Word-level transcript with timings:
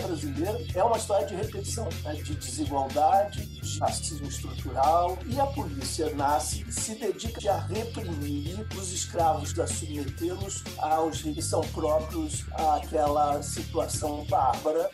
brasileira 0.00 0.60
é 0.74 0.82
uma 0.82 0.96
história 0.96 1.26
de 1.26 1.34
repetição, 1.34 1.88
né? 2.02 2.14
de 2.14 2.34
desigualdade, 2.34 3.46
de 3.46 3.78
racismo 3.78 4.28
estrutural. 4.28 5.18
E 5.26 5.38
a 5.38 5.46
polícia 5.46 6.10
nasce 6.14 6.64
e 6.68 6.72
se 6.72 6.94
dedica 6.94 7.52
a 7.52 7.60
reprimir 7.66 8.66
os 8.76 8.92
escravos, 8.92 9.58
a 9.58 9.66
submetê-los 9.66 10.64
aos 10.78 11.22
que 11.22 11.42
são 11.42 11.60
próprios 11.68 12.44
àquela 12.52 13.42
situação 13.42 14.24
bárbara. 14.28 14.90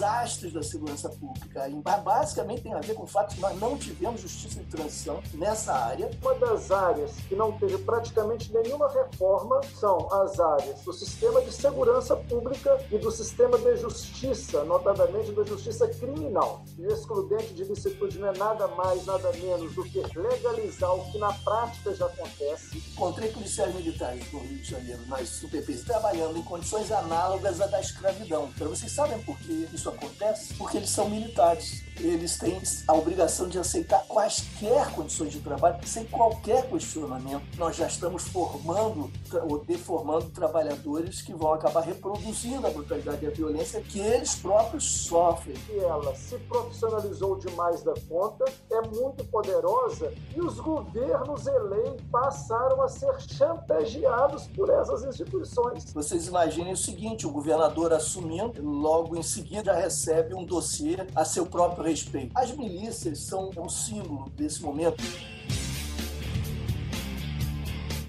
Desastres 0.00 0.52
da 0.54 0.62
segurança 0.62 1.10
pública. 1.10 1.68
E 1.68 1.74
basicamente 2.02 2.62
tem 2.62 2.72
a 2.72 2.80
ver 2.80 2.94
com 2.94 3.02
o 3.02 3.06
fato 3.06 3.34
que 3.34 3.40
nós 3.40 3.58
não 3.60 3.76
tivemos 3.76 4.22
justiça 4.22 4.60
de 4.60 4.66
transição 4.66 5.22
nessa 5.34 5.74
área. 5.74 6.10
Uma 6.22 6.34
das 6.34 6.70
áreas 6.70 7.12
que 7.28 7.36
não 7.36 7.52
teve 7.52 7.76
praticamente 7.78 8.50
nenhuma 8.52 8.88
reforma 8.90 9.60
são 9.78 10.10
as 10.12 10.40
áreas 10.40 10.80
do 10.80 10.92
sistema 10.92 11.42
de 11.42 11.52
segurança 11.52 12.16
pública 12.16 12.78
e 12.90 12.96
do 12.96 13.10
sistema 13.10 13.58
de 13.58 13.76
justiça, 13.76 14.64
notadamente 14.64 15.32
da 15.32 15.44
justiça 15.44 15.86
criminal. 15.88 16.64
E 16.78 16.86
o 16.86 16.92
excludente 16.92 17.52
de 17.52 17.64
licitude 17.64 18.18
não 18.18 18.28
é 18.28 18.38
nada 18.38 18.68
mais, 18.68 19.04
nada 19.04 19.30
menos 19.34 19.74
do 19.74 19.84
que 19.84 20.00
legalizar 20.16 20.94
o 20.94 21.12
que 21.12 21.18
na 21.18 21.32
prática 21.32 21.94
já 21.94 22.06
acontece. 22.06 22.78
Encontrei 22.92 23.30
policiais 23.30 23.74
militares 23.74 24.32
no 24.32 24.40
Rio 24.40 24.58
de 24.58 24.70
Janeiro, 24.70 25.06
nas 25.08 25.42
UPPs, 25.42 25.84
trabalhando 25.84 26.38
em 26.38 26.42
condições 26.42 26.90
análogas 26.90 27.60
à 27.60 27.66
da 27.66 27.80
escravidão. 27.80 28.50
Então, 28.54 28.68
vocês 28.68 28.90
sabem 28.90 29.20
por 29.22 29.38
que 29.38 29.68
isso 29.72 29.89
acontece? 29.90 30.54
Porque 30.54 30.76
eles 30.76 30.90
são 30.90 31.08
militares 31.08 31.82
eles 32.06 32.38
têm 32.38 32.60
a 32.86 32.94
obrigação 32.94 33.48
de 33.48 33.58
aceitar 33.58 34.04
quaisquer 34.06 34.90
condições 34.92 35.32
de 35.32 35.40
trabalho, 35.40 35.76
sem 35.86 36.04
qualquer 36.04 36.68
questionamento. 36.68 37.42
Nós 37.56 37.76
já 37.76 37.86
estamos 37.86 38.28
formando 38.28 39.10
ou 39.48 39.64
deformando 39.64 40.30
trabalhadores 40.30 41.22
que 41.22 41.32
vão 41.32 41.52
acabar 41.52 41.80
reproduzindo 41.80 42.66
a 42.66 42.70
brutalidade 42.70 43.24
e 43.24 43.28
a 43.28 43.30
violência 43.30 43.80
que 43.80 44.00
eles 44.00 44.34
próprios 44.34 44.84
sofrem. 44.84 45.56
E 45.70 45.78
ela 45.78 46.14
se 46.14 46.36
profissionalizou 46.38 47.38
demais 47.38 47.82
da 47.82 47.94
conta, 48.08 48.44
é 48.70 48.80
muito 48.88 49.24
poderosa 49.24 50.12
e 50.34 50.40
os 50.40 50.58
governos 50.58 51.46
eleitos 51.46 52.02
passaram 52.10 52.82
a 52.82 52.88
ser 52.88 53.20
chantageados 53.20 54.46
por 54.48 54.70
essas 54.70 55.04
instituições. 55.04 55.92
Vocês 55.92 56.26
imaginem 56.26 56.72
o 56.72 56.76
seguinte: 56.76 57.26
o 57.26 57.30
governador 57.30 57.92
assumindo, 57.92 58.62
logo 58.62 59.16
em 59.16 59.22
seguida 59.22 59.74
recebe 59.74 60.34
um 60.34 60.44
dossiê 60.44 61.06
a 61.14 61.24
seu 61.24 61.46
próprio 61.46 61.89
respeito. 61.90 62.30
As 62.34 62.56
milícias 62.56 63.18
são 63.18 63.50
um 63.56 63.68
símbolo 63.68 64.30
desse 64.36 64.62
momento. 64.62 65.02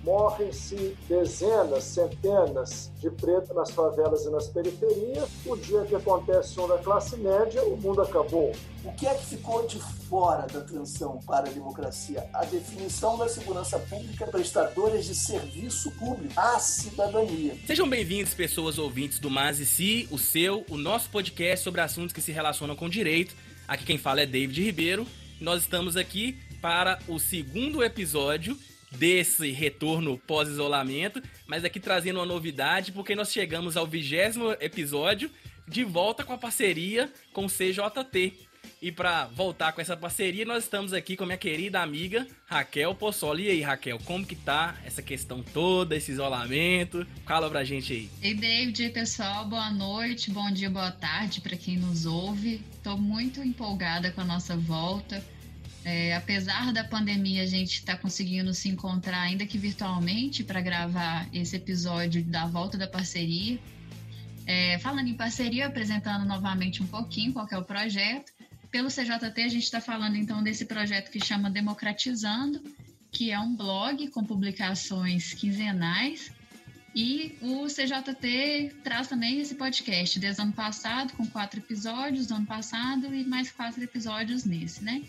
Morrem-se 0.03 0.97
dezenas, 1.07 1.83
centenas 1.83 2.91
de 2.97 3.07
pretos 3.11 3.55
nas 3.55 3.69
favelas 3.69 4.25
e 4.25 4.31
nas 4.31 4.47
periferias. 4.47 5.29
O 5.45 5.55
dia 5.55 5.85
que 5.85 5.95
acontece 5.95 6.59
um 6.59 6.67
da 6.67 6.79
classe 6.79 7.15
média, 7.17 7.63
o 7.63 7.77
mundo 7.77 8.01
acabou. 8.01 8.51
O 8.83 8.91
que 8.93 9.05
é 9.05 9.13
que 9.13 9.27
ficou 9.27 9.67
de 9.67 9.79
fora 10.09 10.47
da 10.47 10.61
transição 10.61 11.19
para 11.19 11.47
a 11.47 11.53
democracia? 11.53 12.27
A 12.33 12.43
definição 12.45 13.15
da 13.15 13.29
segurança 13.29 13.77
pública 13.77 14.25
prestadores 14.25 15.05
de 15.05 15.13
serviço 15.13 15.91
público 15.91 16.33
à 16.35 16.57
cidadania. 16.57 17.55
Sejam 17.67 17.87
bem-vindos, 17.87 18.33
pessoas 18.33 18.79
ouvintes 18.79 19.19
do 19.19 19.29
Mas 19.29 19.59
e 19.59 19.67
Si, 19.67 20.07
o 20.09 20.17
seu, 20.17 20.65
o 20.67 20.77
nosso 20.77 21.11
podcast 21.11 21.63
sobre 21.63 21.79
assuntos 21.79 22.11
que 22.11 22.21
se 22.21 22.31
relacionam 22.31 22.75
com 22.75 22.89
direito 22.89 23.35
Aqui 23.67 23.85
quem 23.85 23.97
fala 23.97 24.21
é 24.21 24.25
David 24.25 24.61
Ribeiro. 24.61 25.07
Nós 25.39 25.61
estamos 25.61 25.95
aqui 25.95 26.37
para 26.61 26.99
o 27.07 27.19
segundo 27.19 27.83
episódio 27.83 28.57
desse 28.91 29.51
retorno 29.51 30.17
pós-isolamento, 30.17 31.21
mas 31.47 31.63
aqui 31.63 31.79
trazendo 31.79 32.19
uma 32.19 32.25
novidade, 32.25 32.91
porque 32.91 33.15
nós 33.15 33.31
chegamos 33.31 33.77
ao 33.77 33.87
vigésimo 33.87 34.51
episódio 34.59 35.31
de 35.67 35.83
volta 35.83 36.23
com 36.23 36.33
a 36.33 36.37
parceria 36.37 37.11
com 37.31 37.45
o 37.45 37.49
CJT. 37.49 38.50
E 38.81 38.91
para 38.91 39.27
voltar 39.27 39.73
com 39.73 39.79
essa 39.79 39.95
parceria, 39.95 40.43
nós 40.43 40.63
estamos 40.63 40.91
aqui 40.91 41.15
com 41.15 41.23
minha 41.23 41.37
querida 41.37 41.79
amiga 41.83 42.25
Raquel 42.47 42.95
Possoli. 42.95 43.43
E 43.43 43.49
aí, 43.51 43.61
Raquel, 43.61 43.99
como 43.99 44.25
que 44.25 44.35
tá 44.35 44.75
essa 44.83 45.03
questão 45.03 45.43
toda, 45.43 45.95
esse 45.95 46.11
isolamento? 46.11 47.05
Fala 47.23 47.47
pra 47.47 47.63
gente 47.63 47.93
aí. 47.93 48.09
Ei, 48.23 48.33
David, 48.33 48.89
pessoal, 48.89 49.47
boa 49.47 49.69
noite, 49.69 50.31
bom 50.31 50.49
dia, 50.49 50.67
boa 50.67 50.89
tarde 50.89 51.41
para 51.41 51.55
quem 51.55 51.77
nos 51.77 52.07
ouve. 52.07 52.59
Tô 52.83 52.97
muito 52.97 53.39
empolgada 53.43 54.11
com 54.11 54.21
a 54.21 54.25
nossa 54.25 54.57
volta. 54.57 55.23
É, 55.85 56.15
apesar 56.15 56.73
da 56.73 56.83
pandemia, 56.83 57.43
a 57.43 57.47
gente 57.47 57.73
está 57.73 57.95
conseguindo 57.95 58.51
se 58.51 58.67
encontrar, 58.67 59.21
ainda 59.21 59.45
que 59.45 59.59
virtualmente, 59.59 60.43
para 60.43 60.59
gravar 60.59 61.29
esse 61.31 61.55
episódio 61.55 62.23
da 62.23 62.47
volta 62.47 62.79
da 62.79 62.87
parceria. 62.87 63.59
É, 64.47 64.79
falando 64.79 65.07
em 65.07 65.13
parceria, 65.13 65.67
apresentando 65.67 66.25
novamente 66.25 66.81
um 66.81 66.87
pouquinho 66.87 67.31
qual 67.31 67.47
é 67.51 67.57
o 67.59 67.63
projeto. 67.63 68.31
Pelo 68.71 68.87
CJT, 68.87 69.41
a 69.41 69.49
gente 69.49 69.63
está 69.63 69.81
falando 69.81 70.15
então 70.15 70.41
desse 70.41 70.65
projeto 70.65 71.11
que 71.11 71.23
chama 71.23 71.49
Democratizando, 71.49 72.63
que 73.11 73.29
é 73.29 73.37
um 73.37 73.53
blog 73.53 74.07
com 74.07 74.23
publicações 74.23 75.33
quinzenais. 75.33 76.31
E 76.95 77.37
o 77.41 77.67
CJT 77.67 78.77
traz 78.83 79.07
também 79.07 79.39
esse 79.39 79.55
podcast 79.55 80.17
desde 80.19 80.41
o 80.41 80.45
ano 80.45 80.53
passado, 80.53 81.13
com 81.13 81.25
quatro 81.25 81.59
episódios 81.59 82.27
do 82.27 82.35
ano 82.35 82.45
passado 82.45 83.13
e 83.13 83.25
mais 83.25 83.51
quatro 83.51 83.83
episódios 83.83 84.45
nesse, 84.45 84.83
né? 84.83 85.03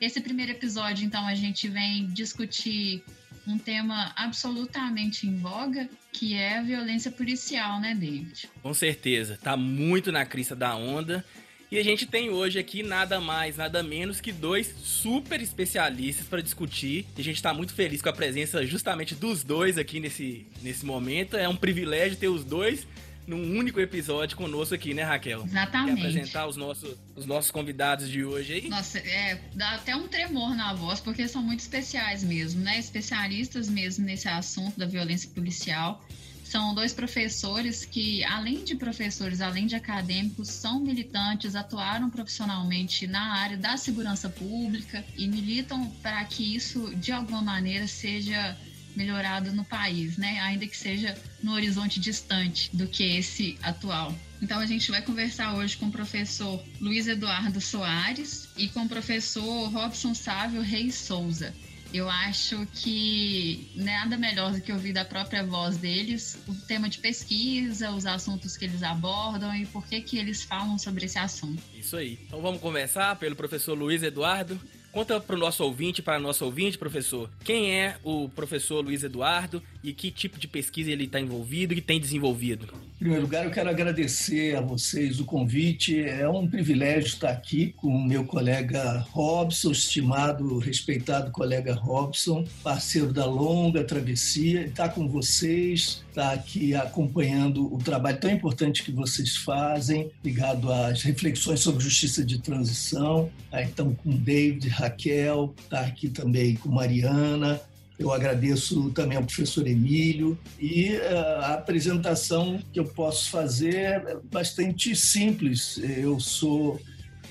Esse 0.00 0.20
primeiro 0.20 0.52
episódio, 0.52 1.04
então, 1.04 1.26
a 1.26 1.34
gente 1.34 1.68
vem 1.68 2.06
discutir 2.06 3.04
um 3.46 3.58
tema 3.58 4.12
absolutamente 4.16 5.26
em 5.26 5.36
voga, 5.36 5.88
que 6.12 6.34
é 6.34 6.58
a 6.58 6.62
violência 6.62 7.10
policial, 7.10 7.80
né, 7.80 7.94
David? 7.94 8.48
Com 8.62 8.74
certeza, 8.74 9.38
tá 9.40 9.56
muito 9.56 10.10
na 10.10 10.24
crista 10.24 10.56
da 10.56 10.74
onda. 10.74 11.24
E 11.72 11.78
a 11.78 11.82
gente 11.82 12.04
tem 12.04 12.28
hoje 12.28 12.58
aqui 12.58 12.82
nada 12.82 13.18
mais, 13.18 13.56
nada 13.56 13.82
menos 13.82 14.20
que 14.20 14.30
dois 14.30 14.74
super 14.84 15.40
especialistas 15.40 16.26
para 16.26 16.42
discutir. 16.42 17.06
E 17.16 17.20
a 17.22 17.24
gente 17.24 17.36
está 17.36 17.54
muito 17.54 17.72
feliz 17.72 18.02
com 18.02 18.10
a 18.10 18.12
presença 18.12 18.66
justamente 18.66 19.14
dos 19.14 19.42
dois 19.42 19.78
aqui 19.78 19.98
nesse, 19.98 20.46
nesse 20.60 20.84
momento. 20.84 21.34
É 21.34 21.48
um 21.48 21.56
privilégio 21.56 22.18
ter 22.18 22.28
os 22.28 22.44
dois 22.44 22.86
num 23.26 23.56
único 23.58 23.80
episódio 23.80 24.36
conosco 24.36 24.74
aqui, 24.74 24.92
né, 24.92 25.02
Raquel? 25.02 25.44
Exatamente. 25.46 25.94
Quer 25.94 26.08
apresentar 26.08 26.46
os 26.46 26.58
nossos, 26.58 26.94
os 27.16 27.24
nossos 27.24 27.50
convidados 27.50 28.06
de 28.06 28.22
hoje 28.22 28.52
aí? 28.52 28.68
Nossa, 28.68 28.98
é, 28.98 29.40
dá 29.54 29.76
até 29.76 29.96
um 29.96 30.06
tremor 30.08 30.54
na 30.54 30.74
voz, 30.74 31.00
porque 31.00 31.26
são 31.26 31.42
muito 31.42 31.60
especiais 31.60 32.22
mesmo, 32.22 32.60
né? 32.60 32.78
Especialistas 32.78 33.70
mesmo 33.70 34.04
nesse 34.04 34.28
assunto 34.28 34.78
da 34.78 34.84
violência 34.84 35.30
policial. 35.30 36.04
São 36.44 36.74
dois 36.74 36.92
professores 36.92 37.84
que, 37.84 38.22
além 38.24 38.64
de 38.64 38.74
professores, 38.74 39.40
além 39.40 39.66
de 39.66 39.74
acadêmicos, 39.74 40.48
são 40.48 40.80
militantes, 40.80 41.54
atuaram 41.54 42.10
profissionalmente 42.10 43.06
na 43.06 43.34
área 43.34 43.56
da 43.56 43.76
segurança 43.76 44.28
pública 44.28 45.04
e 45.16 45.26
militam 45.26 45.88
para 46.02 46.22
que 46.24 46.54
isso, 46.54 46.94
de 46.96 47.10
alguma 47.12 47.40
maneira, 47.40 47.86
seja 47.86 48.56
melhorado 48.94 49.52
no 49.52 49.64
país, 49.64 50.16
né? 50.16 50.40
Ainda 50.40 50.66
que 50.66 50.76
seja 50.76 51.16
no 51.42 51.52
horizonte 51.52 51.98
distante 51.98 52.68
do 52.74 52.86
que 52.86 53.02
esse 53.02 53.58
atual. 53.62 54.14
Então 54.40 54.58
a 54.58 54.66
gente 54.66 54.90
vai 54.90 55.00
conversar 55.00 55.54
hoje 55.54 55.76
com 55.76 55.86
o 55.86 55.92
professor 55.92 56.62
Luiz 56.80 57.06
Eduardo 57.06 57.60
Soares 57.60 58.48
e 58.56 58.68
com 58.68 58.82
o 58.82 58.88
professor 58.88 59.68
Robson 59.70 60.14
Sávio 60.14 60.60
Reis 60.60 60.94
Souza. 60.94 61.54
Eu 61.92 62.08
acho 62.08 62.66
que 62.74 63.70
nada 63.74 64.16
melhor 64.16 64.52
do 64.52 64.60
que 64.60 64.72
ouvir 64.72 64.94
da 64.94 65.04
própria 65.04 65.44
voz 65.44 65.76
deles 65.76 66.38
o 66.48 66.54
tema 66.54 66.88
de 66.88 66.98
pesquisa, 66.98 67.90
os 67.90 68.06
assuntos 68.06 68.56
que 68.56 68.64
eles 68.64 68.82
abordam 68.82 69.54
e 69.54 69.66
por 69.66 69.86
que, 69.86 70.00
que 70.00 70.18
eles 70.18 70.42
falam 70.42 70.78
sobre 70.78 71.04
esse 71.04 71.18
assunto. 71.18 71.62
Isso 71.74 71.96
aí. 71.96 72.18
Então 72.26 72.40
vamos 72.40 72.60
começar 72.60 73.14
pelo 73.16 73.36
professor 73.36 73.74
Luiz 73.74 74.02
Eduardo. 74.02 74.58
Conta 74.90 75.20
para 75.20 75.36
o 75.36 75.38
nosso 75.38 75.64
ouvinte, 75.64 76.02
para 76.02 76.18
nosso 76.18 76.44
ouvinte, 76.44 76.76
professor, 76.76 77.30
quem 77.44 77.72
é 77.72 77.96
o 78.02 78.28
professor 78.28 78.84
Luiz 78.84 79.02
Eduardo 79.02 79.62
e 79.82 79.92
que 79.92 80.10
tipo 80.10 80.38
de 80.38 80.46
pesquisa 80.46 80.90
ele 80.90 81.04
está 81.04 81.20
envolvido 81.20 81.74
e 81.74 81.80
tem 81.80 82.00
desenvolvido? 82.00 82.68
Em 82.96 82.98
primeiro 82.98 83.22
lugar, 83.24 83.44
eu 83.44 83.50
quero 83.50 83.68
agradecer 83.68 84.56
a 84.56 84.60
vocês 84.60 85.18
o 85.18 85.24
convite. 85.24 86.00
É 86.00 86.28
um 86.28 86.46
privilégio 86.46 87.08
estar 87.08 87.30
aqui 87.30 87.74
com 87.76 87.88
o 87.88 88.06
meu 88.06 88.24
colega 88.24 89.04
Robson, 89.10 89.72
estimado, 89.72 90.58
respeitado 90.58 91.32
colega 91.32 91.74
Robson, 91.74 92.44
parceiro 92.62 93.12
da 93.12 93.26
longa 93.26 93.82
travessia, 93.82 94.66
estar 94.66 94.90
com 94.90 95.08
vocês, 95.08 96.04
estar 96.08 96.32
aqui 96.32 96.74
acompanhando 96.74 97.74
o 97.74 97.78
trabalho 97.78 98.20
tão 98.20 98.30
importante 98.30 98.84
que 98.84 98.92
vocês 98.92 99.36
fazem, 99.36 100.10
ligado 100.22 100.72
às 100.72 101.02
reflexões 101.02 101.60
sobre 101.60 101.82
justiça 101.82 102.24
de 102.24 102.38
transição. 102.38 103.30
Então, 103.52 103.94
com 103.94 104.10
David, 104.10 104.68
Raquel, 104.68 105.54
estar 105.58 105.80
aqui 105.80 106.08
também 106.08 106.54
com 106.54 106.68
Mariana, 106.68 107.60
eu 108.02 108.12
agradeço 108.12 108.90
também 108.90 109.16
ao 109.16 109.24
professor 109.24 109.66
Emílio 109.66 110.36
e 110.58 110.96
uh, 110.96 111.38
a 111.42 111.54
apresentação 111.54 112.60
que 112.72 112.80
eu 112.80 112.84
posso 112.84 113.30
fazer 113.30 113.74
é 113.74 114.16
bastante 114.30 114.96
simples. 114.96 115.78
Eu 115.78 116.18
sou 116.18 116.80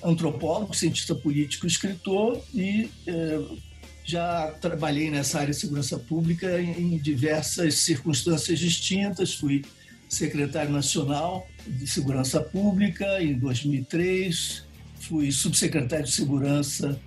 antropólogo, 0.02 0.74
cientista 0.74 1.14
político, 1.14 1.68
escritor 1.68 2.42
e 2.54 2.90
uh, 3.08 3.58
já 4.06 4.52
trabalhei 4.62 5.12
nessa 5.12 5.40
área 5.40 5.54
de 5.54 5.60
segurança 5.60 6.00
pública 6.00 6.62
em 6.62 6.98
diversas 6.98 7.76
circunstâncias 7.76 8.58
distintas. 8.58 9.34
Fui 9.34 9.64
secretário 10.08 10.72
nacional 10.72 11.46
de 11.68 11.86
segurança 11.86 12.40
pública 12.40 13.22
em 13.22 13.38
2003, 13.38 14.66
fui 15.02 15.32
subsecretário 15.34 16.06
de 16.06 16.12
segurança 16.12 17.00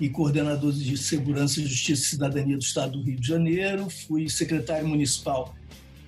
e 0.00 0.08
coordenador 0.08 0.72
de 0.72 0.96
segurança, 0.96 1.60
justiça 1.60 2.02
e 2.02 2.06
cidadania 2.06 2.56
do 2.56 2.62
Estado 2.62 2.98
do 2.98 3.04
Rio 3.04 3.20
de 3.20 3.28
Janeiro, 3.28 3.90
fui 3.90 4.28
secretário 4.30 4.88
municipal 4.88 5.54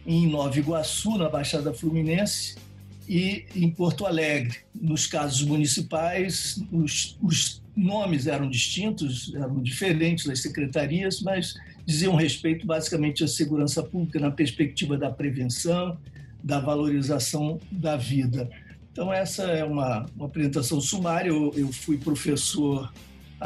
em 0.06 0.26
Nova 0.26 0.58
Iguaçu, 0.58 1.18
na 1.18 1.28
Baixada 1.28 1.74
Fluminense, 1.74 2.56
e 3.06 3.44
em 3.54 3.70
Porto 3.70 4.06
Alegre. 4.06 4.60
Nos 4.74 5.06
casos 5.06 5.42
municipais, 5.42 6.62
os, 6.72 7.18
os 7.22 7.62
nomes 7.76 8.26
eram 8.26 8.48
distintos, 8.48 9.32
eram 9.34 9.60
diferentes 9.62 10.24
das 10.24 10.40
secretarias, 10.40 11.20
mas 11.20 11.54
diziam 11.84 12.14
respeito 12.14 12.66
basicamente 12.66 13.22
à 13.22 13.28
segurança 13.28 13.82
pública 13.82 14.18
na 14.18 14.30
perspectiva 14.30 14.96
da 14.96 15.10
prevenção, 15.10 15.98
da 16.42 16.58
valorização 16.58 17.60
da 17.70 17.96
vida. 17.96 18.48
Então, 18.90 19.12
essa 19.12 19.42
é 19.44 19.64
uma, 19.64 20.06
uma 20.16 20.26
apresentação 20.26 20.80
sumária. 20.80 21.28
Eu, 21.28 21.52
eu 21.56 21.72
fui 21.72 21.98
professor 21.98 22.90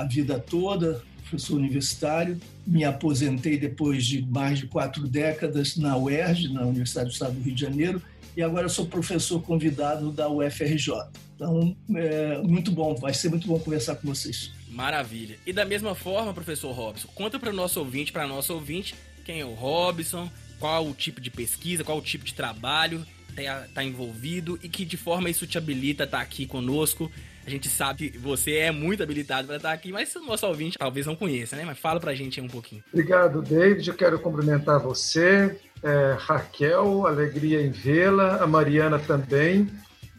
a 0.00 0.04
vida 0.04 0.38
toda, 0.38 1.02
professor 1.22 1.56
universitário. 1.56 2.40
Me 2.66 2.84
aposentei 2.84 3.58
depois 3.58 4.04
de 4.04 4.22
mais 4.22 4.58
de 4.58 4.66
quatro 4.66 5.06
décadas 5.06 5.76
na 5.76 5.96
UERJ, 5.96 6.52
na 6.52 6.62
Universidade 6.62 7.08
do 7.08 7.12
Estado 7.12 7.34
do 7.34 7.42
Rio 7.42 7.54
de 7.54 7.60
Janeiro, 7.60 8.02
e 8.36 8.42
agora 8.42 8.68
sou 8.68 8.86
professor 8.86 9.40
convidado 9.40 10.12
da 10.12 10.28
UFRJ. 10.28 10.92
Então, 11.34 11.76
é 11.94 12.38
muito 12.38 12.70
bom, 12.70 12.94
vai 12.94 13.14
ser 13.14 13.28
muito 13.28 13.46
bom 13.46 13.58
conversar 13.58 13.96
com 13.96 14.08
vocês. 14.08 14.52
Maravilha. 14.68 15.38
E 15.46 15.52
da 15.52 15.64
mesma 15.64 15.94
forma, 15.94 16.34
professor 16.34 16.72
Robson, 16.72 17.08
conta 17.14 17.38
para 17.38 17.50
o 17.50 17.52
nosso 17.52 17.80
ouvinte, 17.80 18.12
para 18.12 18.26
nosso 18.26 18.52
ouvinte, 18.52 18.94
quem 19.24 19.40
é 19.40 19.44
o 19.44 19.54
Robson, 19.54 20.30
qual 20.58 20.86
o 20.86 20.94
tipo 20.94 21.20
de 21.20 21.30
pesquisa, 21.30 21.84
qual 21.84 21.98
o 21.98 22.02
tipo 22.02 22.24
de 22.24 22.34
trabalho 22.34 23.06
está 23.30 23.66
tá 23.74 23.84
envolvido 23.84 24.58
e 24.62 24.68
que 24.68 24.84
de 24.84 24.96
forma 24.96 25.28
isso 25.28 25.46
te 25.46 25.58
habilita 25.58 26.04
a 26.04 26.06
estar 26.06 26.18
tá 26.18 26.22
aqui 26.22 26.46
conosco. 26.46 27.10
A 27.46 27.50
gente 27.50 27.68
sabe 27.68 28.10
que 28.10 28.18
você 28.18 28.54
é 28.54 28.72
muito 28.72 29.04
habilitado 29.04 29.46
para 29.46 29.56
estar 29.56 29.72
aqui, 29.72 29.92
mas 29.92 30.12
o 30.16 30.20
nosso 30.20 30.44
ouvinte 30.48 30.76
talvez 30.76 31.06
não 31.06 31.14
conheça, 31.14 31.54
né? 31.54 31.64
Mas 31.64 31.78
fala 31.78 32.00
para 32.00 32.10
a 32.10 32.14
gente 32.14 32.40
um 32.40 32.48
pouquinho. 32.48 32.82
Obrigado, 32.92 33.40
David. 33.40 33.88
Eu 33.88 33.94
quero 33.94 34.18
cumprimentar 34.18 34.80
você, 34.80 35.56
é, 35.80 36.16
Raquel, 36.18 37.06
alegria 37.06 37.62
em 37.62 37.70
vê-la, 37.70 38.42
a 38.42 38.48
Mariana 38.48 38.98
também. 38.98 39.70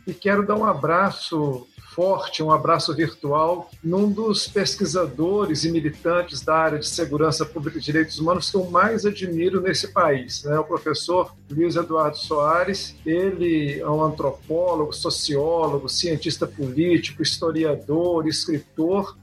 E 0.08 0.14
quero 0.14 0.48
dar 0.48 0.56
um 0.56 0.64
abraço 0.64 1.68
forte, 1.98 2.44
um 2.44 2.52
abraço 2.52 2.94
virtual, 2.94 3.72
num 3.84 4.12
dos 4.12 4.48
pesquisadores 4.48 5.64
e 5.64 5.72
militantes 5.72 6.42
da 6.42 6.56
área 6.56 6.78
de 6.78 6.88
segurança 6.88 7.44
pública 7.44 7.80
e 7.80 7.82
direitos 7.82 8.20
humanos 8.20 8.52
que 8.52 8.56
eu 8.56 8.70
mais 8.70 9.04
admiro 9.04 9.60
nesse 9.60 9.88
país, 9.88 10.44
né? 10.44 10.60
o 10.60 10.64
professor 10.64 11.34
Luiz 11.50 11.76
Eduardo 11.76 12.16
Soares. 12.16 12.96
Ele 13.04 13.80
é 13.80 13.90
um 13.90 14.04
antropólogo, 14.04 14.94
sociólogo, 14.94 15.90
cientista 15.90 16.46
político, 16.46 17.24
historiador, 17.24 18.28
escritor. 18.28 19.18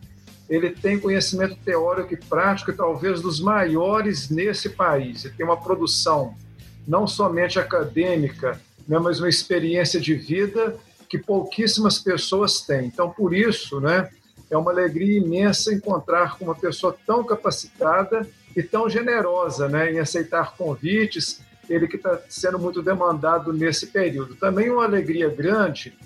Ele 0.51 0.71
tem 0.71 0.99
conhecimento 0.99 1.57
teórico 1.65 2.13
e 2.13 2.17
prático, 2.17 2.73
talvez 2.73 3.21
dos 3.21 3.39
maiores 3.39 4.29
nesse 4.31 4.71
país. 4.71 5.25
Ele 5.25 5.35
tem 5.37 5.47
uma 5.47 5.57
produção 5.57 6.35
não 6.89 7.07
somente 7.07 7.57
acadêmica, 7.57 8.61
né, 8.89 8.99
mas 8.99 9.21
uma 9.21 9.29
experiência 9.29 10.01
de 10.01 10.15
vida 10.15 10.77
que 11.09 11.19
pouquíssimas 11.19 11.99
pessoas 11.99 12.61
têm. 12.61 12.87
Então, 12.87 13.11
por 13.11 13.35
isso, 13.35 13.81
né, 13.81 14.11
é 14.51 14.57
uma 14.57 14.71
alegria 14.71 15.19
imensa 15.19 15.73
encontrar 15.73 16.39
com 16.39 16.45
uma 16.45 16.55
pessoa 16.55 16.97
tão 17.07 17.25
capacitada 17.25 18.29
e 18.57 18.63
tão 18.63 18.89
generosa 18.89 19.69
né, 19.69 19.93
em 19.93 19.99
aceitar 19.99 20.57
convites, 20.57 21.41
ele 21.69 21.89
que 21.89 21.97
está 21.97 22.21
sendo 22.29 22.59
muito 22.59 22.83
demandado 22.83 23.53
nesse 23.53 23.89
período. 23.89 24.37
Também 24.37 24.71
uma 24.71 24.85
alegria 24.85 25.29
grande, 25.29 25.97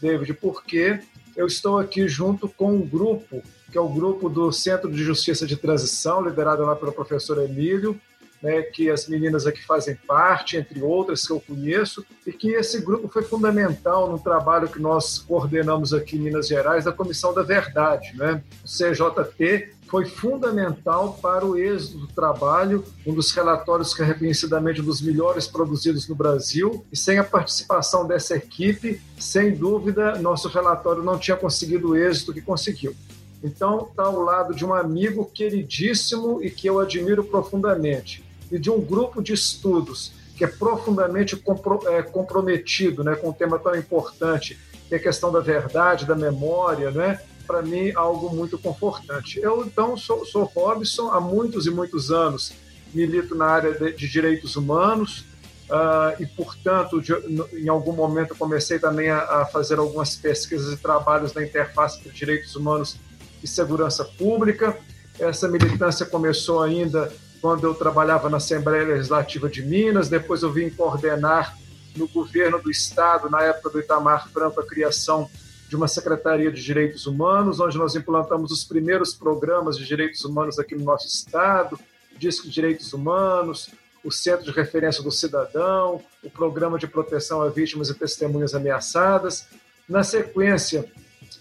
David, 0.00 0.34
porque 0.34 1.00
eu 1.36 1.46
estou 1.46 1.78
aqui 1.78 2.08
junto 2.08 2.48
com 2.48 2.72
um 2.72 2.86
grupo, 2.86 3.42
que 3.70 3.76
é 3.76 3.80
o 3.80 3.88
grupo 3.88 4.28
do 4.28 4.50
Centro 4.52 4.90
de 4.90 5.02
Justiça 5.02 5.46
de 5.46 5.56
Transição, 5.56 6.22
liderado 6.22 6.64
lá 6.64 6.74
pelo 6.74 6.92
professor 6.92 7.42
Emílio, 7.42 8.00
né, 8.42 8.62
que 8.62 8.90
as 8.90 9.08
meninas 9.08 9.46
aqui 9.46 9.64
fazem 9.64 9.96
parte, 10.06 10.56
entre 10.56 10.80
outras 10.82 11.26
que 11.26 11.32
eu 11.32 11.40
conheço, 11.40 12.04
e 12.26 12.32
que 12.32 12.50
esse 12.50 12.80
grupo 12.80 13.08
foi 13.08 13.22
fundamental 13.22 14.10
no 14.10 14.18
trabalho 14.18 14.68
que 14.68 14.80
nós 14.80 15.18
coordenamos 15.18 15.92
aqui 15.92 16.16
em 16.16 16.20
Minas 16.20 16.48
Gerais, 16.48 16.84
da 16.84 16.92
Comissão 16.92 17.34
da 17.34 17.42
Verdade. 17.42 18.16
Né? 18.16 18.42
O 18.64 18.66
CJT 18.66 19.78
foi 19.88 20.04
fundamental 20.04 21.14
para 21.14 21.46
o 21.46 21.56
êxito 21.56 21.98
do 21.98 22.06
trabalho, 22.08 22.84
um 23.06 23.14
dos 23.14 23.32
relatórios 23.32 23.94
que 23.94 24.02
é 24.02 24.04
reconhecidamente 24.04 24.82
um 24.82 24.84
dos 24.84 25.00
melhores 25.00 25.46
produzidos 25.46 26.06
no 26.06 26.14
Brasil, 26.14 26.84
e 26.92 26.96
sem 26.96 27.18
a 27.18 27.24
participação 27.24 28.06
dessa 28.06 28.36
equipe, 28.36 29.00
sem 29.18 29.54
dúvida, 29.54 30.18
nosso 30.18 30.48
relatório 30.48 31.02
não 31.02 31.18
tinha 31.18 31.36
conseguido 31.36 31.90
o 31.90 31.96
êxito 31.96 32.34
que 32.34 32.42
conseguiu. 32.42 32.94
Então, 33.42 33.88
está 33.88 34.04
ao 34.04 34.20
lado 34.20 34.54
de 34.54 34.64
um 34.64 34.74
amigo 34.74 35.24
queridíssimo 35.24 36.42
e 36.42 36.50
que 36.50 36.68
eu 36.68 36.80
admiro 36.80 37.24
profundamente 37.24 38.27
e 38.50 38.58
de 38.58 38.70
um 38.70 38.80
grupo 38.80 39.22
de 39.22 39.32
estudos 39.32 40.12
que 40.36 40.44
é 40.44 40.46
profundamente 40.46 41.36
compro, 41.36 41.80
é, 41.88 42.02
comprometido 42.02 43.02
né, 43.02 43.16
com 43.16 43.30
um 43.30 43.32
tema 43.32 43.58
tão 43.58 43.74
importante, 43.74 44.58
que 44.88 44.94
é 44.94 44.98
a 44.98 45.02
questão 45.02 45.32
da 45.32 45.40
verdade, 45.40 46.06
da 46.06 46.14
memória, 46.14 46.90
né? 46.90 47.20
para 47.48 47.62
mim, 47.62 47.90
algo 47.94 48.28
muito 48.34 48.58
confortante. 48.58 49.40
Eu, 49.40 49.64
então, 49.64 49.96
sou, 49.96 50.24
sou 50.26 50.44
Robson 50.44 51.10
há 51.10 51.18
muitos 51.18 51.66
e 51.66 51.70
muitos 51.70 52.12
anos, 52.12 52.52
milito 52.92 53.34
na 53.34 53.46
área 53.46 53.72
de, 53.72 53.92
de 53.92 54.08
direitos 54.08 54.54
humanos, 54.54 55.24
Uh, 55.68 56.16
e, 56.18 56.24
portanto, 56.24 56.98
de, 56.98 57.12
em 57.52 57.68
algum 57.68 57.92
momento 57.92 58.34
comecei 58.34 58.78
também 58.78 59.10
a, 59.10 59.18
a, 59.18 59.44
fazer 59.44 59.78
algumas 59.78 60.16
pesquisas 60.16 60.72
e 60.72 60.78
trabalhos 60.78 61.34
na 61.34 61.44
interface 61.44 61.98
entre 61.98 62.10
direitos 62.10 62.56
humanos 62.56 62.96
e 63.42 63.46
segurança 63.46 64.02
pública. 64.02 64.78
Essa 65.18 65.46
militância 65.46 66.06
começou 66.06 66.62
ainda 66.62 67.12
quando 67.40 67.64
eu 67.64 67.74
trabalhava 67.74 68.28
na 68.28 68.38
Assembleia 68.38 68.84
Legislativa 68.84 69.48
de 69.48 69.62
Minas, 69.62 70.08
depois 70.08 70.42
eu 70.42 70.52
vim 70.52 70.70
coordenar 70.70 71.56
no 71.96 72.08
governo 72.08 72.60
do 72.60 72.70
Estado, 72.70 73.30
na 73.30 73.42
época 73.42 73.70
do 73.70 73.80
Itamar 73.80 74.28
Franco, 74.30 74.60
a 74.60 74.66
criação 74.66 75.28
de 75.68 75.76
uma 75.76 75.86
Secretaria 75.86 76.50
de 76.50 76.62
Direitos 76.62 77.06
Humanos, 77.06 77.60
onde 77.60 77.76
nós 77.76 77.94
implantamos 77.94 78.50
os 78.50 78.64
primeiros 78.64 79.14
programas 79.14 79.76
de 79.76 79.84
direitos 79.84 80.24
humanos 80.24 80.58
aqui 80.58 80.74
no 80.74 80.84
nosso 80.84 81.06
Estado, 81.06 81.78
Disco 82.16 82.46
de 82.46 82.54
Direitos 82.54 82.92
Humanos, 82.92 83.70
o 84.02 84.10
Centro 84.10 84.44
de 84.44 84.50
Referência 84.50 85.02
do 85.02 85.10
Cidadão, 85.10 86.00
o 86.22 86.30
Programa 86.30 86.78
de 86.78 86.86
Proteção 86.86 87.42
a 87.42 87.48
Vítimas 87.48 87.90
e 87.90 87.94
Testemunhas 87.94 88.54
Ameaçadas. 88.54 89.46
Na 89.88 90.02
sequência, 90.02 90.90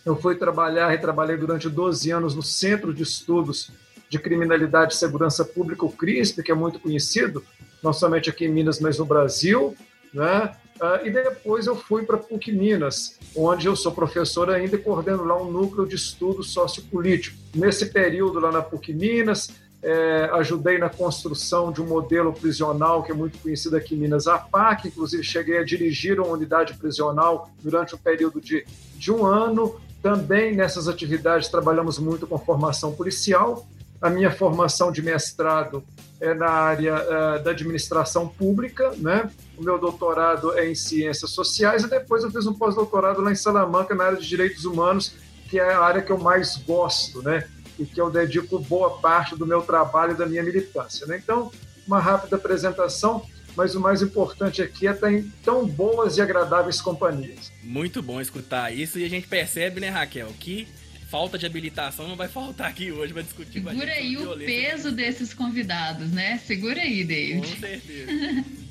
eu 0.05 0.15
fui 0.15 0.35
trabalhar 0.35 0.93
e 0.93 0.97
trabalhei 0.97 1.37
durante 1.37 1.69
12 1.69 2.11
anos 2.11 2.35
no 2.35 2.43
Centro 2.43 2.93
de 2.93 3.03
Estudos 3.03 3.71
de 4.09 4.19
Criminalidade 4.19 4.93
e 4.93 4.97
Segurança 4.97 5.43
Pública, 5.43 5.85
o 5.85 5.91
CRISP, 5.91 6.43
que 6.43 6.51
é 6.51 6.55
muito 6.55 6.79
conhecido, 6.79 7.43
não 7.83 7.93
somente 7.93 8.29
aqui 8.29 8.45
em 8.45 8.51
Minas, 8.51 8.79
mas 8.79 8.97
no 8.97 9.05
Brasil. 9.05 9.75
Né? 10.13 10.51
Uh, 10.81 11.05
e 11.05 11.11
depois 11.11 11.67
eu 11.67 11.75
fui 11.75 12.03
para 12.03 12.17
PUC 12.17 12.51
Minas, 12.51 13.17
onde 13.35 13.67
eu 13.67 13.75
sou 13.75 13.91
professor 13.91 14.49
ainda 14.49 14.75
e 14.75 14.79
coordeno 14.79 15.23
lá 15.23 15.41
um 15.41 15.51
núcleo 15.51 15.87
de 15.87 15.95
estudo 15.95 16.43
sociopolítico. 16.43 17.35
Nesse 17.55 17.87
período 17.87 18.39
lá 18.39 18.51
na 18.51 18.61
PUC 18.61 18.93
Minas, 18.93 19.49
é, 19.81 20.29
ajudei 20.33 20.77
na 20.77 20.89
construção 20.89 21.71
de 21.71 21.81
um 21.81 21.85
modelo 21.85 22.33
prisional 22.33 23.03
que 23.03 23.11
é 23.11 23.15
muito 23.15 23.37
conhecido 23.37 23.75
aqui 23.75 23.95
em 23.95 23.99
Minas, 23.99 24.27
a 24.27 24.37
PAC, 24.37 24.87
inclusive 24.87 25.23
cheguei 25.23 25.57
a 25.57 25.63
dirigir 25.63 26.19
uma 26.19 26.29
unidade 26.29 26.73
prisional 26.73 27.49
durante 27.61 27.93
um 27.95 27.97
período 27.97 28.41
de, 28.41 28.65
de 28.95 29.11
um 29.11 29.25
ano. 29.25 29.79
Também 30.01 30.55
nessas 30.55 30.87
atividades 30.87 31.47
trabalhamos 31.47 31.99
muito 31.99 32.27
com 32.27 32.37
formação 32.37 32.91
policial 32.91 33.67
a 34.01 34.09
minha 34.09 34.31
formação 34.31 34.91
de 34.91 35.01
mestrado 35.01 35.83
é 36.19 36.33
na 36.33 36.49
área 36.49 36.95
uh, 36.95 37.43
da 37.43 37.51
administração 37.51 38.27
pública, 38.27 38.91
né? 38.97 39.29
O 39.57 39.63
meu 39.63 39.77
doutorado 39.77 40.57
é 40.57 40.69
em 40.69 40.75
ciências 40.75 41.31
sociais 41.31 41.83
e 41.83 41.89
depois 41.89 42.23
eu 42.23 42.31
fiz 42.31 42.45
um 42.47 42.53
pós-doutorado 42.53 43.21
lá 43.21 43.31
em 43.31 43.35
Salamanca 43.35 43.93
na 43.93 44.05
área 44.05 44.17
de 44.17 44.27
direitos 44.27 44.65
humanos, 44.65 45.13
que 45.49 45.59
é 45.59 45.73
a 45.73 45.79
área 45.79 46.01
que 46.01 46.11
eu 46.11 46.17
mais 46.17 46.57
gosto, 46.57 47.21
né? 47.21 47.47
E 47.77 47.85
que 47.85 48.01
eu 48.01 48.09
dedico 48.09 48.57
boa 48.59 48.97
parte 48.97 49.35
do 49.35 49.45
meu 49.45 49.61
trabalho 49.61 50.13
e 50.13 50.17
da 50.17 50.25
minha 50.25 50.43
militância, 50.43 51.05
né? 51.05 51.19
Então, 51.23 51.51
uma 51.85 51.99
rápida 51.99 52.35
apresentação, 52.35 53.23
mas 53.55 53.75
o 53.75 53.79
mais 53.79 54.01
importante 54.01 54.61
aqui 54.61 54.87
é 54.87 54.91
estar 54.91 55.11
em 55.11 55.31
tão 55.43 55.65
boas 55.65 56.17
e 56.17 56.21
agradáveis 56.21 56.81
companhias. 56.81 57.51
Muito 57.63 58.01
bom 58.01 58.19
escutar 58.19 58.73
isso 58.73 58.99
e 58.99 59.05
a 59.05 59.09
gente 59.09 59.27
percebe, 59.27 59.79
né, 59.79 59.89
Raquel, 59.89 60.27
que 60.39 60.67
falta 61.09 61.37
de 61.37 61.45
habilitação 61.45 62.07
não 62.07 62.15
vai 62.15 62.27
faltar 62.27 62.69
aqui 62.69 62.91
hoje 62.91 63.13
para 63.13 63.21
discutir 63.21 63.63
Segura 63.63 63.91
aí 63.91 64.17
o 64.17 64.35
peso 64.37 64.91
desses 64.91 65.33
convidados, 65.33 66.11
né? 66.11 66.37
Segura 66.45 66.81
aí, 66.81 67.03
David. 67.03 67.47
Com 67.47 67.59
certeza. 67.59 68.11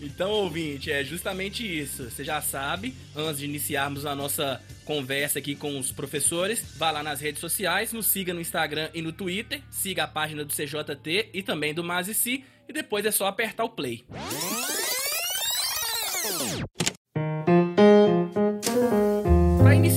então, 0.02 0.30
ouvinte, 0.30 0.90
é 0.90 1.02
justamente 1.02 1.66
isso. 1.66 2.10
Você 2.10 2.22
já 2.22 2.40
sabe, 2.40 2.94
antes 3.14 3.38
de 3.38 3.46
iniciarmos 3.46 4.04
a 4.04 4.14
nossa 4.14 4.60
conversa 4.84 5.38
aqui 5.38 5.54
com 5.54 5.78
os 5.78 5.90
professores, 5.90 6.62
vá 6.76 6.90
lá 6.90 7.02
nas 7.02 7.20
redes 7.20 7.40
sociais, 7.40 7.92
nos 7.92 8.06
siga 8.06 8.32
no 8.32 8.40
Instagram 8.40 8.90
e 8.94 9.02
no 9.02 9.12
Twitter, 9.12 9.60
siga 9.70 10.04
a 10.04 10.08
página 10.08 10.44
do 10.44 10.52
CJT 10.52 11.30
e 11.32 11.42
também 11.42 11.74
do 11.74 11.82
Mazici, 11.82 12.44
e 12.68 12.72
depois 12.72 13.04
é 13.04 13.10
só 13.10 13.26
apertar 13.26 13.64
o 13.64 13.70
play. 13.70 14.04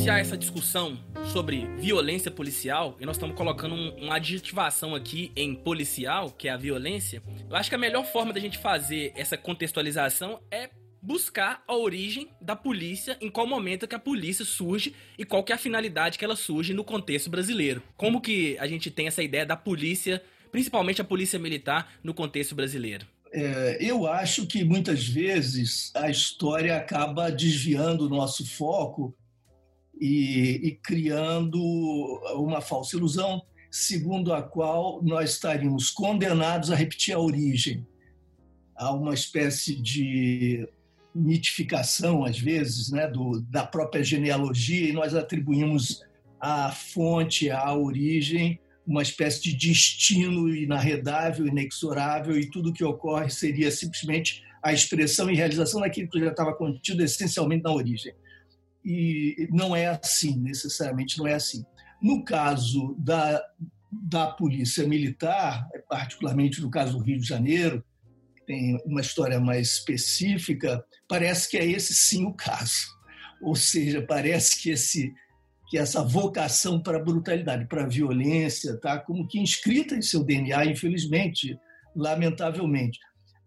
Iniciar 0.10 0.20
essa 0.20 0.38
discussão 0.38 0.98
sobre 1.32 1.68
violência 1.78 2.32
policial, 2.32 2.98
e 3.00 3.06
nós 3.06 3.16
estamos 3.16 3.36
colocando 3.36 3.76
um, 3.76 3.90
uma 3.98 4.16
adjetivação 4.16 4.96
aqui 4.96 5.32
em 5.36 5.54
policial, 5.54 6.32
que 6.32 6.48
é 6.48 6.52
a 6.52 6.58
violência, 6.58 7.22
eu 7.48 7.56
acho 7.56 7.70
que 7.70 7.76
a 7.76 7.78
melhor 7.78 8.04
forma 8.06 8.34
da 8.34 8.40
gente 8.40 8.58
fazer 8.58 9.14
essa 9.16 9.38
contextualização 9.38 10.40
é 10.50 10.72
buscar 11.00 11.64
a 11.68 11.76
origem 11.76 12.28
da 12.42 12.56
polícia, 12.56 13.18
em 13.22 13.30
qual 13.30 13.46
momento 13.46 13.88
que 13.88 13.94
a 13.94 14.00
polícia 14.00 14.44
surge 14.44 14.96
e 15.16 15.24
qual 15.24 15.44
que 15.44 15.52
é 15.52 15.56
a 15.56 15.60
finalidade 15.60 16.18
que 16.18 16.26
ela 16.26 16.36
surge 16.36 16.74
no 16.74 16.84
contexto 16.84 17.30
brasileiro. 17.30 17.84
Como 17.96 18.20
que 18.20 18.58
a 18.58 18.66
gente 18.66 18.90
tem 18.90 19.06
essa 19.06 19.22
ideia 19.22 19.46
da 19.46 19.56
polícia, 19.56 20.24
principalmente 20.52 21.02
a 21.02 21.06
polícia 21.06 21.38
militar, 21.38 21.94
no 22.04 22.16
contexto 22.16 22.56
brasileiro? 22.56 23.06
É, 23.32 23.78
eu 23.80 24.08
acho 24.08 24.48
que 24.48 24.64
muitas 24.64 25.08
vezes 25.08 25.92
a 25.96 26.10
história 26.10 26.76
acaba 26.76 27.32
desviando 27.32 28.08
o 28.08 28.10
nosso 28.10 28.44
foco 28.44 29.16
e, 30.00 30.60
e 30.64 30.72
criando 30.76 31.60
uma 32.36 32.62
falsa 32.62 32.96
ilusão, 32.96 33.42
segundo 33.70 34.34
a 34.34 34.42
qual 34.42 35.04
nós 35.04 35.32
estaríamos 35.32 35.90
condenados 35.90 36.72
a 36.72 36.76
repetir 36.76 37.14
a 37.14 37.20
origem. 37.20 37.86
Há 38.76 38.94
uma 38.94 39.14
espécie 39.14 39.76
de 39.76 40.68
mitificação, 41.14 42.24
às 42.24 42.40
vezes, 42.40 42.92
né, 42.92 43.08
do, 43.08 43.42
da 43.42 43.66
própria 43.66 44.04
genealogia, 44.04 44.90
e 44.90 44.94
nós 44.94 45.14
atribuímos 45.14 46.02
à 46.40 46.72
fonte, 46.72 47.50
à 47.50 47.74
origem, 47.76 48.60
uma 48.88 49.02
espécie 49.02 49.42
de 49.42 49.54
destino 49.54 50.54
inarredável, 50.54 51.46
inexorável, 51.46 52.40
e 52.40 52.50
tudo 52.50 52.74
que 52.74 52.84
ocorre 52.84 53.30
seria 53.30 53.70
simplesmente 53.70 54.44
a 54.64 54.74
expressão 54.74 55.30
e 55.30 55.36
realização 55.36 55.82
daquilo 55.82 56.10
que 56.10 56.20
já 56.20 56.30
estava 56.30 56.54
contido 56.54 57.04
essencialmente 57.04 57.64
na 57.64 57.72
origem. 57.72 58.14
E 58.90 59.48
não 59.52 59.76
é 59.76 59.86
assim, 59.86 60.40
necessariamente 60.40 61.20
não 61.20 61.28
é 61.28 61.36
assim. 61.36 61.64
No 62.02 62.24
caso 62.24 62.96
da, 62.98 63.40
da 63.92 64.28
Polícia 64.32 64.88
Militar, 64.88 65.70
particularmente 65.88 66.60
no 66.60 66.72
caso 66.72 66.98
do 66.98 67.04
Rio 67.04 67.20
de 67.20 67.28
Janeiro, 67.28 67.86
tem 68.48 68.82
uma 68.84 69.02
história 69.02 69.40
mais 69.40 69.74
específica, 69.74 70.84
parece 71.08 71.48
que 71.48 71.56
é 71.56 71.64
esse 71.64 71.94
sim 71.94 72.26
o 72.26 72.34
caso. 72.34 72.88
Ou 73.44 73.56
seja, 73.56 74.02
parece 74.02 74.60
que 74.60 74.72
esse 74.72 75.14
que 75.70 75.78
essa 75.78 76.04
vocação 76.04 76.82
para 76.82 76.98
a 76.98 77.04
brutalidade, 77.04 77.68
para 77.68 77.84
a 77.84 77.88
violência, 77.88 78.76
tá 78.78 78.98
como 78.98 79.28
que 79.28 79.40
inscrita 79.40 79.96
em 79.96 80.02
seu 80.02 80.24
DNA, 80.24 80.66
infelizmente, 80.66 81.56
lamentavelmente. 81.96 82.98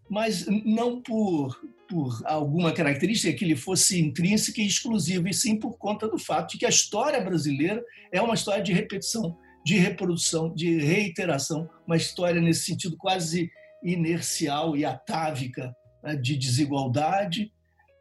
Mas 0.09 0.47
não 0.65 1.03
por, 1.03 1.61
por 1.93 2.23
alguma 2.25 2.73
característica 2.73 3.37
que 3.37 3.45
ele 3.45 3.55
fosse 3.55 4.01
intrínseca 4.01 4.63
e 4.63 4.67
exclusiva, 4.67 5.29
e 5.29 5.35
sim 5.35 5.59
por 5.59 5.77
conta 5.77 6.09
do 6.09 6.19
fato 6.19 6.53
de 6.53 6.59
que 6.59 6.65
a 6.65 6.71
história 6.71 7.21
brasileira 7.21 7.85
é 8.11 8.19
uma 8.19 8.33
história 8.33 8.63
de 8.63 8.73
repetição, 8.73 9.37
de 9.63 9.77
reprodução, 9.77 10.55
de 10.55 10.79
reiteração, 10.79 11.69
uma 11.87 11.95
história 11.95 12.41
nesse 12.41 12.65
sentido 12.65 12.97
quase 12.97 13.51
inercial 13.85 14.75
e 14.75 14.87
atávica 14.87 15.77
né, 16.03 16.17
de 16.17 16.35
desigualdade, 16.35 17.53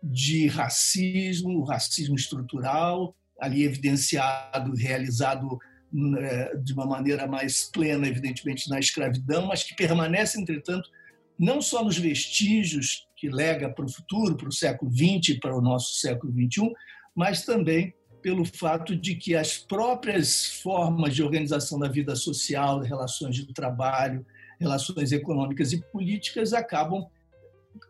de 0.02 0.48
racismo, 0.48 1.66
racismo 1.66 2.16
estrutural, 2.16 3.14
ali 3.42 3.64
evidenciado, 3.64 4.74
realizado 4.74 5.60
né, 5.92 6.50
de 6.64 6.72
uma 6.72 6.86
maneira 6.86 7.28
mais 7.28 7.70
plena, 7.70 8.08
evidentemente, 8.08 8.70
na 8.70 8.80
escravidão, 8.80 9.48
mas 9.48 9.64
que 9.64 9.76
permanece, 9.76 10.40
entretanto, 10.40 10.90
não 11.38 11.62
só 11.62 11.84
nos 11.84 11.98
vestígios 11.98 13.06
que 13.22 13.30
lega 13.30 13.70
para 13.70 13.86
o 13.86 13.92
futuro, 13.92 14.36
para 14.36 14.50
o 14.50 14.52
século 14.52 14.92
XX 14.92 15.38
para 15.40 15.56
o 15.56 15.62
nosso 15.62 16.00
século 16.00 16.34
XXI, 16.34 16.74
mas 17.16 17.46
também 17.46 17.94
pelo 18.20 18.44
fato 18.44 18.96
de 18.96 19.14
que 19.14 19.36
as 19.36 19.60
próprias 19.60 20.48
formas 20.64 21.14
de 21.14 21.22
organização 21.22 21.78
da 21.78 21.88
vida 21.88 22.16
social, 22.16 22.80
relações 22.80 23.36
de 23.36 23.54
trabalho, 23.54 24.26
relações 24.60 25.12
econômicas 25.12 25.72
e 25.72 25.80
políticas 25.92 26.52
acabam 26.52 27.06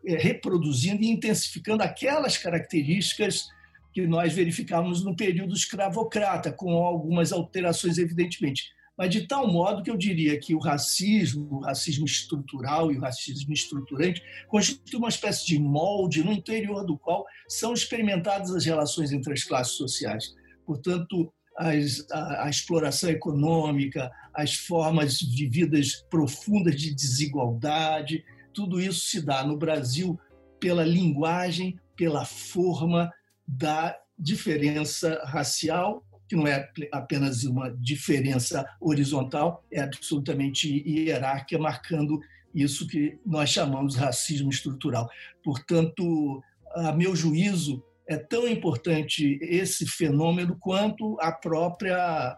é, 0.04 0.16
reproduzindo 0.16 1.02
e 1.02 1.08
intensificando 1.08 1.82
aquelas 1.82 2.36
características 2.36 3.48
que 3.94 4.06
nós 4.06 4.34
verificamos 4.34 5.02
no 5.02 5.16
período 5.16 5.54
escravocrata, 5.54 6.52
com 6.52 6.72
algumas 6.72 7.32
alterações, 7.32 7.96
evidentemente. 7.96 8.70
Mas 8.96 9.10
de 9.10 9.26
tal 9.26 9.50
modo 9.50 9.82
que 9.82 9.90
eu 9.90 9.96
diria 9.96 10.38
que 10.38 10.54
o 10.54 10.58
racismo, 10.58 11.48
o 11.50 11.60
racismo 11.60 12.04
estrutural 12.04 12.92
e 12.92 12.98
o 12.98 13.00
racismo 13.00 13.52
estruturante 13.52 14.22
constituem 14.48 14.98
uma 14.98 15.08
espécie 15.08 15.46
de 15.46 15.58
molde 15.58 16.22
no 16.22 16.32
interior 16.32 16.84
do 16.84 16.98
qual 16.98 17.24
são 17.48 17.72
experimentadas 17.72 18.50
as 18.54 18.64
relações 18.64 19.12
entre 19.12 19.32
as 19.32 19.44
classes 19.44 19.74
sociais. 19.74 20.34
Portanto, 20.66 21.32
as, 21.56 22.06
a, 22.10 22.44
a, 22.44 22.50
exploração 22.50 23.10
econômica, 23.10 24.10
as 24.34 24.54
formas 24.54 25.18
de 25.18 25.48
vidas 25.48 26.04
profundas 26.10 26.76
de 26.76 26.94
desigualdade, 26.94 28.24
tudo 28.52 28.80
isso 28.80 29.06
se 29.06 29.20
dá 29.20 29.44
no 29.44 29.56
Brasil 29.56 30.18
pela 30.60 30.84
linguagem, 30.84 31.78
pela 31.96 32.24
forma 32.24 33.12
da 33.46 33.98
diferença 34.18 35.20
racial, 35.24 36.04
que 36.32 36.36
não 36.36 36.46
é 36.46 36.66
apenas 36.90 37.44
uma 37.44 37.70
diferença 37.70 38.66
horizontal, 38.80 39.62
é 39.70 39.82
absolutamente 39.82 40.82
hierárquica, 40.88 41.60
marcando 41.60 42.18
isso 42.54 42.86
que 42.86 43.18
nós 43.24 43.50
chamamos 43.50 43.92
de 43.92 44.00
racismo 44.00 44.48
estrutural. 44.48 45.10
Portanto, 45.44 46.42
a 46.74 46.92
meu 46.92 47.14
juízo, 47.14 47.84
é 48.08 48.16
tão 48.16 48.48
importante 48.48 49.38
esse 49.42 49.86
fenômeno 49.86 50.56
quanto 50.58 51.18
a 51.20 51.30
própria, 51.30 52.34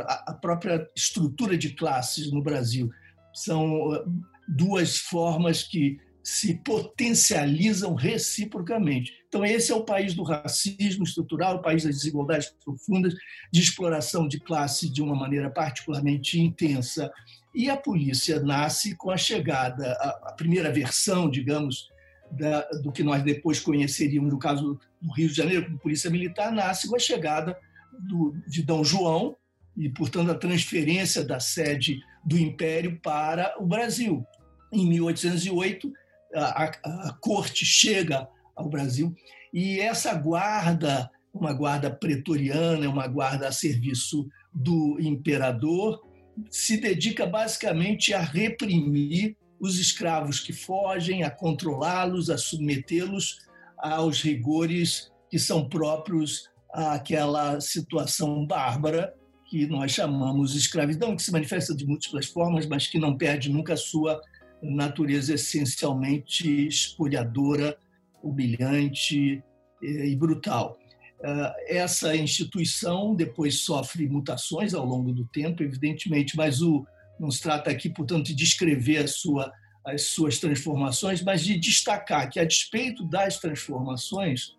a 0.00 0.38
própria 0.40 0.88
estrutura 0.96 1.58
de 1.58 1.70
classes 1.70 2.30
no 2.30 2.40
Brasil. 2.40 2.88
São 3.34 3.90
uh, 3.90 4.22
duas 4.48 4.98
formas 4.98 5.64
que 5.64 5.98
se 6.26 6.54
potencializam 6.54 7.94
reciprocamente. 7.94 9.12
Então, 9.28 9.44
esse 9.44 9.70
é 9.70 9.74
o 9.76 9.84
país 9.84 10.12
do 10.12 10.24
racismo 10.24 11.04
estrutural, 11.04 11.54
o 11.54 11.62
país 11.62 11.84
das 11.84 11.94
desigualdades 11.94 12.52
profundas, 12.64 13.14
de 13.52 13.60
exploração 13.60 14.26
de 14.26 14.40
classe 14.40 14.92
de 14.92 15.00
uma 15.00 15.14
maneira 15.14 15.48
particularmente 15.48 16.40
intensa. 16.40 17.12
E 17.54 17.70
a 17.70 17.76
polícia 17.76 18.40
nasce 18.40 18.96
com 18.96 19.12
a 19.12 19.16
chegada, 19.16 19.92
a, 19.92 20.32
primeira 20.32 20.72
versão, 20.72 21.30
digamos, 21.30 21.88
da, 22.28 22.62
do 22.82 22.90
que 22.90 23.04
nós 23.04 23.22
depois 23.22 23.60
conheceríamos 23.60 24.32
no 24.32 24.38
caso 24.40 24.80
do 25.00 25.12
Rio 25.12 25.28
de 25.28 25.34
Janeiro, 25.34 25.66
como 25.66 25.78
polícia 25.78 26.10
militar, 26.10 26.50
nasce 26.50 26.88
com 26.88 26.96
a 26.96 26.98
chegada 26.98 27.56
do, 28.00 28.34
de 28.48 28.64
Dom 28.64 28.82
João 28.82 29.36
e, 29.76 29.88
portanto, 29.88 30.32
a 30.32 30.34
transferência 30.34 31.24
da 31.24 31.38
sede 31.38 32.00
do 32.24 32.36
Império 32.36 32.98
para 33.00 33.54
o 33.60 33.64
Brasil. 33.64 34.26
Em 34.72 34.88
1808, 34.88 35.92
a, 36.36 36.70
a, 36.84 37.08
a 37.08 37.12
corte 37.20 37.64
chega 37.64 38.28
ao 38.54 38.68
Brasil. 38.68 39.14
E 39.52 39.80
essa 39.80 40.14
guarda, 40.14 41.10
uma 41.32 41.52
guarda 41.52 41.90
pretoriana, 41.90 42.88
uma 42.88 43.06
guarda 43.06 43.48
a 43.48 43.52
serviço 43.52 44.28
do 44.52 44.98
imperador, 45.00 46.02
se 46.50 46.78
dedica 46.78 47.26
basicamente 47.26 48.12
a 48.12 48.20
reprimir 48.20 49.36
os 49.58 49.78
escravos 49.78 50.40
que 50.40 50.52
fogem, 50.52 51.22
a 51.22 51.30
controlá-los, 51.30 52.28
a 52.28 52.36
submetê-los 52.36 53.38
aos 53.78 54.20
rigores 54.20 55.10
que 55.30 55.38
são 55.38 55.68
próprios 55.68 56.50
àquela 56.72 57.60
situação 57.60 58.46
bárbara 58.46 59.14
que 59.48 59.66
nós 59.66 59.92
chamamos 59.92 60.54
escravidão, 60.54 61.14
que 61.14 61.22
se 61.22 61.32
manifesta 61.32 61.74
de 61.74 61.86
múltiplas 61.86 62.26
formas, 62.26 62.66
mas 62.66 62.86
que 62.86 62.98
não 62.98 63.16
perde 63.16 63.48
nunca 63.48 63.74
a 63.74 63.76
sua 63.76 64.20
natureza 64.62 65.34
essencialmente 65.34 66.66
espoliadora, 66.66 67.76
humilhante 68.22 69.42
eh, 69.82 70.08
e 70.08 70.16
brutal. 70.16 70.78
Ah, 71.22 71.54
essa 71.66 72.14
instituição 72.14 73.14
depois 73.14 73.60
sofre 73.60 74.08
mutações 74.08 74.74
ao 74.74 74.84
longo 74.84 75.12
do 75.12 75.26
tempo, 75.26 75.62
evidentemente, 75.62 76.36
mas 76.36 76.60
o, 76.60 76.86
não 77.18 77.30
se 77.30 77.42
trata 77.42 77.70
aqui, 77.70 77.88
portanto, 77.88 78.26
de 78.26 78.34
descrever 78.34 78.98
a 78.98 79.08
sua, 79.08 79.52
as 79.84 80.02
suas 80.02 80.38
transformações, 80.38 81.22
mas 81.22 81.42
de 81.42 81.58
destacar 81.58 82.30
que, 82.30 82.38
a 82.38 82.44
despeito 82.44 83.04
das 83.04 83.38
transformações, 83.38 84.54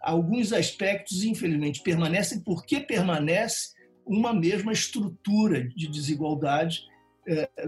alguns 0.00 0.52
aspectos, 0.52 1.22
infelizmente, 1.24 1.82
permanecem 1.82 2.40
porque 2.40 2.80
permanece 2.80 3.76
uma 4.06 4.32
mesma 4.32 4.72
estrutura 4.72 5.68
de 5.68 5.86
desigualdade 5.86 6.80
é, 6.80 6.97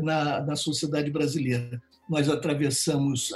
na, 0.01 0.41
na 0.43 0.57
sociedade 0.57 1.11
brasileira. 1.11 1.81
Nós 2.09 2.29
atravessamos, 2.29 3.31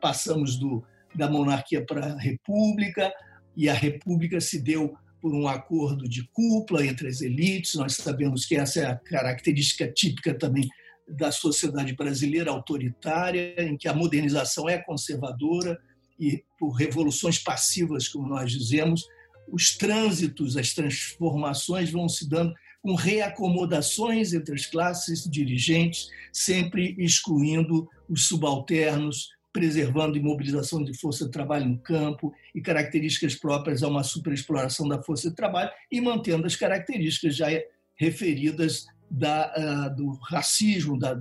passamos 0.00 0.56
do, 0.56 0.82
da 1.14 1.30
monarquia 1.30 1.84
para 1.84 2.12
a 2.12 2.18
república, 2.18 3.12
e 3.56 3.68
a 3.68 3.74
república 3.74 4.40
se 4.40 4.60
deu 4.60 4.96
por 5.20 5.34
um 5.34 5.48
acordo 5.48 6.08
de 6.08 6.28
cúpula 6.32 6.84
entre 6.84 7.08
as 7.08 7.20
elites. 7.20 7.74
Nós 7.74 7.94
sabemos 7.96 8.44
que 8.44 8.54
essa 8.54 8.80
é 8.80 8.86
a 8.86 8.96
característica 8.96 9.90
típica 9.90 10.34
também 10.34 10.68
da 11.08 11.30
sociedade 11.30 11.94
brasileira 11.94 12.50
autoritária, 12.50 13.54
em 13.58 13.76
que 13.76 13.88
a 13.88 13.94
modernização 13.94 14.68
é 14.68 14.78
conservadora 14.78 15.78
e 16.18 16.42
por 16.58 16.70
revoluções 16.70 17.38
passivas, 17.38 18.08
como 18.08 18.28
nós 18.28 18.50
dizemos, 18.50 19.04
os 19.48 19.76
trânsitos, 19.76 20.56
as 20.56 20.74
transformações 20.74 21.90
vão 21.90 22.08
se 22.08 22.28
dando 22.28 22.52
com 22.86 22.94
reacomodações 22.94 24.32
entre 24.32 24.54
as 24.54 24.64
classes 24.64 25.28
dirigentes, 25.28 26.08
sempre 26.32 26.94
excluindo 26.96 27.90
os 28.08 28.28
subalternos, 28.28 29.30
preservando 29.52 30.16
imobilização 30.16 30.84
de 30.84 30.96
força 30.96 31.24
de 31.24 31.32
trabalho 31.32 31.66
no 31.66 31.78
campo 31.78 32.32
e 32.54 32.60
características 32.60 33.34
próprias 33.34 33.82
a 33.82 33.88
uma 33.88 34.04
superexploração 34.04 34.86
da 34.86 35.02
força 35.02 35.30
de 35.30 35.34
trabalho 35.34 35.68
e 35.90 36.00
mantendo 36.00 36.46
as 36.46 36.54
características 36.54 37.34
já 37.34 37.48
referidas 37.96 38.86
da, 39.10 39.90
uh, 39.90 39.96
do 39.96 40.12
racismo, 40.22 40.96
da, 40.96 41.18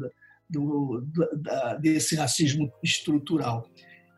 do, 0.47 1.03
da, 1.35 1.77
desse 1.77 2.15
racismo 2.15 2.71
estrutural. 2.83 3.67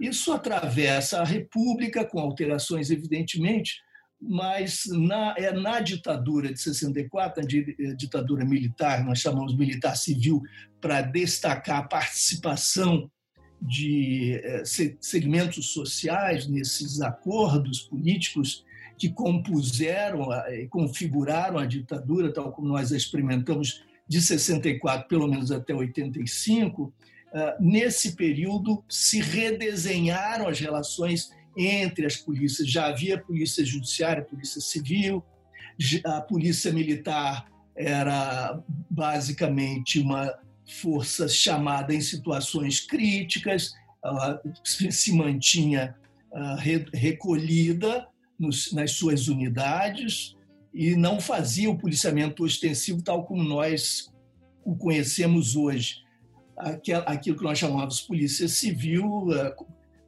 Isso 0.01 0.33
atravessa 0.33 1.21
a 1.21 1.23
República, 1.23 2.03
com 2.03 2.19
alterações, 2.19 2.91
evidentemente, 2.91 3.81
mas 4.19 4.83
na, 4.87 5.35
é 5.37 5.51
na 5.51 5.79
ditadura 5.79 6.51
de 6.51 6.59
64, 6.59 7.43
na 7.43 7.49
eh, 7.49 7.93
ditadura 7.95 8.43
militar, 8.43 9.03
nós 9.05 9.19
chamamos 9.19 9.55
militar 9.55 9.95
civil, 9.95 10.41
para 10.81 11.01
destacar 11.01 11.79
a 11.79 11.87
participação 11.87 13.09
de 13.61 14.39
eh, 14.43 14.63
segmentos 14.99 15.67
sociais 15.67 16.47
nesses 16.47 17.01
acordos 17.01 17.81
políticos 17.81 18.65
que 18.97 19.09
compuseram 19.09 20.29
e 20.51 20.67
configuraram 20.67 21.59
a 21.59 21.65
ditadura, 21.65 22.33
tal 22.33 22.51
como 22.51 22.67
nós 22.67 22.91
a 22.91 22.97
experimentamos 22.97 23.83
de 24.07 24.21
64, 24.21 25.07
pelo 25.07 25.27
menos 25.27 25.51
até 25.51 25.73
85, 25.73 26.91
ah, 27.33 27.57
nesse 27.59 28.15
período 28.15 28.83
se 28.89 29.19
redesenharam 29.19 30.47
as 30.47 30.59
relações 30.59 31.31
entre 31.57 32.05
as 32.05 32.15
polícias. 32.15 32.69
Já 32.69 32.87
havia 32.87 33.17
polícia 33.17 33.65
judiciária, 33.65 34.23
polícia 34.23 34.61
civil, 34.61 35.23
a 36.05 36.21
polícia 36.21 36.71
militar 36.71 37.47
era 37.75 38.59
basicamente 38.89 39.99
uma 39.99 40.33
força 40.81 41.27
chamada 41.27 41.93
em 41.93 42.01
situações 42.01 42.79
críticas, 42.79 43.73
se 44.63 45.13
mantinha 45.13 45.95
ah, 46.33 46.57
recolhida 46.93 48.07
nas 48.39 48.91
suas 48.91 49.27
unidades 49.27 50.35
e 50.73 50.95
não 50.95 51.19
fazia 51.19 51.69
o 51.69 51.77
policiamento 51.77 52.43
ostensivo 52.43 53.01
tal 53.01 53.25
como 53.25 53.43
nós 53.43 54.11
o 54.63 54.75
conhecemos 54.75 55.55
hoje. 55.55 56.03
Aquilo 57.05 57.37
que 57.37 57.43
nós 57.43 57.57
chamávamos 57.57 58.01
polícia 58.01 58.47
civil 58.47 59.27
ah, 59.31 59.55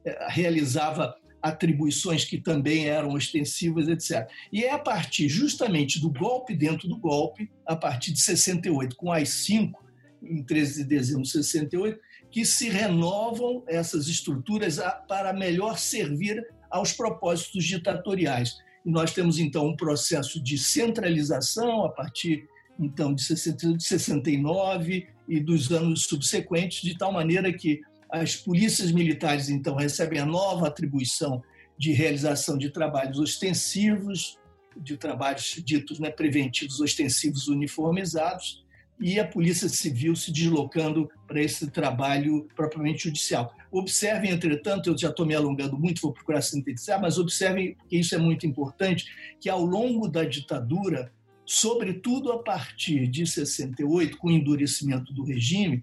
eh, 0.04 0.26
realizava 0.28 1.14
atribuições 1.42 2.24
que 2.24 2.38
também 2.38 2.86
eram 2.86 3.14
ostensivas, 3.14 3.88
etc. 3.88 4.28
E 4.52 4.64
é 4.64 4.72
a 4.72 4.78
partir 4.78 5.28
justamente 5.28 6.00
do 6.00 6.10
golpe 6.10 6.54
dentro 6.54 6.88
do 6.88 6.96
golpe, 6.96 7.50
a 7.66 7.74
partir 7.74 8.12
de 8.12 8.20
68, 8.20 8.96
com 8.96 9.12
as 9.12 9.28
cinco, 9.28 9.84
em 10.22 10.42
13 10.42 10.82
de 10.82 10.88
dezembro 10.88 11.22
de 11.22 11.30
68, 11.30 11.98
que 12.30 12.44
se 12.44 12.68
renovam 12.68 13.64
essas 13.66 14.06
estruturas 14.06 14.78
para 15.08 15.32
melhor 15.32 15.78
servir 15.78 16.46
aos 16.70 16.92
propósitos 16.92 17.64
ditatoriais. 17.64 18.58
E 18.84 18.90
nós 18.90 19.12
temos 19.12 19.38
então 19.38 19.66
um 19.66 19.76
processo 19.76 20.42
de 20.42 20.56
centralização 20.56 21.84
a 21.84 21.88
partir 21.90 22.46
então 22.78 23.14
de 23.14 23.22
69 23.22 25.06
e 25.28 25.38
dos 25.40 25.70
anos 25.70 26.04
subsequentes, 26.04 26.80
de 26.80 26.96
tal 26.96 27.12
maneira 27.12 27.52
que 27.52 27.80
as 28.12 28.36
polícias 28.36 28.90
militares, 28.90 29.48
então, 29.48 29.76
recebem 29.76 30.18
a 30.18 30.26
nova 30.26 30.66
atribuição 30.66 31.42
de 31.78 31.92
realização 31.92 32.58
de 32.58 32.70
trabalhos 32.70 33.18
ostensivos, 33.18 34.38
de 34.76 34.96
trabalhos 34.96 35.60
ditos 35.64 35.98
né, 35.98 36.10
preventivos 36.10 36.80
ostensivos 36.80 37.48
uniformizados, 37.48 38.64
e 39.00 39.18
a 39.18 39.26
Polícia 39.26 39.68
Civil 39.68 40.14
se 40.14 40.30
deslocando 40.30 41.08
para 41.26 41.42
esse 41.42 41.70
trabalho 41.70 42.46
propriamente 42.54 43.04
judicial. 43.04 43.54
Observem, 43.72 44.30
entretanto, 44.30 44.90
eu 44.90 44.98
já 44.98 45.08
estou 45.08 45.24
me 45.24 45.34
alongando 45.34 45.78
muito, 45.78 46.02
vou 46.02 46.12
procurar 46.12 46.42
sintetizar, 46.42 47.00
mas 47.00 47.16
observem, 47.16 47.76
que 47.88 47.96
isso 47.96 48.14
é 48.14 48.18
muito 48.18 48.46
importante, 48.46 49.06
que 49.40 49.48
ao 49.48 49.64
longo 49.64 50.06
da 50.06 50.22
ditadura, 50.24 51.10
sobretudo 51.46 52.30
a 52.30 52.42
partir 52.42 53.06
de 53.06 53.26
68, 53.26 54.18
com 54.18 54.28
o 54.28 54.32
endurecimento 54.32 55.14
do 55.14 55.24
regime, 55.24 55.82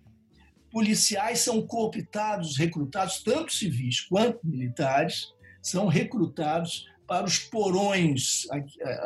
policiais 0.77 1.39
são 1.39 1.65
cooptados, 1.65 2.55
recrutados, 2.55 3.23
tanto 3.23 3.51
civis 3.51 4.01
quanto 4.01 4.45
militares, 4.45 5.33
são 5.59 5.87
recrutados 5.87 6.85
para 7.07 7.25
os 7.25 7.39
porões, 7.39 8.45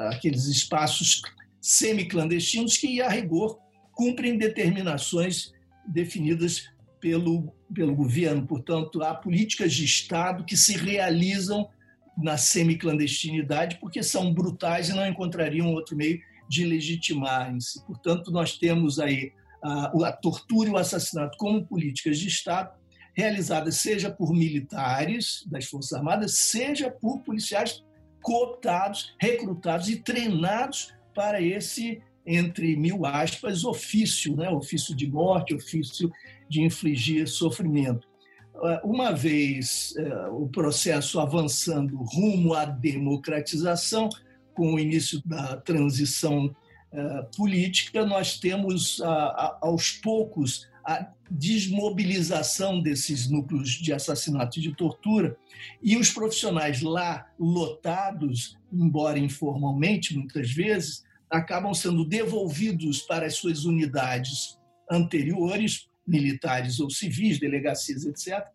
aqueles 0.10 0.48
espaços 0.48 1.22
semi-clandestinos 1.62 2.76
que, 2.76 3.02
a 3.02 3.08
rigor, 3.08 3.58
cumprem 3.94 4.38
determinações 4.38 5.54
definidas 5.88 6.70
pelo, 7.00 7.56
pelo 7.74 7.96
governo. 7.96 8.46
Portanto, 8.46 9.02
há 9.02 9.16
políticas 9.16 9.72
de 9.72 9.86
Estado 9.86 10.44
que 10.44 10.58
se 10.58 10.76
realizam 10.76 11.70
na 12.18 12.36
semi-clandestinidade 12.38 13.78
porque 13.80 14.04
são 14.04 14.34
brutais 14.34 14.90
e 14.90 14.94
não 14.94 15.08
encontrariam 15.08 15.72
outro 15.72 15.96
meio 15.96 16.20
de 16.50 16.66
legitimar-se. 16.66 17.82
Portanto, 17.86 18.30
nós 18.30 18.58
temos 18.58 19.00
aí 19.00 19.32
a, 19.62 20.12
tortura 20.12 20.70
e 20.70 20.72
o 20.72 20.78
assassinato 20.78 21.38
como 21.38 21.66
políticas 21.66 22.18
de 22.18 22.28
Estado 22.28 22.72
realizadas 23.14 23.76
seja 23.76 24.10
por 24.10 24.34
militares 24.34 25.46
das 25.48 25.66
Forças 25.66 25.94
Armadas, 25.94 26.36
seja 26.38 26.90
por 26.90 27.20
policiais 27.20 27.84
cooptados, 28.22 29.14
recrutados 29.20 29.90
e 29.90 29.98
treinados 29.98 30.94
para 31.14 31.42
esse, 31.42 32.02
entre 32.26 32.76
mil 32.78 33.06
aspas, 33.06 33.66
ofício, 33.66 34.36
né? 34.38 34.50
ofício 34.50 34.96
de 34.96 35.08
morte, 35.08 35.54
ofício 35.54 36.10
de 36.50 36.62
infligir 36.62 37.28
sofrimento. 37.28 38.08
Uma 38.84 39.12
vez 39.12 39.94
eh, 39.98 40.28
o 40.30 40.48
processo 40.48 41.20
avançando 41.20 41.98
rumo 41.98 42.54
à 42.54 42.64
democratização, 42.64 44.08
com 44.54 44.76
o 44.76 44.80
início 44.80 45.22
da 45.26 45.58
transição 45.58 46.54
política, 47.36 48.06
nós 48.06 48.38
temos, 48.40 49.02
aos 49.62 49.92
poucos, 49.92 50.68
a 50.86 51.08
desmobilização 51.30 52.82
desses 52.82 53.30
núcleos 53.30 53.70
de 53.70 53.94
assassinato 53.94 54.60
e 54.60 54.62
de 54.62 54.76
tortura, 54.76 55.38
e 55.82 55.96
os 55.96 56.12
profissionais 56.12 56.82
lá 56.82 57.28
lotados, 57.40 58.58
embora 58.72 59.20
informalmente, 59.20 60.18
muitas 60.18 60.52
vezes, 60.52 61.04
acabam 61.30 61.74
sendo 61.74 62.04
devolvidos 62.04 63.02
para 63.02 63.26
as 63.26 63.36
suas 63.36 63.64
unidades 63.64 64.58
anteriores, 64.90 65.88
militares 66.06 66.80
ou 66.80 66.90
civis, 66.90 67.40
delegacias, 67.40 68.06
etc. 68.06 68.46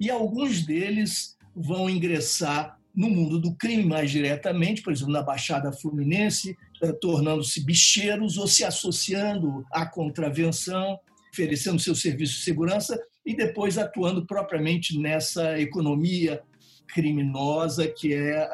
E 0.00 0.10
alguns 0.10 0.66
deles 0.66 1.36
vão 1.54 1.88
ingressar 1.88 2.78
no 2.94 3.08
mundo 3.08 3.40
do 3.40 3.54
crime 3.54 3.84
mais 3.84 4.10
diretamente, 4.10 4.82
por 4.82 4.92
exemplo, 4.92 5.12
na 5.12 5.22
Baixada 5.22 5.72
Fluminense, 5.72 6.50
eh, 6.50 6.56
tornando-se 6.92 7.64
bicheiros 7.64 8.36
ou 8.36 8.46
se 8.46 8.64
associando 8.64 9.64
à 9.72 9.86
contravenção, 9.86 10.98
oferecendo 11.32 11.80
seu 11.80 11.94
serviço 11.94 12.34
de 12.34 12.40
segurança 12.42 13.00
e 13.24 13.34
depois 13.34 13.78
atuando 13.78 14.26
propriamente 14.26 14.98
nessa 14.98 15.58
economia 15.58 16.42
criminosa 16.86 17.88
que 17.88 18.14
é 18.14 18.48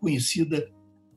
conhecida 0.00 0.70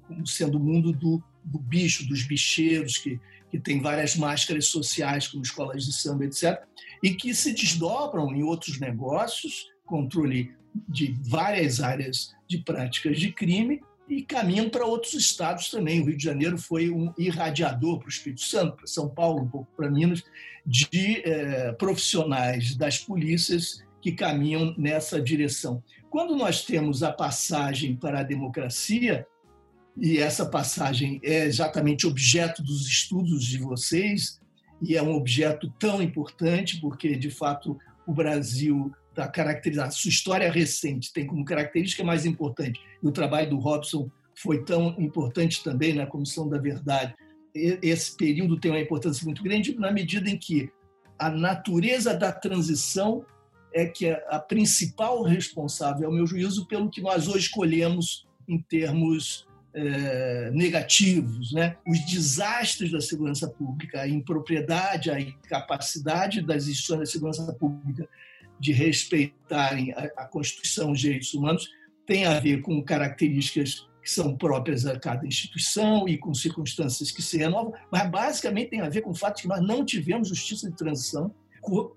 como 0.07 0.25
sendo 0.27 0.57
o 0.57 0.63
mundo 0.63 0.91
do, 0.91 1.21
do 1.43 1.59
bicho, 1.59 2.07
dos 2.07 2.23
bicheiros, 2.23 2.97
que, 2.97 3.19
que 3.49 3.59
tem 3.59 3.81
várias 3.81 4.15
máscaras 4.15 4.67
sociais, 4.67 5.27
como 5.27 5.43
escolas 5.43 5.85
de 5.85 5.93
samba, 5.93 6.25
etc., 6.25 6.61
e 7.01 7.13
que 7.13 7.33
se 7.33 7.53
desdobram 7.53 8.33
em 8.33 8.43
outros 8.43 8.79
negócios, 8.79 9.67
controle 9.85 10.55
de 10.87 11.15
várias 11.21 11.81
áreas 11.81 12.33
de 12.47 12.59
práticas 12.59 13.19
de 13.19 13.31
crime 13.31 13.81
e 14.07 14.21
caminham 14.21 14.69
para 14.69 14.85
outros 14.85 15.13
estados 15.13 15.69
também. 15.69 16.01
O 16.01 16.05
Rio 16.05 16.17
de 16.17 16.23
Janeiro 16.23 16.57
foi 16.57 16.89
um 16.89 17.13
irradiador 17.17 17.99
para 17.99 18.07
o 18.07 18.09
Espírito 18.09 18.41
Santo, 18.41 18.77
para 18.77 18.87
São 18.87 19.09
Paulo, 19.09 19.43
um 19.43 19.47
pouco 19.47 19.67
para 19.75 19.89
Minas, 19.89 20.23
de 20.65 21.21
eh, 21.25 21.71
profissionais 21.73 22.75
das 22.75 22.97
polícias 22.99 23.83
que 24.01 24.11
caminham 24.11 24.75
nessa 24.77 25.21
direção. 25.21 25.81
Quando 26.09 26.35
nós 26.35 26.63
temos 26.63 27.01
a 27.01 27.11
passagem 27.11 27.95
para 27.95 28.19
a 28.19 28.23
democracia, 28.23 29.25
e 29.97 30.17
essa 30.17 30.45
passagem 30.45 31.19
é 31.23 31.45
exatamente 31.45 32.05
objeto 32.05 32.61
dos 32.61 32.85
estudos 32.87 33.45
de 33.45 33.57
vocês, 33.57 34.39
e 34.81 34.97
é 34.97 35.01
um 35.01 35.15
objeto 35.15 35.71
tão 35.79 36.01
importante, 36.01 36.79
porque, 36.81 37.15
de 37.15 37.31
fato, 37.31 37.77
o 38.05 38.13
Brasil 38.13 38.93
está 39.13 39.27
caracterizado, 39.27 39.93
sua 39.93 40.09
história 40.09 40.51
recente 40.51 41.13
tem 41.13 41.25
como 41.25 41.45
característica 41.45 42.03
mais 42.03 42.25
importante, 42.25 42.81
e 43.01 43.07
o 43.07 43.11
trabalho 43.11 43.51
do 43.51 43.59
Robson 43.59 44.09
foi 44.35 44.63
tão 44.63 44.95
importante 44.99 45.63
também 45.63 45.93
na 45.93 46.07
Comissão 46.07 46.49
da 46.49 46.57
Verdade. 46.57 47.13
Esse 47.53 48.17
período 48.17 48.59
tem 48.59 48.71
uma 48.71 48.79
importância 48.79 49.23
muito 49.23 49.43
grande 49.43 49.77
na 49.77 49.91
medida 49.91 50.29
em 50.29 50.37
que 50.37 50.71
a 51.19 51.29
natureza 51.29 52.15
da 52.15 52.31
transição 52.31 53.23
é 53.71 53.85
que 53.85 54.07
é 54.07 54.25
a 54.29 54.39
principal 54.39 55.21
responsável, 55.23 56.07
ao 56.07 56.13
meu 56.13 56.25
juízo, 56.25 56.65
pelo 56.65 56.89
que 56.89 57.01
nós 57.01 57.27
hoje 57.27 57.45
escolhemos 57.45 58.27
em 58.47 58.59
termos 58.59 59.47
é, 59.73 60.51
negativos, 60.51 61.51
né? 61.53 61.77
os 61.87 61.99
desastres 62.05 62.91
da 62.91 63.01
segurança 63.01 63.47
pública, 63.47 64.01
a 64.01 64.07
impropriedade, 64.07 65.09
a 65.09 65.19
incapacidade 65.19 66.41
das 66.41 66.67
instituições 66.67 66.99
da 66.99 67.05
segurança 67.05 67.53
pública 67.53 68.07
de 68.63 68.71
respeitarem 68.71 69.91
a, 69.91 70.23
a 70.23 70.25
Constituição 70.25 70.91
os 70.91 71.01
direitos 71.01 71.33
humanos 71.33 71.69
tem 72.05 72.25
a 72.25 72.39
ver 72.39 72.61
com 72.61 72.81
características 72.81 73.85
que 74.01 74.09
são 74.09 74.37
próprias 74.37 74.85
a 74.85 74.97
cada 74.97 75.25
instituição 75.27 76.07
e 76.07 76.17
com 76.17 76.33
circunstâncias 76.33 77.11
que 77.11 77.21
se 77.21 77.37
renovam, 77.37 77.73
mas 77.91 78.09
basicamente 78.09 78.69
tem 78.69 78.81
a 78.81 78.89
ver 78.89 79.01
com 79.01 79.11
o 79.11 79.15
fato 79.15 79.37
de 79.37 79.41
que 79.43 79.47
nós 79.49 79.61
não 79.61 79.85
tivemos 79.85 80.29
justiça 80.29 80.69
de 80.69 80.75
transição 80.77 81.33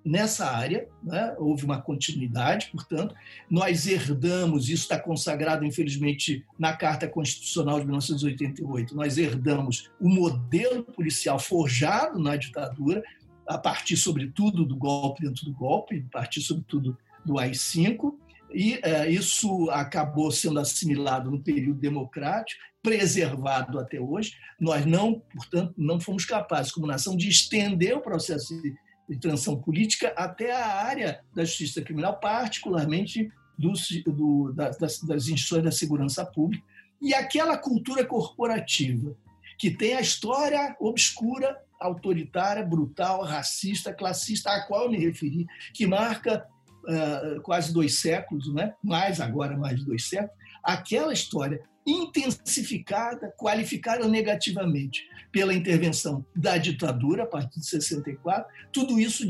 nessa 0.04 0.46
área, 0.46 0.88
né? 1.02 1.34
houve 1.38 1.64
uma 1.64 1.82
continuidade, 1.82 2.68
portanto, 2.70 3.14
nós 3.50 3.88
herdamos, 3.88 4.68
isso 4.68 4.84
está 4.84 4.98
consagrado, 4.98 5.64
infelizmente, 5.64 6.44
na 6.56 6.72
Carta 6.76 7.08
Constitucional 7.08 7.80
de 7.80 7.86
1988, 7.86 8.94
nós 8.94 9.18
herdamos 9.18 9.90
o 10.00 10.08
modelo 10.08 10.84
policial 10.84 11.38
forjado 11.40 12.20
na 12.20 12.36
ditadura, 12.36 13.02
a 13.46 13.58
partir, 13.58 13.96
sobretudo, 13.96 14.64
do 14.64 14.76
golpe 14.76 15.22
dentro 15.22 15.44
do 15.44 15.52
golpe, 15.52 16.04
a 16.08 16.12
partir, 16.12 16.40
sobretudo, 16.40 16.96
do 17.24 17.38
AI-5, 17.38 18.14
e 18.52 18.78
é, 18.82 19.10
isso 19.10 19.68
acabou 19.70 20.30
sendo 20.30 20.60
assimilado 20.60 21.30
no 21.30 21.42
período 21.42 21.80
democrático, 21.80 22.60
preservado 22.82 23.78
até 23.78 24.00
hoje. 24.00 24.32
Nós 24.60 24.86
não, 24.86 25.20
portanto, 25.34 25.74
não 25.76 26.00
fomos 26.00 26.24
capazes, 26.24 26.70
como 26.70 26.86
nação, 26.86 27.16
de 27.16 27.28
estender 27.28 27.96
o 27.96 28.00
processo 28.00 28.60
de 28.62 28.74
de 29.08 29.18
transição 29.18 29.56
política 29.56 30.12
até 30.16 30.52
a 30.52 30.82
área 30.82 31.20
da 31.34 31.44
justiça 31.44 31.80
criminal, 31.80 32.18
particularmente 32.18 33.30
dos, 33.56 33.88
do, 34.04 34.52
das, 34.52 35.00
das 35.00 35.28
instituições 35.28 35.64
da 35.64 35.70
segurança 35.70 36.24
pública, 36.24 36.64
e 37.00 37.14
aquela 37.14 37.56
cultura 37.56 38.04
corporativa 38.04 39.16
que 39.58 39.70
tem 39.70 39.94
a 39.94 40.00
história 40.00 40.76
obscura, 40.80 41.56
autoritária, 41.80 42.64
brutal, 42.64 43.22
racista, 43.22 43.92
classista, 43.92 44.50
a 44.50 44.66
qual 44.66 44.84
eu 44.84 44.90
me 44.90 44.98
referi, 44.98 45.46
que 45.74 45.86
marca 45.86 46.46
uh, 46.84 47.40
quase 47.42 47.72
dois 47.72 47.98
séculos, 47.98 48.52
né? 48.52 48.74
mais 48.82 49.20
agora, 49.20 49.56
mais 49.56 49.78
de 49.80 49.86
dois 49.86 50.08
séculos, 50.08 50.36
aquela 50.62 51.12
história 51.12 51.60
intensificada, 51.86 53.32
qualificada 53.38 54.08
negativamente 54.08 55.08
pela 55.30 55.54
intervenção 55.54 56.26
da 56.34 56.58
ditadura 56.58 57.22
a 57.22 57.26
partir 57.26 57.60
de 57.60 57.66
64, 57.66 58.50
tudo 58.72 58.98
isso 58.98 59.24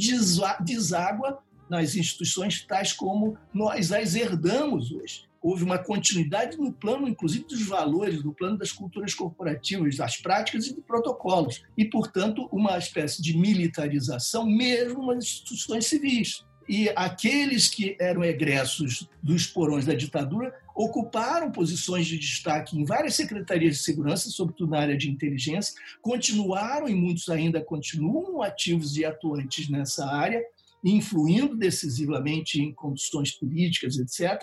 deságua 0.61 1.43
nas 1.69 1.95
instituições 1.95 2.65
tais 2.65 2.93
como 2.93 3.37
nós 3.53 3.93
as 3.93 4.15
herdamos 4.15 4.91
hoje. 4.91 5.26
Houve 5.43 5.65
uma 5.65 5.79
continuidade 5.79 6.57
no 6.57 6.73
plano, 6.73 7.09
inclusive, 7.09 7.45
dos 7.45 7.63
valores, 7.67 8.23
no 8.25 8.35
plano 8.35 8.59
das 8.59 8.73
culturas 8.73 9.15
corporativas, 9.15 9.97
das 9.97 10.17
práticas 10.17 10.67
e 10.67 10.75
de 10.75 10.81
protocolos. 10.81 11.63
E, 11.77 11.85
portanto, 11.85 12.49
uma 12.53 12.77
espécie 12.79 13.23
de 13.23 13.37
militarização, 13.37 14.47
mesmo 14.47 15.07
nas 15.07 15.25
instituições 15.25 15.87
civis. 15.87 16.45
E 16.69 16.89
aqueles 16.97 17.69
que 17.69 17.97
eram 18.01 18.25
egressos 18.25 19.09
dos 19.23 19.47
porões 19.47 19.87
da 19.87 19.95
ditadura 19.95 20.53
ocuparam 20.75 21.51
posições 21.51 22.07
de 22.07 22.19
destaque 22.19 22.79
em 22.79 22.85
várias 22.85 23.15
secretarias 23.15 23.77
de 23.77 23.83
segurança, 23.83 24.29
sobretudo 24.31 24.73
na 24.73 24.81
área 24.81 24.97
de 24.97 25.09
inteligência, 25.09 25.75
continuaram 26.03 26.89
e 26.89 26.95
muitos 26.95 27.29
ainda 27.29 27.63
continuam 27.63 28.43
ativos 28.43 28.97
e 28.97 29.05
atuantes 29.05 29.69
nessa 29.69 30.07
área, 30.07 30.43
influindo 30.85 31.57
decisivamente 31.57 32.61
em 32.61 32.75
condições 32.75 33.31
políticas, 33.31 33.97
etc. 33.99 34.43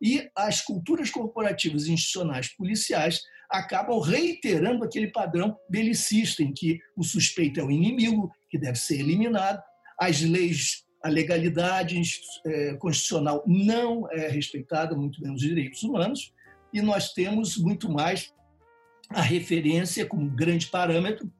E 0.00 0.28
as 0.36 0.60
culturas 0.60 1.10
corporativas 1.10 1.86
e 1.86 1.92
institucionais 1.92 2.48
policiais 2.48 3.20
acabam 3.50 3.98
reiterando 3.98 4.84
aquele 4.84 5.08
padrão 5.08 5.56
belicista 5.68 6.42
em 6.42 6.52
que 6.52 6.78
o 6.96 7.02
suspeito 7.02 7.60
é 7.60 7.64
o 7.64 7.70
inimigo, 7.70 8.30
que 8.50 8.58
deve 8.58 8.78
ser 8.78 9.00
eliminado, 9.00 9.62
as 9.98 10.20
leis 10.20 10.84
a 11.02 11.08
legalidade 11.08 12.00
é, 12.44 12.74
constitucional 12.74 13.44
não 13.46 14.10
é 14.10 14.28
respeitada, 14.28 14.96
muito 14.96 15.22
menos 15.22 15.42
os 15.42 15.48
direitos 15.48 15.82
humanos, 15.82 16.32
e 16.72 16.82
nós 16.82 17.12
temos 17.12 17.56
muito 17.56 17.90
mais 17.90 18.32
a 19.10 19.22
referência 19.22 20.04
como 20.04 20.28
grande 20.30 20.66
parâmetro, 20.66 21.32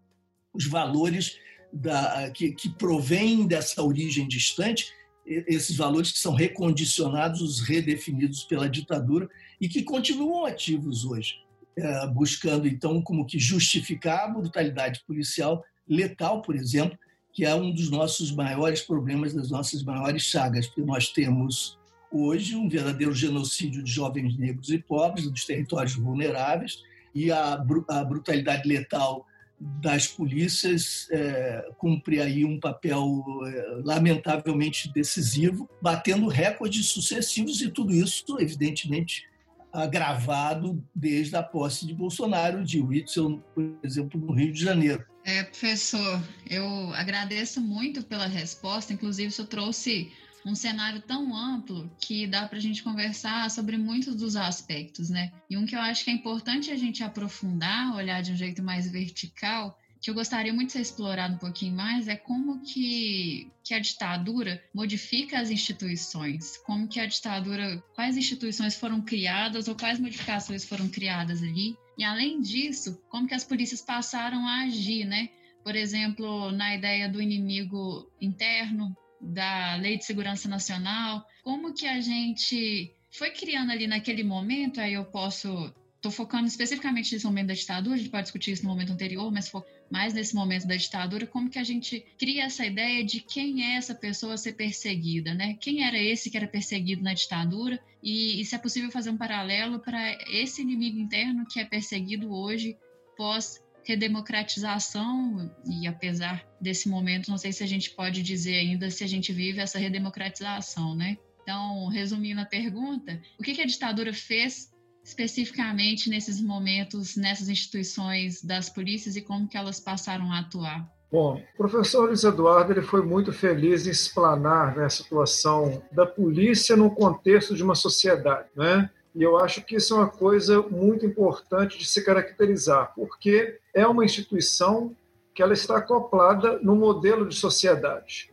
os 0.55 0.66
valores 0.66 1.38
da, 1.73 2.31
que, 2.31 2.53
que 2.53 2.71
provêm 2.71 3.47
dessa 3.47 3.83
origem 3.83 4.27
distante, 4.27 4.90
esses 5.28 5.76
valores 5.76 6.10
que 6.10 6.18
são 6.18 6.34
recondicionados, 6.34 7.60
redefinidos 7.60 8.44
pela 8.44 8.68
ditadura 8.68 9.28
e 9.60 9.68
que 9.68 9.82
continuam 9.82 10.46
ativos 10.46 11.04
hoje, 11.04 11.40
é, 11.76 12.06
buscando 12.06 12.66
então 12.66 13.02
como 13.02 13.26
que 13.26 13.38
justificar 13.38 14.24
a 14.24 14.28
brutalidade 14.28 15.02
policial 15.06 15.62
letal, 15.86 16.40
por 16.40 16.56
exemplo, 16.56 16.98
que 17.32 17.44
é 17.44 17.54
um 17.54 17.70
dos 17.72 17.90
nossos 17.90 18.32
maiores 18.32 18.80
problemas, 18.80 19.34
das 19.34 19.50
nossas 19.50 19.82
maiores 19.82 20.22
chagas, 20.22 20.66
porque 20.66 20.82
nós 20.82 21.10
temos 21.10 21.78
hoje 22.10 22.56
um 22.56 22.68
verdadeiro 22.68 23.14
genocídio 23.14 23.82
de 23.82 23.90
jovens 23.90 24.36
negros 24.38 24.70
e 24.70 24.78
pobres 24.78 25.30
dos 25.30 25.44
territórios 25.44 25.94
vulneráveis 25.94 26.82
e 27.14 27.30
a, 27.30 27.62
a 27.88 28.04
brutalidade 28.04 28.66
letal 28.66 29.26
das 29.61 30.07
polícias 30.07 31.09
é, 31.11 31.68
cumpre 31.79 32.21
aí 32.21 32.44
um 32.44 32.61
papel 32.61 33.25
é, 33.47 33.81
lamentavelmente 33.85 34.92
decisivo, 34.92 35.68
batendo 35.83 36.29
recordes 36.29 36.87
sucessivos 36.87 37.61
e 37.61 37.71
tudo 37.71 37.92
isso, 37.92 38.25
evidentemente, 38.38 39.27
agravado 39.73 40.83
desde 40.94 41.37
a 41.37 41.42
posse 41.42 41.87
de 41.87 41.94
Bolsonaro, 41.94 42.64
de 42.64 42.81
Whitson, 42.81 43.42
por 43.55 43.79
exemplo, 43.83 44.21
no 44.21 44.33
Rio 44.33 44.53
de 44.53 44.62
Janeiro. 44.62 45.05
É, 45.25 45.42
professor, 45.42 46.23
eu 46.49 46.92
agradeço 46.94 47.61
muito 47.61 48.03
pela 48.03 48.27
resposta. 48.27 48.92
Inclusive, 48.92 49.31
você 49.31 49.44
trouxe 49.44 50.11
um 50.48 50.54
cenário 50.54 51.00
tão 51.02 51.37
amplo 51.37 51.90
que 52.00 52.26
dá 52.26 52.48
para 52.48 52.58
a 52.58 52.61
gente 52.61 52.82
conversar 52.82 53.50
sobre 53.50 53.76
muitos 53.76 54.16
dos 54.16 54.34
aspectos, 54.34 55.11
né? 55.11 55.30
E 55.48 55.56
um 55.56 55.66
que 55.66 55.76
eu 55.76 55.80
acho 55.80 56.04
que 56.04 56.11
é 56.11 56.14
importante 56.14 56.70
a 56.70 56.76
gente 56.76 57.04
aprofundar, 57.04 57.94
olhar 57.94 58.22
de 58.22 58.32
um 58.32 58.37
jeito 58.37 58.62
mais 58.62 58.90
vertical, 58.90 59.78
que 60.00 60.11
eu 60.11 60.14
gostaria 60.14 60.52
muito 60.52 60.68
de 60.68 60.72
ser 60.74 60.80
explorado 60.80 61.34
um 61.34 61.38
pouquinho 61.38 61.74
mais 61.74 62.08
é 62.08 62.16
como 62.16 62.61
que, 62.61 63.50
que 63.64 63.74
a 63.74 63.80
ditadura 63.80 64.62
modifica 64.72 65.40
as 65.40 65.50
instituições, 65.50 66.56
como 66.58 66.88
que 66.88 67.00
a 67.00 67.06
ditadura, 67.06 67.82
quais 67.94 68.16
instituições 68.16 68.76
foram 68.76 69.02
criadas 69.02 69.68
ou 69.68 69.74
quais 69.74 69.98
modificações 69.98 70.64
foram 70.64 70.88
criadas 70.88 71.42
ali, 71.42 71.76
e 71.96 72.04
além 72.04 72.40
disso, 72.40 73.02
como 73.08 73.26
que 73.26 73.34
as 73.34 73.44
polícias 73.44 73.82
passaram 73.82 74.46
a 74.46 74.62
agir, 74.62 75.04
né? 75.04 75.28
Por 75.64 75.74
exemplo, 75.74 76.52
na 76.52 76.74
ideia 76.76 77.08
do 77.08 77.20
inimigo 77.20 78.08
interno, 78.20 78.96
da 79.20 79.76
Lei 79.76 79.96
de 79.96 80.04
Segurança 80.04 80.48
Nacional, 80.48 81.26
como 81.42 81.74
que 81.74 81.87
a 81.87 82.00
gente 82.00 82.94
foi 83.11 83.31
criando 83.31 83.72
ali 83.72 83.87
naquele 83.87 84.22
momento, 84.22 84.81
aí 84.81 84.94
eu 84.94 85.04
posso 85.04 85.72
Estou 85.98 86.12
focando 86.12 86.46
especificamente 86.46 87.12
nesse 87.12 87.26
momento 87.26 87.48
da 87.48 87.54
ditadura, 87.54 87.96
a 87.96 87.98
gente 87.98 88.09
pode 88.09 88.22
discutir 88.22 88.52
isso 88.52 88.62
no 88.62 88.68
momento 88.68 88.92
anterior, 88.92 89.33
mas 89.33 89.50
mais 89.90 90.14
nesse 90.14 90.33
momento 90.33 90.64
da 90.64 90.76
ditadura, 90.76 91.26
como 91.26 91.50
que 91.50 91.59
a 91.59 91.64
gente 91.64 92.07
cria 92.16 92.44
essa 92.44 92.64
ideia 92.64 93.02
de 93.04 93.18
quem 93.18 93.64
é 93.64 93.74
essa 93.74 93.96
pessoa 93.96 94.37
ser 94.37 94.52
perseguida, 94.52 95.35
né? 95.35 95.54
Quem 95.61 95.85
era 95.85 96.00
esse 96.00 96.31
que 96.31 96.37
era 96.37 96.46
perseguido 96.46 97.02
na 97.02 97.14
ditadura 97.14 97.81
e, 98.00 98.40
e 98.40 98.44
se 98.44 98.54
é 98.54 98.59
possível 98.59 98.92
fazer 98.92 99.11
um 99.11 99.16
paralelo 99.16 99.81
para 99.81 100.16
esse 100.31 100.62
inimigo 100.62 101.00
interno 101.00 101.44
que 101.44 101.59
é 101.59 101.64
perseguido 101.64 102.33
hoje 102.33 102.76
pós 103.16 103.61
redemocratização 103.88 105.51
e 105.66 105.87
apesar 105.87 106.46
desse 106.61 106.90
momento, 106.90 107.31
não 107.31 107.38
sei 107.38 107.53
se 107.53 107.64
a 107.64 107.66
gente 107.66 107.90
pode 107.90 108.22
dizer 108.22 108.57
ainda 108.57 108.90
se 108.90 109.03
a 109.03 109.07
gente 109.07 109.33
vive 109.33 109.61
essa 109.61 109.79
redemocratização, 109.79 110.94
né? 110.94 111.16
Então, 111.42 111.88
resumindo 111.88 112.42
a 112.42 112.44
pergunta, 112.44 113.18
o 113.38 113.42
que, 113.42 113.59
a 113.62 113.64
ditadura 113.64 114.12
fez 114.12 114.70
especificamente 115.03 116.11
nesses 116.11 116.38
momentos, 116.38 117.16
nessas 117.16 117.48
instituições 117.48 118.42
das 118.42 118.68
polícias 118.68 119.16
e 119.16 119.22
como 119.22 119.48
que 119.48 119.57
elas 119.57 119.81
passaram 119.81 120.31
a 120.31 120.40
atuar? 120.40 120.87
Bom, 121.11 121.42
o 121.55 121.57
professor 121.57 122.09
Luiz 122.09 122.22
Eduardo 122.22 122.72
ele 122.74 122.83
foi 122.83 123.01
muito 123.01 123.33
feliz 123.33 123.87
em 123.87 123.90
explanar 123.90 124.77
né, 124.77 124.85
a 124.85 124.90
situação 124.90 125.83
da 125.90 126.05
polícia 126.05 126.77
no 126.77 126.90
contexto 126.90 127.57
de 127.57 127.62
uma 127.62 127.74
sociedade. 127.74 128.48
Né? 128.55 128.90
E 129.14 129.23
eu 129.23 129.37
acho 129.37 129.62
que 129.64 129.77
isso 129.77 129.94
é 129.94 129.99
uma 129.99 130.09
coisa 130.09 130.62
muito 130.62 131.05
importante 131.05 131.79
de 131.79 131.87
se 131.87 132.05
caracterizar, 132.05 132.92
porque 132.94 133.59
é 133.75 133.87
uma 133.87 134.05
instituição 134.05 134.94
que 135.35 135.42
ela 135.42 135.53
está 135.53 135.79
acoplada 135.79 136.59
no 136.61 136.75
modelo 136.75 137.29
de 137.29 137.35
sociedade. 137.35 138.33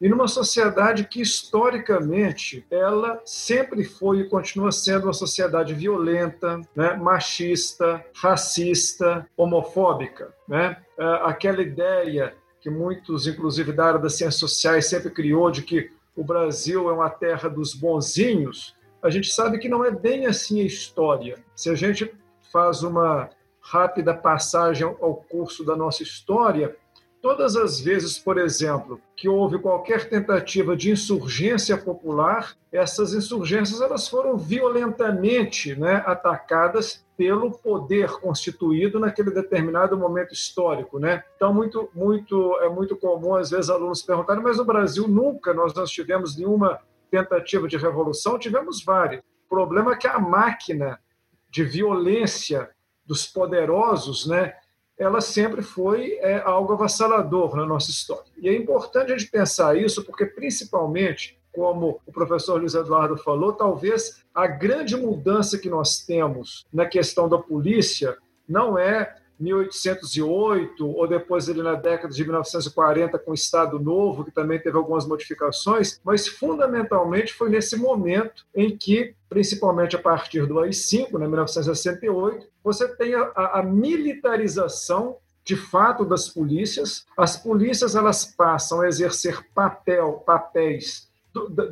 E 0.00 0.08
numa 0.08 0.28
sociedade 0.28 1.04
que 1.04 1.22
historicamente 1.22 2.66
ela 2.70 3.20
sempre 3.24 3.82
foi 3.82 4.20
e 4.20 4.28
continua 4.28 4.70
sendo 4.70 5.04
uma 5.04 5.12
sociedade 5.12 5.72
violenta, 5.72 6.60
né, 6.74 6.94
machista, 6.94 8.04
racista, 8.14 9.26
homofóbica, 9.36 10.34
né? 10.46 10.76
É, 10.98 11.04
aquela 11.24 11.62
ideia 11.62 12.34
que 12.60 12.68
muitos, 12.68 13.26
inclusive 13.26 13.72
da 13.72 13.86
área 13.86 14.00
das 14.00 14.14
ciências 14.14 14.40
sociais, 14.40 14.86
sempre 14.86 15.10
criou 15.10 15.50
de 15.50 15.62
que 15.62 15.90
o 16.14 16.24
Brasil 16.24 16.90
é 16.90 16.92
uma 16.92 17.08
terra 17.10 17.48
dos 17.48 17.74
bonzinhos, 17.74 18.74
a 19.02 19.10
gente 19.10 19.30
sabe 19.30 19.58
que 19.58 19.68
não 19.68 19.84
é 19.84 19.90
bem 19.90 20.26
assim 20.26 20.60
a 20.60 20.64
história. 20.64 21.38
Se 21.54 21.70
a 21.70 21.74
gente 21.74 22.12
faz 22.52 22.82
uma 22.82 23.30
rápida 23.60 24.14
passagem 24.14 24.86
ao 24.86 25.14
curso 25.16 25.64
da 25.64 25.76
nossa 25.76 26.02
história, 26.02 26.76
todas 27.20 27.56
as 27.56 27.80
vezes, 27.80 28.18
por 28.18 28.38
exemplo, 28.38 29.00
que 29.16 29.28
houve 29.28 29.58
qualquer 29.58 30.08
tentativa 30.08 30.76
de 30.76 30.90
insurgência 30.92 31.76
popular, 31.76 32.56
essas 32.70 33.12
insurgências 33.12 33.80
elas 33.80 34.06
foram 34.06 34.36
violentamente 34.36 35.74
né, 35.74 36.04
atacadas 36.06 37.04
pelo 37.16 37.50
poder 37.50 38.10
constituído 38.20 39.00
naquele 39.00 39.30
determinado 39.30 39.96
momento 39.96 40.32
histórico, 40.32 40.98
né? 40.98 41.24
Então 41.34 41.52
muito 41.52 41.88
muito 41.94 42.58
é 42.60 42.68
muito 42.68 42.94
comum 42.94 43.34
às 43.34 43.50
vezes 43.50 43.70
alunos 43.70 44.02
perguntarem, 44.02 44.42
mas 44.42 44.58
no 44.58 44.64
Brasil 44.64 45.08
nunca 45.08 45.54
nós 45.54 45.74
não 45.74 45.84
tivemos 45.84 46.36
nenhuma 46.36 46.78
tentativa 47.10 47.68
de 47.68 47.76
revolução, 47.76 48.38
tivemos 48.38 48.84
várias. 48.84 49.22
O 49.46 49.48
problema 49.48 49.92
é 49.92 49.96
que 49.96 50.06
a 50.06 50.18
máquina 50.18 50.98
de 51.50 51.64
violência 51.64 52.70
dos 53.04 53.26
poderosos, 53.26 54.26
né, 54.26 54.54
ela 54.98 55.20
sempre 55.20 55.62
foi 55.62 56.14
é, 56.20 56.40
algo 56.40 56.72
avassalador 56.72 57.54
na 57.56 57.64
nossa 57.66 57.90
história. 57.90 58.30
E 58.38 58.48
é 58.48 58.56
importante 58.56 59.12
a 59.12 59.18
gente 59.18 59.30
pensar 59.30 59.76
isso, 59.76 60.04
porque, 60.04 60.26
principalmente, 60.26 61.38
como 61.52 62.00
o 62.06 62.12
professor 62.12 62.60
Luiz 62.60 62.74
Eduardo 62.74 63.16
falou, 63.16 63.52
talvez 63.52 64.22
a 64.34 64.46
grande 64.46 64.96
mudança 64.96 65.58
que 65.58 65.70
nós 65.70 66.04
temos 66.04 66.66
na 66.72 66.84
questão 66.84 67.28
da 67.28 67.38
polícia 67.38 68.16
não 68.48 68.78
é 68.78 69.16
1808, 69.38 70.86
ou 70.86 71.06
depois 71.06 71.48
ali 71.48 71.62
na 71.62 71.74
década 71.74 72.12
de 72.12 72.24
1940 72.24 73.18
com 73.18 73.30
o 73.30 73.34
Estado 73.34 73.78
Novo, 73.78 74.24
que 74.24 74.30
também 74.30 74.58
teve 74.58 74.76
algumas 74.76 75.06
modificações, 75.06 76.00
mas 76.04 76.26
fundamentalmente 76.26 77.32
foi 77.32 77.48
nesse 77.48 77.76
momento 77.76 78.44
em 78.54 78.76
que, 78.76 79.14
principalmente 79.28 79.96
a 79.96 80.00
partir 80.00 80.46
do 80.46 80.58
AI-5, 80.60 81.18
né, 81.18 81.26
1968, 81.26 82.46
você 82.62 82.88
tem 82.96 83.14
a, 83.14 83.30
a 83.34 83.62
militarização 83.62 85.16
de 85.44 85.54
fato 85.54 86.04
das 86.04 86.28
polícias. 86.28 87.06
As 87.16 87.36
polícias 87.36 87.94
elas 87.94 88.24
passam 88.24 88.80
a 88.80 88.88
exercer 88.88 89.46
papel, 89.54 90.24
papéis 90.26 91.06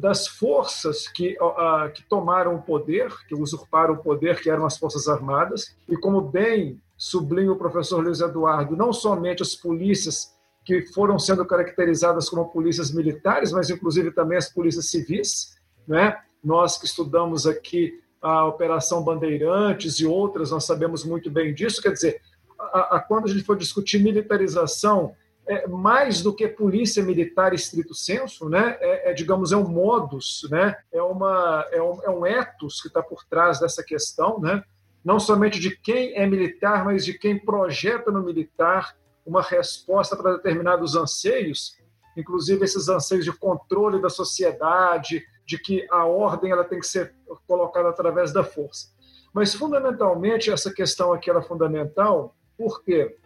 das 0.03 0.29
forças 0.29 1.09
que, 1.09 1.37
uh, 1.41 1.91
que 1.93 2.03
tomaram 2.05 2.55
o 2.55 2.63
poder, 2.63 3.11
que 3.27 3.35
usurparam 3.35 3.95
o 3.95 3.99
poder, 3.99 4.41
que 4.41 4.51
eram 4.51 4.67
as 4.67 4.77
Forças 4.77 5.09
Armadas, 5.09 5.75
e 5.89 5.97
como 5.97 6.21
bem 6.21 6.81
sublinha 7.05 7.53
o 7.53 7.57
professor 7.57 8.03
Luiz 8.03 8.23
Eduardo, 8.23 8.75
não 8.75 8.91
somente 8.91 9.43
as 9.43 9.55
polícias 9.55 10.33
que 10.65 10.87
foram 10.87 11.19
sendo 11.19 11.45
caracterizadas 11.45 12.31
como 12.31 12.49
polícias 12.49 12.91
militares, 12.91 13.53
mas 13.53 13.69
inclusive 13.69 14.11
também 14.11 14.39
as 14.39 14.51
polícias 14.51 14.87
civis, 14.87 15.55
né? 15.87 16.17
Nós 16.43 16.79
que 16.79 16.87
estudamos 16.87 17.47
aqui 17.47 18.01
a 18.23 18.47
Operação 18.47 19.05
Bandeirantes 19.05 20.01
e 20.01 20.07
outras, 20.07 20.51
nós 20.51 20.65
sabemos 20.65 21.05
muito 21.05 21.31
bem 21.31 21.53
disso. 21.53 21.83
Quer 21.83 21.93
dizer, 21.93 22.23
a, 22.59 22.97
a, 22.97 23.01
quando 23.01 23.27
a 23.27 23.29
gente 23.29 23.45
for 23.45 23.59
discutir 23.59 23.99
militarização, 23.99 25.15
é, 25.47 25.69
mais 25.69 26.23
do 26.23 26.35
que 26.35 26.49
polícia 26.49 27.03
militar 27.03 27.53
estrito 27.53 27.95
senso, 27.95 28.49
né? 28.49 28.79
É, 28.81 29.11
é, 29.11 29.13
digamos, 29.13 29.53
é 29.53 29.59
um 29.59 29.69
modus, 29.69 30.49
né? 30.51 30.75
É, 30.91 31.03
uma, 31.03 31.67
é, 31.71 31.83
um, 31.83 32.03
é 32.03 32.09
um 32.09 32.25
ethos 32.25 32.81
que 32.81 32.89
está 32.89 33.03
por 33.03 33.27
trás 33.27 33.61
dessa 33.61 33.85
questão, 33.85 34.41
né? 34.41 34.65
Não 35.05 35.21
somente 35.21 35.61
de 35.61 35.77
quem 35.77 36.15
é 36.17 36.27
militar, 36.27 36.85
mas 36.85 37.05
de 37.05 37.13
quem 37.19 37.39
projeta 37.39 38.11
no 38.11 38.23
militar 38.23 38.97
uma 39.27 39.43
resposta 39.43 40.17
para 40.17 40.37
determinados 40.37 40.97
anseios, 40.97 41.77
inclusive 42.17 42.65
esses 42.65 42.89
anseios 42.89 43.25
de 43.25 43.33
controle 43.33 44.01
da 44.01 44.09
sociedade, 44.09 45.23
de 45.47 45.59
que 45.59 45.87
a 45.91 46.07
ordem 46.07 46.51
ela 46.51 46.65
tem 46.65 46.81
que 46.81 46.87
ser 46.87 47.15
colocada 47.47 47.89
através 47.89 48.33
da 48.33 48.43
força. 48.43 48.89
Mas 49.33 49.55
fundamentalmente 49.55 50.51
essa 50.51 50.73
questão 50.73 51.13
aqui 51.13 51.29
era 51.29 51.43
fundamental, 51.43 52.35
por 52.57 52.83
quê? 52.83 53.17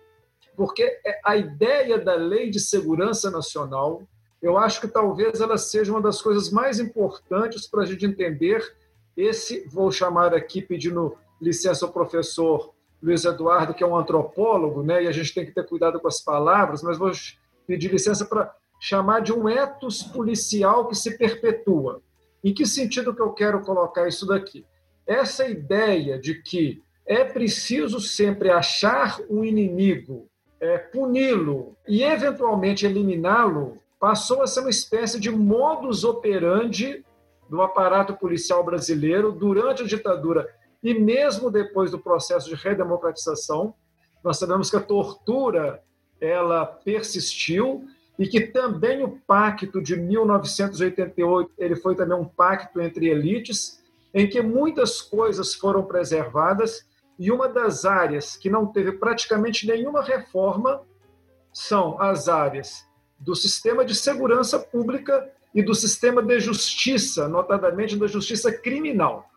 Porque 0.57 0.83
é 0.83 1.21
a 1.25 1.37
ideia 1.37 1.99
da 1.99 2.15
Lei 2.15 2.51
de 2.51 2.59
Segurança 2.59 3.31
Nacional, 3.31 4.03
eu 4.41 4.57
acho 4.57 4.81
que 4.81 4.89
talvez 4.89 5.41
ela 5.41 5.59
seja 5.59 5.93
uma 5.93 6.01
das 6.01 6.23
coisas 6.23 6.51
mais 6.51 6.81
importantes 6.81 7.67
para 7.67 7.83
a 7.83 7.87
gente 7.87 8.07
entender 8.07 8.65
esse, 9.17 9.69
vou 9.69 9.91
chamar 9.91 10.33
aqui 10.33 10.63
pedindo 10.63 11.17
licença 11.41 11.87
ao 11.87 11.93
professor 11.93 12.73
Luiz 13.03 13.25
Eduardo, 13.25 13.75
que 13.75 13.85
é 13.85 13.87
um 13.87 13.97
antropólogo, 13.97 14.83
né, 14.83 15.05
e 15.05 15.09
a 15.09 15.13
gente 15.13 15.33
tem 15.33 15.47
que 15.47 15.53
ter 15.53 15.67
cuidado 15.67 16.01
com 16.01 16.09
as 16.09 16.21
palavras, 16.21 16.83
mas 16.83 16.99
vou 16.99 17.13
pedir 17.67 17.91
licença 17.91 18.25
para 18.25 18.53
chamar 18.81 19.21
de 19.21 19.33
um 19.33 19.49
etos 19.49 20.03
policial 20.03 20.89
que 20.89 20.95
se 20.95 21.17
perpetua. 21.17 22.03
Em 22.43 22.53
que 22.53 22.67
sentido 22.67 23.15
que 23.15 23.23
eu 23.23 23.33
quero 23.33 23.61
colocar 23.63 24.07
isso 24.07 24.27
daqui? 24.27 24.65
Essa 25.07 25.47
ideia 25.49 26.19
de 26.19 26.43
que 26.43 26.83
é 27.07 27.25
preciso 27.25 28.01
sempre 28.01 28.51
achar 28.51 29.19
um 29.31 29.45
inimigo, 29.45 30.29
é, 30.61 30.77
puni-lo 30.79 31.77
e 31.87 32.03
eventualmente 32.03 32.85
eliminá-lo, 32.85 33.79
passou 33.99 34.43
a 34.43 34.47
ser 34.47 34.61
uma 34.61 34.71
espécie 34.71 35.19
de 35.19 35.31
modus 35.31 36.05
operandi 36.05 37.05
do 37.49 37.63
aparato 37.63 38.15
policial 38.15 38.63
brasileiro 38.63 39.33
durante 39.33 39.83
a 39.83 39.87
ditadura 39.87 40.49
e 40.83 40.95
mesmo 40.95 41.51
depois 41.51 41.91
do 41.91 41.99
processo 41.99 42.49
de 42.49 42.55
redemocratização, 42.55 43.75
nós 44.23 44.39
sabemos 44.39 44.71
que 44.71 44.77
a 44.77 44.81
tortura 44.81 45.83
ela 46.21 46.67
persistiu 46.67 47.85
e 48.19 48.27
que 48.27 48.41
também 48.41 49.03
o 49.03 49.19
pacto 49.27 49.81
de 49.81 49.97
1988 49.97 51.53
ele 51.57 51.77
foi 51.77 51.95
também 51.95 52.19
um 52.19 52.25
pacto 52.25 52.81
entre 52.81 53.09
elites 53.09 53.83
em 54.13 54.29
que 54.29 54.43
muitas 54.43 55.01
coisas 55.01 55.55
foram 55.55 55.85
preservadas 55.85 56.85
e 57.19 57.31
uma 57.31 57.49
das 57.49 57.85
áreas 57.85 58.37
que 58.37 58.51
não 58.51 58.67
teve 58.67 58.93
praticamente 58.93 59.67
nenhuma 59.67 60.03
reforma 60.03 60.83
são 61.53 62.01
as 62.01 62.29
áreas 62.29 62.87
do 63.19 63.35
sistema 63.35 63.85
de 63.85 63.95
segurança 63.95 64.59
pública 64.59 65.29
e 65.55 65.63
do 65.63 65.75
sistema 65.75 66.23
de 66.23 66.39
justiça, 66.39 67.29
notadamente 67.29 67.97
da 67.97 68.07
justiça 68.07 68.53
criminal 68.53 69.29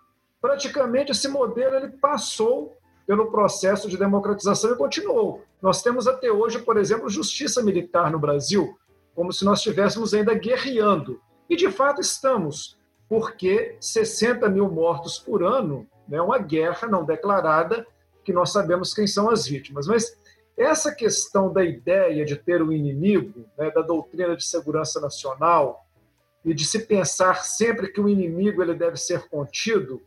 praticamente 0.42 1.12
esse 1.12 1.28
modelo 1.28 1.76
ele 1.76 1.90
passou 1.90 2.76
pelo 3.06 3.32
processo 3.32 3.88
de 3.88 3.98
democratização 3.98 4.72
e 4.72 4.76
continuou. 4.76 5.44
Nós 5.62 5.84
temos 5.84 6.08
até 6.08 6.32
hoje, 6.32 6.60
por 6.60 6.78
exemplo, 6.78 7.10
justiça 7.10 7.62
militar 7.62 8.12
no 8.12 8.20
Brasil, 8.20 8.78
como 9.14 9.32
se 9.32 9.46
nós 9.46 9.60
estivéssemos 9.60 10.14
ainda 10.14 10.34
guerreando. 10.34 11.22
E 11.50 11.56
de 11.56 11.70
fato 11.70 12.02
estamos, 12.02 12.80
porque 13.08 13.76
60 13.80 14.50
mil 14.50 14.70
mortos 14.70 15.20
por 15.20 15.44
ano 15.44 15.88
é 16.08 16.14
né, 16.14 16.22
uma 16.22 16.40
guerra 16.40 16.88
não 16.88 17.06
declarada, 17.06 17.86
que 18.24 18.34
nós 18.34 18.52
sabemos 18.52 18.94
quem 18.94 19.06
são 19.06 19.30
as 19.30 19.46
vítimas. 19.46 19.88
Mas 19.88 20.18
essa 20.58 20.94
questão 20.94 21.52
da 21.52 21.64
ideia 21.64 22.24
de 22.26 22.36
ter 22.36 22.62
um 22.62 22.72
inimigo, 22.72 23.46
né, 23.58 23.70
da 23.72 23.82
doutrina 23.82 24.36
de 24.36 24.46
segurança 24.46 25.00
nacional, 25.00 25.86
e 26.44 26.54
de 26.54 26.66
se 26.66 26.86
pensar 26.88 27.44
sempre 27.44 27.92
que 27.92 28.02
o 28.02 28.10
inimigo 28.10 28.64
ele 28.64 28.74
deve 28.74 28.98
ser 28.98 29.28
contido, 29.30 30.02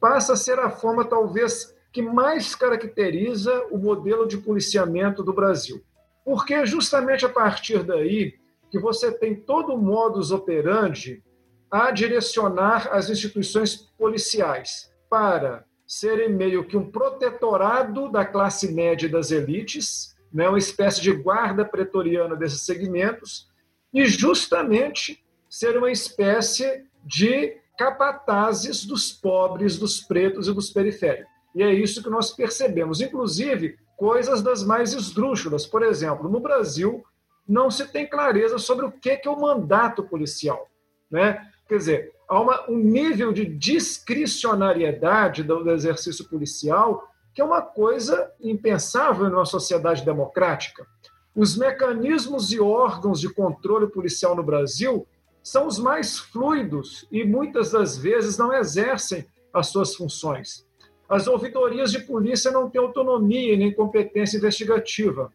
passa 0.00 0.34
a 0.34 0.36
ser 0.36 0.58
a 0.58 0.70
forma, 0.70 1.04
talvez, 1.04 1.74
que 1.92 2.02
mais 2.02 2.54
caracteriza 2.54 3.66
o 3.70 3.78
modelo 3.78 4.26
de 4.26 4.36
policiamento 4.38 5.22
do 5.22 5.32
Brasil. 5.32 5.82
Porque 6.24 6.54
é 6.54 6.66
justamente 6.66 7.24
a 7.24 7.28
partir 7.28 7.82
daí 7.82 8.34
que 8.70 8.78
você 8.78 9.12
tem 9.12 9.34
todo 9.34 9.74
o 9.74 9.78
modus 9.78 10.30
operandi 10.30 11.22
a 11.70 11.90
direcionar 11.90 12.88
as 12.92 13.08
instituições 13.08 13.76
policiais 13.98 14.90
para 15.08 15.64
serem 15.86 16.28
meio 16.28 16.66
que 16.66 16.76
um 16.76 16.90
protetorado 16.90 18.10
da 18.10 18.24
classe 18.24 18.72
média 18.72 19.06
e 19.06 19.10
das 19.10 19.30
elites, 19.30 20.16
né, 20.32 20.48
uma 20.48 20.58
espécie 20.58 21.00
de 21.00 21.12
guarda 21.12 21.64
pretoriana 21.64 22.34
desses 22.34 22.62
segmentos, 22.62 23.48
e 23.94 24.04
justamente 24.04 25.24
ser 25.48 25.78
uma 25.78 25.90
espécie 25.90 26.84
de 27.04 27.56
capatazes 27.76 28.84
dos 28.84 29.12
pobres, 29.12 29.78
dos 29.78 30.00
pretos 30.00 30.48
e 30.48 30.52
dos 30.52 30.70
periféricos. 30.70 31.30
E 31.54 31.62
é 31.62 31.72
isso 31.72 32.02
que 32.02 32.10
nós 32.10 32.32
percebemos. 32.32 33.00
Inclusive, 33.00 33.78
coisas 33.96 34.42
das 34.42 34.62
mais 34.62 34.92
esdrúxulas. 34.92 35.66
Por 35.66 35.82
exemplo, 35.82 36.28
no 36.28 36.40
Brasil, 36.40 37.04
não 37.48 37.70
se 37.70 37.86
tem 37.86 38.06
clareza 38.06 38.58
sobre 38.58 38.86
o 38.86 38.92
que 38.92 39.20
é 39.24 39.30
o 39.30 39.40
mandato 39.40 40.02
policial. 40.02 40.68
Né? 41.10 41.50
Quer 41.68 41.78
dizer, 41.78 42.12
há 42.28 42.40
uma, 42.40 42.70
um 42.70 42.76
nível 42.76 43.32
de 43.32 43.44
discricionariedade 43.44 45.42
do, 45.42 45.70
exercício 45.70 46.28
policial 46.28 47.08
que 47.34 47.42
é 47.42 47.44
uma 47.44 47.60
coisa 47.60 48.32
impensável 48.40 49.28
numa 49.28 49.44
sociedade 49.44 50.02
democrática. 50.02 50.86
Os 51.34 51.54
mecanismos 51.54 52.50
e 52.50 52.58
órgãos 52.58 53.20
de 53.20 53.28
controle 53.28 53.86
policial 53.88 54.34
no 54.34 54.42
Brasil 54.42 55.06
são 55.46 55.68
os 55.68 55.78
mais 55.78 56.18
fluidos 56.18 57.06
e 57.08 57.24
muitas 57.24 57.70
das 57.70 57.96
vezes 57.96 58.36
não 58.36 58.52
exercem 58.52 59.24
as 59.52 59.68
suas 59.68 59.94
funções. 59.94 60.66
As 61.08 61.28
ouvidorias 61.28 61.92
de 61.92 62.00
polícia 62.00 62.50
não 62.50 62.68
têm 62.68 62.80
autonomia 62.80 63.56
nem 63.56 63.72
competência 63.72 64.38
investigativa. 64.38 65.32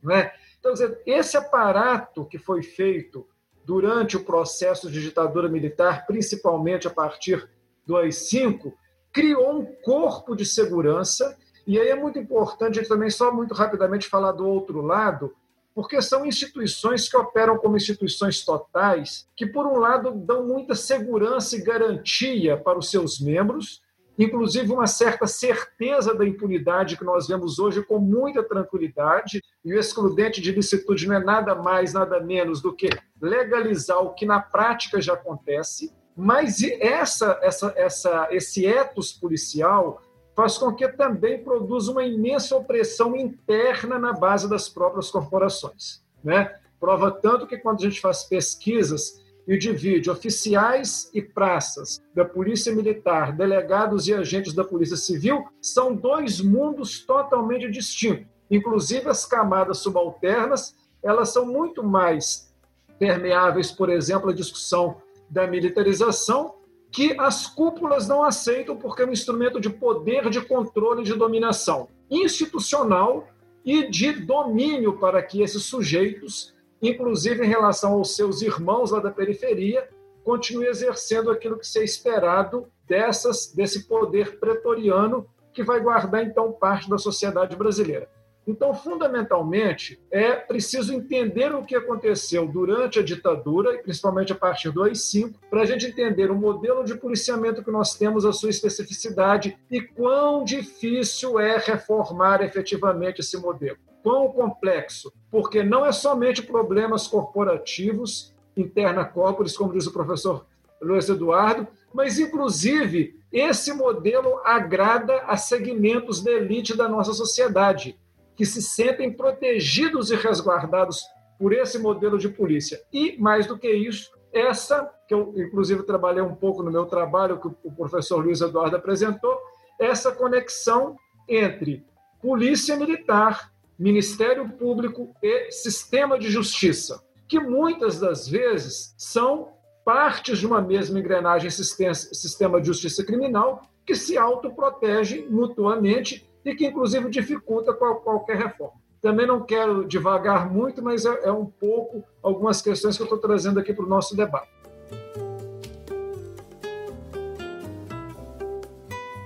Né? 0.00 0.30
Então, 0.60 0.72
esse 1.04 1.36
aparato 1.36 2.24
que 2.26 2.38
foi 2.38 2.62
feito 2.62 3.26
durante 3.64 4.16
o 4.16 4.22
processo 4.22 4.88
de 4.88 5.02
ditadura 5.02 5.48
militar, 5.48 6.06
principalmente 6.06 6.86
a 6.86 6.90
partir 6.90 7.50
do 7.84 7.96
AI-5, 7.96 8.72
criou 9.12 9.58
um 9.58 9.64
corpo 9.82 10.36
de 10.36 10.46
segurança, 10.46 11.36
e 11.66 11.76
aí 11.76 11.88
é 11.88 11.96
muito 11.96 12.20
importante 12.20 12.86
também, 12.86 13.10
só 13.10 13.34
muito 13.34 13.52
rapidamente, 13.52 14.06
falar 14.06 14.30
do 14.30 14.46
outro 14.46 14.80
lado, 14.80 15.34
porque 15.80 16.02
são 16.02 16.26
instituições 16.26 17.08
que 17.08 17.16
operam 17.16 17.56
como 17.56 17.74
instituições 17.74 18.44
totais, 18.44 19.26
que, 19.34 19.46
por 19.46 19.66
um 19.66 19.78
lado, 19.78 20.10
dão 20.10 20.46
muita 20.46 20.74
segurança 20.74 21.56
e 21.56 21.62
garantia 21.62 22.54
para 22.54 22.78
os 22.78 22.90
seus 22.90 23.18
membros, 23.18 23.80
inclusive 24.18 24.70
uma 24.70 24.86
certa 24.86 25.26
certeza 25.26 26.14
da 26.14 26.26
impunidade 26.26 26.98
que 26.98 27.02
nós 27.02 27.28
vemos 27.28 27.58
hoje 27.58 27.82
com 27.82 27.98
muita 27.98 28.42
tranquilidade, 28.42 29.42
e 29.64 29.72
o 29.72 29.78
excludente 29.80 30.42
de 30.42 30.52
licitude 30.52 31.08
não 31.08 31.16
é 31.16 31.24
nada 31.24 31.54
mais, 31.54 31.94
nada 31.94 32.20
menos 32.20 32.60
do 32.60 32.76
que 32.76 32.90
legalizar 33.18 34.00
o 34.00 34.12
que 34.12 34.26
na 34.26 34.38
prática 34.38 35.00
já 35.00 35.14
acontece, 35.14 35.90
mas 36.14 36.62
essa, 36.62 37.38
essa, 37.40 37.72
essa, 37.74 38.28
esse 38.30 38.66
etos 38.66 39.12
policial 39.12 40.02
faz 40.40 40.56
com 40.56 40.72
que 40.72 40.88
também 40.88 41.44
produza 41.44 41.92
uma 41.92 42.02
imensa 42.02 42.56
opressão 42.56 43.14
interna 43.14 43.98
na 43.98 44.14
base 44.14 44.48
das 44.48 44.70
próprias 44.70 45.10
corporações. 45.10 46.02
Né? 46.24 46.56
Prova 46.80 47.10
tanto 47.10 47.46
que 47.46 47.58
quando 47.58 47.80
a 47.80 47.82
gente 47.82 48.00
faz 48.00 48.24
pesquisas 48.24 49.22
e 49.46 49.58
divide 49.58 50.10
oficiais 50.10 51.10
e 51.12 51.20
praças 51.20 52.00
da 52.14 52.24
Polícia 52.24 52.74
Militar, 52.74 53.36
delegados 53.36 54.08
e 54.08 54.14
agentes 54.14 54.54
da 54.54 54.64
Polícia 54.64 54.96
Civil, 54.96 55.44
são 55.60 55.94
dois 55.94 56.40
mundos 56.40 57.00
totalmente 57.00 57.70
distintos. 57.70 58.26
Inclusive 58.50 59.10
as 59.10 59.26
camadas 59.26 59.76
subalternas, 59.80 60.74
elas 61.02 61.28
são 61.28 61.44
muito 61.44 61.84
mais 61.84 62.50
permeáveis, 62.98 63.70
por 63.70 63.90
exemplo, 63.90 64.30
à 64.30 64.32
discussão 64.32 65.02
da 65.28 65.46
militarização, 65.46 66.54
que 66.92 67.14
as 67.18 67.46
cúpulas 67.46 68.08
não 68.08 68.22
aceitam 68.22 68.76
porque 68.76 69.02
é 69.02 69.06
um 69.06 69.12
instrumento 69.12 69.60
de 69.60 69.70
poder, 69.70 70.28
de 70.28 70.40
controle, 70.40 71.04
de 71.04 71.14
dominação 71.14 71.88
institucional 72.10 73.28
e 73.64 73.88
de 73.88 74.12
domínio 74.12 74.98
para 74.98 75.22
que 75.22 75.42
esses 75.42 75.62
sujeitos, 75.64 76.54
inclusive 76.82 77.44
em 77.44 77.48
relação 77.48 77.92
aos 77.92 78.16
seus 78.16 78.42
irmãos 78.42 78.90
lá 78.90 78.98
da 78.98 79.10
periferia, 79.10 79.88
continuem 80.24 80.68
exercendo 80.68 81.30
aquilo 81.30 81.58
que 81.58 81.66
se 81.66 81.78
é 81.78 81.84
esperado 81.84 82.66
dessas, 82.86 83.52
desse 83.54 83.86
poder 83.86 84.38
pretoriano 84.38 85.26
que 85.52 85.62
vai 85.62 85.80
guardar 85.80 86.24
então 86.24 86.52
parte 86.52 86.88
da 86.88 86.98
sociedade 86.98 87.56
brasileira. 87.56 88.08
Então, 88.50 88.74
fundamentalmente, 88.74 90.00
é 90.10 90.32
preciso 90.32 90.92
entender 90.92 91.54
o 91.54 91.64
que 91.64 91.76
aconteceu 91.76 92.48
durante 92.48 92.98
a 92.98 93.02
ditadura, 93.02 93.74
e 93.74 93.78
principalmente 93.78 94.32
a 94.32 94.36
partir 94.36 94.70
do 94.70 94.82
AI-5, 94.82 95.34
para 95.48 95.62
a 95.62 95.64
gente 95.64 95.86
entender 95.86 96.32
o 96.32 96.34
modelo 96.34 96.84
de 96.84 96.96
policiamento 96.96 97.62
que 97.62 97.70
nós 97.70 97.94
temos, 97.94 98.26
a 98.26 98.32
sua 98.32 98.50
especificidade 98.50 99.56
e 99.70 99.80
quão 99.80 100.42
difícil 100.42 101.38
é 101.38 101.58
reformar 101.58 102.42
efetivamente 102.42 103.20
esse 103.20 103.36
modelo. 103.36 103.78
Quão 104.02 104.32
complexo, 104.32 105.12
porque 105.30 105.62
não 105.62 105.86
é 105.86 105.92
somente 105.92 106.42
problemas 106.42 107.06
corporativos, 107.06 108.34
interna 108.56 109.04
corporis, 109.04 109.56
como 109.56 109.72
diz 109.72 109.86
o 109.86 109.92
professor 109.92 110.44
Luiz 110.82 111.08
Eduardo, 111.08 111.68
mas, 111.94 112.18
inclusive, 112.18 113.14
esse 113.32 113.72
modelo 113.72 114.40
agrada 114.44 115.22
a 115.26 115.36
segmentos 115.36 116.20
da 116.20 116.32
elite 116.32 116.76
da 116.76 116.88
nossa 116.88 117.12
sociedade 117.12 117.96
que 118.40 118.46
se 118.46 118.62
sentem 118.62 119.12
protegidos 119.12 120.10
e 120.10 120.16
resguardados 120.16 121.04
por 121.38 121.52
esse 121.52 121.78
modelo 121.78 122.16
de 122.16 122.26
polícia. 122.26 122.80
E, 122.90 123.14
mais 123.18 123.44
do 123.44 123.58
que 123.58 123.70
isso, 123.70 124.10
essa, 124.32 124.90
que 125.06 125.12
eu 125.12 125.34
inclusive 125.36 125.82
trabalhei 125.82 126.22
um 126.22 126.34
pouco 126.34 126.62
no 126.62 126.72
meu 126.72 126.86
trabalho, 126.86 127.38
que 127.38 127.48
o 127.48 127.70
professor 127.70 128.24
Luiz 128.24 128.40
Eduardo 128.40 128.76
apresentou, 128.76 129.38
essa 129.78 130.10
conexão 130.10 130.96
entre 131.28 131.84
polícia 132.22 132.78
militar, 132.78 133.52
Ministério 133.78 134.48
Público 134.48 135.14
e 135.22 135.50
sistema 135.50 136.18
de 136.18 136.30
justiça, 136.30 137.04
que 137.28 137.38
muitas 137.38 138.00
das 138.00 138.26
vezes 138.26 138.94
são 138.96 139.52
partes 139.84 140.38
de 140.38 140.46
uma 140.46 140.62
mesma 140.62 140.98
engrenagem 140.98 141.50
sistema 141.50 142.58
de 142.58 142.68
justiça 142.68 143.04
criminal 143.04 143.60
que 143.84 143.94
se 143.94 144.16
autoprotege 144.16 145.26
mutuamente 145.28 146.29
e 146.44 146.54
que, 146.54 146.66
inclusive, 146.66 147.10
dificulta 147.10 147.72
qualquer 147.72 148.36
reforma. 148.36 148.80
Também 149.00 149.26
não 149.26 149.42
quero 149.44 149.86
devagar 149.86 150.52
muito, 150.52 150.82
mas 150.82 151.04
é, 151.06 151.28
é 151.28 151.32
um 151.32 151.46
pouco 151.46 152.04
algumas 152.22 152.60
questões 152.60 152.96
que 152.96 153.02
eu 153.02 153.04
estou 153.04 153.18
trazendo 153.18 153.58
aqui 153.58 153.72
para 153.72 153.84
o 153.84 153.88
nosso 153.88 154.14
debate. 154.16 154.48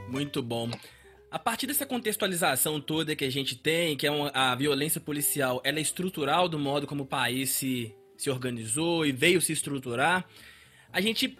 Muito 0.09 0.41
bom. 0.41 0.71
A 1.29 1.39
partir 1.41 1.67
dessa 1.67 1.85
contextualização 1.85 2.81
toda 2.81 3.17
que 3.17 3.25
a 3.25 3.31
gente 3.31 3.57
tem, 3.57 3.97
que 3.97 4.07
é 4.07 4.11
uma, 4.13 4.31
a 4.33 4.55
violência 4.55 5.01
policial, 5.01 5.61
ela 5.65 5.79
é 5.79 5.83
estrutural 5.83 6.49
do 6.49 6.57
modo 6.57 6.87
como 6.87 7.03
o 7.03 7.07
país 7.07 7.51
se, 7.51 7.93
se 8.17 8.31
organizou 8.31 9.05
e 9.05 9.11
veio 9.11 9.41
se 9.41 9.53
estruturar, 9.53 10.25
a 10.93 11.01
gente 11.01 11.37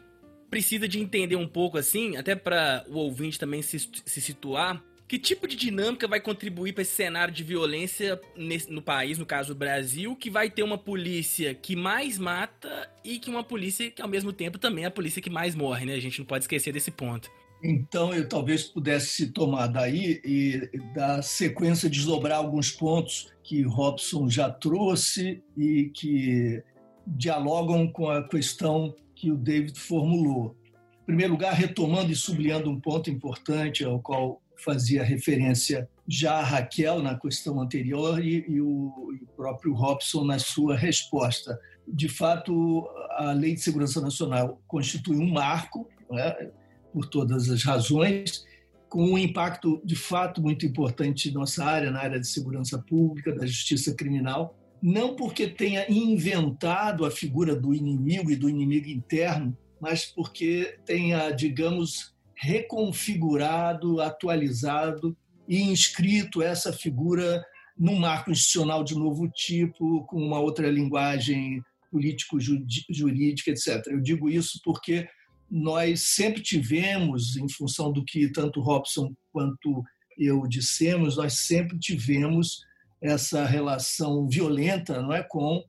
precisa 0.51 0.89
de 0.89 0.99
entender 0.99 1.37
um 1.37 1.47
pouco 1.47 1.79
assim, 1.79 2.17
até 2.17 2.35
para 2.35 2.85
o 2.89 2.97
ouvinte 2.97 3.39
também 3.39 3.63
se, 3.63 3.79
se 3.79 4.21
situar, 4.21 4.83
que 5.15 5.19
tipo 5.19 5.47
de 5.47 5.55
dinâmica 5.55 6.09
vai 6.09 6.21
contribuir 6.21 6.73
para 6.73 6.83
esse 6.83 6.97
cenário 6.97 7.33
de 7.33 7.45
violência 7.45 8.21
nesse, 8.37 8.69
no 8.69 8.83
país, 8.83 9.17
no 9.17 9.25
caso 9.25 9.53
o 9.53 9.55
Brasil, 9.55 10.17
que 10.17 10.29
vai 10.29 10.51
ter 10.51 10.65
uma 10.65 10.77
polícia 10.77 11.55
que 11.55 11.77
mais 11.77 12.19
mata 12.19 12.91
e 13.05 13.21
que 13.21 13.31
uma 13.31 13.45
polícia 13.45 13.89
que 13.93 14.03
ao 14.03 14.09
mesmo 14.09 14.33
tempo 14.33 14.59
também 14.59 14.83
é 14.83 14.87
a 14.89 14.91
polícia 14.91 15.23
que 15.23 15.31
mais 15.31 15.55
morre, 15.55 15.87
né? 15.87 15.95
A 15.95 16.01
gente 16.01 16.19
não 16.19 16.27
pode 16.27 16.45
esquecer 16.45 16.73
desse 16.73 16.91
ponto. 16.91 17.31
Então, 17.63 18.13
eu 18.13 18.29
talvez 18.29 18.65
pudesse 18.65 19.29
tomar 19.29 19.69
daí 19.69 20.21
e 20.25 20.69
dar 20.93 21.23
sequência, 21.23 21.89
desdobrar 21.89 22.39
alguns 22.39 22.73
pontos 22.73 23.33
que 23.45 23.63
Robson 23.63 24.29
já 24.29 24.51
trouxe 24.51 25.41
e 25.57 25.93
que 25.95 26.61
dialogam 27.07 27.87
com 27.87 28.11
a 28.11 28.27
questão 28.27 28.93
que 29.15 29.31
o 29.31 29.37
David 29.37 29.79
formulou. 29.79 30.57
Em 31.03 31.07
primeiro 31.07 31.35
lugar, 31.35 31.53
retomando 31.53 32.11
e 32.11 32.17
sublinhando 32.17 32.69
um 32.69 32.81
ponto 32.81 33.09
importante 33.09 33.85
ao 33.85 34.01
qual 34.01 34.43
fazia 34.65 35.05
referência 35.05 35.89
já 36.09 36.35
a 36.35 36.43
Raquel 36.43 37.03
na 37.03 37.19
questão 37.19 37.61
anterior 37.61 38.25
e, 38.25 38.45
e, 38.49 38.61
o, 38.61 39.13
e, 39.13 39.25
o, 39.25 39.27
próprio 39.37 39.73
Robson 39.75 40.25
na 40.25 40.39
sua 40.39 40.77
resposta. 40.77 41.59
De 41.87 42.09
fato, 42.09 42.89
a 43.11 43.33
Lei 43.33 43.55
de 43.55 43.61
Segurança 43.61 44.01
Nacional 44.01 44.61
constitui 44.67 45.17
um 45.17 45.31
marco, 45.31 45.89
né, 46.11 46.51
por 46.93 47.07
todas 47.07 47.51
as 47.51 47.63
razões, 47.63 48.45
com 48.89 49.05
um 49.05 49.19
impacto 49.19 49.83
de 49.85 49.97
fato 49.97 50.41
muito 50.41 50.65
importante 50.65 51.29
em 51.29 51.33
nossa 51.33 51.65
área, 51.65 51.91
na 51.91 52.01
área 52.01 52.21
de 52.21 52.29
segurança 52.29 52.79
pública, 52.79 53.35
da 53.35 53.45
justiça 53.45 53.95
criminal, 53.95 54.57
não 54.81 55.17
porque 55.17 55.49
tenha 55.49 55.91
inventado 55.91 57.05
a 57.05 57.11
figura 57.11 57.57
do 57.57 57.75
inimigo 57.75 58.31
e 58.31 58.37
do 58.37 58.49
inimigo 58.49 58.89
interno, 58.89 59.57
mas 59.81 60.05
porque 60.05 60.79
tenha, 60.87 61.31
digamos, 61.31 62.14
reconfigurado, 62.37 64.01
atualizado 64.01 65.17
e 65.49 65.61
inscrito 65.63 66.43
essa 66.43 66.73
figura 66.73 67.45
num 67.77 67.97
marco 67.97 68.31
institucional 68.31 68.85
de 68.85 68.95
novo 68.95 69.29
tipo, 69.29 70.05
com 70.07 70.21
uma 70.21 70.39
outra 70.39 70.71
linguagem 70.71 71.63
político-jurídica, 71.91 73.51
etc. 73.51 73.87
Eu 73.87 74.01
digo 74.01 74.29
isso 74.29 74.61
porque 74.65 75.09
nós 75.51 76.03
sempre 76.03 76.43
tivemos, 76.43 77.37
em 77.37 77.49
função 77.49 77.93
do 77.93 78.05
que 78.05 78.31
tanto 78.31 78.61
Robson 78.61 79.15
quanto 79.33 79.83
eu 80.19 80.47
dissemos, 80.47 81.17
nós 81.17 81.35
sempre 81.35 81.79
tivemos 81.79 82.65
essa 83.01 83.45
relação 83.45 84.27
violenta 84.27 85.03
não 85.03 85.13
é, 85.13 85.23
com 85.23 85.63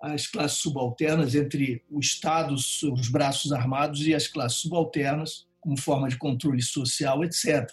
as 0.00 0.26
classes 0.26 0.58
subalternas, 0.58 1.34
entre 1.34 1.82
o 1.90 1.98
Estado, 1.98 2.54
os 2.54 3.08
braços 3.10 3.52
armados, 3.52 4.06
e 4.06 4.14
as 4.14 4.28
classes 4.28 4.58
subalternas, 4.58 5.45
como 5.66 5.76
forma 5.76 6.08
de 6.08 6.16
controle 6.16 6.62
social, 6.62 7.24
etc. 7.24 7.68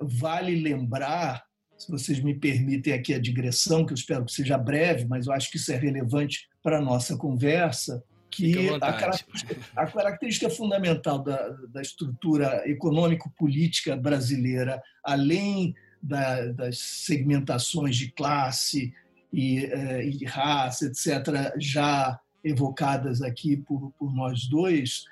Vale 0.00 0.54
lembrar, 0.54 1.44
se 1.76 1.90
vocês 1.90 2.20
me 2.20 2.32
permitem 2.32 2.92
aqui 2.92 3.12
a 3.12 3.18
digressão, 3.18 3.84
que 3.84 3.92
eu 3.92 3.96
espero 3.96 4.24
que 4.24 4.30
seja 4.30 4.56
breve, 4.56 5.04
mas 5.08 5.26
eu 5.26 5.32
acho 5.32 5.50
que 5.50 5.56
isso 5.56 5.72
é 5.72 5.76
relevante 5.76 6.48
para 6.62 6.78
a 6.78 6.80
nossa 6.80 7.16
conversa, 7.16 8.00
que 8.30 8.68
a 8.68 8.92
característica, 8.92 9.56
a 9.74 9.86
característica, 9.86 10.50
fundamental 10.50 11.18
da, 11.18 11.48
da 11.72 11.82
estrutura 11.82 12.62
econômico-política 12.68 13.96
brasileira, 13.96 14.80
além 15.02 15.74
da, 16.00 16.46
das 16.52 16.78
segmentações 16.78 17.96
de 17.96 18.12
classe 18.12 18.94
e, 19.32 19.64
eh, 19.64 20.06
e, 20.06 20.24
raça, 20.24 20.86
etc., 20.86 21.52
já 21.58 22.20
evocadas 22.44 23.22
aqui 23.22 23.56
por, 23.56 23.92
por 23.98 24.14
nós 24.14 24.46
dois, 24.46 25.04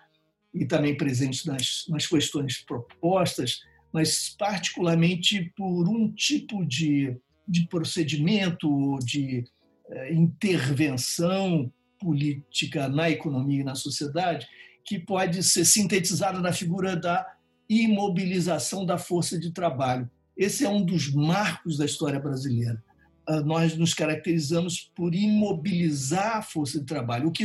e 0.55 0.65
também 0.65 0.97
presentes 0.97 1.45
nas, 1.45 1.85
nas 1.89 2.07
questões 2.07 2.59
propostas, 2.59 3.61
mas 3.93 4.35
particularmente 4.39 5.53
por 5.57 5.89
um 5.89 6.13
tipo 6.13 6.65
de, 6.65 7.17
de 7.47 7.67
procedimento, 7.69 8.99
de 9.05 9.45
eh, 9.91 10.13
intervenção 10.13 11.73
política 11.99 12.89
na 12.89 13.11
economia 13.11 13.61
e 13.61 13.65
na 13.65 13.75
sociedade, 13.75 14.47
que 14.85 14.99
pode 14.99 15.43
ser 15.43 15.65
sintetizada 15.65 16.41
na 16.41 16.53
figura 16.53 16.97
da 16.97 17.27
imobilização 17.69 18.85
da 18.85 18.99
força 18.99 19.39
de 19.39 19.53
trabalho. 19.53 20.11
Esse 20.37 20.65
é 20.65 20.69
um 20.69 20.85
dos 20.85 21.13
marcos 21.13 21.79
da 21.79 21.85
história 21.85 22.19
brasileira. 22.19 22.83
Ah, 23.27 23.41
nós 23.41 23.77
nos 23.77 23.95
caracterizamos 23.95 24.91
por 24.95 25.15
imobilizar 25.15 26.39
a 26.39 26.43
força 26.43 26.81
de 26.81 26.87
trabalho, 26.87 27.29
o 27.29 27.33
que, 27.33 27.45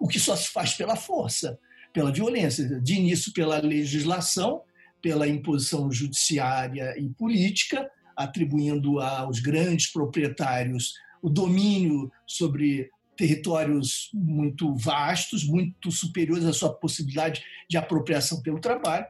o 0.00 0.08
que 0.08 0.18
só 0.18 0.34
se 0.34 0.48
faz 0.48 0.74
pela 0.74 0.96
força, 0.96 1.58
pela 1.92 2.12
violência, 2.12 2.80
de 2.80 2.94
início 2.94 3.32
pela 3.32 3.58
legislação, 3.58 4.62
pela 5.00 5.28
imposição 5.28 5.90
judiciária 5.90 6.94
e 6.98 7.08
política, 7.10 7.90
atribuindo 8.16 9.00
aos 9.00 9.40
grandes 9.40 9.92
proprietários 9.92 10.94
o 11.22 11.28
domínio 11.28 12.10
sobre 12.26 12.90
territórios 13.16 14.10
muito 14.14 14.74
vastos, 14.76 15.44
muito 15.44 15.90
superiores 15.90 16.44
à 16.44 16.52
sua 16.52 16.72
possibilidade 16.72 17.42
de 17.68 17.76
apropriação 17.76 18.40
pelo 18.40 18.60
trabalho. 18.60 19.06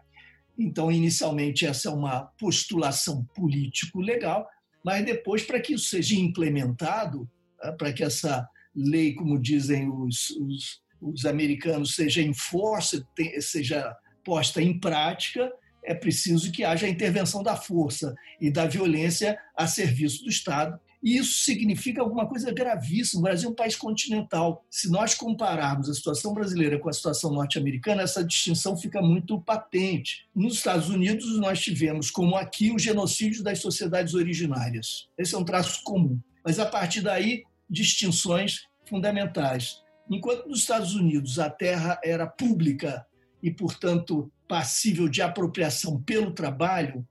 Então, 0.58 0.90
inicialmente, 0.90 1.66
essa 1.66 1.90
é 1.90 1.92
uma 1.92 2.22
postulação 2.38 3.24
político-legal, 3.34 4.48
mas 4.82 5.04
depois, 5.04 5.42
para 5.42 5.60
que 5.60 5.74
isso 5.74 5.90
seja 5.90 6.16
implementado, 6.16 7.28
né, 7.62 7.72
para 7.72 7.92
que 7.92 8.02
essa 8.02 8.48
lei, 8.74 9.14
como 9.14 9.38
dizem 9.38 9.90
os, 9.90 10.30
os, 10.30 10.80
os 11.00 11.24
americanos, 11.24 11.94
seja 11.94 12.22
enforced, 12.22 13.04
seja 13.40 13.96
posta 14.24 14.62
em 14.62 14.78
prática, 14.78 15.50
é 15.84 15.94
preciso 15.94 16.52
que 16.52 16.64
haja 16.64 16.86
a 16.86 16.90
intervenção 16.90 17.42
da 17.42 17.56
força 17.56 18.14
e 18.40 18.50
da 18.50 18.66
violência 18.66 19.38
a 19.56 19.66
serviço 19.66 20.24
do 20.24 20.30
Estado 20.30 20.78
e 21.02 21.16
isso 21.16 21.44
significa 21.44 22.00
alguma 22.00 22.26
coisa 22.26 22.52
gravíssima. 22.52 23.20
O 23.20 23.22
Brasil 23.22 23.48
é 23.48 23.52
um 23.52 23.54
país 23.54 23.76
continental. 23.76 24.64
Se 24.68 24.90
nós 24.90 25.14
compararmos 25.14 25.88
a 25.88 25.94
situação 25.94 26.34
brasileira 26.34 26.78
com 26.78 26.88
a 26.88 26.92
situação 26.92 27.32
norte-americana, 27.32 28.02
essa 28.02 28.24
distinção 28.24 28.76
fica 28.76 29.00
muito 29.00 29.40
patente. 29.40 30.26
Nos 30.34 30.54
Estados 30.54 30.88
Unidos, 30.88 31.38
nós 31.38 31.60
tivemos, 31.60 32.10
como 32.10 32.36
aqui, 32.36 32.72
o 32.72 32.78
genocídio 32.78 33.42
das 33.42 33.60
sociedades 33.60 34.14
originárias. 34.14 35.08
Esse 35.16 35.34
é 35.34 35.38
um 35.38 35.44
traço 35.44 35.82
comum. 35.84 36.18
Mas, 36.44 36.58
a 36.58 36.66
partir 36.66 37.00
daí, 37.00 37.44
distinções 37.70 38.66
fundamentais. 38.84 39.82
Enquanto 40.10 40.48
nos 40.48 40.60
Estados 40.60 40.94
Unidos 40.94 41.38
a 41.38 41.50
terra 41.50 42.00
era 42.02 42.26
pública 42.26 43.06
e, 43.42 43.50
portanto, 43.50 44.30
passível 44.48 45.08
de 45.08 45.20
apropriação 45.20 46.00
pelo 46.02 46.32
trabalho, 46.32 47.06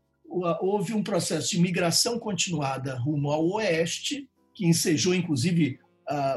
houve 0.59 0.93
um 0.93 1.03
processo 1.03 1.51
de 1.51 1.59
migração 1.59 2.19
continuada 2.19 2.95
rumo 2.95 3.31
ao 3.31 3.47
oeste, 3.51 4.27
que 4.53 4.65
ensejou, 4.65 5.13
inclusive, 5.13 5.79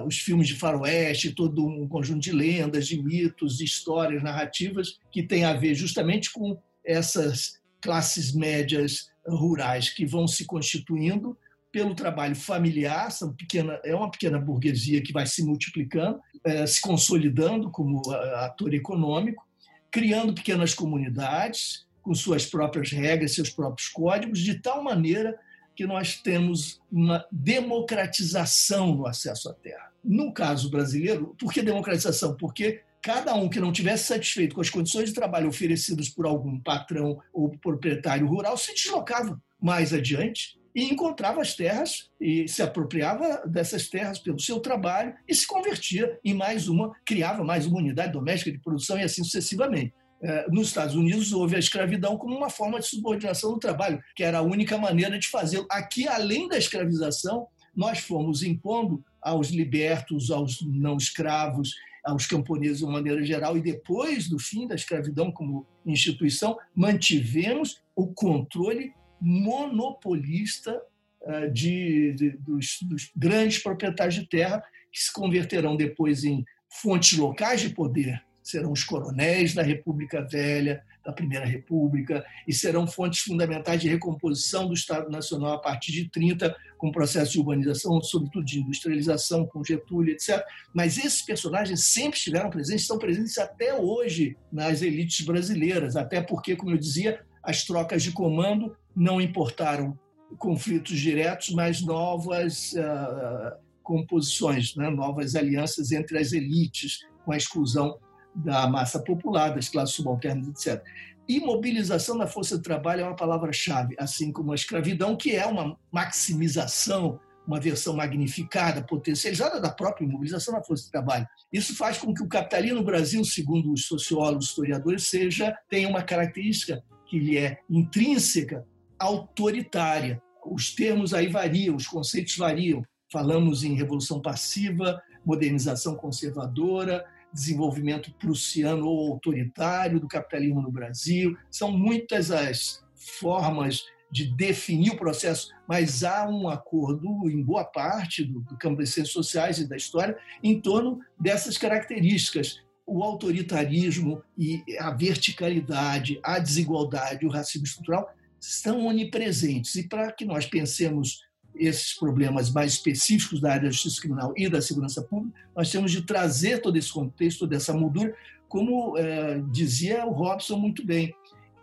os 0.06 0.18
filmes 0.18 0.48
de 0.48 0.56
faroeste, 0.56 1.32
todo 1.32 1.66
um 1.66 1.88
conjunto 1.88 2.20
de 2.20 2.32
lendas, 2.32 2.86
de 2.86 3.02
mitos, 3.02 3.58
de 3.58 3.64
histórias, 3.64 4.22
narrativas, 4.22 4.98
que 5.10 5.22
tem 5.22 5.44
a 5.44 5.54
ver 5.54 5.74
justamente 5.74 6.32
com 6.32 6.58
essas 6.84 7.60
classes 7.80 8.32
médias 8.32 9.10
rurais 9.26 9.88
que 9.88 10.04
vão 10.04 10.26
se 10.26 10.44
constituindo 10.44 11.36
pelo 11.72 11.94
trabalho 11.94 12.34
familiar, 12.34 13.12
são 13.12 13.32
pequena, 13.32 13.80
é 13.84 13.94
uma 13.94 14.10
pequena 14.10 14.40
burguesia 14.40 15.00
que 15.00 15.12
vai 15.12 15.24
se 15.26 15.44
multiplicando, 15.44 16.20
é, 16.44 16.66
se 16.66 16.80
consolidando 16.80 17.70
como 17.70 18.02
ator 18.36 18.74
econômico, 18.74 19.46
criando 19.90 20.34
pequenas 20.34 20.74
comunidades, 20.74 21.86
com 22.02 22.14
suas 22.14 22.46
próprias 22.46 22.90
regras, 22.90 23.34
seus 23.34 23.50
próprios 23.50 23.88
códigos, 23.88 24.38
de 24.38 24.54
tal 24.54 24.82
maneira 24.82 25.38
que 25.74 25.86
nós 25.86 26.16
temos 26.16 26.80
uma 26.90 27.24
democratização 27.30 28.94
no 28.94 29.06
acesso 29.06 29.48
à 29.48 29.54
terra. 29.54 29.90
No 30.02 30.32
caso 30.32 30.70
brasileiro, 30.70 31.34
por 31.38 31.52
que 31.52 31.62
democratização? 31.62 32.36
Porque 32.36 32.82
cada 33.02 33.34
um 33.34 33.48
que 33.48 33.60
não 33.60 33.72
tivesse 33.72 34.04
satisfeito 34.04 34.54
com 34.54 34.60
as 34.60 34.70
condições 34.70 35.08
de 35.08 35.14
trabalho 35.14 35.48
oferecidas 35.48 36.08
por 36.08 36.26
algum 36.26 36.58
patrão 36.58 37.20
ou 37.32 37.50
proprietário 37.50 38.26
rural 38.26 38.56
se 38.56 38.74
deslocava 38.74 39.40
mais 39.60 39.92
adiante 39.92 40.59
e 40.74 40.84
encontrava 40.84 41.40
as 41.40 41.54
terras 41.54 42.10
e 42.20 42.46
se 42.48 42.62
apropriava 42.62 43.42
dessas 43.46 43.88
terras 43.88 44.18
pelo 44.18 44.38
seu 44.38 44.60
trabalho 44.60 45.14
e 45.26 45.34
se 45.34 45.46
convertia 45.46 46.18
em 46.24 46.34
mais 46.34 46.68
uma, 46.68 46.92
criava 47.04 47.42
mais 47.44 47.66
uma 47.66 47.78
unidade 47.78 48.12
doméstica 48.12 48.52
de 48.52 48.58
produção 48.58 48.98
e 48.98 49.02
assim 49.02 49.24
sucessivamente. 49.24 49.92
É, 50.22 50.46
nos 50.50 50.68
Estados 50.68 50.94
Unidos 50.94 51.32
houve 51.32 51.56
a 51.56 51.58
escravidão 51.58 52.16
como 52.16 52.36
uma 52.36 52.50
forma 52.50 52.78
de 52.78 52.86
subordinação 52.86 53.52
do 53.52 53.58
trabalho, 53.58 54.02
que 54.14 54.22
era 54.22 54.38
a 54.38 54.42
única 54.42 54.76
maneira 54.76 55.18
de 55.18 55.28
fazê-lo. 55.28 55.66
Aqui, 55.70 56.06
além 56.06 56.46
da 56.46 56.58
escravização, 56.58 57.46
nós 57.74 58.00
fomos 58.00 58.42
impondo 58.42 59.02
aos 59.22 59.48
libertos, 59.48 60.30
aos 60.30 60.60
não 60.62 60.96
escravos, 60.96 61.74
aos 62.04 62.26
camponeses 62.26 62.78
de 62.78 62.84
uma 62.84 62.94
maneira 62.94 63.22
geral, 63.22 63.56
e 63.56 63.62
depois 63.62 64.28
do 64.28 64.38
fim 64.38 64.66
da 64.66 64.74
escravidão 64.74 65.30
como 65.30 65.66
instituição, 65.86 66.56
mantivemos 66.74 67.80
o 67.94 68.06
controle 68.08 68.92
monopolista 69.20 70.80
é, 71.22 71.48
de, 71.48 72.12
de 72.14 72.30
dos, 72.30 72.78
dos 72.82 73.10
grandes 73.14 73.62
proprietários 73.62 74.14
de 74.14 74.26
terra, 74.26 74.62
que 74.92 75.00
se 75.00 75.12
converterão 75.12 75.76
depois 75.76 76.24
em 76.24 76.44
fontes 76.68 77.18
locais 77.18 77.60
de 77.60 77.70
poder 77.70 78.22
serão 78.42 78.72
os 78.72 78.84
coronéis 78.84 79.54
da 79.54 79.62
República 79.62 80.22
Velha, 80.22 80.82
da 81.04 81.12
Primeira 81.12 81.46
República, 81.46 82.24
e 82.46 82.52
serão 82.52 82.86
fontes 82.86 83.20
fundamentais 83.20 83.80
de 83.80 83.88
recomposição 83.88 84.66
do 84.66 84.74
Estado 84.74 85.10
Nacional 85.10 85.54
a 85.54 85.58
partir 85.58 85.92
de 85.92 86.10
30, 86.10 86.54
com 86.76 86.90
processo 86.90 87.32
de 87.32 87.38
urbanização, 87.38 88.00
sobretudo 88.02 88.44
de 88.44 88.60
industrialização, 88.60 89.46
com 89.46 89.64
Getúlio, 89.64 90.12
etc. 90.12 90.44
Mas 90.74 90.98
esses 90.98 91.22
personagens 91.22 91.84
sempre 91.84 92.18
estiveram 92.18 92.50
presentes, 92.50 92.82
estão 92.82 92.98
presentes 92.98 93.38
até 93.38 93.74
hoje 93.74 94.36
nas 94.52 94.82
elites 94.82 95.24
brasileiras, 95.24 95.96
até 95.96 96.20
porque, 96.20 96.56
como 96.56 96.72
eu 96.72 96.78
dizia, 96.78 97.20
as 97.42 97.64
trocas 97.64 98.02
de 98.02 98.12
comando 98.12 98.76
não 98.94 99.20
importaram 99.20 99.98
conflitos 100.38 100.98
diretos, 100.98 101.50
mas 101.50 101.82
novas 101.82 102.72
uh, 102.72 103.56
composições, 103.82 104.74
né? 104.76 104.88
novas 104.90 105.34
alianças 105.34 105.92
entre 105.92 106.18
as 106.18 106.32
elites, 106.32 107.00
com 107.24 107.32
a 107.32 107.36
exclusão 107.36 107.98
da 108.34 108.68
massa 108.68 109.02
popular, 109.02 109.54
das 109.54 109.68
classes 109.68 109.94
subalternas, 109.94 110.48
etc. 110.48 110.82
Imobilização 111.28 112.18
da 112.18 112.26
força 112.26 112.56
de 112.56 112.62
trabalho 112.62 113.02
é 113.02 113.04
uma 113.04 113.16
palavra-chave, 113.16 113.94
assim 113.98 114.32
como 114.32 114.52
a 114.52 114.54
escravidão, 114.54 115.16
que 115.16 115.34
é 115.34 115.46
uma 115.46 115.76
maximização, 115.92 117.20
uma 117.46 117.60
versão 117.60 117.94
magnificada, 117.94 118.82
potencializada 118.82 119.60
da 119.60 119.70
própria 119.70 120.04
imobilização 120.04 120.54
da 120.54 120.62
força 120.62 120.84
de 120.84 120.90
trabalho. 120.90 121.26
Isso 121.52 121.76
faz 121.76 121.98
com 121.98 122.14
que 122.14 122.22
o 122.22 122.28
capitalismo 122.28 122.78
no 122.78 122.84
Brasil, 122.84 123.24
segundo 123.24 123.72
os 123.72 123.86
sociólogos, 123.86 124.46
historiadores, 124.46 125.08
seja 125.08 125.56
tenha 125.68 125.88
uma 125.88 126.02
característica 126.02 126.82
que 127.06 127.18
lhe 127.18 127.36
é 127.36 127.58
intrínseca, 127.68 128.64
autoritária. 129.00 130.22
Os 130.44 130.74
termos 130.74 131.14
aí 131.14 131.26
variam, 131.26 131.74
os 131.74 131.86
conceitos 131.86 132.36
variam. 132.36 132.84
Falamos 133.10 133.64
em 133.64 133.74
revolução 133.74 134.20
passiva, 134.20 135.02
modernização 135.24 135.96
conservadora, 135.96 137.04
desenvolvimento 137.32 138.12
prussiano 138.14 138.86
ou 138.86 139.12
autoritário 139.12 139.98
do 139.98 140.06
capitalismo 140.06 140.60
no 140.60 140.70
Brasil. 140.70 141.36
São 141.50 141.72
muitas 141.72 142.30
as 142.30 142.84
formas 142.94 143.84
de 144.12 144.26
definir 144.26 144.90
o 144.90 144.96
processo, 144.96 145.50
mas 145.68 146.02
há 146.02 146.28
um 146.28 146.48
acordo 146.48 147.30
em 147.30 147.42
boa 147.42 147.64
parte 147.64 148.24
do, 148.24 148.40
do 148.40 148.56
campo 148.58 148.78
das 148.78 148.90
ciências 148.90 149.12
sociais 149.12 149.58
e 149.58 149.68
da 149.68 149.76
história 149.76 150.18
em 150.42 150.60
torno 150.60 151.00
dessas 151.18 151.56
características. 151.56 152.60
O 152.84 153.04
autoritarismo 153.04 154.20
e 154.36 154.64
a 154.80 154.90
verticalidade, 154.90 156.18
a 156.24 156.40
desigualdade, 156.40 157.24
o 157.24 157.30
racismo 157.30 157.64
estrutural 157.64 158.12
estão 158.40 158.86
onipresentes. 158.86 159.74
E 159.76 159.88
para 159.88 160.10
que 160.12 160.24
nós 160.24 160.46
pensemos 160.46 161.22
esses 161.54 161.94
problemas 161.94 162.50
mais 162.50 162.72
específicos 162.72 163.40
da 163.40 163.52
área 163.52 163.64
da 163.64 163.70
justiça 163.70 164.00
criminal 164.00 164.32
e 164.36 164.48
da 164.48 164.62
segurança 164.62 165.02
pública, 165.02 165.38
nós 165.54 165.70
temos 165.70 165.90
de 165.90 166.02
trazer 166.02 166.60
todo 166.60 166.76
esse 166.76 166.92
contexto, 166.92 167.40
toda 167.40 167.56
essa 167.56 167.72
moldura, 167.72 168.14
como 168.48 168.96
é, 168.96 169.40
dizia 169.50 170.06
o 170.06 170.12
Robson 170.12 170.56
muito 170.56 170.84
bem. 170.84 171.14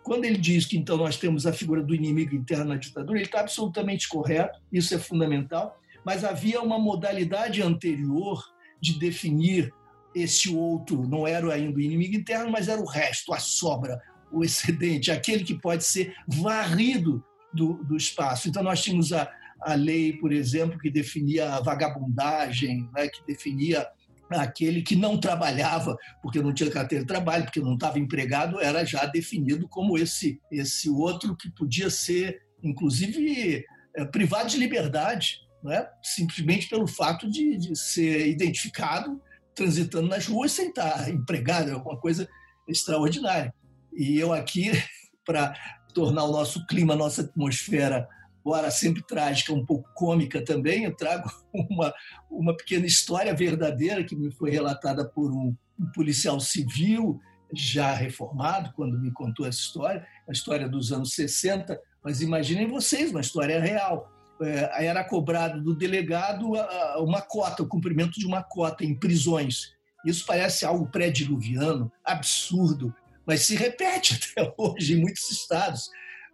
Quando 0.02 0.24
ele 0.24 0.38
diz 0.38 0.64
que 0.64 0.78
então 0.78 0.96
nós 0.96 1.16
temos 1.16 1.46
a 1.46 1.52
figura 1.52 1.82
do 1.82 1.94
inimigo 1.94 2.34
interno 2.34 2.66
na 2.66 2.76
ditadura, 2.76 3.18
ele 3.18 3.26
está 3.26 3.40
absolutamente 3.40 4.08
correto, 4.08 4.60
isso 4.72 4.94
é 4.94 4.98
fundamental, 4.98 5.78
mas 6.04 6.24
havia 6.24 6.62
uma 6.62 6.78
modalidade 6.78 7.60
anterior 7.60 8.42
de 8.80 8.98
definir 8.98 9.72
esse 10.14 10.54
outro 10.54 11.06
não 11.06 11.26
era 11.26 11.52
ainda 11.52 11.76
o 11.76 11.80
inimigo 11.80 12.16
interno, 12.16 12.50
mas 12.50 12.68
era 12.68 12.80
o 12.80 12.86
resto, 12.86 13.32
a 13.32 13.38
sobra, 13.38 14.00
o 14.30 14.44
excedente, 14.44 15.10
aquele 15.10 15.44
que 15.44 15.54
pode 15.54 15.84
ser 15.84 16.14
varrido 16.26 17.24
do, 17.52 17.82
do 17.84 17.96
espaço. 17.96 18.48
Então, 18.48 18.62
nós 18.62 18.82
tínhamos 18.82 19.12
a, 19.12 19.30
a 19.60 19.74
lei, 19.74 20.12
por 20.14 20.32
exemplo, 20.32 20.78
que 20.78 20.90
definia 20.90 21.54
a 21.54 21.60
vagabundagem, 21.60 22.88
né, 22.94 23.08
que 23.08 23.24
definia 23.26 23.86
aquele 24.30 24.82
que 24.82 24.94
não 24.94 25.18
trabalhava 25.18 25.96
porque 26.22 26.42
não 26.42 26.52
tinha 26.52 26.70
carteira 26.70 27.02
de 27.02 27.08
trabalho, 27.08 27.44
porque 27.44 27.60
não 27.60 27.74
estava 27.74 27.98
empregado, 27.98 28.60
era 28.60 28.84
já 28.84 29.06
definido 29.06 29.66
como 29.68 29.96
esse, 29.96 30.38
esse 30.52 30.90
outro 30.90 31.34
que 31.34 31.50
podia 31.50 31.88
ser, 31.88 32.38
inclusive, 32.62 33.64
é, 33.96 34.04
privado 34.04 34.50
de 34.50 34.58
liberdade, 34.58 35.38
né? 35.62 35.86
simplesmente 36.02 36.68
pelo 36.68 36.86
fato 36.86 37.30
de, 37.30 37.56
de 37.56 37.76
ser 37.76 38.28
identificado 38.28 39.20
transitando 39.54 40.06
nas 40.06 40.26
ruas 40.26 40.52
sem 40.52 40.68
estar 40.68 41.10
empregado, 41.10 41.70
é 41.70 41.76
uma 41.76 41.98
coisa 41.98 42.28
extraordinária. 42.68 43.52
E 43.92 44.18
eu 44.18 44.32
aqui, 44.32 44.72
para 45.24 45.54
tornar 45.94 46.24
o 46.24 46.32
nosso 46.32 46.66
clima, 46.66 46.94
a 46.94 46.96
nossa 46.96 47.22
atmosfera 47.22 48.08
embora 48.48 48.70
sempre 48.70 49.02
trágica, 49.02 49.52
um 49.52 49.64
pouco 49.64 49.90
cômica 49.94 50.42
também, 50.42 50.84
eu 50.84 50.96
trago 50.96 51.30
uma, 51.52 51.92
uma 52.30 52.56
pequena 52.56 52.86
história 52.86 53.34
verdadeira 53.34 54.02
que 54.02 54.16
me 54.16 54.30
foi 54.30 54.50
relatada 54.50 55.04
por 55.06 55.30
um, 55.30 55.54
um 55.78 55.92
policial 55.94 56.40
civil 56.40 57.20
já 57.52 57.92
reformado, 57.92 58.72
quando 58.74 58.98
me 58.98 59.10
contou 59.12 59.46
essa 59.46 59.58
história, 59.58 60.06
a 60.26 60.32
história 60.32 60.66
dos 60.66 60.92
anos 60.92 61.12
60, 61.12 61.78
mas 62.02 62.22
imaginem 62.22 62.66
vocês, 62.66 63.10
uma 63.10 63.20
história 63.20 63.60
real. 63.60 64.10
É, 64.40 64.86
era 64.86 65.04
cobrado 65.04 65.60
do 65.62 65.74
delegado 65.74 66.52
uma 66.98 67.20
cota, 67.20 67.62
o 67.62 67.68
cumprimento 67.68 68.18
de 68.18 68.26
uma 68.26 68.42
cota 68.42 68.84
em 68.84 68.94
prisões. 68.94 69.72
Isso 70.06 70.24
parece 70.24 70.64
algo 70.64 70.86
pré-diluviano, 70.86 71.90
absurdo, 72.04 72.94
mas 73.28 73.42
se 73.42 73.54
repete 73.54 74.18
até 74.34 74.54
hoje 74.58 74.94
em 74.94 74.96
muitos 74.96 75.30
estados 75.30 75.88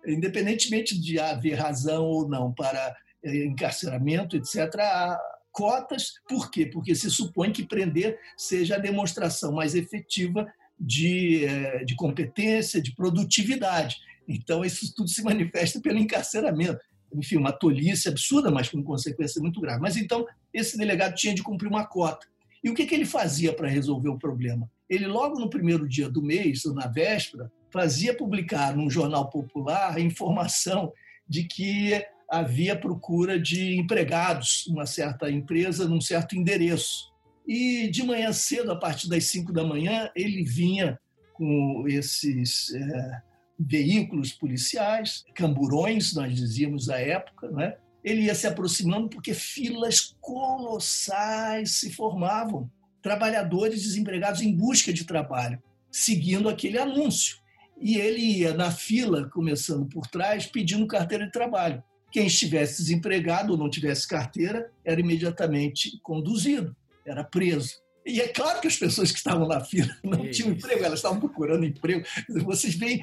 independentemente 0.07 0.99
de 0.99 1.19
haver 1.19 1.55
razão 1.55 2.05
ou 2.05 2.29
não 2.29 2.53
para 2.53 2.95
eh, 3.23 3.45
encarceramento, 3.45 4.37
etc., 4.37 4.57
há 4.81 5.19
cotas. 5.51 6.15
Por 6.29 6.51
quê? 6.51 6.67
Porque 6.67 6.95
se 6.95 7.11
supõe 7.11 7.53
que 7.53 7.67
prender 7.67 8.19
seja 8.37 8.77
a 8.77 8.79
demonstração 8.79 9.53
mais 9.53 9.75
efetiva 9.75 10.47
de, 10.79 11.45
eh, 11.45 11.85
de 11.85 11.95
competência, 11.95 12.81
de 12.81 12.95
produtividade. 12.95 13.97
Então, 14.29 14.65
isso 14.65 14.93
tudo 14.95 15.09
se 15.09 15.23
manifesta 15.23 15.81
pelo 15.81 15.99
encarceramento. 15.99 16.81
Enfim, 17.15 17.37
uma 17.37 17.53
tolice 17.53 18.09
absurda, 18.09 18.51
mas 18.51 18.69
com 18.69 18.83
consequência 18.83 19.41
muito 19.41 19.61
grave. 19.61 19.81
Mas 19.81 19.97
então, 19.97 20.27
esse 20.53 20.77
delegado 20.77 21.15
tinha 21.15 21.35
de 21.35 21.43
cumprir 21.43 21.69
uma 21.69 21.87
cota. 21.87 22.27
E 22.65 22.71
o 22.71 22.75
que, 22.75 22.87
que 22.87 22.95
ele 22.95 23.05
fazia 23.05 23.53
para 23.53 23.69
resolver 23.69 24.09
o 24.09 24.19
problema? 24.19 24.71
Ele, 24.89 25.07
logo 25.07 25.39
no 25.39 25.51
primeiro 25.51 25.87
dia 25.87 26.09
do 26.09 26.23
mês, 26.23 26.65
ou 26.65 26.75
na 26.75 26.87
véspera, 26.87 27.53
fazia 27.71 28.17
publicar 28.17 28.75
num 28.75 28.89
jornal 28.89 29.29
popular 29.29 29.95
a 29.95 30.01
informação 30.01 30.91
de 31.29 31.45
que 31.45 32.03
havia 32.31 32.75
procura 32.75 33.39
de 33.39 33.77
empregados 33.77 34.65
numa 34.67 34.87
certa 34.87 35.31
empresa, 35.31 35.87
num 35.87 36.01
certo 36.01 36.37
endereço. 36.37 37.13
E 37.47 37.89
de 37.89 38.03
manhã 38.03 38.33
cedo, 38.33 38.73
a 38.73 38.77
partir 38.77 39.11
das 39.11 39.25
5 39.27 39.53
da 39.53 39.63
manhã, 39.63 40.11
ele 40.17 40.43
vinha 40.43 40.99
com 41.35 41.85
esses 41.87 42.73
é, 42.73 43.23
veículos 43.59 44.33
policiais, 44.33 45.23
camburões, 45.35 46.15
nós 46.15 46.35
dizíamos 46.35 46.89
à 46.89 46.99
época, 46.99 47.51
né? 47.51 47.77
Ele 48.05 48.23
ia 48.23 48.35
se 48.35 48.47
aproximando 48.47 49.09
porque 49.09 49.33
filas 49.33 50.15
colossais 50.21 51.73
se 51.73 51.91
formavam, 51.91 52.71
trabalhadores 53.03 53.83
desempregados 53.83 54.43
em 54.43 54.55
busca 54.55 54.93
de 54.93 55.05
trabalho, 55.05 55.61
seguindo 55.91 56.49
aquele 56.49 56.79
anúncio 56.79 57.43
e 57.81 57.97
ele 57.97 58.21
ia 58.21 58.55
na 58.55 58.71
fila, 58.71 59.29
começando 59.31 59.87
por 59.87 60.07
trás, 60.07 60.47
pedindo 60.47 60.87
carteira 60.87 61.27
de 61.27 61.33
trabalho. 61.33 61.83
Quem 62.11 62.27
estivesse 62.27 62.83
desempregado 62.83 63.53
ou 63.53 63.59
não 63.59 63.69
tivesse 63.69 64.07
carteira 64.07 64.71
era 64.85 65.01
imediatamente 65.01 65.99
conduzido, 66.03 66.75
era 67.05 67.25
preso. 67.25 67.83
E 68.07 68.21
é 68.21 68.29
claro 68.29 68.61
que 68.61 68.69
as 68.69 68.77
pessoas 68.77 69.11
que 69.11 69.19
estavam 69.19 69.49
na 69.49 69.61
fila 69.61 69.95
não 70.05 70.31
tinham 70.31 70.53
emprego, 70.53 70.85
elas 70.85 70.99
estavam 70.99 71.19
procurando 71.19 71.65
emprego. 71.65 72.07
Vocês 72.45 72.75
veem, 72.75 73.03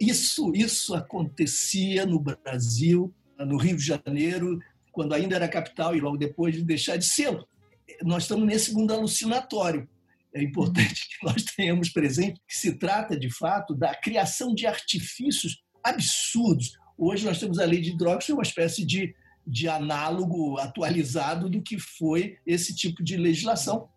isso, 0.00 0.52
isso 0.54 0.94
acontecia 0.94 2.04
no 2.04 2.18
Brasil, 2.18 3.14
no 3.44 3.56
Rio 3.56 3.76
de 3.76 3.84
Janeiro, 3.84 4.58
quando 4.92 5.14
ainda 5.14 5.36
era 5.36 5.48
capital 5.48 5.94
e 5.94 6.00
logo 6.00 6.16
depois 6.16 6.54
de 6.54 6.62
deixar 6.62 6.96
de 6.96 7.04
ser. 7.06 7.38
Nós 8.02 8.24
estamos 8.24 8.46
nesse 8.46 8.72
mundo 8.72 8.92
alucinatório 8.92 9.88
é 10.32 10.42
importante 10.42 11.08
que 11.08 11.26
nós 11.26 11.42
tenhamos 11.56 11.90
presente 11.90 12.40
que 12.46 12.56
se 12.56 12.74
trata, 12.74 13.18
de 13.18 13.30
fato, 13.30 13.74
da 13.74 13.94
criação 13.94 14.54
de 14.54 14.66
artifícios 14.66 15.62
absurdos. 15.82 16.78
Hoje 16.96 17.24
nós 17.24 17.38
temos 17.38 17.58
a 17.58 17.64
lei 17.64 17.80
de 17.80 17.96
drogas, 17.96 18.26
que 18.26 18.32
é 18.32 18.34
uma 18.34 18.42
espécie 18.42 18.84
de, 18.84 19.14
de 19.46 19.68
análogo 19.68 20.58
atualizado 20.58 21.48
do 21.48 21.62
que 21.62 21.78
foi 21.78 22.38
esse 22.46 22.74
tipo 22.74 23.02
de 23.02 23.16
legislação, 23.16 23.88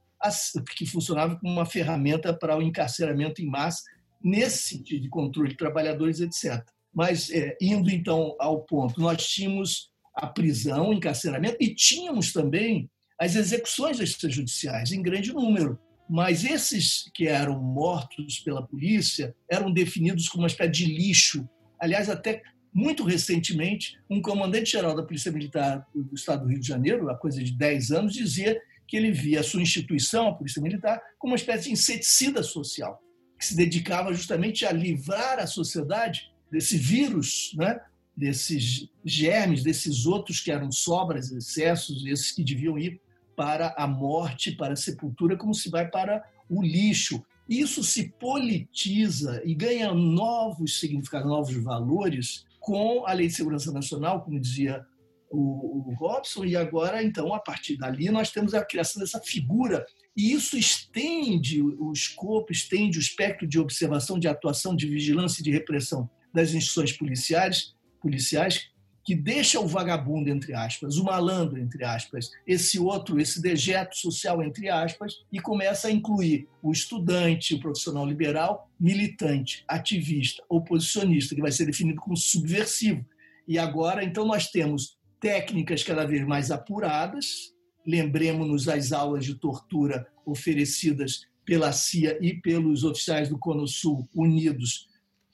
que 0.78 0.86
funcionava 0.86 1.36
como 1.36 1.52
uma 1.52 1.66
ferramenta 1.66 2.34
para 2.34 2.58
o 2.58 2.62
encarceramento 2.62 3.42
em 3.42 3.48
massa, 3.48 3.84
nesse 4.24 4.70
sentido 4.70 5.02
de 5.02 5.10
controle 5.10 5.50
de 5.50 5.58
trabalhadores, 5.58 6.22
etc. 6.22 6.66
Mas, 6.94 7.30
é, 7.32 7.58
indo 7.62 7.90
então 7.90 8.36
ao 8.40 8.62
ponto, 8.62 9.00
nós 9.00 9.26
tínhamos 9.26 9.90
a 10.16 10.28
prisão, 10.28 10.90
o 10.90 10.94
encarceramento, 10.94 11.58
e 11.60 11.74
tínhamos 11.74 12.32
também 12.32 12.90
as 13.20 13.36
execuções 13.36 14.00
extrajudiciais, 14.00 14.92
em 14.92 15.02
grande 15.02 15.34
número 15.34 15.80
mas 16.10 16.44
esses 16.44 17.10
que 17.14 17.28
eram 17.28 17.60
mortos 17.62 18.40
pela 18.40 18.66
polícia 18.66 19.36
eram 19.50 19.72
definidos 19.72 20.28
como 20.28 20.44
uma 20.44 20.48
espécie 20.48 20.72
de 20.72 20.86
lixo. 20.86 21.48
Aliás, 21.80 22.10
até 22.10 22.42
muito 22.74 23.04
recentemente, 23.04 23.98
um 24.10 24.22
comandante-geral 24.22 24.96
da 24.96 25.04
Polícia 25.04 25.32
Militar 25.32 25.86
do 25.94 26.14
Estado 26.16 26.44
do 26.44 26.50
Rio 26.50 26.60
de 26.60 26.68
Janeiro, 26.68 27.10
há 27.10 27.16
coisa 27.16 27.44
de 27.44 27.52
10 27.52 27.92
anos, 27.92 28.14
dizia 28.14 28.60
que 28.88 28.98
ele 28.98 29.12
via 29.12 29.40
a 29.40 29.44
sua 29.44 29.62
instituição, 29.62 30.28
a 30.28 30.34
Polícia 30.34 30.62
Militar, 30.62 31.02
como 31.18 31.34
uma 31.34 31.38
espécie 31.38 31.66
de 31.66 31.72
inseticida 31.72 32.44
social, 32.44 33.00
que 33.40 33.46
se 33.46 33.56
dedicava 33.56 34.14
justamente 34.14 34.66
a 34.66 34.72
livrar 34.72 35.40
a 35.40 35.48
sociedade 35.48 36.32
desse 36.54 36.78
vírus, 36.78 37.52
né? 37.56 37.80
desses 38.16 38.88
germes, 39.04 39.64
desses 39.64 40.06
outros 40.06 40.40
que 40.40 40.52
eram 40.52 40.72
sobras, 40.72 41.32
excessos, 41.32 42.06
esses 42.06 42.32
que 42.32 42.44
deviam 42.44 42.78
ir 42.78 43.02
para 43.36 43.74
a 43.76 43.88
morte, 43.88 44.52
para 44.52 44.74
a 44.74 44.78
sepultura, 44.78 45.36
como 45.36 45.56
se 45.56 45.68
vai 45.72 45.90
para 45.90 46.24
o 46.48 46.62
lixo. 46.62 47.24
Isso 47.50 47.84
se 47.84 48.10
politiza 48.20 49.42
e 49.44 49.56
ganha 49.56 49.92
novos 49.96 50.80
significados, 50.80 51.28
novos 51.28 51.56
valores 51.56 52.46
com 52.60 53.04
a 53.08 53.14
Lei 53.14 53.28
de 53.28 53.34
Segurança 53.34 53.72
Nacional, 53.72 54.22
como 54.22 54.40
dizia 54.40 54.86
o, 55.32 55.90
o 55.90 55.96
Robson, 55.96 56.46
e 56.46 56.56
agora, 56.56 57.04
então, 57.04 57.34
a 57.34 57.40
partir 57.40 57.78
dali, 57.78 58.12
nós 58.12 58.30
temos 58.30 58.54
a 58.54 58.64
criação 58.64 59.02
dessa 59.02 59.20
figura 59.20 59.84
e 60.16 60.32
isso 60.32 60.56
estende 60.56 61.64
o 61.64 61.92
escopo, 61.92 62.52
estende 62.52 63.00
o 63.00 63.02
espectro 63.02 63.48
de 63.48 63.60
observação, 63.60 64.20
de 64.20 64.28
atuação, 64.28 64.76
de 64.76 64.88
vigilância 64.88 65.42
e 65.42 65.44
de 65.44 65.50
repressão 65.50 66.08
das 66.34 66.54
instituições 66.54 66.94
policiais, 66.94 67.76
policiais 68.02 68.74
que 69.06 69.14
deixa 69.14 69.60
o 69.60 69.68
vagabundo, 69.68 70.30
entre 70.30 70.54
aspas, 70.54 70.98
o 70.98 71.04
malandro, 71.04 71.60
entre 71.60 71.84
aspas, 71.84 72.32
esse 72.48 72.80
outro, 72.80 73.20
esse 73.20 73.42
dejeto 73.42 73.98
social, 73.98 74.42
entre 74.42 74.70
aspas, 74.70 75.16
e 75.32 75.40
começa 75.42 75.90
a 75.90 75.92
incluir 75.92 76.48
o 76.62 76.72
estudante, 76.72 77.54
o 77.54 77.60
profissional 77.60 78.06
liberal, 78.06 78.72
militante, 78.80 79.66
ativista, 79.68 80.42
oposicionista, 80.48 81.36
que 81.36 81.42
vai 81.42 81.52
ser 81.52 81.66
definido 81.66 82.00
como 82.00 82.16
subversivo. 82.16 83.06
E 83.46 83.60
agora, 83.60 84.06
então, 84.06 84.26
nós 84.26 84.50
temos 84.50 84.98
técnicas 85.20 85.84
cada 85.84 86.06
vez 86.06 86.26
mais 86.26 86.50
apuradas, 86.50 87.54
lembremos-nos 87.86 88.70
as 88.70 88.94
aulas 88.94 89.26
de 89.26 89.36
tortura 89.36 90.08
oferecidas 90.26 91.28
pela 91.46 91.74
CIA 91.74 92.18
e 92.22 92.34
pelos 92.34 92.86
oficiais 92.86 93.28
do 93.28 93.38
Cono 93.38 93.68
Sul 93.68 94.08
unidos 94.16 94.88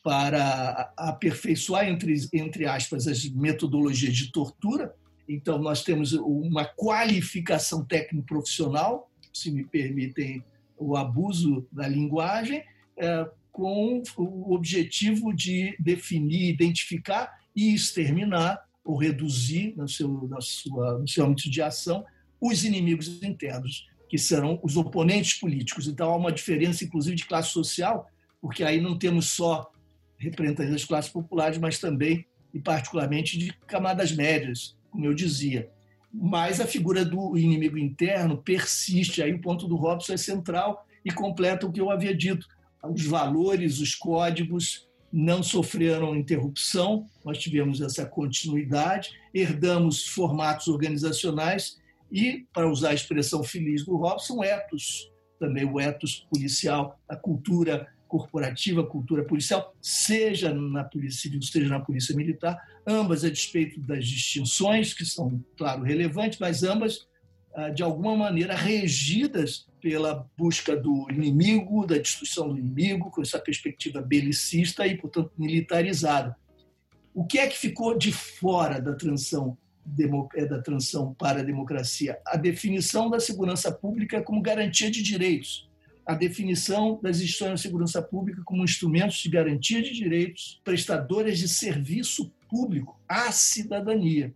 para 0.10 0.92
aperfeiçoar, 0.98 1.88
entre, 1.88 2.16
entre 2.34 2.66
aspas, 2.66 3.08
as 3.08 3.30
metodologias 3.30 4.16
de 4.16 4.32
tortura. 4.32 4.92
Então, 5.28 5.60
nós 5.60 5.84
temos 5.84 6.14
uma 6.14 6.66
qualificação 6.66 7.86
técnico-profissional, 7.86 9.08
se 9.32 9.52
me 9.52 9.64
permitem 9.64 10.44
o 10.76 10.98
abuso 10.98 11.68
da 11.72 11.88
linguagem, 11.88 12.64
é, 12.98 13.30
com 13.52 14.02
o 14.18 14.56
objetivo 14.56 15.32
de 15.32 15.76
definir, 15.80 16.50
identificar 16.50 17.32
e 17.56 17.76
exterminar 17.76 18.66
ou 18.84 18.98
reduzir 18.98 19.76
no 19.78 19.88
seu, 19.88 20.28
na 20.28 20.42
sua, 20.42 20.98
no 20.98 21.08
seu 21.08 21.24
âmbito 21.24 21.52
de 21.52 21.62
ação 21.62 22.04
os 22.42 22.66
inimigos 22.66 23.22
internos, 23.22 23.88
que 24.10 24.18
serão 24.18 24.60
os 24.64 24.76
oponentes 24.76 25.36
políticos. 25.36 25.88
Então, 25.88 26.10
há 26.10 26.16
uma 26.16 26.32
diferença, 26.32 26.84
inclusive, 26.84 27.16
de 27.16 27.28
classe 27.28 27.50
social, 27.50 28.10
porque 28.42 28.64
aí 28.64 28.82
não 28.82 28.98
temos 28.98 29.28
só 29.28 29.72
representantes 30.20 30.72
das 30.72 30.86
classes 30.86 31.12
populares, 31.12 31.58
mas 31.58 31.80
também 31.80 32.26
e 32.54 32.60
particularmente 32.60 33.38
de 33.38 33.54
camadas 33.68 34.12
médias, 34.12 34.76
como 34.92 35.06
eu 35.06 35.14
dizia. 35.14 35.70
Mas 36.12 36.60
a 36.60 36.66
figura 36.66 37.06
do 37.06 37.38
inimigo 37.38 37.78
interno 37.78 38.38
persiste, 38.38 39.22
aí 39.22 39.34
o 39.34 39.42
ponto 39.42 39.68
do 39.68 39.76
Robson 39.76 40.14
é 40.14 40.18
central 40.18 40.86
e 41.06 41.12
completa 41.12 41.66
o 41.66 41.72
que 41.72 41.80
eu 41.80 41.92
havia 41.92 42.16
dito. 42.16 42.48
Os 42.84 43.06
valores, 43.06 43.80
os 43.80 43.94
códigos 43.96 44.88
não 45.12 45.42
sofreram 45.42 46.16
interrupção, 46.16 47.06
nós 47.26 47.38
tivemos 47.38 47.82
essa 47.82 48.06
continuidade, 48.06 49.12
herdamos 49.34 50.08
formatos 50.08 50.68
organizacionais 50.68 51.80
e, 52.12 52.46
para 52.54 52.70
usar 52.70 52.90
a 52.90 52.94
expressão 52.94 53.44
feliz 53.44 53.86
do 53.86 53.96
Robson, 53.96 54.44
etos, 54.44 55.12
também 55.40 55.66
o 55.66 55.80
etos 55.80 56.28
policial, 56.32 57.00
a 57.08 57.16
cultura 57.16 57.88
corporativa, 58.10 58.84
cultura 58.84 59.24
policial, 59.24 59.74
seja 59.80 60.52
na 60.52 60.84
Polícia 60.84 61.22
Civil, 61.22 61.42
seja 61.44 61.70
na 61.70 61.80
Polícia 61.80 62.16
Militar, 62.16 62.58
ambas 62.86 63.24
a 63.24 63.30
despeito 63.30 63.80
das 63.80 64.06
distinções, 64.06 64.94
que 64.94 65.06
são, 65.06 65.42
claro, 65.56 65.84
relevantes, 65.84 66.40
mas 66.40 66.64
ambas, 66.64 67.08
ah, 67.56 67.70
de 67.70 67.84
alguma 67.84 68.18
maneira, 68.18 68.56
regidas 68.56 69.68
pela 69.80 70.28
busca 70.36 70.76
do 70.76 71.08
inimigo, 71.12 71.86
da 71.86 71.98
destruição 71.98 72.50
do 72.50 72.58
inimigo, 72.58 73.12
com 73.12 73.22
essa 73.22 73.40
perspectiva 73.40 74.02
belicista 74.02 74.86
e, 74.88 74.98
portanto, 74.98 75.32
militarizada. 75.38 76.36
O 77.14 77.26
que 77.26 77.38
é 77.38 77.48
que 77.48 77.58
ficou 77.58 77.98
de 77.98 78.12
fora 78.12 78.82
da 78.82 78.94
transição 78.94 79.58
é, 80.36 80.46
da 80.46 80.62
transição 80.62 81.14
para 81.14 81.40
a 81.40 81.44
democracia, 81.44 82.20
a 82.26 82.38
definição 82.38 83.10
da 83.10 83.20
segurança 83.20 83.72
pública 83.72 84.22
como 84.22 84.42
garantia 84.42 84.92
de 84.92 85.02
direitos, 85.02 85.69
a 86.10 86.16
definição 86.16 87.00
das 87.04 87.18
instituições 87.18 87.60
de 87.60 87.68
segurança 87.68 88.02
pública 88.02 88.42
como 88.44 88.64
instrumentos 88.64 89.18
de 89.18 89.30
garantia 89.30 89.80
de 89.80 89.94
direitos, 89.94 90.60
prestadores 90.64 91.38
de 91.38 91.48
serviço 91.48 92.32
público 92.50 93.00
à 93.08 93.32
cidadania. 93.32 94.34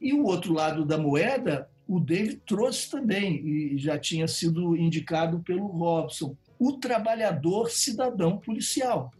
E 0.00 0.12
o 0.12 0.24
outro 0.24 0.52
lado 0.52 0.84
da 0.84 0.98
moeda, 0.98 1.70
o 1.86 2.00
David 2.00 2.42
trouxe 2.44 2.90
também, 2.90 3.36
e 3.46 3.78
já 3.78 3.96
tinha 3.96 4.26
sido 4.26 4.76
indicado 4.76 5.38
pelo 5.38 5.68
Robson, 5.68 6.36
o 6.58 6.72
trabalhador 6.72 7.70
cidadão 7.70 8.36
policial. 8.36 9.12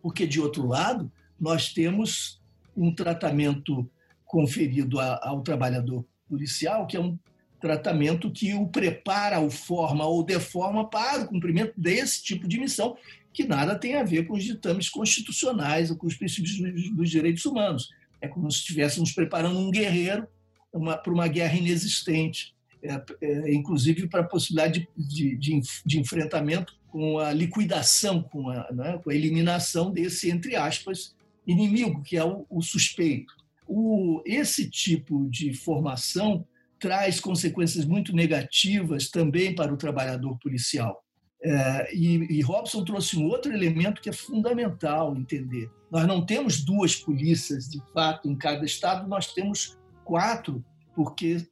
Porque, 0.00 0.28
de 0.28 0.40
outro 0.40 0.64
lado, 0.64 1.10
nós 1.40 1.72
temos 1.72 2.40
um 2.76 2.94
tratamento 2.94 3.90
conferido 4.24 5.00
ao 5.00 5.40
trabalhador 5.40 6.04
policial, 6.28 6.86
que 6.86 6.96
é 6.96 7.00
um 7.00 7.18
tratamento 7.60 8.30
que 8.30 8.54
o 8.54 8.66
prepara, 8.66 9.40
o 9.40 9.50
forma 9.50 10.06
ou 10.06 10.22
deforma 10.22 10.88
para 10.88 11.22
o 11.22 11.28
cumprimento 11.28 11.72
desse 11.76 12.22
tipo 12.22 12.46
de 12.46 12.58
missão, 12.58 12.96
que 13.32 13.44
nada 13.44 13.78
tem 13.78 13.96
a 13.96 14.04
ver 14.04 14.26
com 14.26 14.34
os 14.34 14.44
ditames 14.44 14.88
constitucionais 14.88 15.90
ou 15.90 15.96
com 15.96 16.06
os 16.06 16.14
princípios 16.14 16.56
dos 16.92 17.10
direitos 17.10 17.44
humanos. 17.44 17.90
É 18.20 18.28
como 18.28 18.50
se 18.50 18.58
estivéssemos 18.58 19.12
preparando 19.12 19.58
um 19.58 19.70
guerreiro 19.70 20.26
para 20.70 21.12
uma 21.12 21.28
guerra 21.28 21.56
inexistente, 21.56 22.54
é, 22.82 23.02
é, 23.20 23.54
inclusive 23.54 24.08
para 24.08 24.20
a 24.20 24.24
possibilidade 24.24 24.88
de, 24.96 25.36
de, 25.36 25.60
de, 25.84 25.98
enfrentamento 25.98 26.76
com 26.88 27.18
a 27.18 27.32
liquidação, 27.32 28.22
com 28.22 28.48
a, 28.50 28.70
né, 28.72 29.00
com 29.02 29.10
a 29.10 29.14
eliminação 29.14 29.90
desse, 29.90 30.30
entre 30.30 30.54
aspas, 30.56 31.14
inimigo, 31.46 32.02
que 32.02 32.16
é 32.16 32.24
o, 32.24 32.46
o 32.48 32.62
suspeito 32.62 33.38
o, 33.68 34.22
esse 34.24 34.68
tipo 34.68 35.28
de 35.28 35.52
formação 35.52 36.44
traz 36.78 37.20
consequências 37.20 37.84
muito 37.84 38.14
negativas 38.14 39.10
também 39.10 39.54
para 39.54 39.72
o 39.72 39.76
trabalhador 39.76 40.38
policial. 40.38 41.02
É, 41.42 41.94
e, 41.94 42.38
e, 42.38 42.42
Robson 42.42 42.84
trouxe 42.84 43.16
um 43.16 43.26
outro 43.26 43.52
elemento 43.52 44.00
que 44.00 44.08
é 44.08 44.12
fundamental 44.12 45.16
entender. 45.16 45.70
Nós 45.90 46.06
não 46.06 46.24
temos 46.24 46.64
duas 46.64 46.96
polícias, 46.96 47.68
de 47.68 47.80
fato, 47.92 48.28
em 48.28 48.36
cada 48.36 48.64
estado, 48.64 49.08
nós 49.08 49.32
temos 49.32 49.78
quatro, 50.04 50.64
porque 50.96 51.46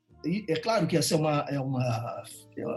é 0.48 0.56
claro 0.56 0.88
que 0.88 0.96
essa 0.96 1.14
é, 1.14 1.16
uma, 1.16 1.46
é, 1.48 1.60
uma, 1.60 2.24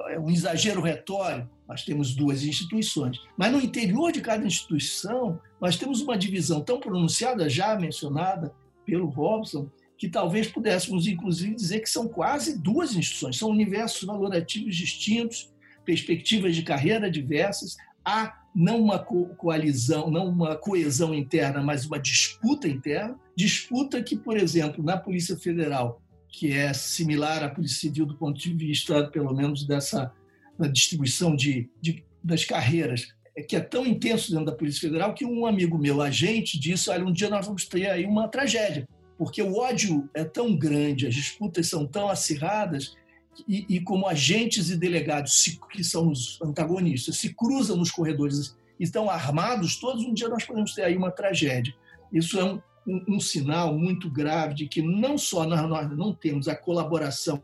é 0.10 0.20
um 0.20 0.30
exagero 0.30 0.82
retórico, 0.82 1.50
nós 1.68 1.84
temos 1.84 2.16
duas 2.16 2.44
instituições, 2.44 3.18
mas 3.36 3.52
no 3.52 3.60
interior 3.60 4.12
de 4.12 4.22
cada 4.22 4.46
instituição, 4.46 5.40
nós 5.60 5.78
temos 5.78 6.02
uma 6.02 6.18
divisão 6.18 6.62
tão 6.62 6.80
pronunciada, 6.80 7.50
já 7.50 7.76
mencionada, 7.76 8.54
pelo 8.86 9.08
Robson, 9.08 9.70
que 10.00 10.08
talvez 10.08 10.48
pudéssemos, 10.48 11.06
inclusive, 11.06 11.54
dizer 11.54 11.82
que 11.82 11.90
são 11.90 12.08
quase 12.08 12.58
duas 12.58 12.96
instituições, 12.96 13.38
são 13.38 13.50
universos 13.50 14.04
valorativos 14.04 14.74
distintos, 14.74 15.54
perspectivas 15.84 16.56
de 16.56 16.64
carreira 16.64 17.12
diversas, 17.12 17.76
há 18.04 18.40
não 18.56 18.82
uma 18.82 18.98
coalizão, 18.98 20.10
não 20.10 20.30
uma 20.30 20.56
coesão 20.56 21.14
interna, 21.14 21.62
mas 21.62 21.86
uma 21.86 22.00
disputa 22.00 22.66
interna, 22.66 23.20
disputa 23.36 24.02
que, 24.02 24.16
por 24.16 24.38
exemplo, 24.38 24.82
na 24.82 24.96
Polícia 24.96 25.36
Federal, 25.36 26.02
que 26.30 26.54
é 26.54 26.74
similar 26.74 27.44
à 27.44 27.50
Polícia 27.50 27.82
Civil 27.82 28.06
do 28.06 28.16
ponto 28.16 28.40
de 28.40 28.54
vista, 28.54 29.06
pelo 29.08 29.36
menos, 29.36 29.68
dessa 29.68 30.14
distribuição 30.72 31.36
de, 31.36 31.70
de 31.82 32.06
das 32.24 32.46
carreiras, 32.46 33.14
é 33.36 33.42
que 33.42 33.56
é 33.56 33.60
tão 33.60 33.86
intenso 33.86 34.32
dentro 34.32 34.46
da 34.46 34.52
Polícia 34.52 34.82
Federal 34.82 35.14
que 35.14 35.26
um 35.26 35.46
amigo 35.46 35.78
meu, 35.78 36.02
agente, 36.02 36.60
disse: 36.60 36.90
olha, 36.90 37.06
um 37.06 37.12
dia 37.12 37.30
nós 37.30 37.46
vamos 37.46 37.66
ter 37.66 37.90
aí 37.90 38.06
uma 38.06 38.28
tragédia, 38.28 38.88
porque 39.20 39.42
o 39.42 39.58
ódio 39.58 40.10
é 40.14 40.24
tão 40.24 40.56
grande, 40.56 41.06
as 41.06 41.14
disputas 41.14 41.68
são 41.68 41.86
tão 41.86 42.08
acirradas, 42.08 42.96
e, 43.46 43.66
e 43.68 43.82
como 43.82 44.08
agentes 44.08 44.70
e 44.70 44.78
delegados, 44.78 45.44
se, 45.44 45.60
que 45.74 45.84
são 45.84 46.10
os 46.10 46.42
antagonistas, 46.42 47.18
se 47.18 47.34
cruzam 47.34 47.76
nos 47.76 47.92
corredores 47.92 48.56
e 48.80 48.86
estão 48.86 49.10
armados, 49.10 49.76
todos 49.76 50.06
um 50.06 50.14
dia 50.14 50.30
nós 50.30 50.46
podemos 50.46 50.74
ter 50.74 50.84
aí 50.84 50.96
uma 50.96 51.12
tragédia. 51.12 51.76
Isso 52.14 52.40
é 52.40 52.46
um, 52.46 52.62
um, 52.88 53.16
um 53.16 53.20
sinal 53.20 53.78
muito 53.78 54.10
grave 54.10 54.54
de 54.56 54.68
que 54.70 54.82
não 54.82 55.18
só 55.18 55.46
nós, 55.46 55.68
nós 55.68 55.98
não 55.98 56.14
temos 56.14 56.48
a 56.48 56.56
colaboração, 56.56 57.44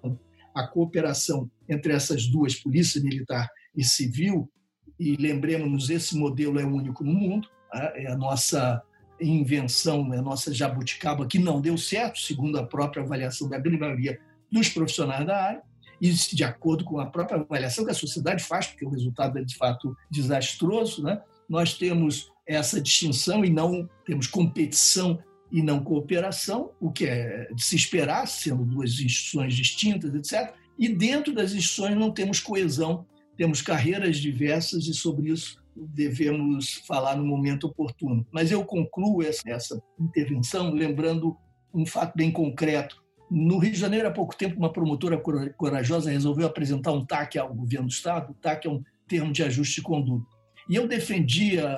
a 0.56 0.66
cooperação 0.66 1.52
entre 1.68 1.92
essas 1.92 2.26
duas, 2.26 2.56
polícia 2.56 3.02
militar 3.02 3.50
e 3.76 3.84
civil, 3.84 4.50
e 4.98 5.18
lembremos-nos, 5.18 5.90
esse 5.90 6.18
modelo 6.18 6.58
é 6.58 6.64
único 6.64 7.04
no 7.04 7.14
mundo, 7.14 7.50
tá? 7.70 7.92
é 7.98 8.08
a 8.08 8.16
nossa 8.16 8.82
invenção, 9.20 10.11
a 10.11 10.22
nossa 10.22 10.53
jabuticaba, 10.53 11.26
que 11.26 11.39
não 11.39 11.61
deu 11.61 11.78
certo, 11.78 12.20
segundo 12.20 12.57
a 12.57 12.66
própria 12.66 13.03
avaliação 13.03 13.47
da 13.47 13.57
grande 13.57 13.80
maioria 13.80 14.20
dos 14.51 14.70
profissionais 14.70 15.26
da 15.26 15.38
área, 15.38 15.61
e 16.01 16.11
de 16.11 16.43
acordo 16.43 16.84
com 16.84 16.99
a 16.99 17.05
própria 17.05 17.39
avaliação 17.39 17.86
que 17.86 17.91
a 17.91 17.95
sociedade 17.95 18.43
faz, 18.43 18.68
porque 18.68 18.86
o 18.86 18.89
resultado 18.89 19.38
é 19.39 19.43
de 19.43 19.55
fato 19.55 19.95
desastroso, 20.09 21.01
né? 21.01 21.22
nós 21.47 21.74
temos 21.74 22.32
essa 22.45 22.82
distinção 22.82 23.45
e 23.45 23.49
não 23.49 23.89
temos 24.05 24.28
competição 24.28 25.18
e 25.51 25.61
não 25.61 25.84
cooperação, 25.84 26.72
o 26.82 26.91
que 26.91 27.05
é 27.05 27.47
de 27.53 27.63
se 27.63 27.76
esperar, 27.76 28.28
sendo 28.28 28.66
duas 28.66 28.99
instituições 28.99 29.53
distintas, 29.55 30.13
etc. 30.13 30.53
E 30.78 30.89
dentro 30.89 31.34
das 31.34 31.53
instituições 31.53 31.95
não 31.95 32.11
temos 32.11 32.39
coesão 32.39 33.05
temos 33.38 33.61
carreiras 33.61 34.18
diversas 34.18 34.88
e 34.88 34.93
sobre 34.93 35.30
isso 35.30 35.57
devemos 35.76 36.76
falar 36.88 37.16
no 37.16 37.26
momento 37.26 37.68
oportuno. 37.68 38.26
Mas 38.32 38.52
eu 38.52 38.64
concluo 38.64 39.22
essa, 39.22 39.82
intervenção 40.00 40.72
lembrando 40.72 41.36
um 41.74 41.86
fato 41.86 42.16
bem 42.16 42.32
concreto. 42.32 43.04
No 43.30 43.58
Rio 43.58 43.74
de 43.74 43.80
Janeiro, 43.80 44.08
há 44.08 44.12
pouco 44.12 44.36
tempo, 44.36 44.58
uma 44.58 44.72
promotora 44.72 45.22
corajosa 45.58 46.12
resolveu 46.12 46.48
apresentar 46.48 46.92
um 46.92 47.06
TAC 47.06 47.38
ao 47.38 47.54
governo 47.54 47.88
do 47.88 47.92
Estado. 47.92 48.32
O 48.32 48.36
TAC 48.36 48.68
é 48.68 48.70
um 48.70 48.84
termo 49.08 49.32
de 49.32 49.44
ajuste 49.44 49.76
de 49.76 49.82
conduta. 49.82 50.26
E 50.70 50.76
eu 50.76 50.88
defendia, 50.88 51.78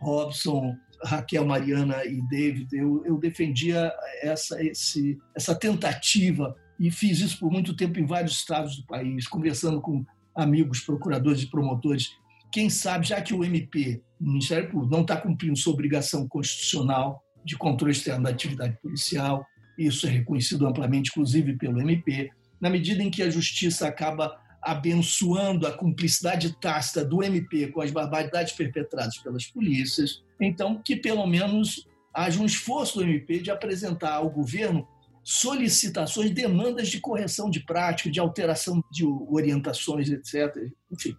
Robson, 0.00 0.74
Raquel, 1.04 1.46
Mariana 1.46 2.04
e 2.04 2.20
David, 2.28 2.68
eu, 2.72 3.04
eu 3.04 3.18
defendia 3.18 3.92
essa, 4.22 4.62
esse, 4.62 5.18
essa 5.34 5.54
tentativa 5.54 6.54
e 6.78 6.90
fiz 6.90 7.20
isso 7.20 7.38
por 7.38 7.50
muito 7.50 7.74
tempo 7.74 7.98
em 7.98 8.06
vários 8.06 8.32
estados 8.32 8.76
do 8.76 8.86
país, 8.86 9.26
conversando 9.26 9.80
com 9.80 10.04
amigos 10.34 10.80
procuradores 10.80 11.42
e 11.42 11.50
promotores, 11.50 12.16
quem 12.50 12.70
sabe, 12.70 13.06
já 13.06 13.20
que 13.20 13.34
o 13.34 13.44
MP, 13.44 14.02
o 14.20 14.24
Ministério 14.24 14.70
Público, 14.70 14.92
não 14.92 15.02
está 15.02 15.16
cumprindo 15.16 15.56
sua 15.56 15.72
obrigação 15.72 16.26
constitucional 16.26 17.22
de 17.44 17.56
controle 17.56 17.92
externo 17.92 18.24
da 18.24 18.30
atividade 18.30 18.76
policial, 18.82 19.44
isso 19.78 20.06
é 20.06 20.10
reconhecido 20.10 20.66
amplamente, 20.66 21.10
inclusive 21.10 21.56
pelo 21.56 21.80
MP, 21.80 22.30
na 22.60 22.68
medida 22.68 23.02
em 23.02 23.10
que 23.10 23.22
a 23.22 23.30
justiça 23.30 23.86
acaba 23.86 24.36
abençoando 24.60 25.66
a 25.66 25.72
cumplicidade 25.72 26.54
tácita 26.60 27.04
do 27.04 27.22
MP 27.22 27.68
com 27.68 27.80
as 27.80 27.92
barbaridades 27.92 28.52
perpetradas 28.52 29.16
pelas 29.18 29.46
polícias, 29.46 30.22
então 30.40 30.82
que 30.82 30.96
pelo 30.96 31.26
menos 31.26 31.86
haja 32.12 32.40
um 32.40 32.46
esforço 32.46 32.98
do 32.98 33.04
MP 33.04 33.38
de 33.38 33.50
apresentar 33.50 34.14
ao 34.14 34.28
governo 34.28 34.86
solicitações, 35.22 36.30
demandas 36.30 36.88
de 36.88 37.00
correção 37.00 37.50
de 37.50 37.60
prática, 37.60 38.10
de 38.10 38.18
alteração 38.18 38.82
de 38.90 39.04
orientações, 39.06 40.10
etc. 40.10 40.56
Enfim, 40.90 41.14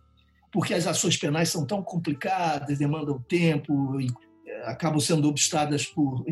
porque 0.52 0.74
as 0.74 0.88
ações 0.88 1.18
penais 1.18 1.50
são 1.50 1.66
tão 1.66 1.82
complicadas, 1.82 2.78
demandam 2.78 3.20
tempo, 3.22 4.00
eh, 4.00 4.64
acabam 4.66 5.00
sendo 5.00 5.28
obstadas 5.28 5.86
por, 5.86 6.26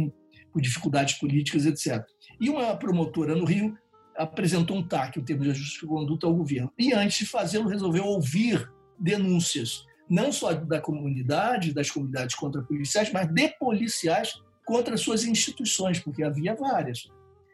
por 0.51 0.61
dificuldades 0.61 1.15
políticas, 1.15 1.65
etc. 1.65 2.03
E 2.39 2.49
uma 2.49 2.75
promotora 2.75 3.35
no 3.35 3.45
Rio 3.45 3.77
apresentou 4.15 4.77
um 4.77 4.87
TAC, 4.87 5.19
o 5.19 5.23
termo 5.23 5.43
de 5.43 5.51
ajuste 5.51 5.81
de 5.81 5.85
conduta, 5.85 6.25
ao 6.25 6.33
governo. 6.33 6.71
E 6.77 6.93
antes 6.93 7.19
de 7.19 7.25
fazê-lo, 7.25 7.69
resolveu 7.69 8.03
ouvir 8.05 8.69
denúncias, 8.99 9.85
não 10.09 10.31
só 10.31 10.53
da 10.53 10.81
comunidade, 10.81 11.73
das 11.73 11.91
comunidades 11.91 12.35
contra 12.35 12.63
policiais, 12.63 13.11
mas 13.11 13.27
de 13.31 13.49
policiais 13.59 14.33
contra 14.65 14.97
suas 14.97 15.23
instituições, 15.23 15.99
porque 15.99 16.23
havia 16.23 16.55
várias 16.55 17.07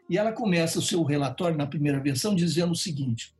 E 0.08 0.16
ela 0.16 0.32
começa 0.32 0.78
o 0.78 0.82
seu 0.82 1.02
relatório 1.02 1.56
na 1.56 1.66
primeira 1.66 2.00
versão 2.00 2.34
dizendo 2.34 2.72
o 2.72 2.76
seguinte: 2.76 3.34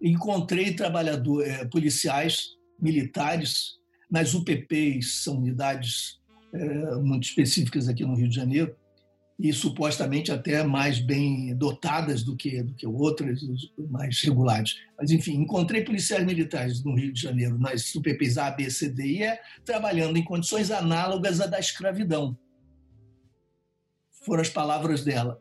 encontrei 0.00 0.74
trabalhadores, 0.74 1.48
eh, 1.48 1.64
policiais, 1.66 2.57
militares 2.80 3.78
nas 4.10 4.34
UPPs, 4.34 5.22
são 5.22 5.38
unidades 5.38 6.18
eh, 6.52 6.94
muito 6.96 7.24
específicas 7.24 7.88
aqui 7.88 8.04
no 8.04 8.14
Rio 8.14 8.28
de 8.28 8.36
Janeiro, 8.36 8.74
e 9.38 9.52
supostamente 9.52 10.32
até 10.32 10.64
mais 10.64 10.98
bem 10.98 11.54
dotadas 11.54 12.24
do 12.24 12.34
que, 12.34 12.60
do 12.60 12.74
que 12.74 12.86
outras, 12.86 13.40
mais 13.88 14.20
regulares. 14.20 14.76
Mas, 14.98 15.12
enfim, 15.12 15.36
encontrei 15.36 15.84
policiais 15.84 16.26
militares 16.26 16.82
no 16.82 16.96
Rio 16.96 17.12
de 17.12 17.22
Janeiro, 17.22 17.56
nas 17.56 17.94
UPPs 17.94 18.36
A, 18.36 18.50
B, 18.50 18.68
C, 18.68 18.88
D 18.88 19.04
e 19.04 19.22
E, 19.22 19.38
trabalhando 19.64 20.16
em 20.16 20.24
condições 20.24 20.72
análogas 20.72 21.40
à 21.40 21.46
da 21.46 21.60
escravidão. 21.60 22.36
Foram 24.24 24.42
as 24.42 24.50
palavras 24.50 25.04
dela. 25.04 25.40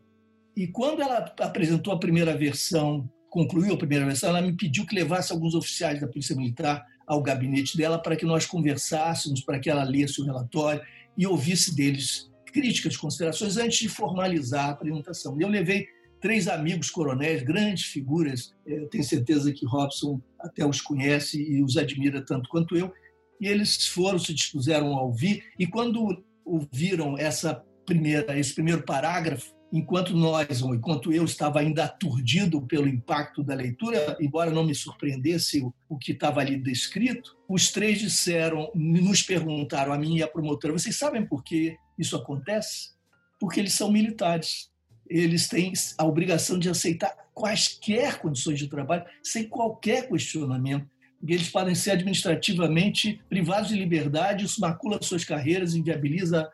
E 0.56 0.68
quando 0.68 1.02
ela 1.02 1.34
apresentou 1.40 1.92
a 1.92 2.00
primeira 2.00 2.38
versão, 2.38 3.10
concluiu 3.32 3.74
a 3.74 3.78
primeira 3.78 4.06
versão, 4.06 4.30
ela 4.30 4.42
me 4.42 4.56
pediu 4.56 4.86
que 4.86 4.96
levasse 4.96 5.32
alguns 5.32 5.56
oficiais 5.56 6.00
da 6.00 6.08
Polícia 6.08 6.36
Militar 6.36 6.86
ao 7.08 7.22
gabinete 7.22 7.78
dela 7.78 7.98
para 7.98 8.18
que 8.18 8.26
nós 8.26 8.46
conversássemos, 8.46 9.42
para 9.42 9.60
que 9.60 9.70
ela 9.70 9.84
lesse 9.84 10.22
o 10.22 10.26
relatório 10.26 10.82
e 11.18 11.26
ouvisse 11.26 11.74
deles 11.74 12.30
críticas, 12.52 12.98
considerações 12.98 13.56
antes 13.58 13.80
de 13.80 13.90
formalizar 13.90 14.66
a 14.66 14.72
apresentação. 14.72 15.40
Eu 15.40 15.48
levei 15.48 15.88
três 16.20 16.48
amigos 16.48 16.90
coronéis, 16.90 17.44
grandes 17.44 17.86
figuras, 17.86 18.54
eu 18.66 18.88
tenho 18.90 19.04
certeza 19.04 19.54
que 19.54 19.66
Robson 19.66 20.22
até 20.40 20.66
os 20.66 20.82
conhece 20.82 21.42
e 21.42 21.64
os 21.64 21.78
admira 21.78 22.24
tanto 22.26 22.50
quanto 22.50 22.76
eu, 22.76 22.92
e 23.40 23.48
eles 23.48 23.86
foram, 23.88 24.18
se 24.18 24.34
dispuseram 24.34 24.96
a 24.98 25.02
ouvir, 25.02 25.44
e 25.60 25.68
quando 25.68 26.24
ouviram 26.44 27.18
essa 27.18 27.64
primeira, 27.86 28.38
esse 28.38 28.54
primeiro 28.54 28.84
parágrafo, 28.84 29.54
enquanto 29.72 30.16
nós, 30.16 30.62
ou 30.62 30.74
enquanto 30.74 31.12
eu 31.12 31.26
estava 31.26 31.60
ainda 31.60 31.86
aturdido 31.86 32.62
pelo 32.62 32.88
impacto 32.88 33.44
da 33.44 33.54
leitura, 33.54 34.18
embora 34.20 34.52
não 34.52 34.64
me 34.64 34.74
surpreendesse 34.74 35.62
o, 35.90 35.98
que 35.98 36.14
estava 36.14 36.40
ali 36.40 36.58
descrito, 36.58 37.36
os 37.48 37.72
três 37.72 38.00
disseram, 38.00 38.72
nos 38.74 39.22
perguntaram, 39.22 39.92
a 39.92 39.98
mim 39.98 40.18
e 40.18 40.24
a 40.24 40.28
promotora, 40.28 40.74
vocês 40.74 40.96
sabem 40.98 41.26
por 41.26 41.44
que 41.44 41.76
isso 41.98 42.16
acontece? 42.16 42.92
Porque 43.40 43.60
eles 43.60 43.74
são 43.74 43.92
militares. 43.92 44.70
Eles 45.10 45.48
têm 45.48 45.72
a 45.98 46.06
obrigação 46.06 46.58
de 46.60 46.70
aceitar 46.70 47.16
quaisquer 47.34 48.20
condições 48.20 48.60
de 48.60 48.68
trabalho 48.68 49.06
sem 49.22 49.48
qualquer 49.48 50.10
questionamento. 50.10 50.90
Eles 51.26 51.50
podem 51.50 51.76
ser 51.76 51.92
administrativamente 51.92 53.22
privados 53.30 53.70
de 53.70 53.76
liberdade, 53.76 54.46
isso 54.46 54.62
macula 54.62 55.00
suas 55.02 55.24
carreiras, 55.24 55.76
inviabiliza 55.76 56.50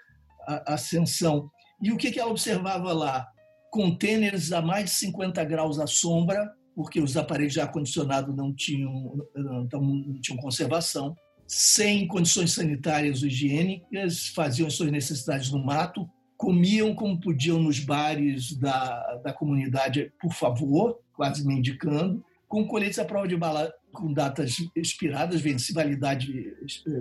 a 0.47 0.74
ascensão. 0.74 1.49
E 1.84 1.91
o 1.91 1.97
que 1.97 2.17
ela 2.17 2.31
observava 2.31 2.93
lá? 2.93 3.27
Contêineres 3.69 4.51
a 4.53 4.61
mais 4.61 4.86
de 4.86 4.91
50 4.91 5.43
graus 5.43 5.79
à 5.79 5.86
sombra, 5.86 6.49
porque 6.73 7.01
os 7.01 7.17
aparelhos 7.17 7.53
de 7.53 7.59
ar-condicionado 7.59 8.34
não 8.34 8.53
tinham, 8.53 9.15
não, 9.36 9.67
não 9.69 10.21
tinham 10.21 10.41
conservação 10.41 11.15
sem 11.47 12.07
condições 12.07 12.53
sanitárias 12.53 13.21
ou 13.21 13.27
higiênicas, 13.27 14.27
faziam 14.29 14.67
as 14.67 14.73
suas 14.73 14.91
necessidades 14.91 15.51
no 15.51 15.63
mato, 15.63 16.09
comiam 16.38 16.95
como 16.95 17.19
podiam 17.19 17.61
nos 17.61 17.79
bares 17.79 18.55
da, 18.57 19.17
da 19.17 19.34
comunidade, 19.34 20.11
por 20.19 20.34
favor, 20.34 20.99
quase 21.13 21.45
me 21.45 21.55
indicando, 21.55 22.23
com 22.47 22.65
coletes 22.67 22.99
à 22.99 23.05
prova 23.05 23.27
de 23.27 23.38
bala 23.38 23.71
com 23.91 24.11
datas 24.11 24.57
expiradas, 24.75 25.41
validade 25.73 26.53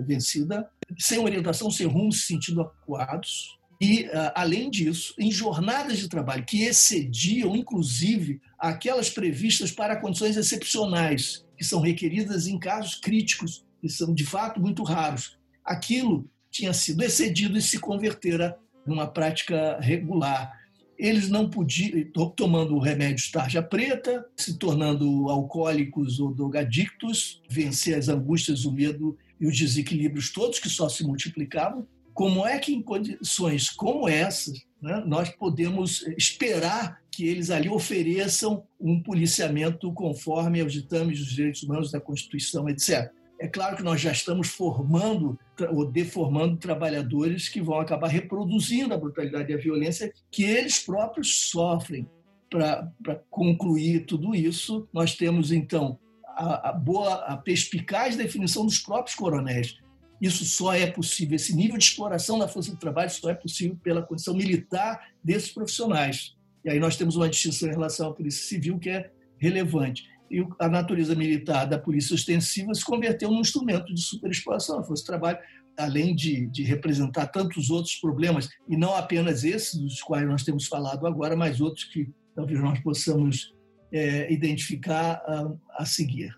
vencida, 0.05 0.69
sem 0.97 1.17
orientação, 1.17 1.71
sem 1.71 1.87
rumo, 1.87 2.11
se 2.11 2.27
sentindo 2.27 2.61
acuados. 2.61 3.57
E, 3.83 4.09
ah, 4.13 4.31
além 4.33 4.69
disso, 4.69 5.13
em 5.19 5.29
jornadas 5.29 5.97
de 5.97 6.07
trabalho 6.07 6.45
que 6.45 6.63
excediam, 6.63 7.53
inclusive, 7.53 8.39
aquelas 8.57 9.09
previstas 9.09 9.73
para 9.73 9.97
condições 9.97 10.37
excepcionais, 10.37 11.45
que 11.57 11.65
são 11.65 11.81
requeridas 11.81 12.47
em 12.47 12.57
casos 12.57 12.95
críticos 12.95 13.65
que 13.81 13.89
são 13.89 14.13
de 14.13 14.25
fato 14.25 14.61
muito 14.61 14.83
raros, 14.83 15.37
aquilo 15.65 16.25
tinha 16.49 16.71
sido 16.71 17.03
excedido 17.03 17.57
e 17.57 17.61
se 17.61 17.77
convertera 17.77 18.57
numa 18.87 19.05
prática 19.05 19.77
regular. 19.81 20.57
Eles 20.97 21.27
não 21.27 21.49
podiam, 21.49 22.09
tomando 22.37 22.79
remédios 22.79 23.29
tarja 23.31 23.61
preta, 23.61 24.25
se 24.37 24.57
tornando 24.57 25.27
alcoólicos 25.27 26.21
ou 26.21 26.33
drogadictos, 26.33 27.41
vencer 27.49 27.97
as 27.97 28.07
angústias, 28.07 28.63
o 28.63 28.71
medo 28.71 29.17
e 29.41 29.45
os 29.45 29.57
desequilíbrios 29.57 30.31
todos 30.31 30.57
que 30.57 30.69
só 30.69 30.87
se 30.87 31.03
multiplicavam. 31.03 31.85
Como 32.13 32.45
é 32.45 32.59
que 32.59 32.73
em 32.73 32.81
condições 32.81 33.69
como 33.69 34.07
essas 34.07 34.59
né, 34.81 35.01
nós 35.05 35.29
podemos 35.29 36.05
esperar 36.17 37.01
que 37.09 37.25
eles 37.25 37.49
ali 37.49 37.69
ofereçam 37.69 38.63
um 38.79 39.01
policiamento 39.01 39.91
conforme 39.93 40.59
aos 40.59 40.73
ditames 40.73 41.19
dos 41.19 41.31
direitos 41.31 41.63
humanos 41.63 41.91
da 41.91 42.01
Constituição, 42.01 42.67
etc. 42.67 43.09
É 43.39 43.47
claro 43.47 43.77
que 43.77 43.83
nós 43.83 44.01
já 44.01 44.11
estamos 44.11 44.49
formando 44.49 45.39
ou 45.71 45.89
deformando 45.89 46.57
trabalhadores 46.57 47.49
que 47.49 47.61
vão 47.61 47.79
acabar 47.79 48.07
reproduzindo 48.07 48.93
a 48.93 48.97
brutalidade 48.97 49.51
e 49.51 49.55
a 49.55 49.57
violência 49.59 50.11
que 50.31 50.43
eles 50.43 50.79
próprios 50.79 51.49
sofrem. 51.49 52.09
Para 52.49 52.91
concluir 53.29 54.05
tudo 54.05 54.35
isso, 54.35 54.87
nós 54.93 55.15
temos 55.15 55.51
então 55.51 55.99
a, 56.25 56.69
a 56.69 56.73
boa, 56.73 57.15
a 57.25 57.37
perspicaz 57.37 58.15
definição 58.15 58.65
dos 58.65 58.79
próprios 58.79 59.15
coronéis. 59.15 59.77
Isso 60.21 60.45
só 60.45 60.73
é 60.73 60.87
possível, 60.87 61.35
esse 61.35 61.55
nível 61.55 61.77
de 61.77 61.83
exploração 61.83 62.39
da 62.39 62.47
força 62.47 62.71
de 62.71 62.79
trabalho 62.79 63.09
só 63.09 63.29
é 63.29 63.33
possível 63.33 63.77
pela 63.83 64.01
condição 64.01 64.33
militar 64.33 65.09
desses 65.23 65.51
profissionais. 65.51 66.35
E 66.63 66.69
aí 66.69 66.79
nós 66.79 66.95
temos 66.95 67.15
uma 67.15 67.27
distinção 67.27 67.67
em 67.67 67.73
relação 67.73 68.09
à 68.09 68.13
Polícia 68.13 68.47
Civil 68.47 68.79
que 68.79 68.89
é 68.89 69.11
relevante 69.37 70.03
e 70.33 70.43
a 70.59 70.67
natureza 70.67 71.13
militar 71.13 71.65
da 71.65 71.77
polícia 71.77 72.15
ostensiva 72.15 72.73
se 72.73 72.83
converteu 72.83 73.29
num 73.29 73.41
instrumento 73.41 73.93
de 73.93 74.01
superexploração. 74.01 74.79
A 74.79 74.83
força 74.83 75.03
de 75.03 75.07
trabalho, 75.07 75.37
além 75.77 76.15
de, 76.15 76.47
de 76.47 76.63
representar 76.63 77.27
tantos 77.27 77.69
outros 77.69 77.95
problemas, 77.97 78.49
e 78.67 78.75
não 78.75 78.95
apenas 78.95 79.43
esses 79.43 79.79
dos 79.79 80.01
quais 80.01 80.27
nós 80.27 80.43
temos 80.43 80.65
falado 80.65 81.05
agora, 81.05 81.35
mas 81.35 81.61
outros 81.61 81.85
que 81.85 82.09
talvez 82.35 82.59
nós 82.59 82.79
possamos 82.79 83.53
é, 83.91 84.33
identificar 84.33 85.21
a, 85.27 85.53
a 85.77 85.85
seguir. 85.85 86.35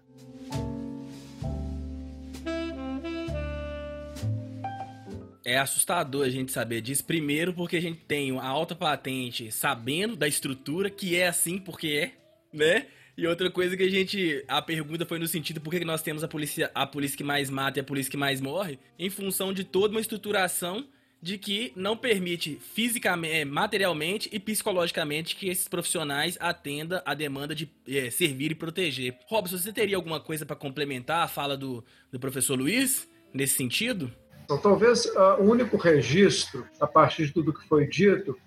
É 5.45 5.59
assustador 5.59 6.25
a 6.25 6.29
gente 6.29 6.51
saber 6.51 6.81
disso. 6.81 7.05
Primeiro, 7.05 7.53
porque 7.53 7.77
a 7.77 7.81
gente 7.81 7.99
tem 8.07 8.35
a 8.37 8.43
alta 8.43 8.75
patente 8.75 9.51
sabendo 9.51 10.15
da 10.15 10.27
estrutura, 10.27 10.89
que 10.89 11.15
é 11.15 11.27
assim 11.27 11.59
porque 11.59 11.87
é, 11.87 12.11
né? 12.51 12.87
E 13.15 13.27
outra 13.27 13.49
coisa 13.51 13.77
que 13.77 13.83
a 13.83 13.89
gente. 13.89 14.43
A 14.47 14.59
pergunta 14.61 15.05
foi 15.05 15.19
no 15.19 15.27
sentido 15.27 15.61
por 15.61 15.71
que 15.71 15.85
nós 15.85 16.01
temos 16.01 16.23
a 16.23 16.27
polícia, 16.27 16.71
a 16.73 16.87
polícia 16.87 17.15
que 17.15 17.23
mais 17.23 17.49
mata 17.49 17.79
e 17.79 17.81
a 17.81 17.83
polícia 17.83 18.09
que 18.09 18.17
mais 18.17 18.41
morre, 18.41 18.79
em 18.97 19.09
função 19.09 19.53
de 19.53 19.63
toda 19.63 19.93
uma 19.93 20.01
estruturação 20.01 20.85
de 21.21 21.37
que 21.37 21.71
não 21.75 21.95
permite 21.95 22.59
fisicamente, 22.73 23.33
é, 23.33 23.45
materialmente 23.45 24.29
e 24.31 24.39
psicologicamente 24.39 25.35
que 25.35 25.47
esses 25.47 25.67
profissionais 25.67 26.37
atendam 26.41 27.01
a 27.05 27.13
demanda 27.13 27.55
de 27.55 27.69
é, 27.87 28.09
servir 28.09 28.51
e 28.51 28.55
proteger. 28.55 29.17
Robson, 29.27 29.57
você 29.57 29.71
teria 29.71 29.95
alguma 29.95 30.19
coisa 30.19 30.45
para 30.45 30.55
complementar 30.55 31.23
a 31.23 31.27
fala 31.27 31.55
do, 31.55 31.83
do 32.11 32.19
professor 32.19 32.57
Luiz 32.57 33.07
nesse 33.33 33.55
sentido? 33.55 34.11
Então, 34.45 34.59
talvez 34.59 35.05
uh, 35.05 35.41
o 35.41 35.49
único 35.49 35.75
registro, 35.75 36.67
a 36.79 36.85
partir 36.85 37.25
de 37.25 37.33
tudo 37.33 37.51
que 37.51 37.67
foi 37.67 37.87
dito, 37.87 38.37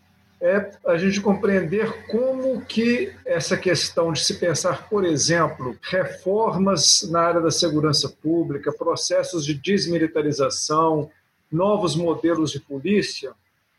é 0.41 0.71
a 0.87 0.97
gente 0.97 1.21
compreender 1.21 2.07
como 2.07 2.65
que 2.65 3.13
essa 3.27 3.57
questão 3.57 4.13
de 4.13 4.23
se 4.25 4.35
pensar, 4.35 4.89
por 4.89 5.05
exemplo, 5.05 5.77
reformas 5.83 7.03
na 7.11 7.21
área 7.21 7.41
da 7.41 7.51
segurança 7.51 8.09
pública, 8.09 8.73
processos 8.73 9.45
de 9.45 9.55
desmilitarização, 9.55 11.11
novos 11.51 11.97
modelos 11.97 12.53
de 12.53 12.61
polícia, 12.61 13.33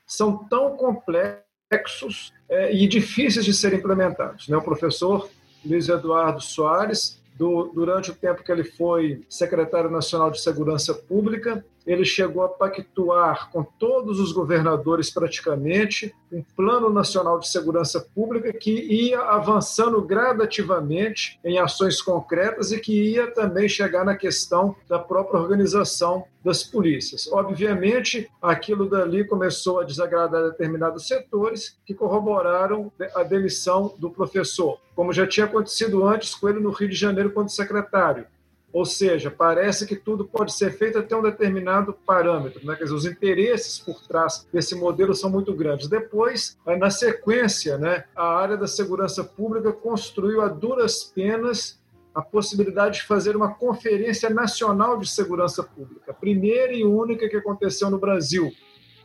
são 0.05 0.43
tão 0.49 0.75
complexos 0.75 2.33
é, 2.49 2.75
e 2.75 2.85
difíceis 2.85 3.45
de 3.45 3.53
serem 3.53 3.79
implementados. 3.79 4.49
Né? 4.49 4.57
O 4.57 4.61
professor 4.61 5.29
Luiz 5.63 5.87
Eduardo 5.87 6.41
Soares, 6.41 7.21
do, 7.37 7.71
durante 7.73 8.11
o 8.11 8.15
tempo 8.15 8.43
que 8.43 8.51
ele 8.51 8.65
foi 8.65 9.23
secretário 9.29 9.89
nacional 9.89 10.29
de 10.29 10.41
Segurança 10.41 10.93
Pública, 10.93 11.63
ele 11.89 12.05
chegou 12.05 12.43
a 12.43 12.47
pactuar 12.47 13.49
com 13.51 13.63
todos 13.63 14.19
os 14.19 14.31
governadores 14.31 15.09
praticamente 15.09 16.13
um 16.31 16.43
plano 16.55 16.87
nacional 16.91 17.39
de 17.39 17.49
segurança 17.49 17.99
pública 18.13 18.53
que 18.53 18.71
ia 18.71 19.19
avançando 19.19 19.99
gradativamente 19.99 21.39
em 21.43 21.57
ações 21.57 21.99
concretas 21.99 22.71
e 22.71 22.79
que 22.79 23.13
ia 23.13 23.31
também 23.31 23.67
chegar 23.67 24.05
na 24.05 24.15
questão 24.15 24.75
da 24.87 24.99
própria 24.99 25.39
organização 25.39 26.23
das 26.45 26.63
polícias. 26.63 27.27
Obviamente, 27.31 28.29
aquilo 28.39 28.87
dali 28.87 29.27
começou 29.27 29.79
a 29.79 29.83
desagradar 29.83 30.43
determinados 30.43 31.07
setores 31.07 31.75
que 31.83 31.95
corroboraram 31.95 32.91
a 33.15 33.23
demissão 33.23 33.95
do 33.97 34.11
professor, 34.11 34.79
como 34.95 35.11
já 35.11 35.25
tinha 35.25 35.47
acontecido 35.47 36.07
antes 36.07 36.35
com 36.35 36.47
ele 36.47 36.59
no 36.59 36.69
Rio 36.69 36.89
de 36.89 36.95
Janeiro 36.95 37.31
quando 37.31 37.49
secretário 37.49 38.27
Ou 38.71 38.85
seja, 38.85 39.31
parece 39.31 39.85
que 39.87 39.95
tudo 39.95 40.25
pode 40.25 40.53
ser 40.53 40.71
feito 40.71 40.99
até 40.99 41.15
um 41.15 41.23
determinado 41.23 41.93
parâmetro. 42.05 42.65
Né? 42.65 42.75
Quer 42.75 42.83
dizer, 42.83 42.95
os 42.95 43.05
interesses 43.05 43.79
por 43.79 44.01
trás 44.01 44.47
desse 44.53 44.75
modelo 44.75 45.15
são 45.15 45.29
muito 45.29 45.53
grandes. 45.53 45.87
Depois, 45.87 46.57
na 46.65 46.91
sequência, 46.91 47.77
né, 47.77 48.05
a 48.15 48.27
área 48.27 48.55
da 48.55 48.67
segurança 48.67 49.23
pública 49.23 49.71
construiu 49.71 50.41
a 50.41 50.47
duras 50.47 51.03
penas 51.03 51.79
a 52.13 52.21
possibilidade 52.21 52.99
de 52.99 53.07
fazer 53.07 53.35
uma 53.35 53.53
Conferência 53.53 54.29
Nacional 54.29 54.97
de 54.97 55.09
Segurança 55.09 55.63
Pública, 55.63 56.13
primeira 56.13 56.73
e 56.73 56.83
única 56.83 57.29
que 57.29 57.37
aconteceu 57.37 57.89
no 57.89 57.99
Brasil, 57.99 58.51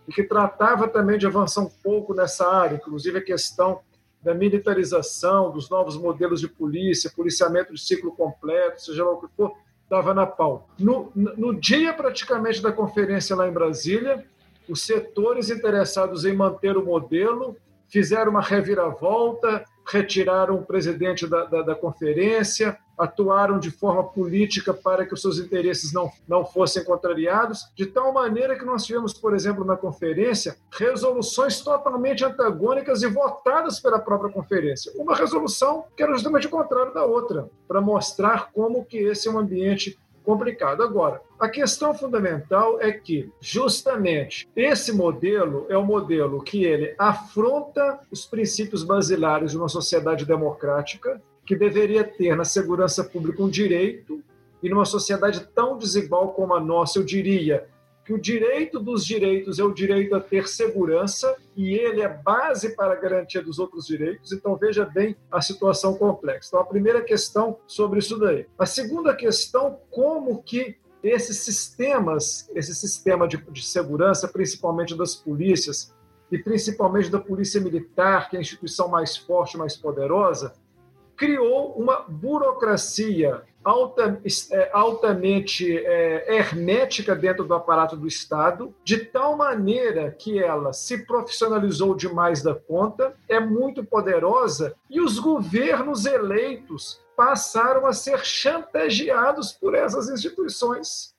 e 0.09 0.13
que 0.13 0.23
tratava 0.23 0.89
também 0.89 1.19
de 1.19 1.27
avançar 1.27 1.63
um 1.63 1.71
pouco 1.83 2.15
nessa 2.15 2.47
área, 2.49 2.77
inclusive 2.77 3.19
a 3.19 3.25
questão 3.25 3.81
da 4.25 4.35
militarização, 4.35 5.51
dos 5.51 5.69
novos 5.69 5.97
modelos 5.99 6.41
de 6.41 6.49
polícia, 6.49 7.13
policiamento 7.15 7.75
de 7.75 7.81
ciclo 7.81 8.11
completo, 8.13 8.81
seja 8.81 9.05
lá 9.05 9.13
o 9.13 9.21
que 9.21 9.29
for, 9.37 9.53
estava 9.83 10.15
na 10.15 10.27
pau. 10.27 10.67
No, 10.79 11.13
no 11.15 11.55
dia 11.55 11.93
praticamente 11.93 12.63
da 12.63 12.73
conferência 12.73 13.37
lá 13.37 13.47
em 13.47 13.53
Brasília, 13.53 14.25
os 14.67 14.81
setores 14.81 15.51
interessados 15.51 16.25
em 16.25 16.35
manter 16.35 16.77
o 16.77 16.85
modelo 16.85 17.55
fizeram 17.87 18.31
uma 18.31 18.41
reviravolta, 18.41 19.63
retiraram 19.87 20.57
o 20.57 20.65
presidente 20.65 21.27
da, 21.27 21.45
da, 21.45 21.61
da, 21.61 21.75
conferência, 21.75 22.79
atuaram 22.99 23.59
de 23.59 23.71
forma 23.71 24.05
política 24.05 24.73
para 24.73 25.05
que 25.05 25.15
os 25.15 25.21
seus 25.21 25.39
interesses 25.39 25.93
não, 25.93 26.11
não 26.27 26.45
fossem 26.45 26.85
contrariados, 26.85 27.67
de 27.75 27.87
tal 27.87 28.13
maneira 28.13 28.59
que 28.59 28.65
nós 28.65 28.85
tivemos, 28.85 29.13
por 29.13 29.35
exemplo, 29.35 29.65
na 29.65 29.77
conferência, 29.77 30.57
resoluções 30.71 31.61
totalmente 31.61 32.25
antagônicas 32.25 33.03
e 33.03 33.09
votadas 33.09 33.81
pela 33.81 33.99
própria 33.99 34.33
conferência. 34.33 34.93
Uma 34.97 35.15
resolução 35.15 35.85
que 35.97 36.03
era 36.03 36.13
justamente 36.13 36.47
o 36.47 36.51
contrário 36.51 36.95
da 36.95 37.05
outra, 37.05 37.49
para 37.67 37.81
mostrar 37.81 38.51
como 38.53 38.85
que 38.85 38.99
esse 38.99 39.29
é 39.29 39.31
um 39.31 39.39
ambiente 39.39 39.99
complicado. 40.25 40.83
Agora, 40.83 41.21
a 41.39 41.49
questão 41.49 41.95
fundamental 41.95 42.81
é 42.81 42.91
que, 42.91 43.31
justamente, 43.41 44.49
esse 44.57 44.93
modelo 44.93 45.67
é 45.69 45.77
o 45.77 45.81
um 45.81 45.85
modelo 45.85 46.43
que 46.43 46.65
ele 46.65 46.95
afronta 46.99 48.01
os 48.11 48.25
princípios 48.25 48.83
basilares 48.83 49.51
de 49.51 49.59
uma 49.59 49.69
sociedade 49.69 50.25
democrática, 50.25 51.21
que 51.47 51.57
deveria 51.57 52.05
ter 52.05 52.37
na 52.37 52.45
segurança 52.45 53.05
pública 53.05 53.43
um 53.43 53.49
direito, 53.49 54.23
e 54.63 54.69
numa 54.71 54.87
sociedade 54.87 55.47
tão 55.55 55.77
desigual 55.77 56.33
como 56.33 56.55
a 56.55 56.61
nossa, 56.61 56.99
eu 56.99 57.05
diria 57.05 57.69
que 58.05 58.13
o 58.13 58.21
direito 58.21 58.79
dos 58.79 59.05
direitos 59.05 59.59
é 59.59 59.65
o 59.65 59.73
direito 59.73 60.15
a 60.15 60.21
ter 60.21 60.47
segurança 60.47 61.35
e 61.57 61.75
ele 61.75 62.03
é 62.03 62.09
base 62.09 62.77
para 62.77 62.93
a 62.93 62.97
garantia 62.97 63.43
dos 63.43 63.59
outros 63.59 63.87
direitos. 63.87 64.33
Então 64.33 64.57
veja 64.57 64.85
bem 64.85 65.17
a 65.31 65.41
situação 65.41 65.95
complexa. 65.95 66.49
Então 66.49 66.61
a 66.61 66.67
primeira 66.67 67.03
questão 67.03 67.59
sobre 67.67 67.99
isso 67.99 68.19
daí. 68.19 68.47
A 68.59 68.67
segunda 68.67 69.15
questão, 69.15 69.79
como 69.91 70.43
que 70.43 70.77
esses 71.03 71.39
sistemas, 71.39 72.51
esse 72.55 72.75
sistema 72.75 73.27
de, 73.27 73.37
de 73.37 73.65
segurança, 73.65 74.29
principalmente 74.29 74.97
das 74.97 75.15
polícias 75.15 75.95
e 76.31 76.39
principalmente 76.39 77.11
da 77.11 77.19
polícia 77.19 77.61
militar, 77.61 78.29
que 78.29 78.37
é 78.37 78.39
a 78.39 78.43
instituição 78.43 78.89
mais 78.89 79.17
forte, 79.17 79.57
mais 79.57 79.77
poderosa, 79.77 80.55
criou 81.17 81.73
uma 81.73 82.05
burocracia 82.09 83.43
alta, 83.65 84.21
é, 84.51 84.71
altamente 84.73 85.79
é, 85.79 86.37
hermética 86.37 87.17
dentro 87.17 87.45
do 87.45 87.55
aparato 87.55 87.97
do 87.97 88.07
Estado, 88.07 88.75
de 88.85 88.99
tal 88.99 89.37
maneira 89.37 90.11
que 90.11 90.39
ela 90.39 90.73
se 90.73 91.07
profissionalizou 91.07 91.95
demais 91.95 92.43
da 92.43 92.55
conta, 92.55 93.15
é 93.29 93.41
muito 93.41 93.85
poderosa 93.85 94.75
e 94.91 95.01
os 95.01 95.19
governos 95.19 96.05
eleitos 96.05 97.01
passaram 97.17 97.87
a 97.87 97.93
ser 97.93 98.25
chantageados 98.25 99.53
por 99.53 99.75
essas 99.75 100.11
instituições. 100.11 101.15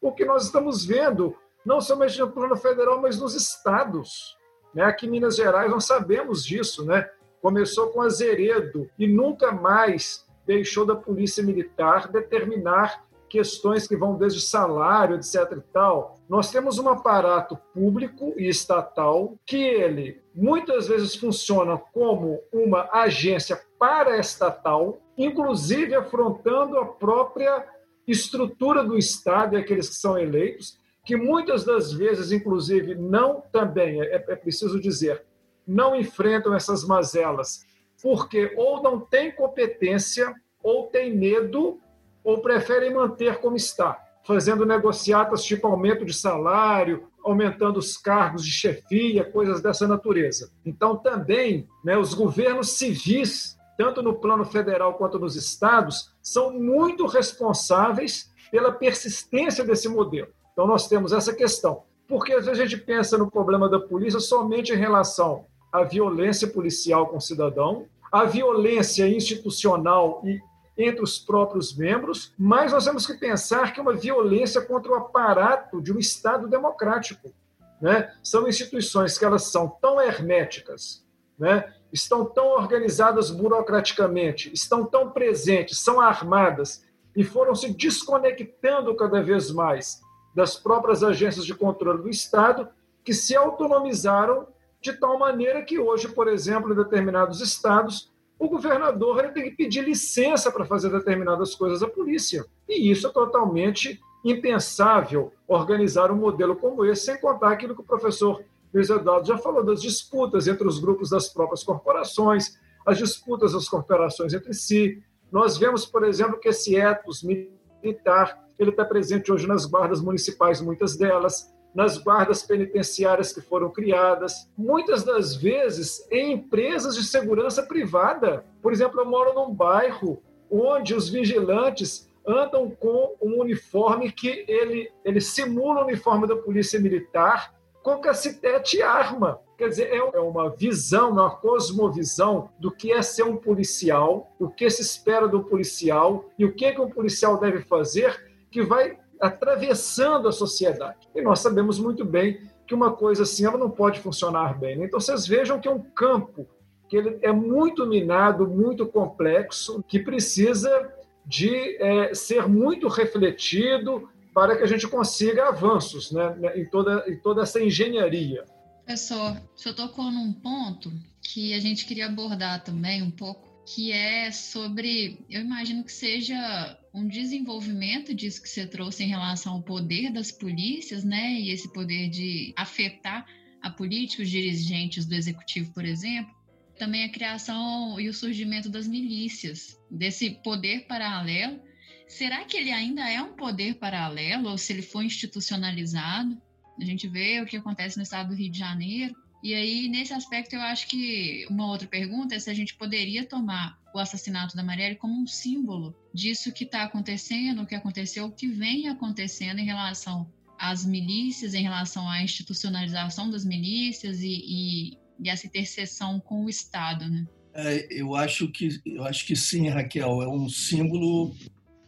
O 0.00 0.12
que 0.12 0.24
nós 0.24 0.44
estamos 0.44 0.84
vendo, 0.84 1.36
não 1.64 1.80
somente 1.80 2.18
no 2.18 2.30
plano 2.30 2.56
federal, 2.56 3.00
mas 3.00 3.20
nos 3.20 3.34
estados. 3.34 4.38
Né? 4.74 4.82
Aqui 4.84 5.06
em 5.06 5.10
Minas 5.10 5.36
Gerais 5.36 5.70
nós 5.70 5.84
sabemos 5.84 6.44
disso, 6.44 6.86
né? 6.86 7.10
Começou 7.40 7.88
com 7.88 8.02
Azeredo 8.02 8.88
e 8.98 9.06
nunca 9.06 9.52
mais 9.52 10.26
deixou 10.46 10.84
da 10.84 10.94
Polícia 10.94 11.42
Militar 11.42 12.08
determinar 12.08 13.04
questões 13.30 13.86
que 13.86 13.96
vão 13.96 14.16
desde 14.16 14.40
salário, 14.40 15.14
etc. 15.14 15.52
e 15.56 15.60
tal. 15.72 16.18
Nós 16.28 16.50
temos 16.50 16.78
um 16.78 16.88
aparato 16.88 17.56
público 17.72 18.34
e 18.36 18.48
estatal 18.48 19.36
que 19.46 19.62
ele 19.62 20.20
muitas 20.34 20.88
vezes 20.88 21.14
funciona 21.14 21.78
como 21.78 22.40
uma 22.52 22.90
agência 22.92 23.60
paraestatal, 23.78 25.00
inclusive 25.16 25.94
afrontando 25.94 26.76
a 26.78 26.84
própria 26.84 27.64
estrutura 28.06 28.82
do 28.82 28.98
Estado 28.98 29.54
e 29.54 29.60
aqueles 29.60 29.88
que 29.88 29.94
são 29.94 30.18
eleitos, 30.18 30.78
que 31.04 31.16
muitas 31.16 31.64
das 31.64 31.92
vezes, 31.92 32.32
inclusive, 32.32 32.94
não 32.94 33.40
também, 33.52 34.02
é, 34.02 34.16
é 34.16 34.36
preciso 34.36 34.80
dizer, 34.80 35.24
não 35.70 35.94
enfrentam 35.94 36.54
essas 36.54 36.84
mazelas 36.84 37.64
porque 38.02 38.52
ou 38.56 38.82
não 38.82 38.98
tem 38.98 39.30
competência, 39.30 40.34
ou 40.62 40.86
tem 40.86 41.14
medo, 41.14 41.78
ou 42.24 42.40
preferem 42.40 42.92
manter 42.92 43.38
como 43.38 43.56
está, 43.56 43.98
fazendo 44.24 44.66
negociatas 44.66 45.44
tipo 45.44 45.66
aumento 45.66 46.04
de 46.04 46.12
salário, 46.12 47.08
aumentando 47.24 47.78
os 47.78 47.96
cargos 47.96 48.44
de 48.44 48.50
chefia, 48.50 49.24
coisas 49.24 49.60
dessa 49.60 49.86
natureza. 49.86 50.50
Então, 50.64 50.96
também, 50.96 51.68
né, 51.84 51.96
os 51.98 52.14
governos 52.14 52.72
civis, 52.72 53.58
tanto 53.76 54.02
no 54.02 54.14
plano 54.14 54.44
federal 54.44 54.94
quanto 54.94 55.18
nos 55.18 55.36
estados, 55.36 56.12
são 56.22 56.52
muito 56.52 57.06
responsáveis 57.06 58.30
pela 58.50 58.72
persistência 58.72 59.64
desse 59.64 59.88
modelo. 59.88 60.28
Então, 60.52 60.66
nós 60.66 60.88
temos 60.88 61.12
essa 61.12 61.34
questão. 61.34 61.84
Porque 62.08 62.32
às 62.32 62.44
vezes 62.44 62.60
a 62.60 62.66
gente 62.66 62.82
pensa 62.82 63.16
no 63.16 63.30
problema 63.30 63.68
da 63.68 63.78
polícia 63.78 64.18
somente 64.18 64.72
em 64.72 64.76
relação 64.76 65.46
a 65.72 65.82
violência 65.84 66.48
policial 66.48 67.06
com 67.06 67.16
o 67.16 67.20
cidadão, 67.20 67.86
a 68.10 68.24
violência 68.24 69.08
institucional 69.08 70.22
e 70.24 70.40
entre 70.76 71.02
os 71.02 71.18
próprios 71.18 71.76
membros, 71.76 72.32
mas 72.38 72.72
nós 72.72 72.84
temos 72.84 73.06
que 73.06 73.14
pensar 73.14 73.72
que 73.72 73.80
é 73.80 73.82
uma 73.82 73.92
violência 73.92 74.60
contra 74.62 74.92
o 74.92 74.94
aparato 74.94 75.80
de 75.80 75.92
um 75.92 75.98
Estado 75.98 76.48
democrático. 76.48 77.32
Né? 77.80 78.12
São 78.22 78.48
instituições 78.48 79.18
que 79.18 79.24
elas 79.24 79.44
são 79.44 79.68
tão 79.68 80.00
herméticas, 80.00 81.04
né? 81.38 81.72
estão 81.92 82.24
tão 82.24 82.48
organizadas 82.48 83.30
burocraticamente, 83.30 84.52
estão 84.52 84.84
tão 84.84 85.10
presentes, 85.10 85.80
são 85.80 86.00
armadas 86.00 86.84
e 87.16 87.24
foram 87.24 87.54
se 87.54 87.72
desconectando 87.72 88.94
cada 88.94 89.22
vez 89.22 89.50
mais 89.50 90.00
das 90.34 90.56
próprias 90.56 91.02
agências 91.02 91.44
de 91.44 91.54
controle 91.54 92.02
do 92.02 92.08
Estado, 92.08 92.68
que 93.04 93.12
se 93.12 93.34
autonomizaram 93.34 94.46
de 94.80 94.92
tal 94.94 95.18
maneira 95.18 95.62
que 95.62 95.78
hoje, 95.78 96.08
por 96.08 96.28
exemplo, 96.28 96.72
em 96.72 96.76
determinados 96.76 97.40
estados, 97.40 98.10
o 98.38 98.48
governador 98.48 99.22
ele 99.22 99.32
tem 99.32 99.42
que 99.44 99.50
pedir 99.50 99.84
licença 99.84 100.50
para 100.50 100.64
fazer 100.64 100.90
determinadas 100.90 101.54
coisas 101.54 101.82
à 101.82 101.88
polícia. 101.88 102.46
E 102.68 102.90
isso 102.90 103.06
é 103.06 103.10
totalmente 103.10 104.00
impensável 104.24 105.32
organizar 105.46 106.10
um 106.10 106.16
modelo 106.16 106.56
como 106.56 106.84
esse, 106.84 107.04
sem 107.04 107.20
contar 107.20 107.52
aquilo 107.52 107.74
que 107.74 107.82
o 107.82 107.84
professor 107.84 108.42
Luiz 108.72 108.88
Eduardo 108.88 109.26
já 109.26 109.36
falou, 109.36 109.64
das 109.64 109.82
disputas 109.82 110.46
entre 110.46 110.66
os 110.66 110.78
grupos 110.78 111.10
das 111.10 111.28
próprias 111.28 111.62
corporações, 111.62 112.58
as 112.86 112.98
disputas 112.98 113.52
das 113.52 113.68
corporações 113.68 114.32
entre 114.32 114.54
si. 114.54 115.02
Nós 115.30 115.58
vemos, 115.58 115.84
por 115.84 116.04
exemplo, 116.04 116.38
que 116.38 116.48
esse 116.48 116.76
etos 116.76 117.22
militar 117.22 118.38
ele 118.58 118.70
está 118.70 118.84
presente 118.84 119.32
hoje 119.32 119.46
nas 119.46 119.64
guardas 119.64 120.00
municipais, 120.00 120.60
muitas 120.60 120.96
delas 120.96 121.52
nas 121.74 121.98
guardas 121.98 122.42
penitenciárias 122.42 123.32
que 123.32 123.40
foram 123.40 123.70
criadas, 123.70 124.48
muitas 124.56 125.04
das 125.04 125.34
vezes 125.34 126.06
em 126.10 126.32
empresas 126.32 126.94
de 126.96 127.04
segurança 127.04 127.62
privada. 127.62 128.44
Por 128.62 128.72
exemplo, 128.72 129.00
eu 129.00 129.06
moro 129.06 129.34
num 129.34 129.54
bairro 129.54 130.22
onde 130.50 130.94
os 130.94 131.08
vigilantes 131.08 132.10
andam 132.26 132.70
com 132.70 133.14
um 133.20 133.40
uniforme 133.40 134.10
que 134.10 134.44
ele, 134.46 134.90
ele 135.04 135.20
simula 135.20 135.80
o 135.80 135.84
uniforme 135.84 136.26
da 136.26 136.36
polícia 136.36 136.80
militar 136.80 137.54
com 137.82 137.98
cacetete 137.98 138.78
e 138.78 138.82
arma. 138.82 139.40
Quer 139.56 139.68
dizer, 139.68 139.90
é, 139.90 139.96
é 139.96 140.20
uma 140.20 140.50
visão, 140.50 141.10
uma 141.10 141.30
cosmovisão 141.36 142.50
do 142.58 142.70
que 142.70 142.92
é 142.92 143.02
ser 143.02 143.24
um 143.24 143.36
policial, 143.36 144.30
o 144.38 144.48
que 144.48 144.68
se 144.70 144.82
espera 144.82 145.28
do 145.28 145.44
policial 145.44 146.24
e 146.38 146.44
o 146.44 146.52
que, 146.52 146.72
que 146.72 146.80
um 146.80 146.90
policial 146.90 147.38
deve 147.38 147.60
fazer, 147.62 148.18
que 148.50 148.62
vai 148.62 148.98
atravessando 149.20 150.28
a 150.28 150.32
sociedade. 150.32 151.08
E 151.14 151.20
nós 151.20 151.40
sabemos 151.40 151.78
muito 151.78 152.04
bem 152.04 152.40
que 152.66 152.74
uma 152.74 152.92
coisa 152.92 153.24
assim 153.24 153.44
ela 153.44 153.58
não 153.58 153.70
pode 153.70 154.00
funcionar 154.00 154.58
bem. 154.58 154.76
Né? 154.76 154.86
Então 154.86 155.00
vocês 155.00 155.26
vejam 155.26 155.60
que 155.60 155.68
é 155.68 155.70
um 155.70 155.82
campo 155.82 156.48
que 156.88 156.96
ele 156.96 157.18
é 157.22 157.32
muito 157.32 157.86
minado, 157.86 158.48
muito 158.48 158.86
complexo, 158.86 159.84
que 159.86 159.98
precisa 159.98 160.92
de 161.24 161.76
é, 161.76 162.14
ser 162.14 162.48
muito 162.48 162.88
refletido 162.88 164.08
para 164.34 164.56
que 164.56 164.62
a 164.62 164.66
gente 164.66 164.88
consiga 164.88 165.48
avanços 165.48 166.10
né, 166.10 166.36
em, 166.56 166.64
toda, 166.64 167.04
em 167.08 167.16
toda 167.16 167.42
essa 167.42 167.60
engenharia. 167.60 168.44
Professor, 168.84 169.36
o 169.54 169.58
senhor 169.58 169.74
tocou 169.74 170.10
num 170.10 170.32
ponto 170.32 170.92
que 171.22 171.54
a 171.54 171.60
gente 171.60 171.86
queria 171.86 172.06
abordar 172.06 172.64
também 172.64 173.02
um 173.02 173.10
pouco 173.10 173.49
que 173.66 173.92
é 173.92 174.30
sobre, 174.30 175.24
eu 175.28 175.40
imagino 175.40 175.84
que 175.84 175.92
seja 175.92 176.78
um 176.92 177.06
desenvolvimento 177.06 178.14
disso 178.14 178.42
que 178.42 178.48
você 178.48 178.66
trouxe 178.66 179.04
em 179.04 179.08
relação 179.08 179.54
ao 179.54 179.62
poder 179.62 180.12
das 180.12 180.32
polícias, 180.32 181.04
né? 181.04 181.34
E 181.34 181.50
esse 181.50 181.72
poder 181.72 182.08
de 182.08 182.52
afetar 182.56 183.26
a 183.62 183.70
política, 183.70 184.22
os 184.22 184.30
dirigentes 184.30 185.06
do 185.06 185.14
executivo, 185.14 185.72
por 185.72 185.84
exemplo. 185.84 186.34
Também 186.78 187.04
a 187.04 187.10
criação 187.10 188.00
e 188.00 188.08
o 188.08 188.14
surgimento 188.14 188.68
das 188.68 188.88
milícias, 188.88 189.78
desse 189.90 190.30
poder 190.42 190.86
paralelo. 190.86 191.60
Será 192.08 192.44
que 192.44 192.56
ele 192.56 192.72
ainda 192.72 193.08
é 193.08 193.20
um 193.22 193.34
poder 193.34 193.74
paralelo 193.74 194.48
ou 194.48 194.58
se 194.58 194.72
ele 194.72 194.82
foi 194.82 195.04
institucionalizado? 195.04 196.40
A 196.80 196.84
gente 196.84 197.06
vê 197.06 197.40
o 197.40 197.46
que 197.46 197.58
acontece 197.58 197.98
no 197.98 198.02
estado 198.02 198.30
do 198.30 198.34
Rio 198.34 198.50
de 198.50 198.58
Janeiro, 198.58 199.14
e 199.42 199.54
aí, 199.54 199.88
nesse 199.88 200.12
aspecto, 200.12 200.54
eu 200.54 200.60
acho 200.60 200.86
que 200.86 201.46
uma 201.48 201.66
outra 201.66 201.88
pergunta 201.88 202.34
é 202.34 202.38
se 202.38 202.50
a 202.50 202.54
gente 202.54 202.74
poderia 202.74 203.24
tomar 203.24 203.78
o 203.94 203.98
assassinato 203.98 204.54
da 204.54 204.62
Marielle 204.62 204.96
como 204.96 205.20
um 205.20 205.26
símbolo 205.26 205.94
disso 206.12 206.52
que 206.52 206.64
está 206.64 206.82
acontecendo, 206.82 207.62
o 207.62 207.66
que 207.66 207.74
aconteceu, 207.74 208.26
o 208.26 208.32
que 208.32 208.48
vem 208.48 208.88
acontecendo 208.88 209.58
em 209.58 209.64
relação 209.64 210.30
às 210.58 210.84
milícias, 210.84 211.54
em 211.54 211.62
relação 211.62 212.08
à 212.08 212.22
institucionalização 212.22 213.30
das 213.30 213.44
milícias 213.44 214.20
e, 214.20 214.28
e, 214.28 214.98
e 215.18 215.30
essa 215.30 215.46
interseção 215.46 216.20
com 216.20 216.44
o 216.44 216.50
Estado, 216.50 217.08
né? 217.08 217.26
É, 217.52 217.88
eu 217.90 218.14
acho 218.14 218.46
que 218.48 218.80
eu 218.86 219.04
acho 219.04 219.26
que 219.26 219.34
sim, 219.34 219.68
Raquel, 219.68 220.22
é 220.22 220.28
um 220.28 220.48
símbolo 220.48 221.34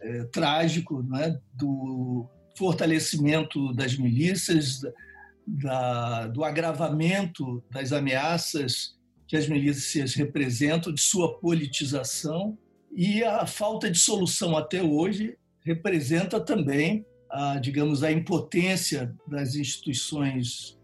é, 0.00 0.24
trágico, 0.24 1.02
né, 1.02 1.38
do 1.54 2.26
fortalecimento 2.56 3.72
das 3.72 3.96
milícias, 3.96 4.80
da, 5.46 6.26
do 6.28 6.44
agravamento 6.44 7.62
das 7.70 7.92
ameaças 7.92 8.96
que 9.26 9.36
as 9.36 9.48
milícias 9.48 10.14
representam, 10.14 10.92
de 10.92 11.00
sua 11.00 11.38
politização, 11.38 12.56
e 12.94 13.24
a 13.24 13.46
falta 13.46 13.90
de 13.90 13.98
solução 13.98 14.56
até 14.56 14.82
hoje 14.82 15.36
representa 15.64 16.38
também, 16.38 17.06
a, 17.30 17.58
digamos, 17.58 18.02
a 18.02 18.12
impotência 18.12 19.14
das 19.26 19.54
instituições 19.54 20.78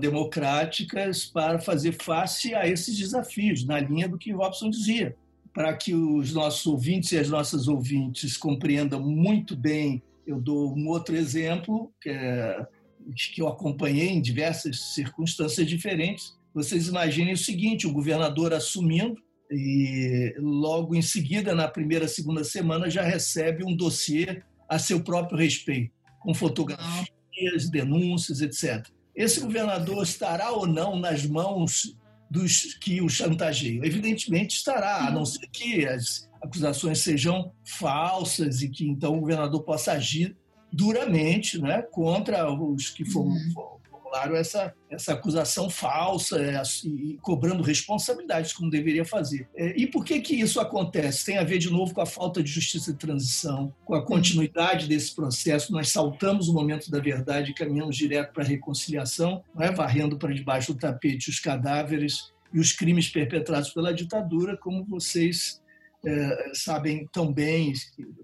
democráticas 0.00 1.26
para 1.26 1.58
fazer 1.58 1.92
face 1.92 2.54
a 2.54 2.66
esses 2.66 2.96
desafios, 2.96 3.66
na 3.66 3.78
linha 3.78 4.08
do 4.08 4.16
que 4.16 4.32
Robson 4.32 4.70
dizia. 4.70 5.14
Para 5.52 5.76
que 5.76 5.94
os 5.94 6.32
nossos 6.32 6.66
ouvintes 6.66 7.12
e 7.12 7.18
as 7.18 7.28
nossas 7.28 7.68
ouvintes 7.68 8.36
compreendam 8.36 9.00
muito 9.00 9.54
bem, 9.54 10.02
eu 10.26 10.40
dou 10.40 10.74
um 10.74 10.88
outro 10.88 11.14
exemplo, 11.14 11.92
que 12.00 12.08
é 12.08 12.66
que 13.14 13.40
eu 13.40 13.48
acompanhei 13.48 14.08
em 14.08 14.20
diversas 14.20 14.94
circunstâncias 14.94 15.66
diferentes, 15.66 16.36
vocês 16.54 16.88
imaginem 16.88 17.34
o 17.34 17.38
seguinte: 17.38 17.86
o 17.86 17.92
governador 17.92 18.52
assumindo 18.52 19.16
e 19.50 20.34
logo 20.38 20.94
em 20.94 21.02
seguida, 21.02 21.54
na 21.54 21.68
primeira, 21.68 22.08
segunda 22.08 22.42
semana, 22.42 22.90
já 22.90 23.02
recebe 23.02 23.64
um 23.64 23.76
dossiê 23.76 24.42
a 24.68 24.78
seu 24.78 25.02
próprio 25.02 25.38
respeito, 25.38 25.92
com 26.20 26.34
fotografias, 26.34 27.70
denúncias, 27.70 28.40
etc. 28.40 28.88
Esse 29.14 29.40
governador 29.40 30.02
estará 30.02 30.50
ou 30.50 30.66
não 30.66 30.98
nas 30.98 31.24
mãos 31.24 31.96
dos 32.30 32.74
que 32.74 33.00
o 33.00 33.08
chantageiam? 33.08 33.84
Evidentemente 33.84 34.56
estará, 34.56 35.06
a 35.06 35.10
não 35.10 35.24
ser 35.24 35.46
que 35.52 35.86
as 35.86 36.28
acusações 36.42 36.98
sejam 36.98 37.52
falsas 37.64 38.62
e 38.62 38.68
que 38.68 38.86
então 38.86 39.16
o 39.16 39.20
governador 39.20 39.62
possa 39.62 39.92
agir 39.92 40.36
duramente 40.72 41.60
né, 41.60 41.82
contra 41.82 42.50
os 42.52 42.90
que 42.90 43.02
uhum. 43.02 43.34
formularam 43.52 44.36
essa, 44.36 44.74
essa 44.90 45.12
acusação 45.12 45.68
falsa 45.68 46.38
é, 46.38 46.62
e 46.84 47.18
cobrando 47.20 47.62
responsabilidades, 47.62 48.52
como 48.52 48.70
deveria 48.70 49.04
fazer. 49.04 49.48
É, 49.54 49.74
e 49.76 49.86
por 49.86 50.04
que, 50.04 50.20
que 50.20 50.34
isso 50.34 50.60
acontece? 50.60 51.24
Tem 51.26 51.38
a 51.38 51.44
ver, 51.44 51.58
de 51.58 51.70
novo, 51.70 51.94
com 51.94 52.00
a 52.00 52.06
falta 52.06 52.42
de 52.42 52.50
justiça 52.50 52.92
de 52.92 52.98
transição, 52.98 53.74
com 53.84 53.94
a 53.94 54.04
continuidade 54.04 54.86
desse 54.86 55.14
processo. 55.14 55.72
Nós 55.72 55.88
saltamos 55.88 56.48
o 56.48 56.54
momento 56.54 56.90
da 56.90 57.00
verdade 57.00 57.50
e 57.50 57.54
caminhamos 57.54 57.96
direto 57.96 58.32
para 58.32 58.44
a 58.44 58.46
reconciliação, 58.46 59.42
é? 59.58 59.70
varrendo 59.70 60.18
para 60.18 60.34
debaixo 60.34 60.72
do 60.72 60.78
tapete 60.78 61.30
os 61.30 61.40
cadáveres 61.40 62.32
e 62.52 62.60
os 62.60 62.72
crimes 62.72 63.08
perpetrados 63.08 63.70
pela 63.70 63.92
ditadura, 63.92 64.56
como 64.56 64.84
vocês 64.84 65.60
é, 66.06 66.50
sabem 66.54 67.08
tão 67.12 67.32
bem, 67.32 67.72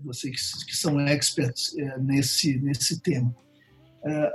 vocês 0.01 0.63
que 0.65 0.77
são 0.77 1.01
experts 1.01 1.77
é, 1.77 1.99
nesse, 1.99 2.57
nesse 2.61 3.01
tema. 3.01 3.35
É, 4.05 4.33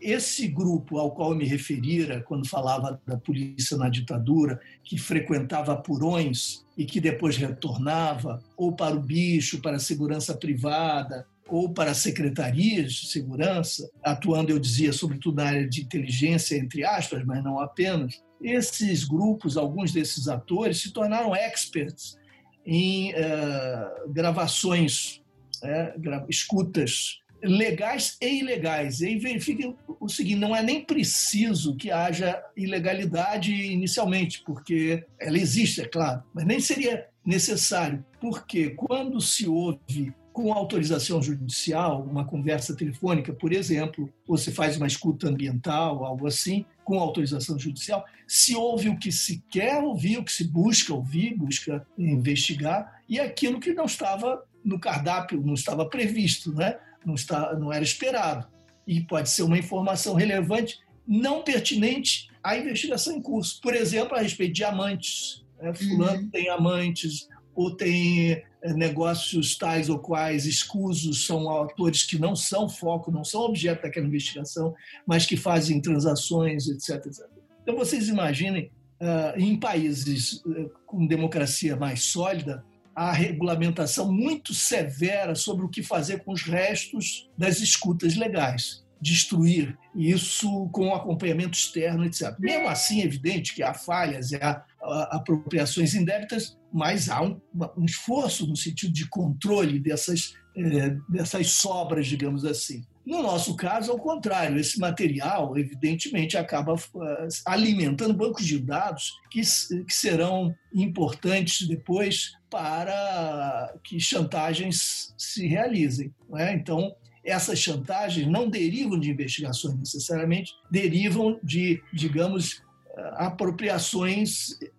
esse 0.00 0.46
grupo 0.46 0.98
ao 0.98 1.12
qual 1.12 1.32
eu 1.32 1.38
me 1.38 1.46
referira 1.46 2.20
quando 2.20 2.46
falava 2.46 3.00
da 3.06 3.16
polícia 3.16 3.78
na 3.78 3.88
ditadura, 3.88 4.60
que 4.82 4.98
frequentava 4.98 5.74
purões 5.74 6.62
e 6.76 6.84
que 6.84 7.00
depois 7.00 7.38
retornava 7.38 8.42
ou 8.54 8.70
para 8.70 8.94
o 8.94 9.00
bicho, 9.00 9.62
para 9.62 9.76
a 9.76 9.80
segurança 9.80 10.34
privada, 10.34 11.26
ou 11.48 11.70
para 11.70 11.94
secretarias 11.94 12.92
de 12.92 13.06
segurança, 13.06 13.90
atuando, 14.02 14.50
eu 14.50 14.58
dizia, 14.58 14.92
sobretudo 14.92 15.36
na 15.36 15.44
área 15.44 15.68
de 15.68 15.82
inteligência, 15.82 16.56
entre 16.56 16.84
aspas, 16.84 17.24
mas 17.24 17.42
não 17.42 17.58
apenas, 17.60 18.22
esses 18.42 19.04
grupos, 19.04 19.56
alguns 19.56 19.92
desses 19.92 20.28
atores, 20.28 20.80
se 20.80 20.92
tornaram 20.92 21.34
experts 21.34 22.18
em 22.66 23.12
uh, 23.12 24.08
gravações, 24.12 25.20
é, 25.62 25.94
escutas 26.28 27.20
legais 27.42 28.16
e 28.20 28.40
ilegais. 28.40 29.00
E 29.00 29.06
aí 29.06 29.18
verifiquem 29.18 29.76
o 30.00 30.08
seguinte: 30.08 30.38
não 30.38 30.56
é 30.56 30.62
nem 30.62 30.82
preciso 30.82 31.76
que 31.76 31.90
haja 31.90 32.42
ilegalidade 32.56 33.52
inicialmente, 33.52 34.42
porque 34.44 35.04
ela 35.18 35.38
existe, 35.38 35.82
é 35.82 35.88
claro, 35.88 36.22
mas 36.32 36.44
nem 36.44 36.60
seria 36.60 37.06
necessário, 37.24 38.04
porque 38.20 38.70
quando 38.70 39.20
se 39.20 39.48
ouve 39.48 40.12
com 40.34 40.52
autorização 40.52 41.22
judicial, 41.22 42.02
uma 42.02 42.24
conversa 42.24 42.74
telefônica, 42.74 43.32
por 43.32 43.52
exemplo, 43.52 44.12
ou 44.26 44.36
se 44.36 44.50
faz 44.50 44.76
uma 44.76 44.88
escuta 44.88 45.28
ambiental, 45.28 46.04
algo 46.04 46.26
assim, 46.26 46.66
com 46.82 46.98
autorização 46.98 47.56
judicial, 47.56 48.04
se 48.26 48.56
ouve 48.56 48.88
o 48.88 48.98
que 48.98 49.12
se 49.12 49.44
quer 49.48 49.80
ouvir, 49.80 50.18
o 50.18 50.24
que 50.24 50.32
se 50.32 50.42
busca 50.42 50.92
ouvir, 50.92 51.36
busca 51.36 51.86
investigar, 51.96 53.00
e 53.08 53.20
aquilo 53.20 53.60
que 53.60 53.72
não 53.72 53.84
estava 53.84 54.44
no 54.64 54.76
cardápio, 54.76 55.40
não 55.40 55.54
estava 55.54 55.88
previsto, 55.88 56.52
né? 56.52 56.78
não, 57.06 57.14
está, 57.14 57.54
não 57.54 57.72
era 57.72 57.84
esperado. 57.84 58.48
E 58.84 59.00
pode 59.02 59.30
ser 59.30 59.44
uma 59.44 59.56
informação 59.56 60.14
relevante, 60.14 60.80
não 61.06 61.44
pertinente 61.44 62.28
à 62.42 62.58
investigação 62.58 63.14
em 63.14 63.22
curso. 63.22 63.60
Por 63.60 63.72
exemplo, 63.72 64.16
a 64.16 64.20
respeito 64.20 64.54
de 64.54 64.64
amantes. 64.64 65.44
Né? 65.62 65.72
Fulano 65.74 66.22
uhum. 66.22 66.30
tem 66.30 66.48
amantes, 66.48 67.28
ou 67.54 67.76
tem 67.76 68.32
eh, 68.32 68.72
negócios 68.72 69.56
tais 69.56 69.88
ou 69.88 69.98
quais 69.98 70.46
escusos, 70.46 71.26
são 71.26 71.48
autores 71.48 72.02
que 72.02 72.18
não 72.18 72.34
são 72.34 72.68
foco, 72.68 73.10
não 73.10 73.22
são 73.22 73.42
objeto 73.42 73.82
daquela 73.82 74.06
investigação, 74.06 74.74
mas 75.06 75.26
que 75.26 75.36
fazem 75.36 75.80
transações, 75.80 76.66
etc. 76.68 77.06
etc. 77.06 77.26
Então, 77.62 77.76
vocês 77.76 78.08
imaginem, 78.08 78.70
uh, 79.00 79.38
em 79.38 79.58
países 79.58 80.42
uh, 80.44 80.70
com 80.86 81.06
democracia 81.06 81.76
mais 81.76 82.02
sólida, 82.04 82.64
a 82.94 83.12
regulamentação 83.12 84.12
muito 84.12 84.54
severa 84.54 85.34
sobre 85.34 85.64
o 85.64 85.68
que 85.68 85.82
fazer 85.82 86.22
com 86.22 86.32
os 86.32 86.42
restos 86.42 87.28
das 87.36 87.60
escutas 87.60 88.14
legais. 88.16 88.84
Destruir 89.00 89.76
isso 89.94 90.68
com 90.72 90.94
acompanhamento 90.94 91.58
externo, 91.58 92.04
etc. 92.04 92.38
Mesmo 92.38 92.68
assim, 92.68 93.02
é 93.02 93.04
evidente 93.04 93.54
que 93.54 93.62
há 93.62 93.74
falhas 93.74 94.30
e 94.30 94.36
há 94.36 94.64
apropriações 95.10 95.94
indébitas, 95.94 96.56
mas 96.72 97.08
há 97.08 97.22
um, 97.22 97.40
um, 97.76 97.84
esforço 97.84 98.46
no 98.46 98.56
sentido 98.56 98.92
de 98.92 99.08
controle 99.08 99.78
dessas, 99.78 100.34
eh, 100.56 100.96
dessas 101.08 101.48
sobras, 101.48 102.06
digamos 102.06 102.44
assim. 102.44 102.82
No 103.06 103.22
nosso 103.22 103.54
caso, 103.54 103.92
ao 103.92 103.98
contrário, 103.98 104.58
esse 104.58 104.78
material, 104.80 105.58
evidentemente, 105.58 106.38
acaba 106.38 106.74
eh, 106.74 107.28
alimentando 107.46 108.14
bancos 108.14 108.46
de 108.46 108.58
dados 108.58 109.12
que, 109.30 109.40
que 109.40 109.94
serão 109.94 110.54
importantes 110.72 111.68
depois 111.68 112.32
para 112.50 113.74
que 113.84 114.00
chantagens 114.00 115.14
se 115.18 115.46
realizem. 115.46 116.14
É? 116.36 116.54
Então, 116.54 116.94
essas 117.24 117.58
chantagens 117.58 118.26
não 118.26 118.48
derivam 118.48 118.98
de 118.98 119.10
investigações 119.10 119.76
necessariamente, 119.76 120.52
derivam 120.70 121.38
de, 121.42 121.82
digamos, 121.92 122.62
eh, 122.96 123.10
apropriações 123.16 124.60
é, 124.62 124.70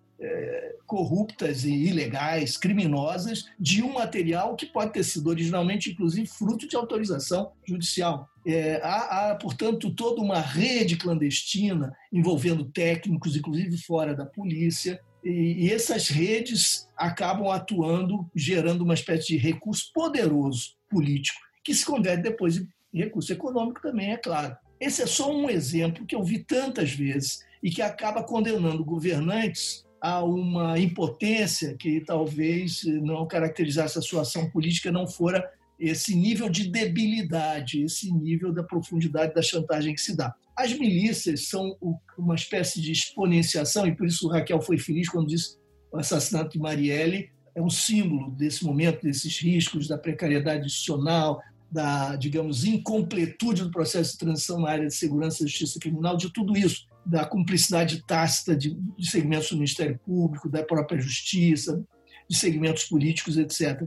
corruptas 0.86 1.64
e 1.64 1.72
ilegais, 1.72 2.56
criminosas, 2.56 3.46
de 3.58 3.82
um 3.82 3.94
material 3.94 4.56
que 4.56 4.66
pode 4.66 4.92
ter 4.92 5.04
sido 5.04 5.28
originalmente, 5.28 5.90
inclusive, 5.90 6.26
fruto 6.26 6.68
de 6.68 6.76
autorização 6.76 7.52
judicial. 7.66 8.28
É, 8.46 8.80
há, 8.82 9.30
há, 9.30 9.34
portanto, 9.34 9.90
toda 9.90 10.22
uma 10.22 10.40
rede 10.40 10.96
clandestina 10.96 11.94
envolvendo 12.12 12.64
técnicos, 12.64 13.36
inclusive 13.36 13.76
fora 13.78 14.14
da 14.14 14.24
polícia, 14.24 15.00
e, 15.24 15.66
e 15.66 15.72
essas 15.72 16.08
redes 16.08 16.88
acabam 16.96 17.50
atuando, 17.50 18.30
gerando 18.34 18.82
uma 18.82 18.94
espécie 18.94 19.28
de 19.28 19.36
recurso 19.36 19.90
poderoso 19.92 20.76
político, 20.88 21.40
que 21.64 21.74
se 21.74 21.84
converte 21.84 22.22
depois 22.22 22.56
em 22.58 22.66
recurso 22.92 23.32
econômico 23.32 23.82
também, 23.82 24.12
é 24.12 24.16
claro. 24.16 24.56
Esse 24.78 25.02
é 25.02 25.06
só 25.06 25.34
um 25.34 25.50
exemplo 25.50 26.06
que 26.06 26.14
eu 26.14 26.22
vi 26.22 26.38
tantas 26.38 26.92
vezes 26.92 27.40
e 27.62 27.70
que 27.70 27.82
acaba 27.82 28.22
condenando 28.22 28.84
governantes 28.84 29.85
a 30.00 30.22
uma 30.22 30.78
impotência 30.78 31.74
que 31.76 32.00
talvez 32.00 32.84
não 32.84 33.26
caracterizasse 33.26 33.98
a 33.98 34.02
sua 34.02 34.22
ação 34.22 34.50
política, 34.50 34.92
não 34.92 35.06
fora 35.06 35.48
esse 35.78 36.14
nível 36.14 36.48
de 36.48 36.68
debilidade, 36.68 37.82
esse 37.82 38.12
nível 38.12 38.52
da 38.52 38.62
profundidade 38.62 39.34
da 39.34 39.42
chantagem 39.42 39.94
que 39.94 40.00
se 40.00 40.16
dá. 40.16 40.34
As 40.56 40.72
milícias 40.72 41.48
são 41.48 41.76
uma 42.16 42.34
espécie 42.34 42.80
de 42.80 42.92
exponenciação, 42.92 43.86
e 43.86 43.94
por 43.94 44.06
isso 44.06 44.28
Raquel 44.28 44.60
foi 44.60 44.78
feliz 44.78 45.08
quando 45.08 45.28
disse 45.28 45.58
o 45.92 45.98
assassinato 45.98 46.52
de 46.52 46.58
Marielle 46.58 47.30
é 47.54 47.62
um 47.62 47.70
símbolo 47.70 48.30
desse 48.32 48.64
momento, 48.64 49.02
desses 49.02 49.38
riscos, 49.38 49.88
da 49.88 49.96
precariedade 49.96 50.66
institucional, 50.66 51.40
da, 51.70 52.14
digamos, 52.16 52.64
incompletude 52.64 53.62
do 53.62 53.70
processo 53.70 54.12
de 54.12 54.18
transição 54.18 54.60
na 54.60 54.70
área 54.70 54.86
de 54.86 54.94
segurança 54.94 55.42
e 55.42 55.48
justiça 55.48 55.78
criminal, 55.80 56.16
de 56.16 56.30
tudo 56.32 56.56
isso, 56.56 56.86
da 57.06 57.24
cumplicidade 57.24 58.02
tácita 58.04 58.56
de, 58.56 58.74
de 58.98 59.08
segmentos 59.08 59.48
do 59.50 59.56
Ministério 59.56 59.98
Público, 60.04 60.48
da 60.48 60.64
própria 60.64 61.00
justiça, 61.00 61.82
de 62.28 62.36
segmentos 62.36 62.84
políticos, 62.84 63.38
etc. 63.38 63.84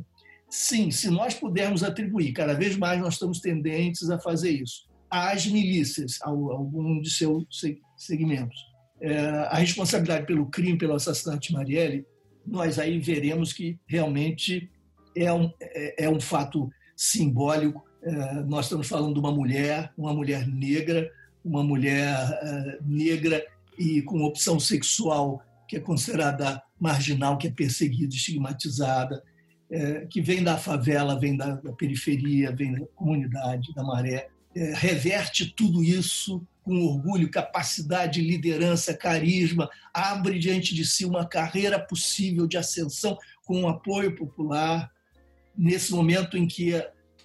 Sim, 0.50 0.90
se 0.90 1.10
nós 1.10 1.34
pudermos 1.34 1.84
atribuir, 1.84 2.32
cada 2.32 2.54
vez 2.54 2.78
mais 2.78 3.00
nós 3.00 3.16
estamos 3.16 3.40
tendentes 3.40 4.10
a 4.10 4.18
fazer 4.18 4.52
isso, 4.52 4.88
às 5.10 5.46
milícias, 5.46 6.18
a 6.24 6.30
algum 6.30 7.02
de 7.02 7.10
seus 7.12 7.46
segmentos. 7.98 8.58
É, 9.02 9.20
a 9.50 9.56
responsabilidade 9.56 10.26
pelo 10.26 10.48
crime, 10.48 10.78
pelo 10.78 10.94
assassinato 10.94 11.48
de 11.48 11.54
Marielle, 11.54 12.06
nós 12.46 12.80
aí 12.80 13.00
veremos 13.00 13.54
que 13.54 13.78
realmente 13.86 14.70
é 15.16 15.32
um, 15.32 15.52
é, 15.62 16.06
é 16.06 16.10
um 16.10 16.20
fato 16.20 16.70
simbólico. 16.96 17.84
É, 18.02 18.34
nós 18.44 18.66
estamos 18.66 18.88
falando 18.88 19.14
de 19.14 19.20
uma 19.20 19.32
mulher, 19.32 19.92
uma 19.98 20.14
mulher 20.14 20.48
negra, 20.48 21.12
uma 21.44 21.64
mulher 21.64 22.16
é, 22.42 22.80
negra 22.82 23.46
e 23.78 24.02
com 24.02 24.24
opção 24.24 24.60
sexual 24.60 25.44
que 25.68 25.78
é 25.78 25.80
considerada 25.80 26.62
marginal, 26.80 27.38
que 27.38 27.48
é 27.48 27.52
perseguida, 27.52 28.16
estigmatizada, 28.16 29.24
é, 29.70 30.08
que 30.08 30.20
vem 30.20 30.44
da 30.44 30.58
favela, 30.58 31.20
vem 31.20 31.38
da, 31.38 31.58
periferia, 31.78 32.52
vem 32.52 32.74
da 32.74 32.86
comunidade, 32.96 33.74
da 33.76 33.84
maré, 33.84 34.28
é, 34.56 34.74
reverte 34.74 35.54
tudo 35.56 35.84
isso 35.84 36.44
com 36.64 36.84
orgulho, 36.86 37.30
capacidade, 37.30 38.20
liderança, 38.20 38.96
carisma, 38.96 39.70
abre 39.94 40.40
diante 40.40 40.74
de 40.74 40.84
si 40.84 41.06
uma 41.06 41.26
carreira 41.26 41.80
possível 41.80 42.48
de 42.48 42.58
ascensão 42.58 43.18
com 43.46 43.62
um 43.62 43.68
apoio 43.68 44.16
popular, 44.16 44.92
nesse 45.56 45.92
momento 45.92 46.36
em 46.36 46.48
que 46.48 46.74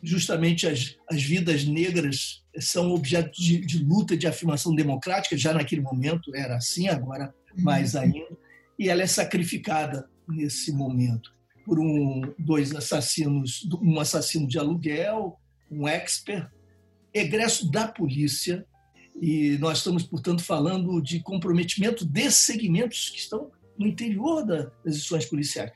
justamente 0.04 0.66
as, 0.66 0.96
as 1.10 1.22
vidas 1.22 1.64
negras 1.64 2.42
são 2.58 2.92
objeto 2.92 3.32
de, 3.40 3.64
de 3.64 3.82
luta, 3.82 4.16
de 4.16 4.26
afirmação 4.26 4.74
democrática, 4.74 5.36
já 5.36 5.52
naquele 5.52 5.80
momento 5.80 6.34
era 6.34 6.56
assim, 6.56 6.88
agora 6.88 7.34
mais 7.56 7.96
ainda, 7.96 8.36
e 8.78 8.88
ela 8.88 9.02
é 9.02 9.06
sacrificada 9.06 10.08
nesse 10.28 10.72
momento 10.72 11.32
por 11.64 11.80
um, 11.80 12.34
dois 12.38 12.74
assassinos, 12.74 13.66
um 13.80 13.98
assassino 13.98 14.46
de 14.46 14.58
aluguel, 14.58 15.38
um 15.70 15.88
expert, 15.88 16.50
egresso 17.12 17.70
da 17.70 17.88
polícia, 17.88 18.66
e 19.20 19.56
nós 19.58 19.78
estamos, 19.78 20.02
portanto, 20.02 20.42
falando 20.42 21.00
de 21.00 21.20
comprometimento 21.20 22.04
desses 22.04 22.44
segmentos 22.44 23.08
que 23.08 23.18
estão 23.18 23.50
no 23.78 23.86
interior 23.86 24.44
das 24.44 24.66
instituições 24.86 25.26
policiais. 25.26 25.72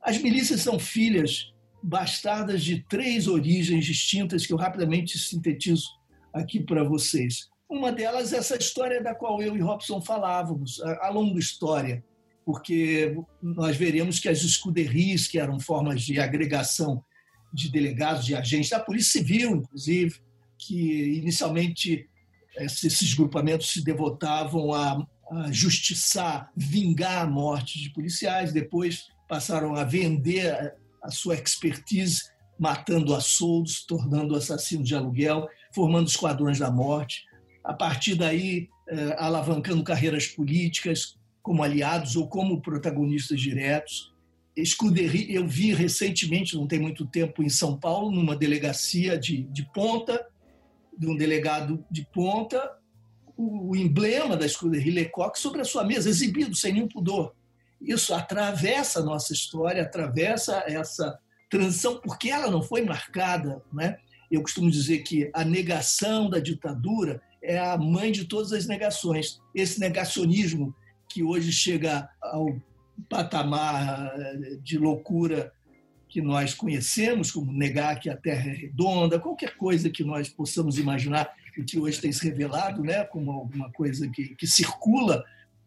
As 0.00 0.16
milícias 0.18 0.60
são 0.60 0.78
filhas 0.78 1.52
bastardas 1.86 2.64
de 2.64 2.82
três 2.88 3.28
origens 3.28 3.84
distintas 3.84 4.44
que 4.44 4.52
eu 4.52 4.56
rapidamente 4.56 5.16
sintetizo 5.18 5.86
aqui 6.34 6.58
para 6.58 6.82
vocês. 6.82 7.48
Uma 7.70 7.92
delas 7.92 8.32
é 8.32 8.38
essa 8.38 8.56
história 8.56 9.00
da 9.00 9.14
qual 9.14 9.40
eu 9.40 9.56
e 9.56 9.60
Robson 9.60 10.00
falávamos, 10.00 10.80
a, 10.82 11.08
longa 11.08 11.38
história 11.38 12.04
porque 12.44 13.16
nós 13.42 13.76
veremos 13.76 14.20
que 14.20 14.28
as 14.28 14.42
escuderies, 14.42 15.26
que 15.26 15.36
eram 15.36 15.58
formas 15.58 16.00
de 16.02 16.20
agregação 16.20 17.04
de 17.52 17.68
delegados, 17.68 18.24
de 18.24 18.36
agentes 18.36 18.70
da 18.70 18.78
Polícia 18.78 19.18
Civil, 19.18 19.56
inclusive, 19.56 20.20
que 20.56 21.18
inicialmente 21.18 22.08
esses 22.56 23.14
grupamentos 23.14 23.72
se 23.72 23.82
devotavam 23.82 24.72
a, 24.72 25.04
a 25.32 25.50
justiçar, 25.50 26.52
vingar 26.56 27.24
a 27.24 27.26
morte 27.26 27.80
de 27.80 27.90
policiais, 27.90 28.52
depois 28.52 29.08
passaram 29.28 29.74
a 29.74 29.82
vender 29.82 30.72
a, 31.06 31.10
sua 31.10 31.34
expertise, 31.34 32.22
matando 32.58 33.14
a 33.14 33.20
soldos, 33.20 33.84
tornando 33.84 34.34
assassinos 34.34 34.88
de 34.88 34.94
aluguel, 34.94 35.48
formando 35.74 36.08
esquadrões 36.08 36.58
da 36.58 36.70
morte. 36.70 37.24
A 37.62 37.74
partir 37.74 38.14
daí, 38.14 38.68
eh, 38.88 39.16
alavancando 39.18 39.82
carreiras 39.82 40.26
políticas, 40.26 41.16
como 41.42 41.62
aliados 41.62 42.16
ou 42.16 42.28
como 42.28 42.60
protagonistas 42.60 43.40
diretos. 43.40 44.12
Scudery, 44.64 45.32
eu 45.32 45.46
vi 45.46 45.72
recentemente, 45.72 46.56
não 46.56 46.66
tem 46.66 46.80
muito 46.80 47.06
tempo, 47.06 47.42
em 47.42 47.48
São 47.48 47.78
Paulo, 47.78 48.10
numa 48.10 48.34
delegacia 48.34 49.16
de, 49.18 49.42
de 49.44 49.64
ponta, 49.72 50.26
de 50.98 51.06
um 51.06 51.16
delegado 51.16 51.84
de 51.90 52.04
ponta, 52.12 52.72
o, 53.36 53.70
o 53.70 53.76
emblema 53.76 54.36
da 54.36 54.48
Scudery 54.48 54.90
Lecoq 54.90 55.38
sobre 55.38 55.60
a 55.60 55.64
sua 55.64 55.84
mesa, 55.84 56.08
exibido 56.08 56.56
sem 56.56 56.72
nenhum 56.72 56.88
pudor. 56.88 57.32
Isso 57.80 58.14
atravessa 58.14 59.00
a 59.00 59.04
nossa 59.04 59.32
história, 59.32 59.82
atravessa 59.82 60.64
essa 60.66 61.18
transição, 61.50 62.00
porque 62.00 62.30
ela 62.30 62.50
não 62.50 62.62
foi 62.62 62.82
marcada. 62.82 63.62
Né? 63.72 63.96
Eu 64.30 64.42
costumo 64.42 64.70
dizer 64.70 64.98
que 65.00 65.30
a 65.34 65.44
negação 65.44 66.28
da 66.28 66.38
ditadura 66.38 67.20
é 67.42 67.58
a 67.58 67.76
mãe 67.76 68.10
de 68.10 68.24
todas 68.24 68.52
as 68.52 68.66
negações. 68.66 69.40
Esse 69.54 69.78
negacionismo 69.78 70.74
que 71.08 71.22
hoje 71.22 71.52
chega 71.52 72.08
ao 72.20 72.60
patamar 73.08 74.12
eh, 74.18 74.58
de 74.62 74.78
loucura 74.78 75.52
que 76.08 76.20
nós 76.20 76.54
conhecemos, 76.54 77.30
como 77.30 77.52
negar 77.52 77.98
que 78.00 78.08
a 78.08 78.16
Terra 78.16 78.50
é 78.50 78.54
redonda, 78.54 79.18
qualquer 79.18 79.56
coisa 79.56 79.90
que 79.90 80.04
nós 80.04 80.28
possamos 80.28 80.78
imaginar 80.78 81.30
e 81.56 81.62
que 81.62 81.78
hoje 81.78 82.00
tem 82.00 82.12
se 82.12 82.24
revelado 82.24 82.82
né, 82.82 83.04
como 83.04 83.30
alguma 83.30 83.70
coisa 83.72 84.08
que, 84.08 84.34
que 84.34 84.46
circula, 84.46 85.24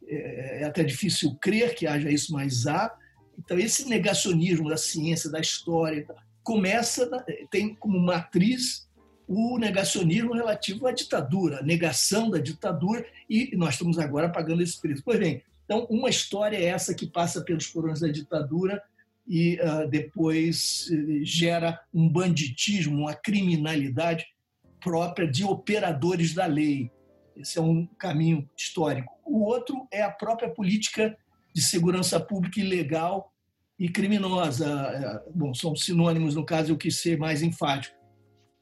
é, 0.10 0.62
é 0.62 0.64
até 0.66 0.84
difícil 0.84 1.36
crer 1.36 1.76
que 1.76 1.88
haja 1.88 2.10
isso, 2.10 2.34
mas 2.34 2.66
há. 2.68 2.93
Então, 3.38 3.57
esse 3.57 3.88
negacionismo 3.88 4.70
da 4.70 4.78
ciência, 4.78 5.30
da 5.30 5.39
história, 5.39 6.05
começa, 6.43 7.10
tem 7.49 7.76
como 7.76 7.99
matriz 7.99 8.89
o 9.28 9.60
negacionismo 9.60 10.34
relativo 10.34 10.88
à 10.88 10.91
ditadura, 10.91 11.60
a 11.60 11.64
negação 11.64 12.32
da 12.32 12.39
ditadura, 12.39 13.05
e 13.30 13.55
nós 13.55 13.76
estamos 13.76 13.99
agora 13.99 14.28
pagando 14.28 14.64
esse 14.64 14.82
preço. 14.82 15.03
Pois 15.05 15.20
bem, 15.20 15.43
então, 15.64 15.86
uma 15.88 16.10
história 16.10 16.57
é 16.57 16.66
essa 16.66 16.95
que 16.95 17.05
passa 17.05 17.41
pelos 17.41 17.68
porões 17.68 17.99
da 17.99 18.07
ditadura 18.07 18.82
e 19.28 19.60
uh, 19.62 19.88
depois 19.88 20.89
uh, 20.89 21.24
gera 21.24 21.80
um 21.93 22.10
banditismo, 22.10 23.01
uma 23.01 23.14
criminalidade 23.14 24.26
própria 24.82 25.28
de 25.28 25.43
operadores 25.43 26.34
da 26.34 26.47
lei. 26.47 26.89
Esse 27.36 27.60
é 27.60 27.62
um 27.62 27.86
caminho 27.86 28.49
histórico. 28.57 29.14
O 29.30 29.44
outro 29.44 29.88
é 29.92 30.02
a 30.02 30.12
própria 30.12 30.50
política 30.50 31.18
de 31.54 31.62
segurança 31.62 32.20
pública 32.20 32.60
ilegal 32.60 33.32
e 33.78 33.88
criminosa. 33.90 35.24
Uh, 35.28 35.32
bom, 35.34 35.54
são 35.54 35.76
sinônimos, 35.76 36.36
no 36.36 36.46
caso, 36.46 36.72
eu 36.72 36.78
quis 36.78 37.00
ser 37.02 37.18
mais 37.18 37.42
enfático 37.42 38.00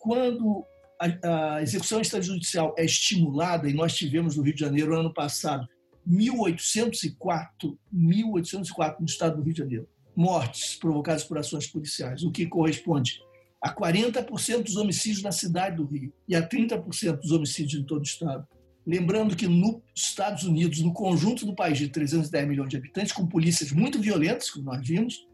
quando 0.08 0.66
a, 1.00 1.56
a 1.58 1.62
execução 1.62 2.00
extrajudicial 2.00 2.74
é 2.78 2.86
estimulada, 2.86 3.70
e 3.70 3.74
nós 3.74 3.94
tivemos 3.94 4.38
no 4.38 4.44
Rio 4.44 4.54
de 4.54 4.62
Janeiro 4.62 4.98
ano 4.98 5.14
passado 5.14 5.68
1804, 6.06 7.78
1804 7.92 9.02
no 9.02 9.06
estado 9.06 9.36
do 9.36 9.44
Rio 9.44 9.54
de 9.54 9.60
Janeiro, 9.60 9.90
mortes 10.16 10.76
provocadas 10.76 11.26
por 11.26 11.38
ações 11.38 11.68
policiais, 11.68 12.24
o 12.24 12.32
que 12.32 12.46
corresponde 12.46 13.20
a 13.62 13.74
40% 13.74 14.64
dos 14.64 14.78
homicídios 14.78 15.24
na 15.24 15.32
cidade 15.32 15.76
do 15.76 15.86
Rio 15.86 16.14
e 16.26 16.36
a 16.36 16.48
30% 16.48 17.18
dos 17.18 17.32
homicídios 17.32 17.82
em 17.82 17.86
todo 17.86 18.00
o 18.00 18.04
estado. 18.04 18.48
Lembrando 18.88 19.36
que 19.36 19.48
nos 19.50 19.82
Estados 19.94 20.44
Unidos, 20.44 20.80
no 20.80 20.94
conjunto 20.94 21.46
do 21.46 21.54
país 21.54 21.78
de 21.78 21.90
310 21.90 22.48
milhões 22.48 22.70
de 22.70 22.78
habitantes, 22.78 23.12
com 23.12 23.28
polícias 23.28 23.74
muito 23.74 24.00
violentas, 24.00 24.50
como 24.50 24.64
nós 24.64 24.88
vimos, 24.88 25.28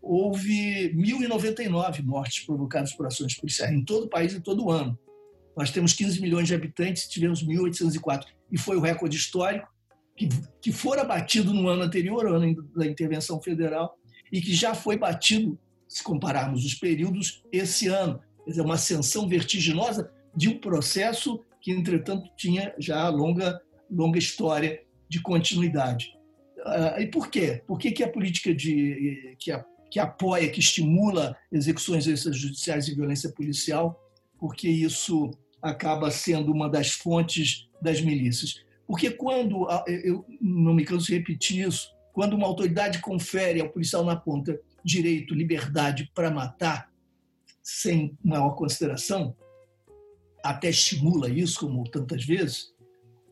houve 0.00 0.94
1.099 0.94 2.04
mortes 2.04 2.46
provocadas 2.46 2.92
por 2.92 3.04
ações 3.08 3.34
policiais 3.34 3.72
em 3.72 3.84
todo 3.84 4.04
o 4.04 4.08
país 4.08 4.32
e 4.32 4.40
todo 4.40 4.70
ano. 4.70 4.96
Nós 5.56 5.72
temos 5.72 5.92
15 5.92 6.20
milhões 6.20 6.46
de 6.46 6.54
habitantes 6.54 7.08
tivemos 7.08 7.44
1.804. 7.44 8.26
E 8.52 8.56
foi 8.56 8.76
o 8.76 8.80
recorde 8.80 9.16
histórico 9.16 9.68
que, 10.16 10.28
que 10.62 10.70
fora 10.70 11.02
batido 11.02 11.52
no 11.52 11.68
ano 11.68 11.82
anterior, 11.82 12.28
ano 12.28 12.62
da 12.76 12.86
intervenção 12.86 13.42
federal, 13.42 13.98
e 14.30 14.40
que 14.40 14.54
já 14.54 14.72
foi 14.72 14.96
batido, 14.96 15.58
se 15.88 16.00
compararmos 16.04 16.64
os 16.64 16.74
períodos, 16.74 17.42
esse 17.50 17.88
ano. 17.88 18.20
Quer 18.44 18.50
dizer, 18.50 18.62
uma 18.62 18.74
ascensão 18.74 19.28
vertiginosa 19.28 20.12
de 20.36 20.48
um 20.48 20.58
processo 20.58 21.44
que, 21.60 21.70
entretanto, 21.72 22.30
tinha 22.36 22.74
já 22.78 23.08
longa, 23.08 23.60
longa 23.90 24.18
história 24.18 24.82
de 25.08 25.20
continuidade. 25.20 26.16
Uh, 26.58 27.00
e 27.00 27.06
por 27.06 27.28
quê? 27.28 27.62
Por 27.66 27.78
que, 27.78 27.90
que 27.90 28.02
a 28.02 28.08
política 28.08 28.54
de, 28.54 29.36
que 29.38 29.50
a 29.50 29.64
que 29.90 29.98
apoia, 29.98 30.48
que 30.48 30.60
estimula 30.60 31.36
execuções 31.50 32.06
extrajudiciais 32.06 32.86
e 32.86 32.94
violência 32.94 33.30
policial, 33.30 34.00
porque 34.38 34.68
isso 34.68 35.30
acaba 35.60 36.10
sendo 36.10 36.52
uma 36.52 36.68
das 36.68 36.92
fontes 36.92 37.68
das 37.82 38.00
milícias. 38.00 38.62
Porque 38.86 39.10
quando, 39.10 39.66
eu 39.86 40.24
não 40.40 40.72
me 40.72 40.84
canso 40.84 41.06
de 41.06 41.14
repetir 41.14 41.66
isso, 41.66 41.90
quando 42.12 42.34
uma 42.34 42.46
autoridade 42.46 43.00
confere 43.00 43.60
ao 43.60 43.68
policial 43.68 44.04
na 44.04 44.16
ponta 44.16 44.58
direito, 44.84 45.34
liberdade 45.34 46.10
para 46.14 46.30
matar, 46.30 46.90
sem 47.62 48.16
maior 48.24 48.50
consideração, 48.50 49.36
até 50.42 50.70
estimula 50.70 51.28
isso, 51.28 51.60
como 51.60 51.88
tantas 51.88 52.24
vezes, 52.24 52.68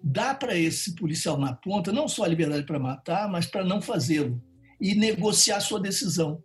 dá 0.03 0.35
para 0.35 0.57
esse 0.57 0.95
policial 0.95 1.39
na 1.39 1.53
ponta 1.53 1.93
não 1.93 2.09
só 2.09 2.25
a 2.25 2.29
liberdade 2.29 2.65
para 2.65 2.79
matar, 2.79 3.29
mas 3.29 3.47
para 3.47 3.65
não 3.65 3.81
fazê-lo 3.81 4.43
e 4.81 4.95
negociar 4.95 5.61
sua 5.61 5.81
decisão. 5.81 6.43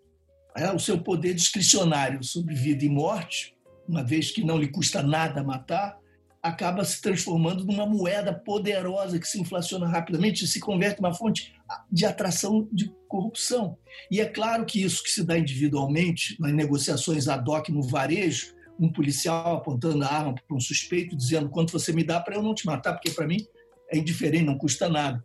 É, 0.56 0.72
o 0.72 0.80
seu 0.80 1.00
poder 1.00 1.34
discricionário 1.34 2.24
sobre 2.24 2.54
vida 2.54 2.86
e 2.86 2.90
morte, 2.90 3.56
uma 3.88 4.04
vez 4.04 4.32
que 4.32 4.44
não 4.44 4.58
lhe 4.58 4.68
custa 4.68 5.02
nada 5.02 5.44
matar, 5.44 5.98
acaba 6.44 6.84
se 6.84 7.02
transformando 7.02 7.64
numa 7.64 7.86
moeda 7.86 8.34
poderosa 8.34 9.18
que 9.18 9.28
se 9.28 9.40
inflaciona 9.40 9.88
rapidamente 9.88 10.44
e 10.44 10.48
se 10.48 10.60
converte 10.60 11.00
em 11.00 11.06
uma 11.06 11.14
fonte 11.14 11.54
de 11.90 12.06
atração 12.06 12.68
de 12.72 12.94
corrupção. 13.08 13.78
E 14.12 14.20
é 14.20 14.26
claro 14.26 14.66
que 14.66 14.84
isso 14.84 15.02
que 15.02 15.10
se 15.10 15.24
dá 15.24 15.38
individualmente, 15.38 16.36
nas 16.40 16.54
negociações 16.54 17.28
ad 17.28 17.50
hoc 17.50 17.70
no 17.70 17.82
varejo, 17.82 18.53
um 18.80 18.92
policial 18.92 19.58
apontando 19.58 20.04
a 20.04 20.08
arma 20.08 20.36
para 20.36 20.58
um 20.58 20.60
suspeito, 20.60 21.16
dizendo 21.16 21.50
quanto 21.50 21.72
você 21.72 21.94
me 21.94 22.04
dá 22.04 22.20
para 22.20 22.36
eu 22.36 22.44
não 22.44 22.56
te 22.56 22.66
matar, 22.66 22.94
porque 22.94 23.12
para 23.12 23.28
mim 23.28 23.46
é 23.90 23.98
indiferente, 23.98 24.46
não 24.46 24.58
custa 24.58 24.90
nada. 24.90 25.24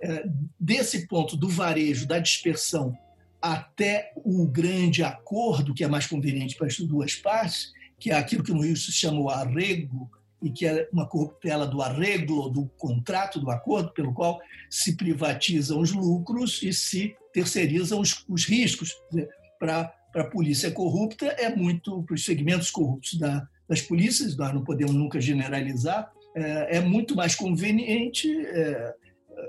É, 0.00 0.24
desse 0.58 1.06
ponto 1.06 1.36
do 1.36 1.48
varejo, 1.48 2.06
da 2.06 2.18
dispersão, 2.18 2.96
até 3.40 4.12
o 4.16 4.46
grande 4.46 5.02
acordo, 5.02 5.74
que 5.74 5.84
é 5.84 5.88
mais 5.88 6.06
conveniente 6.06 6.56
para 6.56 6.66
as 6.66 6.76
duas 6.78 7.14
partes, 7.14 7.72
que 7.98 8.10
é 8.10 8.14
aquilo 8.14 8.42
que 8.42 8.52
no 8.52 8.62
Rio 8.62 8.76
se 8.76 8.90
chama 8.90 9.20
o 9.20 9.28
arrego, 9.28 10.10
e 10.42 10.50
que 10.50 10.66
é 10.66 10.88
uma 10.92 11.06
corruptela 11.06 11.66
do 11.66 11.80
arreglo, 11.80 12.50
do 12.50 12.66
contrato, 12.76 13.38
do 13.38 13.50
acordo, 13.50 13.92
pelo 13.92 14.12
qual 14.12 14.40
se 14.68 14.96
privatizam 14.96 15.78
os 15.78 15.92
lucros 15.92 16.60
e 16.62 16.72
se 16.72 17.14
terceirizam 17.32 18.00
os, 18.00 18.24
os 18.28 18.44
riscos. 18.44 18.92
Para 19.58 19.94
a 20.14 20.24
polícia 20.24 20.70
corrupta, 20.70 21.26
é 21.26 21.54
muito, 21.54 22.02
para 22.02 22.14
os 22.14 22.24
segmentos 22.24 22.70
corruptos 22.70 23.18
da, 23.18 23.46
das 23.68 23.80
polícias, 23.80 24.36
nós 24.36 24.52
não 24.52 24.62
podemos 24.62 24.94
nunca 24.94 25.20
generalizar, 25.20 26.12
é, 26.34 26.76
é 26.76 26.80
muito 26.80 27.14
mais 27.14 27.34
conveniente 27.34 28.28
é, 28.46 28.94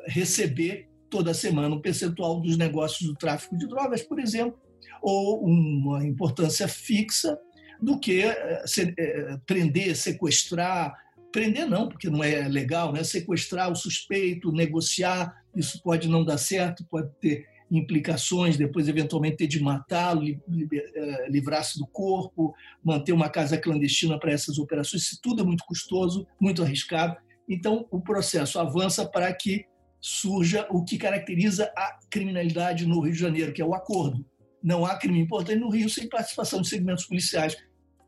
receber 0.07 0.89
toda 1.09 1.33
semana 1.33 1.75
um 1.75 1.79
percentual 1.79 2.39
dos 2.41 2.57
negócios 2.57 3.07
do 3.07 3.15
tráfico 3.15 3.55
de 3.57 3.67
drogas, 3.67 4.01
por 4.01 4.19
exemplo, 4.19 4.59
ou 5.01 5.45
uma 5.45 6.05
importância 6.05 6.67
fixa 6.67 7.37
do 7.79 7.99
que 7.99 8.21
eh, 8.23 8.63
eh, 8.97 9.37
prender, 9.45 9.95
sequestrar, 9.95 10.95
prender 11.31 11.67
não, 11.67 11.89
porque 11.89 12.09
não 12.09 12.23
é 12.23 12.47
legal, 12.47 12.93
né? 12.93 13.03
sequestrar 13.03 13.71
o 13.71 13.75
suspeito, 13.75 14.51
negociar, 14.51 15.35
isso 15.55 15.81
pode 15.83 16.07
não 16.07 16.23
dar 16.23 16.37
certo, 16.37 16.85
pode 16.89 17.09
ter 17.19 17.45
implicações, 17.71 18.57
depois 18.57 18.87
eventualmente 18.87 19.37
ter 19.37 19.47
de 19.47 19.61
matá-lo, 19.61 20.23
eh, 20.25 21.29
livrar-se 21.29 21.79
do 21.79 21.87
corpo, 21.87 22.53
manter 22.83 23.11
uma 23.11 23.29
casa 23.29 23.57
clandestina 23.57 24.19
para 24.19 24.31
essas 24.31 24.57
operações, 24.57 25.03
isso 25.03 25.19
tudo 25.21 25.41
é 25.41 25.45
muito 25.45 25.63
custoso, 25.65 26.27
muito 26.39 26.61
arriscado. 26.61 27.15
Então, 27.47 27.87
o 27.91 27.99
processo 28.01 28.59
avança 28.59 29.05
para 29.05 29.33
que 29.33 29.65
surja 29.99 30.67
o 30.69 30.83
que 30.83 30.97
caracteriza 30.97 31.71
a 31.77 31.97
criminalidade 32.09 32.85
no 32.85 32.99
Rio 32.99 33.13
de 33.13 33.19
Janeiro, 33.19 33.53
que 33.53 33.61
é 33.61 33.65
o 33.65 33.73
acordo. 33.73 34.25
Não 34.61 34.85
há 34.85 34.97
crime 34.97 35.19
importante 35.19 35.59
no 35.59 35.69
Rio 35.69 35.89
sem 35.89 36.07
participação 36.07 36.61
de 36.61 36.67
segmentos 36.67 37.05
policiais 37.05 37.57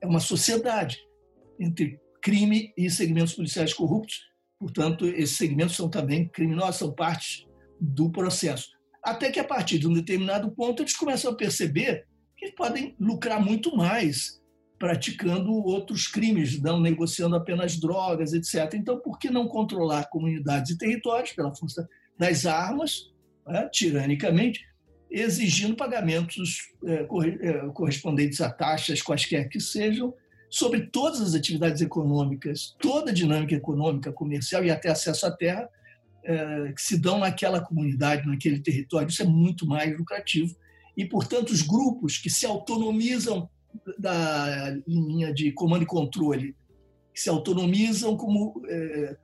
é 0.01 0.07
uma 0.07 0.19
sociedade 0.19 0.99
entre 1.59 1.99
crime 2.21 2.73
e 2.77 2.89
segmentos 2.89 3.33
policiais 3.33 3.73
corruptos. 3.73 4.21
Portanto, 4.59 5.05
esses 5.05 5.37
segmentos 5.37 5.75
são 5.75 5.89
também 5.89 6.27
criminosos, 6.27 6.77
são 6.77 6.93
parte 6.93 7.47
do 7.79 8.09
processo. 8.11 8.74
Até 9.05 9.29
que, 9.29 9.39
a 9.39 9.43
partir 9.43 9.77
de 9.77 9.87
um 9.87 9.93
determinado 9.93 10.49
ponto, 10.49 10.81
eles 10.81 10.97
começam 10.97 11.31
a 11.31 11.35
perceber 11.35 12.07
que 12.35 12.51
podem 12.53 12.95
lucrar 12.99 13.39
muito 13.39 13.77
mais 13.77 14.41
praticando 14.79 15.53
outros 15.53 16.07
crimes, 16.07 16.59
não 16.59 16.79
negociando 16.79 17.35
apenas 17.35 17.79
drogas, 17.79 18.33
etc. 18.33 18.73
Então, 18.73 18.99
por 18.99 19.19
que 19.19 19.29
não 19.29 19.47
controlar 19.47 20.09
comunidades 20.09 20.71
e 20.71 20.77
territórios 20.77 21.33
pela 21.33 21.53
força 21.55 21.87
das 22.17 22.47
armas, 22.47 23.11
né, 23.47 23.69
tiranicamente, 23.71 24.65
exigindo 25.09 25.75
pagamentos 25.75 26.73
é, 26.83 26.93
é, 27.47 27.69
correspondentes 27.73 28.41
a 28.41 28.49
taxas, 28.49 29.03
quaisquer 29.03 29.47
que 29.49 29.59
sejam, 29.59 30.15
sobre 30.49 30.87
todas 30.87 31.21
as 31.21 31.35
atividades 31.35 31.81
econômicas, 31.81 32.75
toda 32.79 33.11
a 33.11 33.13
dinâmica 33.13 33.53
econômica, 33.53 34.11
comercial 34.11 34.65
e 34.65 34.71
até 34.71 34.89
acesso 34.89 35.27
à 35.27 35.31
terra 35.31 35.69
é, 36.25 36.73
que 36.73 36.81
se 36.81 36.97
dão 36.97 37.19
naquela 37.19 37.61
comunidade, 37.61 38.27
naquele 38.27 38.59
território. 38.59 39.07
Isso 39.07 39.21
é 39.21 39.25
muito 39.25 39.65
mais 39.65 39.97
lucrativo. 39.97 40.55
E, 40.97 41.05
portanto, 41.05 41.51
os 41.51 41.61
grupos 41.61 42.17
que 42.17 42.29
se 42.29 42.45
autonomizam 42.45 43.49
da 43.97 44.75
linha 44.87 45.33
de 45.33 45.51
comando 45.51 45.83
e 45.83 45.87
controle, 45.87 46.55
que 47.13 47.21
se 47.21 47.29
autonomizam 47.29 48.17
como 48.17 48.61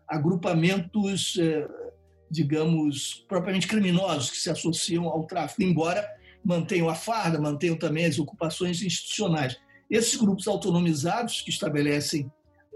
agrupamentos 0.07 1.38
digamos, 2.32 3.26
propriamente 3.28 3.68
criminosos 3.68 4.30
que 4.30 4.38
se 4.38 4.49
associam 4.49 5.06
ao 5.06 5.26
tráfico, 5.26 5.61
embora 5.61 6.07
mantenham 6.44 6.88
a 6.88 6.95
farda, 6.95 7.40
mantenham 7.40 7.78
também 7.78 8.06
as 8.06 8.18
ocupações 8.18 8.82
institucionais. 8.82 9.57
Esses 9.90 10.15
grupos 10.15 10.48
autonomizados, 10.48 11.41
que 11.41 11.49
estabelecem 11.49 12.32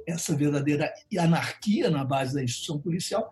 essa 0.06 0.36
verdadeira 0.36 0.94
anarquia 1.18 1.90
na 1.90 2.04
base 2.04 2.34
da 2.36 2.44
instituição 2.44 2.80
policial, 2.80 3.30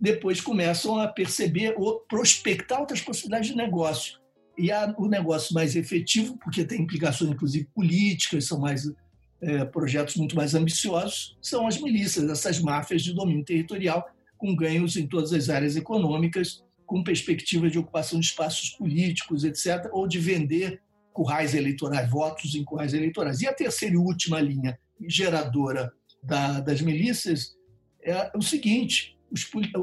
depois 0.00 0.40
começam 0.40 0.98
a 0.98 1.08
perceber 1.08 1.74
ou 1.76 2.00
prospectar 2.00 2.80
outras 2.80 3.00
possibilidades 3.00 3.50
de 3.50 3.56
negócio. 3.56 4.18
E 4.56 4.70
há 4.70 4.94
o 4.98 5.08
negócio 5.08 5.54
mais 5.54 5.74
efetivo, 5.74 6.36
porque 6.38 6.64
tem 6.64 6.82
implicações, 6.82 7.30
inclusive, 7.30 7.68
políticas, 7.74 8.46
são 8.46 8.58
mais 8.58 8.90
é, 9.40 9.64
projetos 9.64 10.16
muito 10.16 10.36
mais 10.36 10.54
ambiciosos, 10.54 11.36
são 11.42 11.66
as 11.66 11.80
milícias, 11.80 12.28
essas 12.30 12.60
máfias 12.60 13.02
de 13.02 13.12
domínio 13.12 13.44
territorial 13.44 14.08
com 14.36 14.54
ganhos 14.54 14.96
em 14.96 15.06
todas 15.06 15.32
as 15.32 15.48
áreas 15.48 15.76
econômicas, 15.76 16.62
com 16.86 17.02
perspectiva 17.02 17.68
de 17.68 17.78
ocupação 17.78 18.20
de 18.20 18.26
espaços 18.26 18.70
políticos, 18.70 19.44
etc., 19.44 19.88
ou 19.92 20.06
de 20.06 20.18
vender 20.18 20.80
currais 21.12 21.54
eleitorais, 21.54 22.10
votos 22.10 22.54
em 22.54 22.64
currais 22.64 22.92
eleitorais. 22.92 23.40
E 23.40 23.46
a 23.46 23.54
terceira 23.54 23.94
e 23.94 23.98
última 23.98 24.40
linha 24.40 24.78
geradora 25.06 25.92
da, 26.22 26.60
das 26.60 26.80
milícias 26.80 27.56
é 28.02 28.30
o 28.36 28.42
seguinte: 28.42 29.13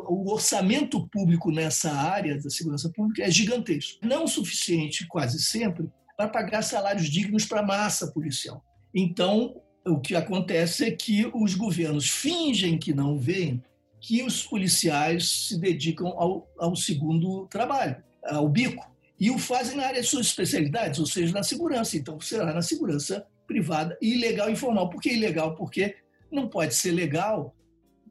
o 0.07 0.31
orçamento 0.31 1.07
público 1.07 1.51
nessa 1.51 1.91
área 1.91 2.39
da 2.39 2.49
segurança 2.49 2.89
pública 2.89 3.23
é 3.23 3.31
gigantesco. 3.31 4.05
Não 4.05 4.27
suficiente, 4.27 5.07
quase 5.07 5.41
sempre, 5.41 5.89
para 6.17 6.27
pagar 6.27 6.61
salários 6.61 7.09
dignos 7.09 7.45
para 7.45 7.61
a 7.61 7.65
massa 7.65 8.11
policial. 8.11 8.63
Então, 8.93 9.61
o 9.85 9.99
que 9.99 10.15
acontece 10.15 10.85
é 10.85 10.91
que 10.91 11.29
os 11.33 11.55
governos 11.55 12.09
fingem 12.09 12.77
que 12.77 12.93
não 12.93 13.17
veem 13.17 13.61
que 13.99 14.23
os 14.23 14.43
policiais 14.43 15.47
se 15.47 15.59
dedicam 15.59 16.07
ao, 16.07 16.47
ao 16.57 16.75
segundo 16.75 17.45
trabalho, 17.47 17.97
ao 18.23 18.49
bico, 18.49 18.89
e 19.19 19.29
o 19.29 19.37
fazem 19.37 19.77
na 19.77 19.85
área 19.85 20.01
de 20.01 20.07
suas 20.07 20.25
especialidades, 20.25 20.99
ou 20.99 21.05
seja, 21.05 21.31
na 21.31 21.43
segurança. 21.43 21.95
Então, 21.95 22.19
será 22.19 22.51
na 22.51 22.63
segurança 22.63 23.25
privada 23.45 23.95
ilegal 24.01 24.49
e 24.49 24.53
informal. 24.53 24.89
Por 24.89 24.99
que 24.99 25.13
ilegal? 25.13 25.53
Porque 25.55 25.95
não 26.31 26.47
pode 26.47 26.73
ser 26.73 26.91
legal 26.91 27.55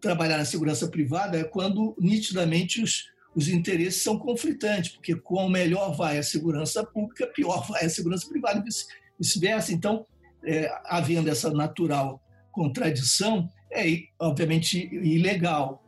trabalhar 0.01 0.39
na 0.39 0.45
segurança 0.45 0.89
privada 0.89 1.45
quando 1.45 1.97
nitidamente 1.99 2.83
os, 2.83 3.07
os 3.35 3.49
interesses 3.49 4.03
são 4.03 4.19
conflitantes, 4.19 4.93
porque 4.93 5.15
quanto 5.15 5.51
melhor 5.51 5.95
vai 5.95 6.19
a 6.19 6.23
segurança 6.23 6.85
pública, 6.85 7.27
pior 7.27 7.67
vai 7.69 7.85
a 7.85 7.91
segurança 7.91 8.29
privada 8.29 8.59
e 8.59 8.63
vice-versa. 9.19 9.73
Então, 9.73 10.07
é, 10.45 10.71
havendo 10.87 11.29
essa 11.29 11.51
natural 11.51 12.23
contradição, 12.51 13.49
é 13.73 13.85
obviamente 14.19 14.89
ilegal. 14.93 15.85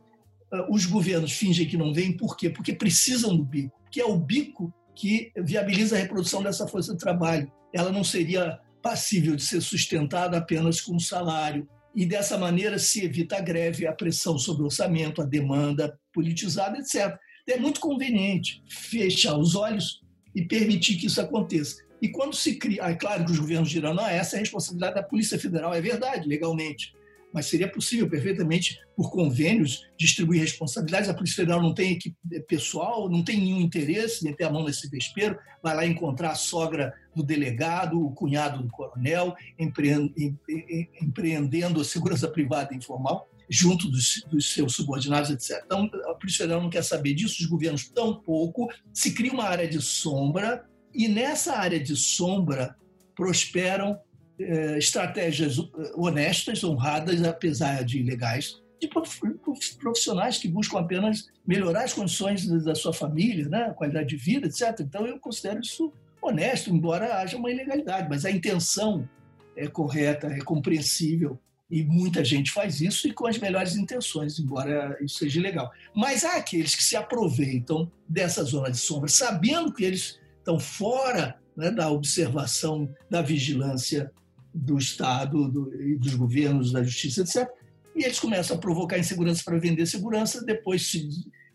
Ah, 0.51 0.67
os 0.69 0.85
governos 0.85 1.33
fingem 1.33 1.67
que 1.67 1.77
não 1.77 1.93
vêm, 1.93 2.15
por 2.15 2.37
quê? 2.37 2.49
Porque 2.49 2.73
precisam 2.73 3.35
do 3.35 3.43
bico, 3.43 3.81
que 3.91 3.99
é 3.99 4.05
o 4.05 4.17
bico 4.17 4.73
que 4.95 5.31
viabiliza 5.35 5.95
a 5.95 5.99
reprodução 5.99 6.41
dessa 6.41 6.67
força 6.67 6.93
de 6.93 6.99
trabalho. 6.99 7.51
Ela 7.73 7.91
não 7.91 8.03
seria 8.03 8.59
passível 8.81 9.35
de 9.35 9.43
ser 9.43 9.61
sustentada 9.61 10.37
apenas 10.37 10.79
com 10.79 10.99
salário. 10.99 11.67
E 11.95 12.05
dessa 12.05 12.37
maneira 12.37 12.79
se 12.79 13.03
evita 13.03 13.37
a 13.37 13.41
greve, 13.41 13.85
a 13.85 13.93
pressão 13.93 14.37
sobre 14.37 14.63
o 14.63 14.65
orçamento, 14.65 15.21
a 15.21 15.25
demanda 15.25 15.97
politizada, 16.11 16.77
etc. 16.77 17.17
É 17.47 17.57
muito 17.57 17.79
conveniente 17.79 18.63
fechar 18.67 19.37
os 19.37 19.55
olhos 19.55 20.01
e 20.33 20.43
permitir 20.43 20.95
que 20.95 21.07
isso 21.07 21.21
aconteça. 21.21 21.83
E 22.01 22.09
quando 22.09 22.35
se 22.35 22.55
cria, 22.55 22.83
é 22.83 22.95
claro 22.95 23.25
que 23.25 23.31
os 23.31 23.39
governos 23.39 23.69
dirão, 23.69 23.93
não, 23.93 24.07
essa 24.07 24.35
é 24.35 24.37
a 24.37 24.39
responsabilidade 24.39 24.95
da 24.95 25.03
Polícia 25.03 25.39
Federal, 25.39 25.73
é 25.73 25.81
verdade, 25.81 26.27
legalmente 26.27 26.93
mas 27.33 27.47
seria 27.47 27.67
possível 27.67 28.07
perfeitamente, 28.07 28.79
por 28.95 29.09
convênios, 29.11 29.87
distribuir 29.97 30.41
responsabilidades. 30.41 31.09
A 31.09 31.13
Polícia 31.13 31.37
Federal 31.37 31.61
não 31.61 31.73
tem 31.73 31.93
equipe 31.93 32.15
pessoal, 32.47 33.09
não 33.09 33.23
tem 33.23 33.37
nenhum 33.39 33.59
interesse 33.59 34.23
meter 34.23 34.43
a 34.43 34.51
mão 34.51 34.63
nesse 34.63 34.87
vespeiro, 34.87 35.37
vai 35.61 35.75
lá 35.75 35.85
encontrar 35.85 36.31
a 36.31 36.35
sogra 36.35 36.93
do 37.15 37.23
delegado, 37.23 37.99
o 37.99 38.11
cunhado 38.11 38.61
do 38.61 38.69
coronel, 38.69 39.35
empreendendo 41.01 41.81
a 41.81 41.85
segurança 41.85 42.27
privada 42.31 42.75
informal. 42.75 43.27
junto 43.49 43.89
dos, 43.89 44.23
dos, 44.29 44.53
seus 44.53 44.75
subordinados, 44.75 45.29
etc. 45.29 45.63
Então, 45.65 45.89
a 46.05 46.13
Polícia 46.15 46.43
Federal 46.43 46.61
não 46.61 46.69
quer 46.69 46.83
saber 46.83 47.13
disso, 47.13 47.41
os 47.41 47.47
governos 47.47 47.89
tampouco. 47.89 48.69
Se 48.93 49.13
cria 49.13 49.33
uma 49.33 49.43
área 49.43 49.67
de 49.67 49.81
sombra, 49.81 50.65
e 50.93 51.07
nessa 51.07 51.57
área 51.57 51.79
de 51.79 51.95
sombra 51.95 52.75
prosperam 53.15 53.99
estratégias 54.39 55.57
honestas, 55.95 56.63
honradas, 56.63 57.23
apesar 57.23 57.83
de 57.83 57.99
ilegais, 57.99 58.61
de 58.79 58.89
profissionais 59.79 60.37
que 60.37 60.47
buscam 60.47 60.79
apenas 60.79 61.29
melhorar 61.45 61.83
as 61.83 61.93
condições 61.93 62.45
da 62.63 62.75
sua 62.75 62.93
família, 62.93 63.47
né? 63.47 63.73
qualidade 63.75 64.09
de 64.09 64.17
vida, 64.17 64.47
etc. 64.47 64.79
Então, 64.81 65.05
eu 65.05 65.19
considero 65.19 65.61
isso 65.61 65.93
honesto, 66.21 66.69
embora 66.69 67.17
haja 67.17 67.37
uma 67.37 67.51
ilegalidade, 67.51 68.07
mas 68.09 68.25
a 68.25 68.31
intenção 68.31 69.07
é 69.55 69.67
correta, 69.67 70.27
é 70.27 70.39
compreensível 70.39 71.39
e 71.69 71.83
muita 71.83 72.23
gente 72.23 72.51
faz 72.51 72.81
isso 72.81 73.07
e 73.07 73.13
com 73.13 73.27
as 73.27 73.37
melhores 73.37 73.75
intenções, 73.75 74.39
embora 74.39 74.97
isso 75.01 75.19
seja 75.19 75.39
ilegal. 75.39 75.71
Mas 75.95 76.23
há 76.23 76.35
aqueles 76.35 76.75
que 76.75 76.83
se 76.83 76.95
aproveitam 76.95 77.91
dessa 78.07 78.43
zona 78.43 78.69
de 78.69 78.77
sombra, 78.77 79.09
sabendo 79.09 79.73
que 79.73 79.83
eles 79.83 80.19
estão 80.37 80.59
fora 80.59 81.39
né, 81.55 81.71
da 81.71 81.89
observação, 81.89 82.93
da 83.09 83.21
vigilância 83.21 84.11
do 84.53 84.77
Estado 84.77 85.47
do, 85.49 85.81
e 85.81 85.95
dos 85.95 86.15
governos, 86.15 86.71
da 86.71 86.83
justiça, 86.83 87.21
etc. 87.21 87.49
E 87.95 88.03
eles 88.03 88.19
começam 88.19 88.57
a 88.57 88.59
provocar 88.59 88.97
insegurança 88.97 89.43
para 89.43 89.59
vender 89.59 89.85
segurança, 89.85 90.43
depois 90.43 90.87
se, 90.87 91.07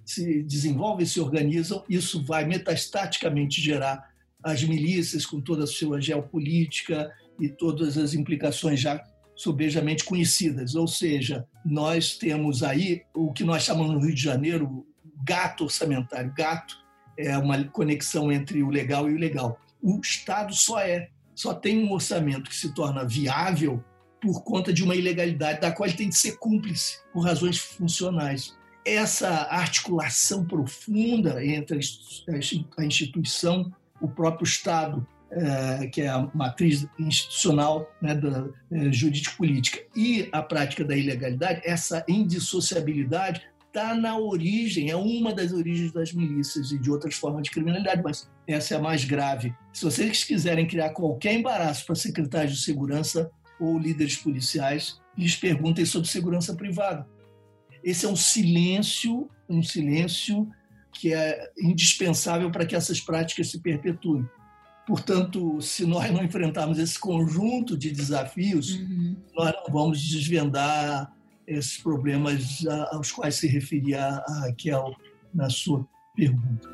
se 0.04 0.42
desenvolvem, 0.42 1.06
se 1.06 1.20
organizam, 1.20 1.84
isso 1.88 2.22
vai 2.24 2.44
metastaticamente 2.44 3.60
gerar 3.60 4.08
as 4.42 4.62
milícias 4.62 5.26
com 5.26 5.40
toda 5.40 5.64
a 5.64 5.66
sua 5.66 6.00
geopolítica 6.00 7.12
e 7.40 7.48
todas 7.48 7.98
as 7.98 8.14
implicações 8.14 8.80
já 8.80 9.02
sobejamente 9.34 10.04
conhecidas. 10.04 10.74
Ou 10.74 10.86
seja, 10.86 11.46
nós 11.64 12.16
temos 12.16 12.62
aí 12.62 13.02
o 13.14 13.32
que 13.32 13.44
nós 13.44 13.62
chamamos 13.62 13.92
no 13.92 14.00
Rio 14.00 14.14
de 14.14 14.22
Janeiro 14.22 14.86
gato 15.24 15.64
orçamentário. 15.64 16.32
Gato 16.36 16.76
é 17.16 17.36
uma 17.36 17.62
conexão 17.64 18.32
entre 18.32 18.62
o 18.62 18.70
legal 18.70 19.08
e 19.08 19.12
o 19.12 19.16
ilegal. 19.16 19.60
O 19.82 20.00
Estado 20.00 20.54
só 20.54 20.80
é, 20.80 21.10
só 21.38 21.54
tem 21.54 21.84
um 21.84 21.92
orçamento 21.92 22.50
que 22.50 22.56
se 22.56 22.74
torna 22.74 23.06
viável 23.06 23.80
por 24.20 24.42
conta 24.42 24.72
de 24.72 24.82
uma 24.82 24.96
ilegalidade 24.96 25.60
da 25.60 25.70
qual 25.70 25.88
ele 25.88 25.96
tem 25.96 26.08
de 26.08 26.16
ser 26.16 26.36
cúmplice 26.36 26.98
por 27.12 27.20
razões 27.20 27.56
funcionais. 27.56 28.58
Essa 28.84 29.46
articulação 29.48 30.44
profunda 30.44 31.44
entre 31.44 31.78
a 32.76 32.84
instituição 32.84 33.72
o 34.00 34.08
próprio 34.08 34.44
Estado, 34.44 35.06
é, 35.30 35.86
que 35.86 36.02
é 36.02 36.08
a 36.08 36.28
matriz 36.34 36.88
institucional 36.98 37.88
né, 38.02 38.16
da 38.16 38.48
é, 38.72 38.90
jurídico-política, 38.90 39.78
e 39.94 40.28
a 40.32 40.42
prática 40.42 40.84
da 40.84 40.96
ilegalidade, 40.96 41.60
essa 41.64 42.04
indissociabilidade 42.08 43.42
está 43.68 43.94
na 43.94 44.18
origem, 44.18 44.90
é 44.90 44.96
uma 44.96 45.32
das 45.32 45.52
origens 45.52 45.92
das 45.92 46.12
milícias 46.12 46.72
e 46.72 46.78
de 46.78 46.90
outras 46.90 47.14
formas 47.14 47.42
de 47.44 47.50
criminalidade, 47.50 48.02
mas 48.02 48.28
essa 48.46 48.74
é 48.74 48.76
a 48.76 48.80
mais 48.80 49.04
grave. 49.04 49.54
Se 49.72 49.84
vocês 49.84 50.24
quiserem 50.24 50.66
criar 50.66 50.90
qualquer 50.90 51.34
embaraço 51.34 51.86
para 51.86 51.94
secretários 51.94 52.56
de 52.56 52.64
segurança 52.64 53.30
ou 53.60 53.78
líderes 53.78 54.16
policiais, 54.16 55.00
lhes 55.16 55.36
perguntem 55.36 55.84
sobre 55.84 56.08
segurança 56.08 56.54
privada. 56.54 57.06
Esse 57.84 58.06
é 58.06 58.08
um 58.08 58.16
silêncio, 58.16 59.28
um 59.48 59.62
silêncio 59.62 60.48
que 60.92 61.12
é 61.12 61.50
indispensável 61.58 62.50
para 62.50 62.66
que 62.66 62.74
essas 62.74 63.00
práticas 63.00 63.50
se 63.50 63.60
perpetuem. 63.60 64.26
Portanto, 64.86 65.60
se 65.60 65.84
nós 65.84 66.10
não 66.10 66.24
enfrentarmos 66.24 66.78
esse 66.78 66.98
conjunto 66.98 67.76
de 67.76 67.90
desafios, 67.90 68.74
uhum. 68.74 69.16
nós 69.36 69.52
não 69.52 69.72
vamos 69.72 70.00
desvendar 70.00 71.12
esses 71.48 71.78
problemas 71.78 72.64
aos 72.92 73.10
quais 73.10 73.36
se 73.36 73.46
referia 73.48 74.00
a 74.00 74.40
Raquel 74.40 74.94
na 75.34 75.48
sua 75.48 75.86
pergunta. 76.14 76.68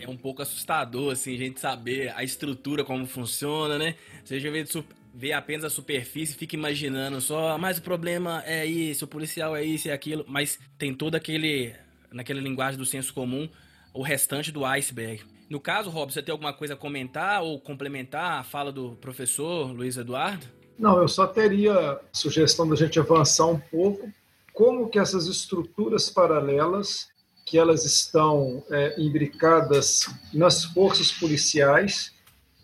É 0.00 0.08
um 0.08 0.16
pouco 0.16 0.42
assustador, 0.42 1.12
assim, 1.12 1.34
a 1.34 1.38
gente 1.38 1.60
saber 1.60 2.12
a 2.14 2.24
estrutura, 2.24 2.84
como 2.84 3.06
funciona, 3.06 3.78
né? 3.78 3.94
Você 4.24 4.40
já 4.40 4.50
vê 4.50 4.64
vê 5.14 5.32
apenas 5.32 5.64
a 5.64 5.70
superfície, 5.70 6.34
fica 6.34 6.56
imaginando 6.56 7.20
só, 7.20 7.56
mas 7.56 7.78
o 7.78 7.82
problema 7.82 8.42
é 8.44 8.66
isso, 8.66 9.04
o 9.04 9.08
policial 9.08 9.54
é 9.54 9.62
isso 9.62 9.86
e 9.86 9.92
aquilo, 9.92 10.24
mas 10.26 10.58
tem 10.76 10.92
todo 10.92 11.14
aquele, 11.14 11.72
naquela 12.10 12.40
linguagem 12.40 12.76
do 12.76 12.84
senso 12.84 13.14
comum, 13.14 13.48
o 13.92 14.02
restante 14.02 14.50
do 14.50 14.64
iceberg. 14.64 15.22
No 15.54 15.60
caso, 15.60 15.88
Rob, 15.88 16.12
você 16.12 16.20
tem 16.20 16.32
alguma 16.32 16.52
coisa 16.52 16.74
a 16.74 16.76
comentar 16.76 17.40
ou 17.40 17.60
complementar 17.60 18.40
a 18.40 18.42
fala 18.42 18.72
do 18.72 18.96
professor 18.96 19.70
Luiz 19.70 19.96
Eduardo? 19.96 20.44
Não, 20.76 20.98
eu 20.98 21.06
só 21.06 21.28
teria 21.28 22.00
sugestão 22.12 22.68
da 22.68 22.74
gente 22.74 22.98
avançar 22.98 23.46
um 23.46 23.60
pouco 23.60 24.12
como 24.52 24.88
que 24.88 24.98
essas 24.98 25.28
estruturas 25.28 26.10
paralelas 26.10 27.08
que 27.46 27.56
elas 27.56 27.84
estão 27.84 28.64
é, 28.68 29.00
imbricadas 29.00 30.12
nas 30.32 30.64
forças 30.64 31.12
policiais, 31.12 32.12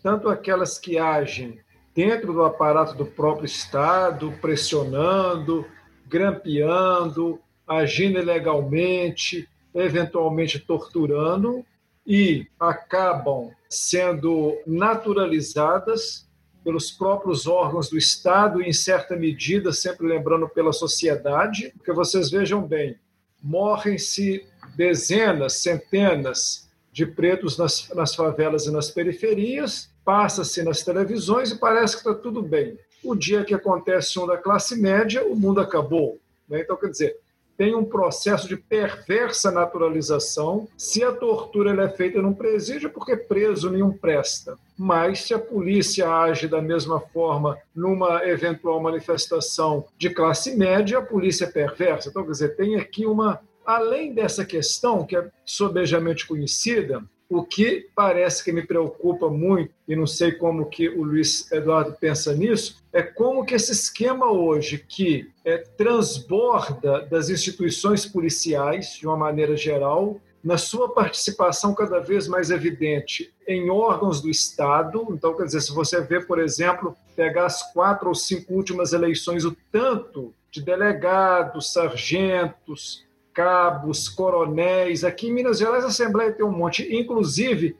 tanto 0.03 0.27
aquelas 0.27 0.77
que 0.77 0.97
agem 0.97 1.59
dentro 1.95 2.33
do 2.33 2.43
aparato 2.43 2.93
do 2.93 3.05
próprio 3.05 3.45
Estado, 3.45 4.37
pressionando, 4.41 5.65
grampeando, 6.09 7.39
agindo 7.65 8.19
ilegalmente, 8.19 9.47
eventualmente 9.73 10.59
torturando, 10.59 11.65
e 12.05 12.47
acabam 12.59 13.51
sendo 13.69 14.57
naturalizadas 14.65 16.27
pelos 16.63 16.91
próprios 16.91 17.47
órgãos 17.47 17.89
do 17.89 17.97
Estado 17.97 18.61
e, 18.61 18.69
em 18.69 18.73
certa 18.73 19.15
medida, 19.15 19.71
sempre 19.71 20.07
lembrando 20.07 20.47
pela 20.47 20.71
sociedade, 20.71 21.71
porque 21.75 21.91
vocês 21.91 22.29
vejam 22.29 22.61
bem, 22.61 22.97
morrem-se 23.41 24.45
dezenas, 24.75 25.53
centenas 25.53 26.69
de 26.91 27.05
pretos 27.05 27.57
nas, 27.57 27.89
nas 27.95 28.13
favelas 28.13 28.65
e 28.65 28.71
nas 28.71 28.91
periferias, 28.91 29.89
passa-se 30.03 30.61
nas 30.63 30.83
televisões 30.83 31.51
e 31.51 31.57
parece 31.57 31.93
que 31.93 32.07
está 32.07 32.13
tudo 32.13 32.41
bem. 32.41 32.77
O 33.03 33.15
dia 33.15 33.43
que 33.43 33.53
acontece 33.53 34.19
um 34.19 34.27
da 34.27 34.37
classe 34.37 34.79
média, 34.79 35.25
o 35.25 35.35
mundo 35.35 35.59
acabou. 35.59 36.19
Né? 36.47 36.61
Então, 36.61 36.75
quer 36.75 36.89
dizer, 36.89 37.17
tem 37.61 37.75
um 37.75 37.85
processo 37.85 38.47
de 38.47 38.57
perversa 38.57 39.51
naturalização. 39.51 40.67
Se 40.75 41.03
a 41.03 41.11
tortura 41.11 41.79
é 41.83 41.89
feita 41.89 42.19
num 42.19 42.33
presídio, 42.33 42.89
porque 42.89 43.15
preso 43.15 43.69
nenhum 43.69 43.91
presta. 43.91 44.57
Mas 44.75 45.19
se 45.19 45.33
a 45.35 45.37
polícia 45.37 46.09
age 46.09 46.47
da 46.47 46.59
mesma 46.59 46.99
forma 46.99 47.55
numa 47.75 48.25
eventual 48.25 48.81
manifestação 48.81 49.85
de 49.95 50.09
classe 50.09 50.57
média, 50.57 50.97
a 50.97 51.03
polícia 51.03 51.45
é 51.45 51.51
perversa. 51.51 52.09
Então, 52.09 52.23
quer 52.23 52.31
dizer, 52.31 52.55
tem 52.55 52.77
aqui 52.77 53.05
uma. 53.05 53.39
Além 53.63 54.11
dessa 54.11 54.43
questão, 54.43 55.05
que 55.05 55.15
é 55.15 55.29
sobejamente 55.45 56.25
conhecida, 56.25 57.03
o 57.31 57.45
que 57.45 57.87
parece 57.95 58.43
que 58.43 58.51
me 58.51 58.61
preocupa 58.61 59.29
muito, 59.29 59.73
e 59.87 59.95
não 59.95 60.05
sei 60.05 60.33
como 60.33 60.65
que 60.65 60.89
o 60.89 61.01
Luiz 61.01 61.49
Eduardo 61.49 61.95
pensa 61.97 62.35
nisso, 62.35 62.83
é 62.91 63.01
como 63.01 63.45
que 63.45 63.55
esse 63.55 63.71
esquema 63.71 64.29
hoje 64.29 64.85
que 64.85 65.31
é, 65.45 65.59
transborda 65.59 67.07
das 67.09 67.29
instituições 67.29 68.05
policiais, 68.05 68.97
de 68.99 69.07
uma 69.07 69.15
maneira 69.15 69.55
geral, 69.55 70.19
na 70.43 70.57
sua 70.57 70.93
participação 70.93 71.73
cada 71.73 71.99
vez 71.99 72.27
mais 72.27 72.51
evidente 72.51 73.33
em 73.47 73.69
órgãos 73.69 74.19
do 74.19 74.29
Estado. 74.29 75.07
Então, 75.11 75.33
quer 75.33 75.45
dizer, 75.45 75.61
se 75.61 75.73
você 75.73 76.01
vê, 76.01 76.19
por 76.19 76.37
exemplo, 76.37 76.97
pegar 77.15 77.45
as 77.45 77.71
quatro 77.71 78.09
ou 78.09 78.15
cinco 78.15 78.55
últimas 78.55 78.91
eleições, 78.91 79.45
o 79.45 79.55
tanto 79.71 80.33
de 80.51 80.61
delegados, 80.61 81.71
sargentos, 81.71 83.05
cabos, 83.33 84.09
coronéis. 84.09 85.03
Aqui 85.03 85.27
em 85.27 85.33
Minas 85.33 85.59
Gerais, 85.59 85.83
a 85.83 85.87
Assembleia 85.87 86.31
tem 86.31 86.45
um 86.45 86.51
monte, 86.51 86.87
inclusive 86.95 87.75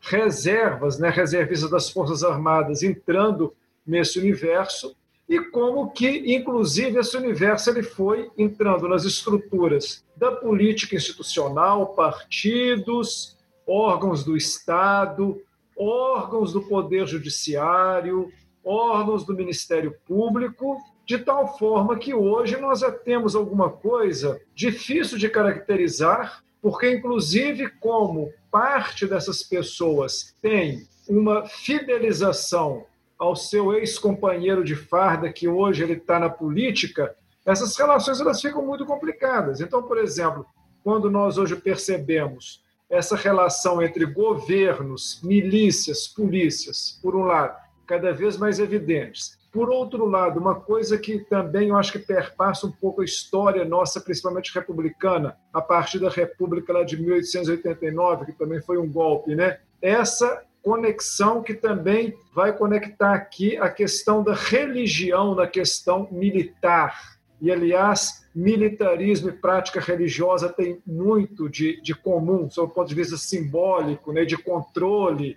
reservas, 0.00 0.98
né, 0.98 1.08
reservistas 1.08 1.70
das 1.70 1.90
Forças 1.90 2.22
Armadas 2.22 2.82
entrando 2.82 3.52
nesse 3.86 4.18
universo 4.18 4.94
e 5.28 5.40
como 5.40 5.90
que, 5.90 6.34
inclusive, 6.34 6.98
esse 6.98 7.16
universo 7.16 7.68
ele 7.68 7.82
foi 7.82 8.30
entrando 8.38 8.88
nas 8.88 9.04
estruturas 9.04 10.02
da 10.16 10.32
política 10.32 10.96
institucional, 10.96 11.88
partidos, 11.88 13.36
órgãos 13.66 14.24
do 14.24 14.36
Estado, 14.36 15.38
órgãos 15.76 16.52
do 16.52 16.62
Poder 16.62 17.06
Judiciário, 17.06 18.32
órgãos 18.64 19.24
do 19.24 19.34
Ministério 19.34 19.94
Público 20.06 20.78
de 21.08 21.16
tal 21.16 21.56
forma 21.56 21.98
que 21.98 22.12
hoje 22.12 22.58
nós 22.58 22.80
já 22.80 22.92
temos 22.92 23.34
alguma 23.34 23.70
coisa 23.70 24.38
difícil 24.54 25.16
de 25.16 25.26
caracterizar, 25.30 26.44
porque, 26.60 26.90
inclusive, 26.90 27.70
como 27.80 28.30
parte 28.50 29.06
dessas 29.06 29.42
pessoas 29.42 30.36
tem 30.42 30.86
uma 31.08 31.46
fidelização 31.46 32.84
ao 33.18 33.34
seu 33.34 33.72
ex-companheiro 33.72 34.62
de 34.62 34.76
farda, 34.76 35.32
que 35.32 35.48
hoje 35.48 35.82
ele 35.82 35.94
está 35.94 36.20
na 36.20 36.28
política, 36.28 37.16
essas 37.46 37.74
relações 37.74 38.20
elas 38.20 38.42
ficam 38.42 38.66
muito 38.66 38.84
complicadas. 38.84 39.62
Então, 39.62 39.82
por 39.82 39.96
exemplo, 39.96 40.44
quando 40.84 41.10
nós 41.10 41.38
hoje 41.38 41.56
percebemos 41.56 42.62
essa 42.90 43.16
relação 43.16 43.80
entre 43.80 44.04
governos, 44.04 45.22
milícias, 45.22 46.06
polícias, 46.06 46.98
por 47.00 47.16
um 47.16 47.22
lado, 47.22 47.56
cada 47.86 48.12
vez 48.12 48.36
mais 48.36 48.58
evidentes. 48.58 49.37
Por 49.58 49.70
outro 49.70 50.06
lado, 50.06 50.38
uma 50.38 50.54
coisa 50.54 50.96
que 50.96 51.18
também 51.18 51.70
eu 51.70 51.76
acho 51.76 51.90
que 51.90 51.98
perpassa 51.98 52.64
um 52.64 52.70
pouco 52.70 53.00
a 53.00 53.04
história 53.04 53.64
nossa, 53.64 54.00
principalmente 54.00 54.54
republicana, 54.54 55.36
a 55.52 55.60
partir 55.60 55.98
da 55.98 56.08
República 56.08 56.72
lá 56.72 56.84
de 56.84 56.96
1889, 56.96 58.26
que 58.26 58.32
também 58.34 58.62
foi 58.62 58.78
um 58.78 58.88
golpe, 58.88 59.34
né? 59.34 59.58
Essa 59.82 60.44
conexão 60.62 61.42
que 61.42 61.54
também 61.54 62.14
vai 62.32 62.56
conectar 62.56 63.12
aqui 63.12 63.56
a 63.56 63.68
questão 63.68 64.22
da 64.22 64.32
religião 64.32 65.34
na 65.34 65.48
questão 65.48 66.06
militar. 66.12 67.18
E, 67.40 67.50
aliás, 67.50 68.28
militarismo 68.32 69.30
e 69.30 69.32
prática 69.32 69.80
religiosa 69.80 70.48
têm 70.48 70.80
muito 70.86 71.48
de, 71.48 71.82
de 71.82 71.96
comum, 71.96 72.48
sob 72.48 72.70
o 72.70 72.74
ponto 72.74 72.88
de 72.88 72.94
vista 72.94 73.16
simbólico, 73.16 74.12
né, 74.12 74.24
de 74.24 74.38
controle 74.38 75.36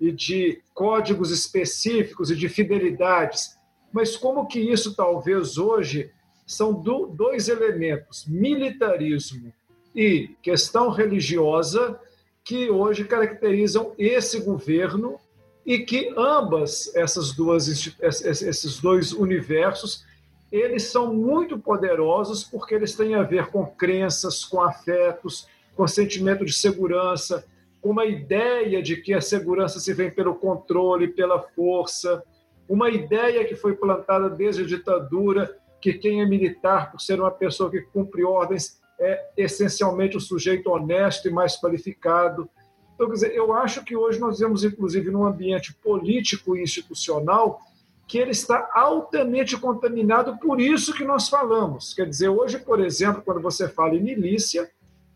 e 0.00 0.10
de 0.10 0.62
códigos 0.72 1.30
específicos 1.30 2.30
e 2.30 2.36
de 2.36 2.48
fidelidades. 2.48 3.57
Mas 3.92 4.16
como 4.16 4.46
que 4.46 4.60
isso 4.60 4.94
talvez 4.94 5.58
hoje 5.58 6.10
são 6.46 6.72
do, 6.72 7.06
dois 7.06 7.48
elementos, 7.48 8.24
militarismo 8.26 9.52
e 9.94 10.30
questão 10.42 10.90
religiosa, 10.90 11.98
que 12.44 12.70
hoje 12.70 13.04
caracterizam 13.04 13.92
esse 13.98 14.40
governo 14.40 15.18
e 15.66 15.80
que 15.80 16.12
ambas 16.16 16.94
essas 16.96 17.32
duas 17.32 17.68
esses 17.68 18.80
dois 18.80 19.12
universos 19.12 20.06
eles 20.50 20.84
são 20.84 21.12
muito 21.12 21.58
poderosos 21.58 22.42
porque 22.42 22.74
eles 22.74 22.94
têm 22.94 23.14
a 23.14 23.22
ver 23.22 23.48
com 23.48 23.66
crenças, 23.66 24.44
com 24.44 24.62
afetos, 24.62 25.46
com 25.76 25.86
sentimento 25.86 26.44
de 26.44 26.54
segurança, 26.54 27.44
com 27.80 27.90
uma 27.90 28.06
ideia 28.06 28.82
de 28.82 28.96
que 28.96 29.12
a 29.12 29.20
segurança 29.20 29.78
se 29.78 29.92
vem 29.92 30.10
pelo 30.10 30.34
controle, 30.34 31.08
pela 31.08 31.40
força, 31.40 32.24
uma 32.68 32.90
ideia 32.90 33.44
que 33.44 33.56
foi 33.56 33.74
plantada 33.74 34.28
desde 34.28 34.62
a 34.62 34.66
ditadura 34.66 35.56
que 35.80 35.94
quem 35.94 36.20
é 36.20 36.26
militar, 36.26 36.90
por 36.90 37.00
ser 37.00 37.20
uma 37.20 37.30
pessoa 37.30 37.70
que 37.70 37.80
cumpre 37.80 38.24
ordens, 38.24 38.80
é 39.00 39.28
essencialmente 39.36 40.16
um 40.16 40.20
sujeito 40.20 40.70
honesto 40.70 41.28
e 41.28 41.30
mais 41.30 41.56
qualificado. 41.56 42.48
Então, 42.94 43.06
quer 43.06 43.14
dizer, 43.14 43.34
eu 43.34 43.52
acho 43.52 43.84
que 43.84 43.96
hoje 43.96 44.18
nós 44.18 44.40
vemos, 44.40 44.64
inclusive, 44.64 45.10
num 45.10 45.24
ambiente 45.24 45.72
político 45.72 46.56
e 46.56 46.62
institucional, 46.62 47.60
que 48.08 48.18
ele 48.18 48.32
está 48.32 48.68
altamente 48.74 49.56
contaminado 49.56 50.36
por 50.38 50.60
isso 50.60 50.94
que 50.94 51.04
nós 51.04 51.28
falamos. 51.28 51.94
Quer 51.94 52.08
dizer, 52.08 52.28
hoje, 52.28 52.58
por 52.58 52.80
exemplo, 52.80 53.22
quando 53.22 53.40
você 53.40 53.68
fala 53.68 53.94
em 53.94 54.02
milícia, 54.02 54.68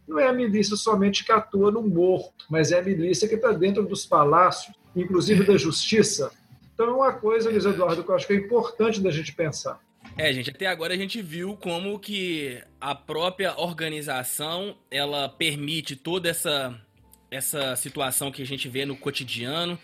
não 0.07 0.19
é 0.19 0.29
a 0.29 0.33
milícia 0.33 0.77
somente 0.77 1.25
que 1.25 1.33
atua 1.33 1.71
no 1.71 1.83
morro, 1.83 2.33
mas 2.51 2.71
é 2.71 2.79
a 2.79 2.83
milícia 2.83 3.27
que 3.27 3.35
está 3.35 3.51
dentro 3.51 3.85
dos 3.85 4.05
palácios, 4.05 4.77
inclusive 4.95 5.45
da 5.45 5.57
justiça. 5.57 6.31
Então, 6.75 6.87
é 6.87 6.93
uma 6.93 7.13
coisa, 7.13 7.51
Luiz 7.51 7.65
Eduardo, 7.65 8.03
que 8.03 8.11
eu 8.11 8.15
acho 8.15 8.27
que 8.27 8.33
é 8.33 8.37
importante 8.37 9.01
da 9.01 9.11
gente 9.11 9.33
pensar. 9.33 9.81
É, 10.17 10.33
gente, 10.33 10.51
até 10.51 10.67
agora 10.67 10.95
a 10.95 10.97
gente 10.97 11.23
viu 11.23 11.57
como 11.57 11.99
que 11.99 12.63
a 12.81 12.95
própria 12.95 13.59
organização, 13.59 14.77
ela 14.91 15.29
permite 15.29 15.97
toda 15.97 16.29
essa, 16.29 16.79
essa 17.31 17.75
situação 17.77 18.31
que 18.31 18.43
a 18.43 18.47
gente 18.47 18.69
vê 18.69 18.85
no 18.85 18.97
cotidiano, 18.97 19.79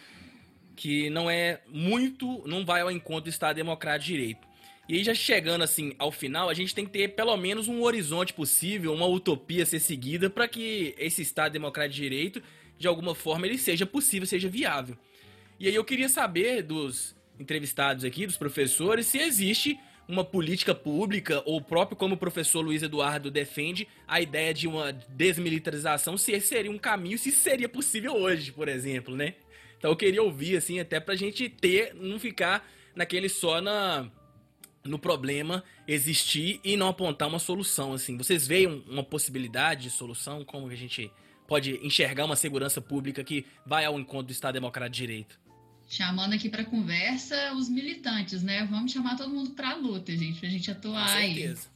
que 0.77 1.09
não 1.10 1.31
é 1.31 1.60
muito, 1.66 2.43
não 2.47 2.65
vai 2.65 2.82
ao 2.82 2.90
encontro 2.90 3.24
do 3.24 3.31
Estado 3.31 3.56
Democrático 3.56 4.06
de 4.06 4.16
Direito. 4.16 4.48
E 4.89 4.94
aí, 4.94 5.05
já 5.05 5.15
chegando 5.15 5.62
assim 5.62 5.94
ao 5.98 6.10
final, 6.10 6.48
a 6.48 6.55
gente 6.55 6.74
tem 6.74 6.86
que 6.86 6.93
ter 6.93 7.09
pelo 7.09 7.36
menos 7.36 7.69
um 7.69 7.82
horizonte 7.82 8.32
possível, 8.32 8.94
uma 8.94 9.06
utopia 9.06 9.62
a 9.62 9.66
ser 9.66 9.81
seguida 9.81 10.31
para 10.31 10.48
que 10.48 10.94
esse 10.98 11.20
Estado 11.20 11.52
Democrático 11.52 11.97
de 11.97 12.02
Direito, 12.02 12.43
de 12.78 12.86
alguma 12.89 13.15
forma, 13.15 13.47
ele 13.47 13.59
seja 13.59 13.85
possível, 13.85 14.27
seja 14.27 14.48
viável. 14.48 14.97
E 15.60 15.66
aí 15.66 15.74
eu 15.74 15.85
queria 15.85 16.09
saber 16.09 16.62
dos 16.62 17.16
entrevistados 17.39 18.05
aqui, 18.05 18.26
dos 18.26 18.36
professores, 18.36 19.06
se 19.06 19.18
existe 19.18 19.78
uma 20.06 20.24
política 20.24 20.74
pública, 20.74 21.43
ou 21.44 21.60
próprio 21.60 21.97
como 21.97 22.14
o 22.14 22.18
professor 22.18 22.60
Luiz 22.60 22.82
Eduardo 22.82 23.30
defende, 23.30 23.86
a 24.06 24.20
ideia 24.20 24.55
de 24.55 24.66
uma 24.66 24.93
desmilitarização, 24.93 26.16
se 26.16 26.32
esse 26.32 26.47
seria 26.47 26.70
um 26.70 26.78
caminho, 26.78 27.18
se 27.18 27.30
seria 27.30 27.68
possível 27.68 28.14
hoje, 28.14 28.52
por 28.52 28.68
exemplo, 28.68 29.14
né? 29.14 29.35
Então 29.76 29.90
eu 29.90 29.97
queria 29.97 30.22
ouvir, 30.22 30.56
assim, 30.56 30.80
até 30.80 30.98
pra 30.98 31.14
gente 31.14 31.48
ter, 31.48 31.94
não 31.94 32.18
ficar 32.18 32.66
naquele 32.94 33.28
só 33.28 33.60
na 33.60 34.10
no 34.85 34.98
problema 34.98 35.62
existir 35.86 36.60
e 36.64 36.76
não 36.76 36.89
apontar 36.89 37.28
uma 37.28 37.39
solução, 37.39 37.93
assim. 37.93 38.16
Vocês 38.16 38.47
veem 38.47 38.82
uma 38.89 39.02
possibilidade 39.02 39.82
de 39.82 39.90
solução? 39.90 40.44
Como 40.44 40.68
a 40.68 40.74
gente 40.74 41.10
pode 41.47 41.78
enxergar 41.85 42.24
uma 42.24 42.36
segurança 42.36 42.80
pública 42.80 43.22
que 43.22 43.44
vai 43.66 43.85
ao 43.85 43.98
encontro 43.98 44.28
do 44.28 44.32
Estado 44.32 44.55
Democrático 44.55 44.94
de 44.94 45.06
Direito? 45.06 45.47
Chamando 45.89 46.35
aqui 46.35 46.51
para 46.51 46.65
conversa 46.65 47.55
os 47.55 47.69
militantes, 47.69 48.43
né? 48.43 48.66
Vamos 48.70 48.93
chamar 48.93 49.16
todo 49.16 49.32
mundo 49.32 49.51
para 49.52 49.70
a 49.70 49.77
luta, 49.77 50.15
gente, 50.15 50.39
para 50.39 50.48
a 50.48 50.52
gente 50.52 50.70
atuar 50.70 51.06
Com 51.06 51.23
certeza. 51.23 51.69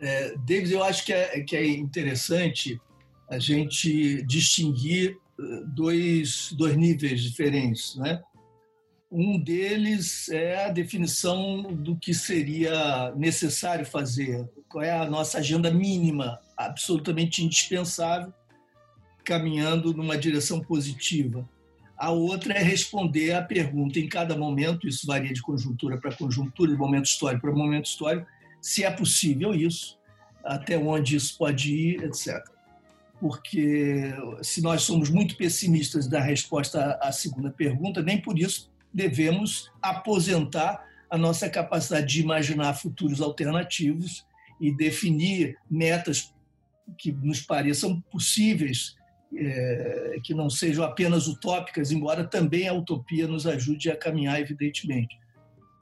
aí. 0.00 0.06
É, 0.06 0.36
David, 0.36 0.72
eu 0.72 0.84
acho 0.84 1.04
que 1.04 1.12
é, 1.12 1.40
que 1.40 1.56
é 1.56 1.66
interessante 1.66 2.78
a 3.28 3.38
gente 3.38 4.22
distinguir 4.26 5.16
dois, 5.74 6.52
dois 6.52 6.76
níveis 6.76 7.22
diferentes. 7.22 7.96
Né? 7.96 8.20
Um 9.10 9.38
deles 9.38 10.28
é 10.28 10.66
a 10.66 10.70
definição 10.70 11.62
do 11.62 11.96
que 11.96 12.12
seria 12.12 13.12
necessário 13.16 13.86
fazer, 13.86 14.48
qual 14.68 14.84
é 14.84 14.92
a 14.92 15.08
nossa 15.08 15.38
agenda 15.38 15.70
mínima, 15.70 16.38
absolutamente 16.56 17.44
indispensável, 17.44 18.32
caminhando 19.24 19.94
numa 19.94 20.18
direção 20.18 20.60
positiva. 20.60 21.48
A 21.96 22.10
outra 22.10 22.54
é 22.54 22.62
responder 22.62 23.32
à 23.32 23.42
pergunta 23.42 23.98
em 23.98 24.08
cada 24.08 24.36
momento, 24.36 24.88
isso 24.88 25.06
varia 25.06 25.32
de 25.32 25.40
conjuntura 25.40 25.96
para 25.98 26.14
conjuntura, 26.14 26.70
de 26.70 26.76
momento 26.76 27.06
histórico 27.06 27.42
para 27.42 27.52
momento 27.52 27.86
histórico, 27.86 28.26
se 28.60 28.82
é 28.82 28.90
possível 28.90 29.54
isso, 29.54 29.98
até 30.44 30.76
onde 30.76 31.16
isso 31.16 31.38
pode 31.38 31.72
ir, 31.72 32.02
etc 32.02 32.54
porque 33.24 34.12
se 34.42 34.60
nós 34.60 34.82
somos 34.82 35.08
muito 35.08 35.36
pessimistas 35.36 36.06
da 36.06 36.20
resposta 36.20 36.98
à 37.00 37.10
segunda 37.10 37.50
pergunta, 37.50 38.02
nem 38.02 38.20
por 38.20 38.38
isso 38.38 38.70
devemos 38.92 39.72
aposentar 39.80 40.86
a 41.08 41.16
nossa 41.16 41.48
capacidade 41.48 42.06
de 42.06 42.20
imaginar 42.20 42.74
futuros 42.74 43.20
alternativos 43.20 44.26
e 44.60 44.70
definir 44.70 45.56
metas 45.70 46.34
que 46.98 47.12
nos 47.12 47.40
pareçam 47.40 48.00
possíveis, 48.12 48.94
é, 49.36 50.18
que 50.22 50.34
não 50.34 50.48
sejam 50.48 50.84
apenas 50.84 51.26
utópicas, 51.26 51.90
embora 51.90 52.24
também 52.24 52.68
a 52.68 52.74
utopia 52.74 53.26
nos 53.26 53.46
ajude 53.46 53.90
a 53.90 53.96
caminhar, 53.96 54.40
evidentemente. 54.40 55.18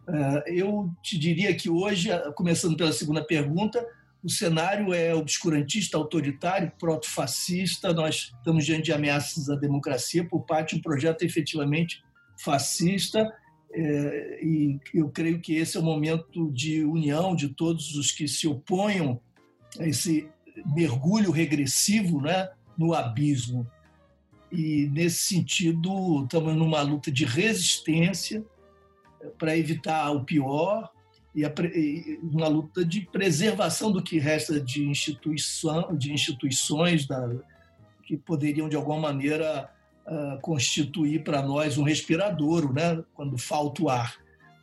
É, 0.08 0.44
eu 0.46 0.90
te 1.02 1.18
diria 1.18 1.54
que 1.54 1.70
hoje, 1.70 2.08
começando 2.34 2.76
pela 2.76 2.92
segunda 2.92 3.24
pergunta, 3.24 3.84
o 4.22 4.30
cenário 4.30 4.94
é 4.94 5.14
obscurantista, 5.14 5.96
autoritário, 5.96 6.72
proto-fascista. 6.78 7.92
Nós 7.92 8.32
estamos 8.36 8.64
diante 8.64 8.84
de 8.84 8.92
ameaças 8.92 9.50
à 9.50 9.56
democracia 9.56 10.24
por 10.24 10.42
parte 10.42 10.74
de 10.74 10.78
um 10.78 10.82
projeto 10.82 11.22
efetivamente 11.22 12.02
fascista. 12.38 13.32
É, 13.74 14.38
e 14.44 14.78
eu 14.94 15.08
creio 15.08 15.40
que 15.40 15.56
esse 15.56 15.76
é 15.76 15.80
o 15.80 15.82
momento 15.82 16.52
de 16.52 16.84
união 16.84 17.34
de 17.34 17.48
todos 17.48 17.96
os 17.96 18.12
que 18.12 18.28
se 18.28 18.46
oponham 18.46 19.20
a 19.80 19.88
esse 19.88 20.28
mergulho 20.74 21.30
regressivo 21.30 22.20
né, 22.20 22.50
no 22.76 22.94
abismo. 22.94 23.66
E, 24.50 24.88
nesse 24.92 25.18
sentido, 25.18 26.22
estamos 26.24 26.54
numa 26.54 26.82
luta 26.82 27.10
de 27.10 27.24
resistência 27.24 28.44
para 29.38 29.56
evitar 29.56 30.10
o 30.10 30.24
pior 30.24 30.90
e, 31.34 32.18
uma 32.22 32.48
luta 32.48 32.84
de 32.84 33.00
preservação 33.00 33.90
do 33.90 34.02
que 34.02 34.18
resta 34.18 34.60
de 34.60 34.84
instituição, 34.84 35.96
de 35.96 36.12
instituições 36.12 37.06
da, 37.06 37.30
que 38.04 38.16
poderiam 38.16 38.68
de 38.68 38.76
alguma 38.76 39.00
maneira 39.00 39.70
uh, 40.06 40.40
constituir 40.40 41.24
para 41.24 41.42
nós 41.42 41.78
um 41.78 41.82
respiradouro, 41.82 42.72
né? 42.72 43.02
Quando 43.14 43.38
falta 43.38 43.82
o 43.82 43.88
ar, 43.88 44.16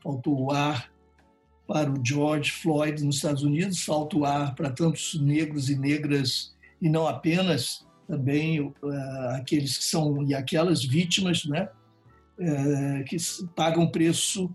falta 0.03 0.30
o 0.30 0.52
ar 0.52 0.91
para 1.68 1.91
o 1.91 2.03
George 2.03 2.52
Floyd 2.52 3.03
nos 3.03 3.18
Estados 3.18 3.44
Unidos, 3.44 3.84
falta 3.84 4.18
o 4.18 4.26
ar 4.26 4.53
para 4.56 4.69
tantos 4.69 5.19
negros 5.19 5.69
e 5.69 5.76
negras 5.76 6.56
e 6.81 6.90
não 6.90 7.07
apenas 7.07 7.86
também 8.10 8.60
uh, 8.60 8.73
aqueles 9.36 9.77
que 9.77 9.84
são 9.84 10.23
e 10.23 10.34
aquelas 10.34 10.84
vítimas, 10.84 11.45
né? 11.45 11.69
Uh, 12.40 13.03
que 13.06 13.18
pagam 13.56 13.91
preço 13.91 14.49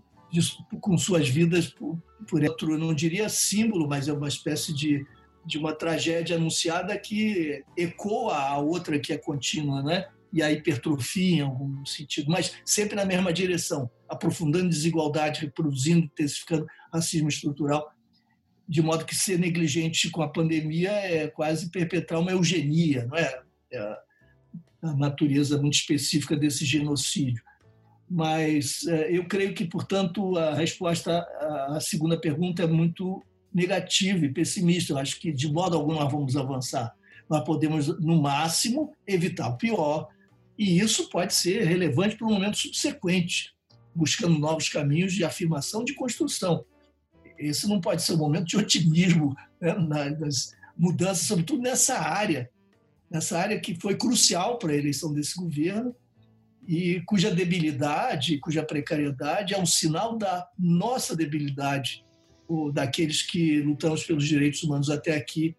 com 0.81 0.97
suas 0.97 1.29
vidas 1.29 1.67
por, 1.67 1.97
por 2.27 2.43
outro, 2.43 2.77
não 2.77 2.93
diria 2.93 3.29
símbolo, 3.29 3.87
mas 3.87 4.09
é 4.09 4.13
uma 4.13 4.27
espécie 4.27 4.73
de, 4.73 5.05
de 5.45 5.57
uma 5.57 5.73
tragédia 5.73 6.35
anunciada 6.35 6.97
que 6.99 7.63
ecoa 7.77 8.35
a 8.35 8.57
outra 8.57 8.99
que 8.99 9.13
é 9.13 9.17
contínua, 9.17 9.81
né? 9.81 10.05
E 10.33 10.43
a 10.43 10.51
hipertrofia 10.51 11.37
em 11.37 11.41
algum 11.41 11.85
sentido, 11.85 12.29
mas 12.29 12.57
sempre 12.65 12.93
na 12.93 13.05
mesma 13.05 13.31
direção, 13.31 13.89
aprofundando 14.09 14.67
desigualdade, 14.67 15.39
reproduzindo, 15.39 16.07
intensificando 16.07 16.65
racismo 16.91 17.29
estrutural, 17.29 17.89
de 18.67 18.81
modo 18.81 19.05
que 19.05 19.15
ser 19.15 19.39
negligente 19.39 20.09
com 20.09 20.21
a 20.21 20.27
pandemia 20.27 20.91
é 20.91 21.27
quase 21.27 21.69
perpetrar 21.69 22.19
uma 22.19 22.31
eugenia, 22.31 23.05
não 23.05 23.15
é? 23.15 23.44
É 23.71 23.97
a 24.81 24.93
natureza 24.95 25.59
muito 25.59 25.75
específica 25.75 26.35
desse 26.35 26.65
genocídio. 26.65 27.43
Mas 28.09 28.85
é, 28.87 29.17
eu 29.17 29.27
creio 29.27 29.53
que, 29.53 29.65
portanto, 29.65 30.37
a 30.37 30.53
resposta 30.53 31.19
à 31.69 31.79
segunda 31.79 32.19
pergunta 32.19 32.63
é 32.63 32.67
muito 32.67 33.23
negativa 33.53 34.25
e 34.25 34.33
pessimista. 34.33 34.93
Eu 34.93 34.97
acho 34.97 35.19
que, 35.19 35.31
de 35.31 35.51
modo 35.51 35.75
algum, 35.75 35.93
nós 35.93 36.11
vamos 36.11 36.35
avançar. 36.35 36.93
Nós 37.29 37.43
podemos, 37.43 37.87
no 37.99 38.21
máximo, 38.21 38.93
evitar 39.07 39.47
o 39.49 39.57
pior, 39.57 40.07
e 40.57 40.79
isso 40.79 41.09
pode 41.09 41.33
ser 41.33 41.63
relevante 41.63 42.15
para 42.15 42.27
o 42.27 42.31
momento 42.31 42.57
subsequente, 42.57 43.53
buscando 43.93 44.37
novos 44.37 44.69
caminhos 44.69 45.13
de 45.13 45.23
afirmação, 45.23 45.83
de 45.83 45.93
construção. 45.93 46.63
Esse 47.37 47.67
não 47.67 47.81
pode 47.81 48.03
ser 48.03 48.13
um 48.13 48.17
momento 48.17 48.45
de 48.45 48.57
otimismo 48.57 49.35
né, 49.59 49.73
nas 50.19 50.53
mudanças, 50.77 51.27
sobretudo 51.27 51.61
nessa 51.61 51.97
área, 51.97 52.49
nessa 53.15 53.39
área 53.39 53.59
que 53.59 53.79
foi 53.79 53.95
crucial 53.95 54.57
para 54.57 54.73
a 54.73 54.75
eleição 54.75 55.13
desse 55.13 55.35
governo 55.35 55.95
e 56.67 57.01
cuja 57.05 57.33
debilidade, 57.33 58.39
cuja 58.39 58.61
precariedade 58.61 59.53
é 59.53 59.57
um 59.57 59.65
sinal 59.65 60.17
da 60.17 60.45
nossa 60.59 61.15
debilidade, 61.15 62.03
ou 62.45 62.71
daqueles 62.73 63.21
que 63.21 63.61
lutamos 63.61 64.03
pelos 64.03 64.27
direitos 64.27 64.61
humanos 64.63 64.89
até 64.89 65.15
aqui, 65.15 65.55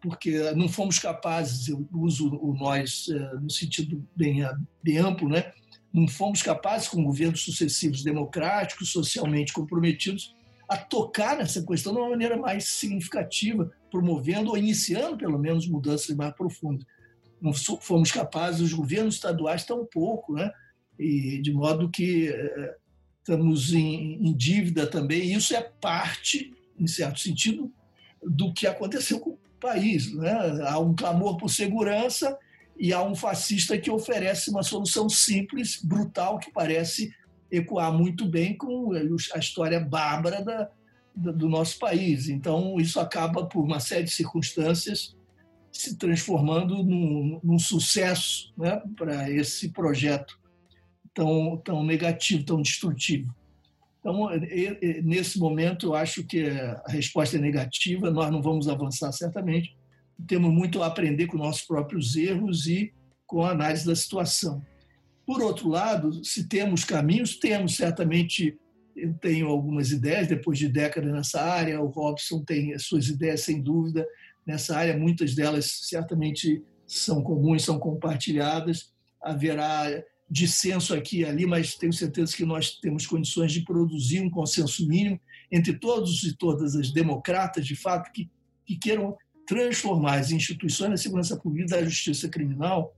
porque 0.00 0.52
não 0.52 0.68
fomos 0.68 0.98
capazes, 1.00 1.68
eu 1.68 1.86
uso 1.92 2.28
o 2.36 2.54
nós 2.54 3.06
eh, 3.10 3.34
no 3.40 3.50
sentido 3.50 4.06
bem, 4.14 4.42
bem 4.82 4.98
amplo, 4.98 5.28
né? 5.28 5.50
não 5.92 6.06
fomos 6.06 6.42
capazes, 6.42 6.88
com 6.88 7.02
governos 7.02 7.42
sucessivos 7.42 8.04
democráticos, 8.04 8.90
socialmente 8.90 9.52
comprometidos, 9.52 10.34
a 10.68 10.76
tocar 10.76 11.36
nessa 11.36 11.62
questão 11.62 11.92
de 11.92 11.98
uma 11.98 12.10
maneira 12.10 12.36
mais 12.36 12.64
significativa, 12.64 13.70
promovendo 13.90 14.50
ou 14.50 14.56
iniciando, 14.58 15.16
pelo 15.16 15.38
menos, 15.38 15.68
mudanças 15.68 16.14
mais 16.16 16.34
profundas. 16.34 16.86
Não 17.40 17.52
fomos 17.52 18.10
capazes, 18.10 18.60
os 18.60 18.72
governos 18.72 19.16
estaduais 19.16 19.64
tão 19.64 19.84
pouco, 19.84 20.34
né? 20.34 20.50
e 20.98 21.40
de 21.42 21.52
modo 21.52 21.90
que 21.90 22.28
é, 22.28 22.76
estamos 23.18 23.72
em, 23.72 24.26
em 24.26 24.32
dívida 24.34 24.86
também. 24.86 25.24
E 25.24 25.34
isso 25.34 25.54
é 25.54 25.62
parte, 25.80 26.52
em 26.78 26.86
certo 26.86 27.20
sentido, 27.20 27.72
do 28.22 28.52
que 28.52 28.66
aconteceu 28.66 29.20
com 29.20 29.30
o 29.30 29.38
país. 29.60 30.12
Né? 30.14 30.32
Há 30.66 30.78
um 30.78 30.94
clamor 30.94 31.36
por 31.36 31.50
segurança 31.50 32.38
e 32.78 32.92
há 32.92 33.02
um 33.02 33.14
fascista 33.14 33.78
que 33.78 33.90
oferece 33.90 34.50
uma 34.50 34.62
solução 34.62 35.08
simples, 35.08 35.80
brutal, 35.82 36.38
que 36.38 36.50
parece 36.50 37.14
ecoar 37.50 37.92
muito 37.92 38.26
bem 38.26 38.56
com 38.56 38.92
a 38.92 39.38
história 39.38 39.80
bárbara 39.80 40.42
da, 40.42 40.70
do 41.14 41.48
nosso 41.48 41.78
país. 41.78 42.28
Então, 42.28 42.76
isso 42.80 42.98
acaba, 42.98 43.46
por 43.46 43.62
uma 43.62 43.80
série 43.80 44.04
de 44.04 44.10
circunstâncias, 44.10 45.16
se 45.70 45.96
transformando 45.96 46.82
num, 46.84 47.40
num 47.42 47.58
sucesso 47.58 48.52
né, 48.56 48.80
para 48.96 49.30
esse 49.30 49.70
projeto 49.70 50.38
tão, 51.12 51.56
tão 51.58 51.84
negativo, 51.84 52.44
tão 52.44 52.62
destrutivo. 52.62 53.34
Então, 54.00 54.28
nesse 55.02 55.38
momento, 55.38 55.86
eu 55.86 55.94
acho 55.94 56.24
que 56.24 56.46
a 56.46 56.84
resposta 56.88 57.36
é 57.36 57.40
negativa, 57.40 58.10
nós 58.10 58.30
não 58.30 58.42
vamos 58.42 58.68
avançar 58.68 59.10
certamente. 59.12 59.74
Temos 60.28 60.52
muito 60.52 60.82
a 60.82 60.86
aprender 60.86 61.26
com 61.26 61.38
nossos 61.38 61.62
próprios 61.62 62.14
erros 62.14 62.66
e 62.66 62.92
com 63.26 63.42
a 63.42 63.52
análise 63.52 63.86
da 63.86 63.96
situação. 63.96 64.62
Por 65.26 65.42
outro 65.42 65.68
lado, 65.68 66.24
se 66.24 66.48
temos 66.48 66.84
caminhos, 66.84 67.36
temos 67.36 67.76
certamente. 67.76 68.58
Eu 68.94 69.12
tenho 69.14 69.48
algumas 69.48 69.90
ideias, 69.90 70.28
depois 70.28 70.56
de 70.56 70.68
décadas 70.68 71.12
nessa 71.12 71.42
área, 71.42 71.80
o 71.80 71.88
Robson 71.88 72.44
tem 72.44 72.74
as 72.74 72.84
suas 72.84 73.08
ideias, 73.08 73.40
sem 73.40 73.60
dúvida, 73.60 74.06
nessa 74.46 74.76
área, 74.76 74.96
muitas 74.96 75.34
delas 75.34 75.80
certamente 75.88 76.62
são 76.86 77.22
comuns, 77.22 77.64
são 77.64 77.78
compartilhadas. 77.78 78.92
Haverá 79.20 79.86
dissenso 80.30 80.94
aqui 80.94 81.20
e 81.20 81.24
ali, 81.24 81.46
mas 81.46 81.74
tenho 81.74 81.92
certeza 81.92 82.36
que 82.36 82.44
nós 82.44 82.76
temos 82.76 83.06
condições 83.06 83.52
de 83.52 83.62
produzir 83.62 84.20
um 84.20 84.30
consenso 84.30 84.86
mínimo 84.86 85.20
entre 85.50 85.78
todos 85.78 86.22
e 86.22 86.36
todas 86.36 86.76
as 86.76 86.90
democratas, 86.90 87.66
de 87.66 87.76
fato, 87.76 88.12
que, 88.12 88.30
que 88.66 88.76
queiram 88.76 89.16
transformar 89.46 90.18
as 90.18 90.30
instituições 90.30 90.90
da 90.90 90.96
segurança 90.96 91.36
pública 91.36 91.66
e 91.66 91.80
da 91.80 91.84
justiça 91.84 92.28
criminal 92.28 92.94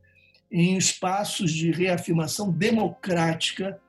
em 0.50 0.76
espaços 0.76 1.52
de 1.52 1.70
reafirmação 1.70 2.50
democrática 2.50 3.80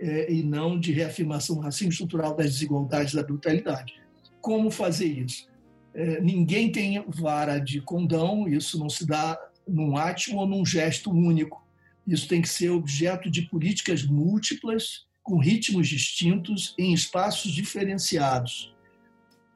é, 0.00 0.32
e 0.32 0.42
não 0.42 0.78
de 0.78 0.92
reafirmação 0.92 1.58
racismo 1.58 1.90
estrutural 1.90 2.34
das 2.34 2.52
desigualdades 2.52 3.14
da 3.14 3.22
brutalidade. 3.22 3.94
Como 4.40 4.70
fazer 4.70 5.06
isso? 5.06 5.48
É, 5.94 6.20
ninguém 6.20 6.70
tem 6.70 7.02
vara 7.08 7.58
de 7.58 7.80
condão, 7.80 8.46
isso 8.48 8.78
não 8.78 8.88
se 8.88 9.06
dá 9.06 9.38
num 9.66 9.96
átimo 9.96 10.38
ou 10.38 10.46
num 10.46 10.64
gesto 10.64 11.10
único. 11.10 11.66
Isso 12.06 12.28
tem 12.28 12.40
que 12.40 12.48
ser 12.48 12.70
objeto 12.70 13.30
de 13.30 13.42
políticas 13.42 14.04
múltiplas, 14.04 15.06
com 15.22 15.38
ritmos 15.38 15.88
distintos, 15.88 16.74
em 16.78 16.94
espaços 16.94 17.52
diferenciados, 17.52 18.74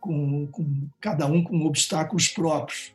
com, 0.00 0.46
com 0.48 0.88
cada 1.00 1.26
um 1.26 1.42
com 1.42 1.64
obstáculos 1.64 2.28
próprios 2.28 2.92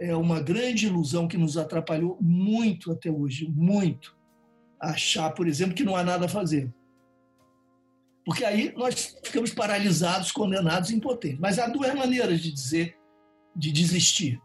é 0.00 0.16
uma 0.16 0.40
grande 0.40 0.86
ilusão 0.86 1.28
que 1.28 1.36
nos 1.36 1.58
atrapalhou 1.58 2.16
muito 2.20 2.90
até 2.90 3.10
hoje, 3.10 3.46
muito. 3.46 4.16
Achar, 4.80 5.30
por 5.32 5.46
exemplo, 5.46 5.74
que 5.74 5.84
não 5.84 5.94
há 5.94 6.02
nada 6.02 6.24
a 6.24 6.28
fazer. 6.28 6.72
Porque 8.24 8.42
aí 8.42 8.72
nós 8.74 9.18
ficamos 9.22 9.52
paralisados, 9.52 10.32
condenados, 10.32 10.90
impotentes. 10.90 11.38
Mas 11.38 11.58
há 11.58 11.68
duas 11.68 11.94
maneiras 11.94 12.40
de 12.40 12.50
dizer, 12.50 12.96
de 13.54 13.70
desistir. 13.70 14.40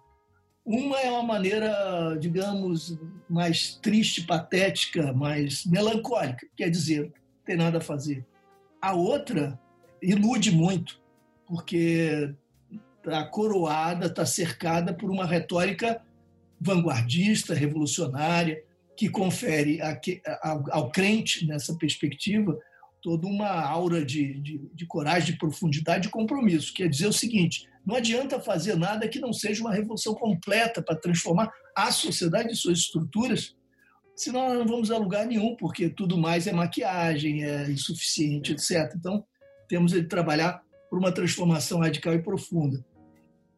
Uma 0.66 1.00
é 1.00 1.10
uma 1.10 1.24
maneira, 1.24 2.18
digamos, 2.20 2.98
mais 3.30 3.76
triste, 3.76 4.26
patética, 4.26 5.14
mais 5.14 5.66
melancólica, 5.66 6.46
quer 6.58 6.70
dizer, 6.70 7.04
não 7.04 7.46
tem 7.46 7.56
nada 7.56 7.78
a 7.78 7.82
fazer. 7.82 8.26
A 8.82 8.94
outra 8.94 9.58
ilude 10.02 10.52
muito, 10.52 11.00
porque 11.48 12.34
está 13.12 13.24
coroada, 13.26 14.08
está 14.08 14.26
cercada 14.26 14.94
por 14.94 15.10
uma 15.10 15.26
retórica 15.26 16.02
vanguardista, 16.60 17.54
revolucionária, 17.54 18.64
que 18.98 19.10
confere 19.10 19.80
ao, 20.42 20.64
ao 20.72 20.92
crente, 20.92 21.46
nessa 21.46 21.76
perspectiva, 21.76 22.58
toda 23.02 23.28
uma 23.28 23.50
aura 23.50 24.04
de, 24.04 24.40
de, 24.40 24.58
de 24.74 24.86
coragem, 24.86 25.34
de 25.34 25.38
profundidade 25.38 26.08
e 26.08 26.12
compromisso. 26.12 26.74
Quer 26.74 26.90
dizer 26.90 27.08
o 27.08 27.14
seguinte: 27.14 27.68
não 27.86 27.96
adianta 27.96 28.40
fazer 28.40 28.76
nada 28.76 29.08
que 29.08 29.20
não 29.20 29.34
seja 29.34 29.62
uma 29.62 29.74
revolução 29.74 30.16
completa 30.16 30.82
para 30.82 30.96
transformar 30.96 31.52
a 31.76 31.92
sociedade 31.92 32.52
e 32.52 32.56
suas 32.56 32.80
estruturas, 32.80 33.56
senão 34.16 34.48
nós 34.48 34.60
não 34.60 34.68
vamos 34.68 34.92
a 34.92 34.98
lugar 34.98 35.26
nenhum, 35.26 35.56
porque 35.56 35.90
tudo 35.90 36.18
mais 36.18 36.48
é 36.48 36.54
maquiagem, 36.54 37.44
é 37.44 37.70
insuficiente, 37.70 38.54
etc. 38.54 38.94
Então, 38.96 39.24
temos 39.68 39.92
de 39.92 40.04
trabalhar 40.04 40.64
por 40.90 40.98
uma 40.98 41.12
transformação 41.12 41.80
radical 41.80 42.14
e 42.14 42.24
profunda. 42.24 42.84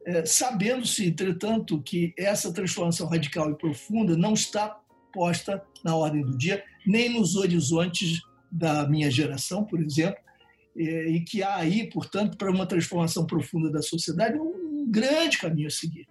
É, 0.07 0.25
sabendo-se, 0.25 1.05
entretanto, 1.05 1.81
que 1.81 2.13
essa 2.17 2.53
transformação 2.53 3.09
radical 3.09 3.51
e 3.51 3.57
profunda 3.57 4.15
não 4.15 4.33
está 4.33 4.79
posta 5.11 5.61
na 5.83 5.97
ordem 5.97 6.23
do 6.23 6.37
dia, 6.37 6.63
nem 6.85 7.09
nos 7.09 7.35
horizontes 7.35 8.21
da 8.49 8.87
minha 8.87 9.11
geração, 9.11 9.65
por 9.65 9.81
exemplo, 9.81 10.21
é, 10.77 11.09
e 11.09 11.19
que 11.25 11.43
há 11.43 11.57
aí, 11.57 11.89
portanto, 11.89 12.37
para 12.37 12.49
uma 12.49 12.65
transformação 12.65 13.25
profunda 13.25 13.69
da 13.69 13.81
sociedade, 13.81 14.39
um 14.39 14.89
grande 14.89 15.39
caminho 15.39 15.67
a 15.67 15.71
seguir. 15.71 16.07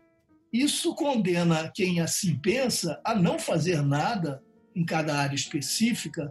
Isso 0.52 0.94
condena 0.94 1.73
quem 1.74 2.01
assim 2.01 2.36
pensa 2.39 3.01
a 3.02 3.14
não 3.14 3.39
fazer 3.39 3.81
nada 3.81 4.43
em 4.74 4.85
cada 4.85 5.16
área 5.16 5.35
específica, 5.35 6.31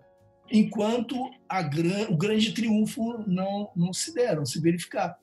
enquanto 0.51 1.15
a, 1.49 1.61
o 2.09 2.15
grande 2.15 2.51
triunfo 2.53 3.23
não, 3.25 3.71
não 3.75 3.91
se 3.91 4.13
der, 4.13 4.35
não 4.35 4.45
se 4.45 4.61
verificar. 4.61 5.17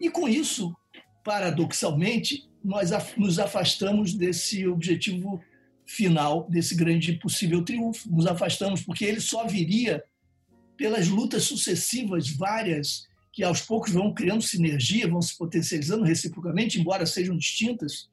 E 0.00 0.08
com 0.08 0.28
isso, 0.28 0.76
paradoxalmente, 1.24 2.48
nós 2.64 2.90
nos 3.16 3.38
afastamos 3.38 4.14
desse 4.14 4.66
objetivo 4.66 5.40
final, 5.86 6.48
desse 6.50 6.74
grande 6.74 7.14
possível 7.14 7.64
triunfo. 7.64 8.10
Nos 8.10 8.26
afastamos 8.26 8.82
porque 8.82 9.04
ele 9.04 9.20
só 9.20 9.46
viria 9.46 10.02
pelas 10.76 11.08
lutas 11.08 11.44
sucessivas, 11.44 12.28
várias, 12.30 13.08
que 13.32 13.42
aos 13.42 13.60
poucos 13.60 13.92
vão 13.92 14.12
criando 14.12 14.42
sinergia, 14.42 15.08
vão 15.08 15.22
se 15.22 15.36
potencializando 15.36 16.04
reciprocamente, 16.04 16.80
embora 16.80 17.06
sejam 17.06 17.36
distintas. 17.36 18.08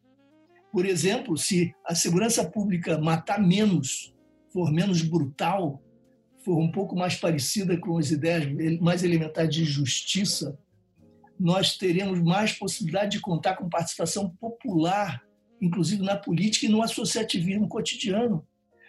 Por 0.72 0.86
exemplo, 0.86 1.38
se 1.38 1.74
a 1.86 1.96
segurança 1.96 2.44
pública 2.44 2.98
matar 2.98 3.42
menos, 3.42 4.14
for 4.52 4.72
menos 4.72 5.02
brutal, 5.02 5.82
for 6.44 6.58
um 6.60 6.72
pouco 6.72 6.96
mais 6.96 7.16
parecida 7.16 7.78
com 7.78 7.98
as 7.98 8.12
ideias 8.12 8.80
mais 8.80 9.04
elementares 9.04 9.54
de 9.54 9.66
justiça, 9.66 10.58
nós 11.40 11.78
teremos 11.78 12.22
mais 12.22 12.54
possibilidade 12.54 13.12
de 13.12 13.22
contar 13.22 13.56
com 13.56 13.70
participação 13.70 14.30
popular, 14.40 15.22
inclusive 15.62 16.02
na 16.02 16.16
política 16.16 16.66
e 16.66 16.70
no 16.70 16.82
associativismo 16.82 17.68
cotidiano, 17.68 18.46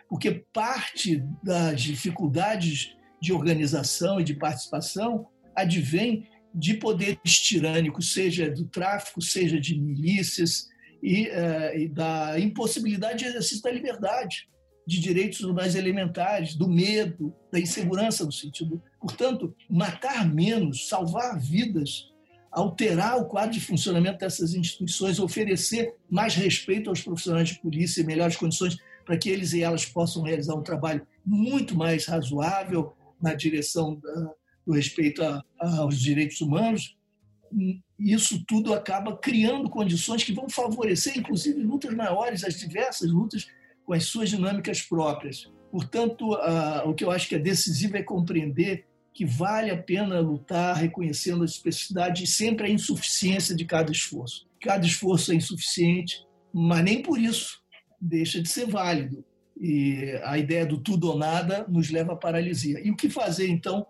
porque 0.08 0.44
parte 0.52 1.22
das 1.42 1.82
dificuldades 1.82 2.94
de 3.20 3.32
organização 3.32 4.20
e 4.20 4.24
de 4.24 4.34
participação 4.34 5.26
advém 5.54 6.28
de 6.54 6.74
poderes 6.74 7.40
tirânicos, 7.40 8.12
seja 8.12 8.50
do 8.50 8.66
tráfico, 8.66 9.20
seja 9.20 9.60
de 9.60 9.78
milícias, 9.78 10.68
e, 11.02 11.28
uh, 11.28 11.78
e 11.78 11.88
da 11.88 12.38
impossibilidade 12.38 13.20
de 13.20 13.26
exercício 13.26 13.62
da 13.62 13.70
liberdade. 13.70 14.48
de 14.88 15.00
direitos 15.00 15.40
mais 15.52 15.74
elementares, 15.74 16.54
do 16.54 16.68
medo, 16.68 17.34
da 17.50 17.58
insegurança 17.58 18.24
no 18.24 18.30
sentido. 18.30 18.80
Portanto, 19.00 19.52
matar 19.68 20.24
menos, 20.32 20.86
salvar 20.86 21.40
vidas, 21.40 22.06
alterar 22.56 23.18
o 23.18 23.26
quadro 23.26 23.52
de 23.52 23.60
funcionamento 23.60 24.20
dessas 24.20 24.54
instituições, 24.54 25.20
oferecer 25.20 25.94
mais 26.08 26.34
respeito 26.34 26.88
aos 26.88 27.02
profissionais 27.02 27.50
de 27.50 27.60
polícia 27.60 28.00
e 28.00 28.06
melhores 28.06 28.34
condições 28.34 28.78
para 29.04 29.18
que 29.18 29.28
eles 29.28 29.52
e 29.52 29.62
elas 29.62 29.84
possam 29.84 30.22
realizar 30.22 30.54
um 30.54 30.62
trabalho 30.62 31.06
muito 31.24 31.76
mais 31.76 32.06
razoável 32.06 32.96
na 33.20 33.34
direção 33.34 34.00
do 34.66 34.72
respeito 34.72 35.22
a, 35.22 35.44
aos 35.60 36.00
direitos 36.00 36.40
humanos. 36.40 36.96
Isso 37.98 38.42
tudo 38.48 38.72
acaba 38.72 39.14
criando 39.18 39.68
condições 39.68 40.24
que 40.24 40.32
vão 40.32 40.48
favorecer, 40.48 41.18
inclusive, 41.18 41.62
lutas 41.62 41.94
maiores, 41.94 42.42
as 42.42 42.58
diversas 42.58 43.10
lutas 43.10 43.46
com 43.84 43.92
as 43.92 44.04
suas 44.04 44.30
dinâmicas 44.30 44.80
próprias. 44.80 45.52
Portanto, 45.70 46.32
o 46.86 46.94
que 46.94 47.04
eu 47.04 47.10
acho 47.10 47.28
que 47.28 47.34
é 47.34 47.38
decisivo 47.38 47.98
é 47.98 48.02
compreender 48.02 48.85
que 49.16 49.24
vale 49.24 49.70
a 49.70 49.82
pena 49.82 50.20
lutar 50.20 50.76
reconhecendo 50.76 51.40
a 51.40 51.46
especificidade 51.46 52.24
e 52.24 52.26
sempre 52.26 52.66
a 52.66 52.70
insuficiência 52.70 53.56
de 53.56 53.64
cada 53.64 53.90
esforço. 53.90 54.46
Cada 54.60 54.84
esforço 54.84 55.32
é 55.32 55.34
insuficiente, 55.34 56.22
mas 56.52 56.84
nem 56.84 57.00
por 57.00 57.18
isso 57.18 57.62
deixa 57.98 58.42
de 58.42 58.48
ser 58.50 58.66
válido. 58.66 59.24
E 59.58 60.20
a 60.22 60.36
ideia 60.36 60.66
do 60.66 60.76
tudo 60.76 61.08
ou 61.08 61.18
nada 61.18 61.66
nos 61.66 61.88
leva 61.88 62.12
à 62.12 62.16
paralisia. 62.16 62.78
E 62.84 62.90
o 62.90 62.96
que 62.96 63.08
fazer, 63.08 63.48
então, 63.48 63.86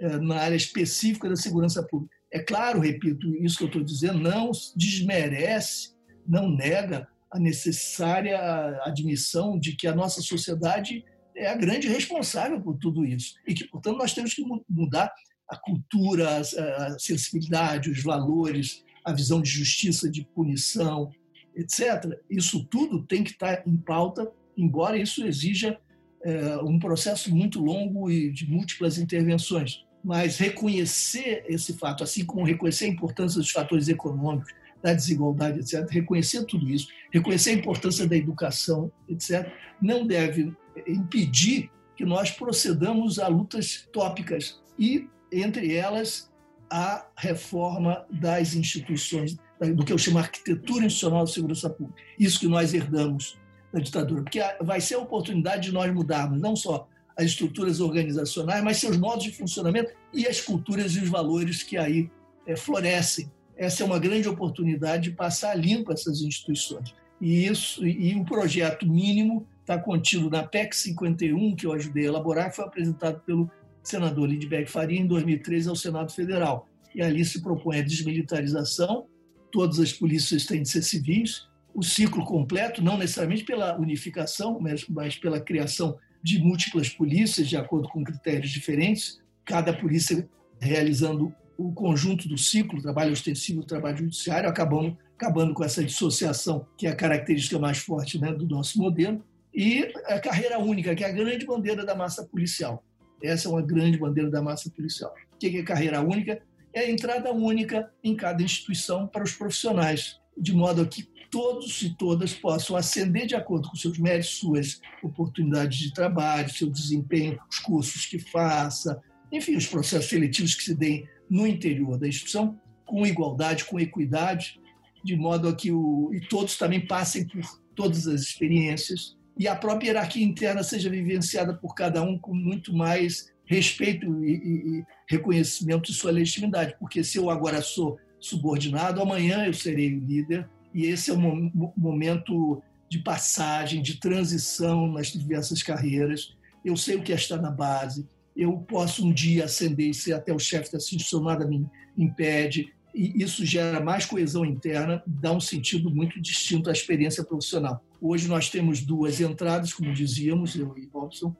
é, 0.00 0.16
na 0.16 0.36
área 0.36 0.56
específica 0.56 1.28
da 1.28 1.36
segurança 1.36 1.82
pública? 1.82 2.16
É 2.32 2.38
claro, 2.38 2.80
repito, 2.80 3.36
isso 3.44 3.58
que 3.58 3.64
eu 3.64 3.66
estou 3.66 3.84
dizendo 3.84 4.20
não 4.20 4.50
desmerece, 4.74 5.90
não 6.26 6.50
nega 6.50 7.06
a 7.30 7.38
necessária 7.38 8.38
admissão 8.84 9.58
de 9.58 9.76
que 9.76 9.86
a 9.86 9.94
nossa 9.94 10.22
sociedade 10.22 11.04
é 11.36 11.48
a 11.48 11.56
grande 11.56 11.88
responsável 11.88 12.60
por 12.60 12.76
tudo 12.78 13.04
isso 13.04 13.34
e 13.46 13.54
que, 13.54 13.66
portanto, 13.66 13.98
nós 13.98 14.14
temos 14.14 14.34
que 14.34 14.44
mudar 14.68 15.12
a 15.48 15.56
cultura, 15.56 16.38
a 16.38 16.98
sensibilidade, 16.98 17.90
os 17.90 18.02
valores, 18.02 18.84
a 19.04 19.12
visão 19.12 19.40
de 19.40 19.50
justiça, 19.50 20.10
de 20.10 20.24
punição, 20.24 21.10
etc. 21.54 22.18
Isso 22.30 22.64
tudo 22.64 23.02
tem 23.02 23.22
que 23.22 23.32
estar 23.32 23.62
em 23.66 23.76
pauta, 23.76 24.30
embora 24.56 24.96
isso 24.96 25.24
exija 25.26 25.78
é, 26.22 26.56
um 26.58 26.78
processo 26.78 27.34
muito 27.34 27.60
longo 27.60 28.10
e 28.10 28.30
de 28.30 28.48
múltiplas 28.48 28.98
intervenções. 28.98 29.84
Mas 30.04 30.38
reconhecer 30.38 31.44
esse 31.48 31.74
fato, 31.74 32.02
assim 32.02 32.24
como 32.24 32.46
reconhecer 32.46 32.86
a 32.86 32.88
importância 32.88 33.40
dos 33.40 33.50
fatores 33.50 33.88
econômicos, 33.88 34.52
da 34.82 34.92
desigualdade, 34.92 35.60
etc., 35.60 35.88
reconhecer 35.88 36.44
tudo 36.44 36.68
isso, 36.68 36.88
reconhecer 37.12 37.50
a 37.50 37.54
importância 37.54 38.06
da 38.06 38.16
educação, 38.16 38.90
etc., 39.08 39.50
não 39.80 40.06
deve 40.06 40.52
impedir 40.86 41.70
que 41.96 42.04
nós 42.04 42.30
procedamos 42.30 43.18
a 43.18 43.28
lutas 43.28 43.88
tópicas 43.92 44.60
e, 44.78 45.08
entre 45.30 45.74
elas, 45.74 46.30
a 46.70 47.06
reforma 47.16 48.04
das 48.10 48.54
instituições, 48.54 49.36
do 49.76 49.84
que 49.84 49.92
eu 49.92 49.98
chamo 49.98 50.18
de 50.18 50.24
arquitetura 50.24 50.86
institucional 50.86 51.24
de 51.24 51.32
segurança 51.32 51.70
pública. 51.70 52.00
Isso 52.18 52.40
que 52.40 52.48
nós 52.48 52.74
herdamos 52.74 53.38
da 53.72 53.78
ditadura, 53.78 54.22
porque 54.22 54.40
vai 54.62 54.80
ser 54.80 54.94
a 54.94 54.98
oportunidade 54.98 55.64
de 55.64 55.72
nós 55.72 55.92
mudarmos 55.92 56.40
não 56.40 56.56
só 56.56 56.88
as 57.16 57.26
estruturas 57.26 57.78
organizacionais, 57.80 58.64
mas 58.64 58.78
seus 58.78 58.96
modos 58.96 59.24
de 59.24 59.32
funcionamento 59.32 59.92
e 60.12 60.26
as 60.26 60.40
culturas 60.40 60.92
e 60.96 61.00
os 61.00 61.08
valores 61.08 61.62
que 61.62 61.76
aí 61.76 62.10
é, 62.46 62.56
florescem 62.56 63.30
essa 63.62 63.82
é 63.82 63.86
uma 63.86 63.98
grande 63.98 64.28
oportunidade 64.28 65.10
de 65.10 65.16
passar 65.16 65.54
limpo 65.54 65.92
essas 65.92 66.20
instituições. 66.20 66.94
E 67.20 67.46
isso 67.46 67.86
e 67.86 68.14
o 68.16 68.24
projeto 68.24 68.86
mínimo 68.86 69.46
está 69.60 69.78
contido 69.78 70.28
na 70.28 70.42
PEC 70.42 70.74
51, 70.74 71.54
que 71.54 71.66
eu 71.66 71.72
ajudei 71.72 72.04
a 72.04 72.08
elaborar, 72.08 72.50
que 72.50 72.56
foi 72.56 72.64
apresentado 72.64 73.20
pelo 73.20 73.48
senador 73.82 74.28
Lindbergh 74.28 74.68
Faria 74.68 75.00
em 75.00 75.06
2013 75.06 75.68
ao 75.68 75.76
Senado 75.76 76.12
Federal. 76.12 76.68
E 76.94 77.00
ali 77.00 77.24
se 77.24 77.40
propõe 77.40 77.78
a 77.78 77.82
desmilitarização, 77.82 79.06
todas 79.50 79.78
as 79.78 79.92
polícias 79.92 80.44
têm 80.44 80.62
de 80.62 80.68
ser 80.68 80.82
civis, 80.82 81.46
o 81.74 81.82
ciclo 81.82 82.24
completo, 82.24 82.82
não 82.82 82.98
necessariamente 82.98 83.44
pela 83.44 83.78
unificação, 83.78 84.58
mas, 84.60 84.86
mas 84.88 85.16
pela 85.16 85.40
criação 85.40 85.96
de 86.22 86.38
múltiplas 86.38 86.88
polícias, 86.88 87.48
de 87.48 87.56
acordo 87.56 87.88
com 87.88 88.04
critérios 88.04 88.50
diferentes, 88.50 89.20
cada 89.44 89.72
polícia 89.72 90.28
realizando 90.60 91.34
o 91.68 91.72
conjunto 91.72 92.28
do 92.28 92.36
ciclo, 92.36 92.82
trabalho 92.82 93.12
ostensivo, 93.12 93.64
trabalho 93.64 93.98
judiciário, 93.98 94.48
acabando, 94.48 94.96
acabando 95.14 95.54
com 95.54 95.62
essa 95.62 95.84
dissociação, 95.84 96.66
que 96.76 96.86
é 96.86 96.90
a 96.90 96.96
característica 96.96 97.58
mais 97.58 97.78
forte 97.78 98.18
né, 98.18 98.32
do 98.32 98.46
nosso 98.46 98.78
modelo, 98.78 99.24
e 99.54 99.92
a 100.06 100.18
carreira 100.18 100.58
única, 100.58 100.94
que 100.94 101.04
é 101.04 101.08
a 101.08 101.12
grande 101.12 101.46
bandeira 101.46 101.84
da 101.84 101.94
massa 101.94 102.24
policial. 102.24 102.82
Essa 103.22 103.48
é 103.48 103.50
uma 103.50 103.62
grande 103.62 103.98
bandeira 103.98 104.30
da 104.30 104.42
massa 104.42 104.70
policial. 104.70 105.14
O 105.34 105.38
que 105.38 105.56
é 105.56 105.62
carreira 105.62 106.00
única? 106.00 106.42
É 106.74 106.80
a 106.80 106.90
entrada 106.90 107.30
única 107.32 107.90
em 108.02 108.16
cada 108.16 108.42
instituição 108.42 109.06
para 109.06 109.22
os 109.22 109.32
profissionais, 109.32 110.18
de 110.36 110.52
modo 110.52 110.86
que 110.86 111.06
todos 111.30 111.80
e 111.82 111.94
todas 111.96 112.32
possam 112.32 112.76
ascender 112.76 113.26
de 113.26 113.34
acordo 113.34 113.68
com 113.68 113.76
seus 113.76 113.98
méritos, 113.98 114.38
suas 114.38 114.80
oportunidades 115.02 115.78
de 115.78 115.94
trabalho, 115.94 116.50
seu 116.50 116.68
desempenho, 116.68 117.38
os 117.50 117.58
cursos 117.58 118.06
que 118.06 118.18
faça, 118.18 119.00
enfim, 119.30 119.56
os 119.56 119.66
processos 119.66 120.10
seletivos 120.10 120.54
que 120.54 120.62
se 120.62 120.74
deem 120.74 121.08
no 121.32 121.46
interior 121.46 121.98
da 121.98 122.06
instituição, 122.06 122.60
com 122.84 123.06
igualdade, 123.06 123.64
com 123.64 123.80
equidade, 123.80 124.60
de 125.02 125.16
modo 125.16 125.48
a 125.48 125.56
que 125.56 125.72
o, 125.72 126.10
e 126.12 126.20
todos 126.20 126.58
também 126.58 126.86
passem 126.86 127.26
por 127.26 127.40
todas 127.74 128.06
as 128.06 128.20
experiências 128.20 129.16
e 129.38 129.48
a 129.48 129.56
própria 129.56 129.88
hierarquia 129.88 130.22
interna 130.22 130.62
seja 130.62 130.90
vivenciada 130.90 131.54
por 131.54 131.74
cada 131.74 132.02
um 132.02 132.18
com 132.18 132.34
muito 132.34 132.76
mais 132.76 133.32
respeito 133.46 134.22
e, 134.22 134.30
e, 134.30 134.78
e 134.78 134.84
reconhecimento 135.08 135.90
de 135.90 135.94
sua 135.94 136.10
legitimidade, 136.10 136.76
porque 136.78 137.02
se 137.02 137.16
eu 137.16 137.30
agora 137.30 137.62
sou 137.62 137.98
subordinado, 138.20 139.00
amanhã 139.00 139.46
eu 139.46 139.54
serei 139.54 139.96
o 139.96 140.04
líder 140.04 140.46
e 140.74 140.84
esse 140.84 141.10
é 141.10 141.14
um 141.14 141.50
momento 141.74 142.62
de 142.90 142.98
passagem, 142.98 143.80
de 143.80 143.98
transição 143.98 144.86
nas 144.86 145.06
diversas 145.06 145.62
carreiras. 145.62 146.36
Eu 146.62 146.76
sei 146.76 146.96
o 146.96 147.02
que 147.02 147.10
é 147.12 147.36
na 147.38 147.50
base, 147.50 148.06
eu 148.36 148.58
posso 148.58 149.06
um 149.06 149.12
dia 149.12 149.44
ascender 149.44 149.90
e 149.90 149.94
ser 149.94 150.14
até 150.14 150.32
o 150.32 150.38
chefe 150.38 150.72
dessa 150.72 150.86
instituição, 150.86 151.22
nada 151.22 151.46
me 151.46 151.66
impede, 151.96 152.72
e 152.94 153.22
isso 153.22 153.44
gera 153.44 153.80
mais 153.80 154.04
coesão 154.04 154.44
interna, 154.44 155.02
dá 155.06 155.32
um 155.32 155.40
sentido 155.40 155.90
muito 155.90 156.20
distinto 156.20 156.68
à 156.68 156.72
experiência 156.72 157.24
profissional. 157.24 157.82
Hoje 158.00 158.28
nós 158.28 158.50
temos 158.50 158.80
duas 158.82 159.20
entradas, 159.20 159.72
como 159.72 159.92
dizíamos, 159.92 160.54
eu 160.56 160.76
e 160.76 160.88
Robson, 160.92 161.34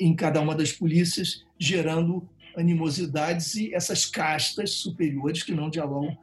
em 0.00 0.14
cada 0.14 0.40
uma 0.40 0.54
das 0.54 0.72
polícias, 0.72 1.44
gerando 1.58 2.28
animosidades 2.56 3.54
e 3.54 3.74
essas 3.74 4.06
castas 4.06 4.70
superiores 4.72 5.42
que 5.42 5.54
não 5.54 5.70
dialogam 5.70 6.16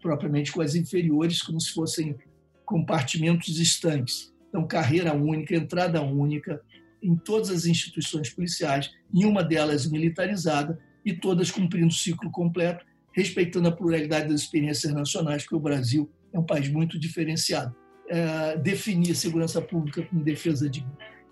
propriamente 0.00 0.52
com 0.52 0.62
as 0.62 0.74
inferiores, 0.74 1.42
como 1.42 1.60
se 1.60 1.72
fossem 1.72 2.16
compartimentos 2.64 3.58
estanques. 3.58 4.32
Então, 4.48 4.66
carreira 4.66 5.14
única, 5.14 5.54
entrada 5.54 6.00
única, 6.00 6.62
em 7.02 7.16
todas 7.16 7.50
as 7.50 7.66
instituições 7.66 8.30
policiais, 8.30 8.90
nenhuma 9.12 9.42
delas 9.42 9.86
militarizada 9.86 10.78
e 11.04 11.12
todas 11.12 11.50
cumprindo 11.50 11.88
o 11.88 11.92
ciclo 11.92 12.30
completo, 12.30 12.84
respeitando 13.12 13.68
a 13.68 13.72
pluralidade 13.72 14.28
das 14.28 14.42
experiências 14.42 14.92
nacionais, 14.92 15.42
porque 15.42 15.56
o 15.56 15.60
Brasil 15.60 16.10
é 16.32 16.38
um 16.38 16.44
país 16.44 16.68
muito 16.68 16.98
diferenciado. 16.98 17.74
É, 18.08 18.56
definir 18.56 19.12
a 19.12 19.14
segurança 19.14 19.60
pública 19.62 20.02
como 20.02 20.22
defesa 20.22 20.68
de, 20.68 20.84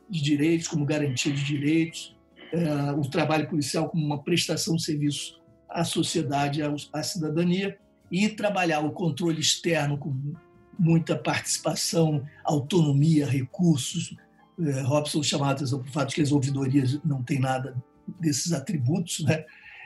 de 0.08 0.22
direitos, 0.22 0.68
como 0.68 0.84
garantia 0.84 1.32
de 1.32 1.44
direitos, 1.44 2.16
é, 2.52 2.92
o 2.92 3.02
trabalho 3.02 3.48
policial 3.48 3.88
como 3.88 4.04
uma 4.04 4.22
prestação 4.22 4.76
de 4.76 4.84
serviço 4.84 5.40
à 5.68 5.84
sociedade, 5.84 6.62
à 6.92 7.02
cidadania, 7.02 7.76
e 8.10 8.28
trabalhar 8.28 8.80
o 8.80 8.92
controle 8.92 9.40
externo 9.40 9.98
com 9.98 10.34
muita 10.78 11.16
participação, 11.16 12.24
autonomia, 12.44 13.26
recursos, 13.26 14.16
é, 14.60 14.80
Robson 14.82 15.22
chamava 15.22 15.52
a 15.52 15.54
atenção 15.54 15.80
para 15.80 15.88
o 15.88 15.92
fato 15.92 16.08
de 16.10 16.14
que 16.16 16.22
as 16.22 16.32
ouvidorias 16.32 16.98
não 17.04 17.22
têm 17.22 17.38
nada 17.38 17.76
desses 18.20 18.52
atributos, 18.52 19.20
né? 19.20 19.44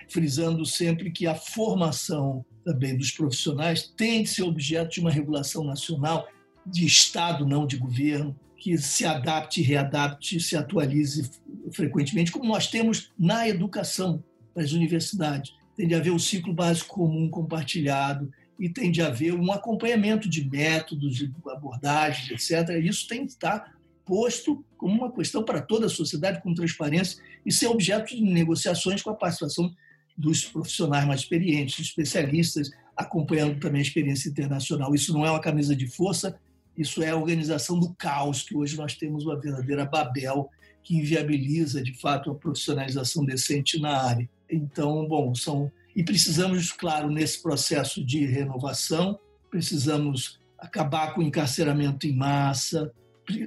frisando 0.08 0.64
sempre 0.64 1.10
que 1.10 1.26
a 1.26 1.34
formação 1.34 2.44
também 2.64 2.96
dos 2.96 3.10
profissionais 3.10 3.92
tem 3.96 4.22
de 4.22 4.28
ser 4.28 4.42
objeto 4.42 4.92
de 4.92 5.00
uma 5.00 5.10
regulação 5.10 5.64
nacional, 5.64 6.28
de 6.64 6.86
Estado, 6.86 7.46
não 7.46 7.66
de 7.66 7.76
governo, 7.76 8.38
que 8.56 8.78
se 8.78 9.04
adapte, 9.04 9.60
readapte, 9.60 10.38
se 10.38 10.56
atualize 10.56 11.28
frequentemente, 11.72 12.30
como 12.30 12.44
nós 12.44 12.68
temos 12.68 13.10
na 13.18 13.48
educação 13.48 14.22
das 14.54 14.72
universidades. 14.72 15.52
Tem 15.76 15.88
de 15.88 15.94
haver 15.94 16.12
um 16.12 16.18
ciclo 16.18 16.52
básico 16.52 16.94
comum 16.94 17.28
compartilhado 17.28 18.30
e 18.60 18.68
tem 18.68 18.92
de 18.92 19.02
haver 19.02 19.34
um 19.34 19.50
acompanhamento 19.50 20.28
de 20.28 20.48
métodos, 20.48 21.16
de 21.16 21.32
abordagens, 21.48 22.30
etc. 22.30 22.68
Isso 22.80 23.08
tem 23.08 23.26
de 23.26 23.32
estar 23.32 23.74
posto 24.04 24.64
como 24.76 24.94
uma 24.94 25.12
questão 25.12 25.44
para 25.44 25.60
toda 25.60 25.86
a 25.86 25.90
sociedade, 25.90 26.42
com 26.42 26.54
transparência, 26.54 27.22
e 27.44 27.52
ser 27.52 27.68
objeto 27.68 28.14
de 28.14 28.22
negociações 28.22 29.02
com 29.02 29.10
a 29.10 29.14
participação 29.14 29.72
dos 30.16 30.44
profissionais 30.44 31.06
mais 31.06 31.20
experientes, 31.20 31.78
especialistas, 31.78 32.70
acompanhando 32.96 33.58
também 33.58 33.80
a 33.80 33.84
experiência 33.84 34.28
internacional. 34.28 34.94
Isso 34.94 35.12
não 35.12 35.24
é 35.24 35.30
uma 35.30 35.40
camisa 35.40 35.74
de 35.74 35.86
força, 35.86 36.38
isso 36.76 37.02
é 37.02 37.10
a 37.10 37.16
organização 37.16 37.78
do 37.78 37.94
caos, 37.94 38.42
que 38.42 38.56
hoje 38.56 38.76
nós 38.76 38.94
temos 38.94 39.24
uma 39.24 39.38
verdadeira 39.38 39.84
Babel 39.84 40.50
que 40.82 40.96
inviabiliza, 40.96 41.82
de 41.82 41.94
fato, 41.94 42.30
a 42.30 42.34
profissionalização 42.34 43.24
decente 43.24 43.80
na 43.80 44.02
área. 44.02 44.28
Então, 44.50 45.06
bom, 45.06 45.34
são. 45.34 45.70
E 45.94 46.02
precisamos, 46.02 46.72
claro, 46.72 47.10
nesse 47.10 47.40
processo 47.40 48.04
de 48.04 48.24
renovação, 48.26 49.18
precisamos 49.50 50.40
acabar 50.58 51.14
com 51.14 51.20
o 51.20 51.24
encarceramento 51.24 52.06
em 52.06 52.16
massa, 52.16 52.90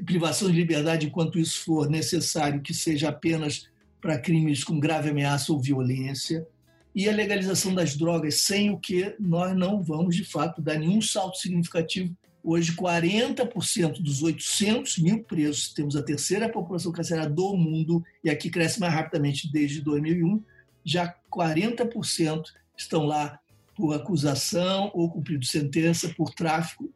privação 0.06 0.50
de 0.50 0.58
liberdade 0.58 1.08
enquanto 1.08 1.40
isso 1.40 1.64
for 1.64 1.90
necessário, 1.90 2.62
que 2.62 2.74
seja 2.74 3.10
apenas 3.10 3.68
para 4.02 4.20
crimes 4.20 4.64
com 4.64 4.80
grave 4.80 5.10
ameaça 5.10 5.52
ou 5.52 5.60
violência, 5.60 6.48
e 6.94 7.10
a 7.10 7.12
legalização 7.12 7.74
das 7.74 7.96
drogas, 7.96 8.36
sem 8.36 8.70
o 8.70 8.80
que 8.80 9.16
nós 9.20 9.56
não 9.56 9.82
vamos, 9.82 10.16
de 10.16 10.24
fato, 10.24 10.62
dar 10.62 10.80
nenhum 10.80 11.02
salto 11.02 11.38
significativo. 11.38 12.16
Hoje, 12.42 12.74
40% 12.74 14.02
dos 14.02 14.22
800 14.22 15.00
mil 15.00 15.24
presos, 15.24 15.74
temos 15.74 15.96
a 15.96 16.04
terceira 16.04 16.48
população 16.48 16.92
carcerária 16.92 17.30
do 17.30 17.58
mundo, 17.58 18.04
e 18.24 18.30
aqui 18.30 18.50
cresce 18.50 18.80
mais 18.80 18.94
rapidamente 18.94 19.52
desde 19.52 19.82
2001, 19.82 20.42
já 20.86 21.14
40% 21.30 22.44
estão 22.78 23.04
lá 23.04 23.40
por 23.76 23.94
acusação 23.94 24.90
ou 24.94 25.10
cumprido 25.10 25.46
sentença 25.46 26.08
por 26.16 26.34
tráfico, 26.34 26.90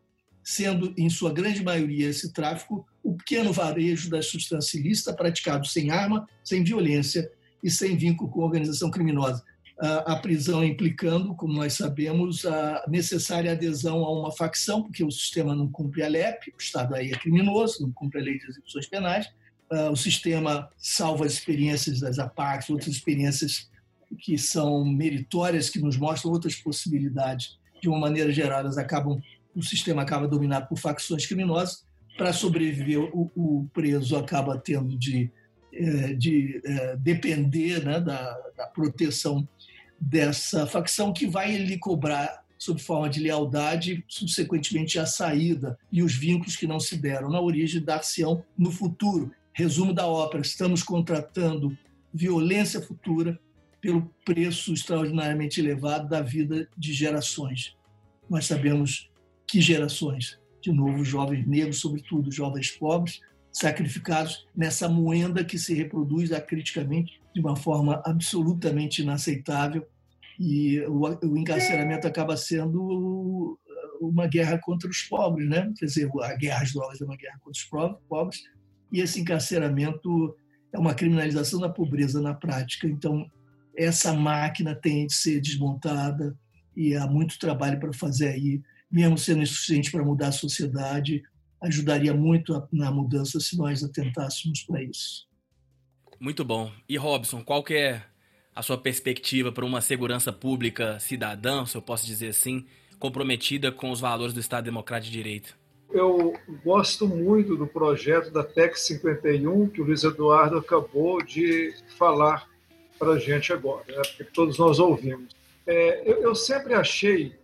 sendo, 0.52 0.94
em 0.98 1.10
sua 1.10 1.32
grande 1.32 1.64
maioria, 1.64 2.10
esse 2.10 2.34
tráfico 2.34 2.86
o 3.04 3.16
pequeno 3.16 3.52
varejo 3.54 4.10
da 4.10 4.22
substância 4.22 4.78
ilícita 4.78 5.14
praticado 5.14 5.68
sem 5.68 5.90
arma, 5.90 6.28
sem 6.44 6.64
violência 6.64 7.30
e 7.64 7.70
sem 7.70 7.96
vínculo 7.96 8.30
com 8.30 8.42
organização 8.42 8.92
criminosa 8.92 9.44
a 9.80 10.18
prisão 10.18 10.62
implicando, 10.64 11.34
como 11.36 11.54
nós 11.54 11.74
sabemos, 11.74 12.46
a 12.46 12.84
necessária 12.90 13.54
adesão 13.54 14.04
a 14.04 14.12
uma 14.12 14.32
facção, 14.32 14.84
porque 14.84 15.06
o 15.06 15.12
sistema 15.12 15.56
não 15.56 15.72
cumpre 15.72 16.04
a 16.04 16.10
LEP, 16.10 16.50
o 16.50 16.62
Estado 16.62 16.96
aí 16.96 17.12
é 17.12 17.18
criminoso, 17.18 17.82
não 17.82 17.92
cumpre 17.94 18.20
a 18.20 18.24
lei 18.24 18.38
de 18.38 18.46
execuções 18.46 18.88
penais, 18.88 19.28
o 19.90 19.96
sistema 19.96 20.70
salva 20.78 21.26
as 21.26 21.34
experiências 21.34 22.02
das 22.02 22.20
APACs, 22.20 22.70
outras 22.70 22.94
experiências 22.94 23.70
que 24.20 24.38
são 24.38 24.84
meritórias, 24.84 25.70
que 25.70 25.80
nos 25.80 25.96
mostram 25.96 26.32
outras 26.32 26.56
possibilidades. 26.56 27.58
De 27.82 27.88
uma 27.88 28.00
maneira 28.00 28.34
geral, 28.34 28.60
elas 28.60 28.78
acabam, 28.78 29.22
o 29.60 29.64
sistema 29.64 30.02
acaba 30.02 30.28
dominado 30.28 30.68
por 30.68 30.78
facções 30.78 31.26
criminosas. 31.26 31.86
Para 32.18 32.34
sobreviver, 32.34 33.00
o, 33.00 33.32
o 33.36 33.70
preso 33.74 34.18
acaba 34.18 34.58
tendo 34.58 34.98
de, 34.98 35.32
eh, 35.74 36.14
de, 36.14 36.62
eh, 36.66 36.96
depender 36.98 37.84
né, 37.84 38.00
da, 38.00 38.38
da 38.58 38.68
proteção 38.68 39.48
dessa 40.00 40.66
facção 40.66 41.14
que 41.14 41.28
vai 41.28 41.56
lhe 41.58 41.78
cobrar 41.78 42.44
sob 42.58 42.82
forma 42.82 43.10
de 43.10 43.22
lealdade, 43.22 44.04
subsequentemente 44.08 45.00
a 45.00 45.06
saída 45.06 45.78
e 45.92 46.04
os 46.04 46.14
vínculos 46.14 46.58
que 46.58 46.68
não 46.68 46.80
se 46.80 46.98
deram 46.98 47.30
na 47.30 47.40
origem 47.40 47.82
dar-se-ão 47.82 48.44
no 48.58 48.72
futuro. 48.72 49.32
Resumo 49.54 49.94
da 49.94 50.06
ópera: 50.06 50.42
estamos 50.42 50.84
contratando 50.84 51.78
violência 52.14 52.82
futura 52.82 53.40
pelo 53.82 54.14
preço 54.26 54.74
extraordinariamente 54.74 55.60
elevado 55.62 56.10
da 56.10 56.22
vida 56.22 56.68
de 56.78 56.92
gerações. 56.92 57.76
Nós 58.30 58.46
sabemos 58.46 59.09
que 59.50 59.60
gerações, 59.60 60.40
de 60.62 60.72
novo, 60.72 61.04
jovens 61.04 61.46
negros, 61.48 61.80
sobretudo 61.80 62.32
jovens 62.32 62.72
pobres, 62.72 63.20
sacrificados 63.52 64.48
nessa 64.56 64.88
moenda 64.88 65.44
que 65.44 65.58
se 65.58 65.74
reproduz 65.74 66.32
acriticamente 66.32 67.20
de 67.34 67.42
uma 67.42 67.56
forma 67.56 68.02
absolutamente 68.06 69.02
inaceitável 69.02 69.88
e 70.40 70.80
o, 70.82 71.38
encarceramento 71.38 72.08
acaba 72.08 72.38
sendo 72.38 73.60
uma 74.00 74.28
guerra 74.28 74.58
contra 74.60 74.90
os 74.90 75.02
pobres, 75.02 75.50
né? 75.50 75.74
Quer 75.78 75.86
dizer, 75.86 76.10
a 76.22 76.36
guerra 76.36 76.62
às 76.62 76.72
drogas 76.72 77.02
é 77.02 77.06
uma 77.06 77.18
guerra 77.18 77.38
contra 77.40 77.60
os 77.60 77.98
pobres 78.08 78.44
e 78.92 79.02
esse 79.02 79.20
encarceramento 79.20 80.36
é 80.72 80.80
uma 80.80 80.94
criminalização 80.94 81.60
da 81.60 81.68
pobreza 81.70 82.22
na 82.22 82.34
prática. 82.34 82.88
Então, 82.88 83.30
essa 83.76 84.14
máquina 84.14 84.76
tem 84.76 85.08
de 85.08 85.14
ser 85.14 85.42
desmontada 85.42 86.38
e 86.76 86.96
há 86.96 87.08
muito 87.08 87.40
trabalho 87.40 87.80
para 87.80 87.92
fazer 87.92 88.30
aí, 88.30 88.62
mesmo 88.92 89.18
sendo 89.18 89.44
insuficiente 89.44 89.92
para 89.92 90.04
mudar 90.04 90.30
a 90.30 90.32
sociedade, 90.32 91.24
ajudaria 91.62 92.14
muito 92.14 92.68
na 92.72 92.92
mudança 92.92 93.40
se 93.40 93.58
nós 93.58 93.84
atentássemos 93.84 94.64
para 94.64 94.82
isso. 94.84 95.28
Muito 96.20 96.44
bom. 96.44 96.72
E 96.88 96.98
Robson, 96.98 97.44
qual 97.44 97.64
que 97.64 97.76
é 97.76 98.04
a 98.56 98.62
sua 98.62 98.78
perspectiva 98.78 99.52
para 99.52 99.66
uma 99.66 99.80
segurança 99.80 100.34
pública 100.34 101.00
cidadã, 101.00 101.66
se 101.66 101.78
eu 101.78 101.82
posso 101.82 102.06
dizer 102.06 102.30
assim, 102.30 102.66
comprometida 103.00 103.72
com 103.72 103.92
os 103.92 104.02
valores 104.02 104.34
do 104.34 104.40
Estado 104.40 104.66
Democrático 104.66 105.12
de 105.12 105.18
Direito? 105.18 105.58
Eu 105.92 106.34
gosto 106.64 107.08
muito 107.08 107.56
do 107.56 107.66
projeto 107.66 108.32
da 108.32 108.44
TEC 108.44 108.78
51 108.78 109.70
que 109.70 109.82
o 109.82 109.86
Luiz 109.86 110.04
Eduardo 110.04 110.58
acabou 110.58 111.24
de 111.24 111.74
falar 111.98 112.48
para 112.98 113.14
a 113.14 113.20
gente 113.20 113.52
agora, 113.54 113.86
né? 113.88 114.02
porque 114.08 114.26
todos 114.26 114.58
nós 114.60 114.78
ouvimos. 114.78 115.34
É, 115.66 116.04
eu, 116.06 116.22
eu 116.22 116.36
sempre 116.36 116.74
achei 116.74 117.39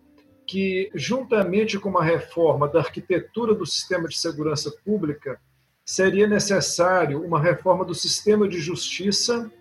que, 0.45 0.91
juntamente 0.93 1.80
com 1.80 1.89
uma 1.89 2.03
reforma 2.03 2.67
da 2.67 2.80
arquitetura 2.80 3.53
do 3.53 3.65
sistema 3.65 4.07
de 4.07 4.17
segurança 4.17 4.72
pública, 4.84 5.39
seria 5.84 6.27
necessário 6.27 7.23
uma 7.23 7.39
reforma 7.39 7.85
do 7.85 7.93
sistema 7.93 8.47
de 8.47 8.59
justiça, 8.59 9.51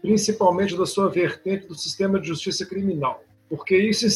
principalmente 0.00 0.76
da 0.76 0.86
sua 0.86 1.08
vertente 1.08 1.66
do 1.66 1.74
sistema 1.74 2.18
de 2.18 2.28
justiça 2.28 2.64
criminal, 2.64 3.22
porque 3.48 3.76
isso 3.76 4.06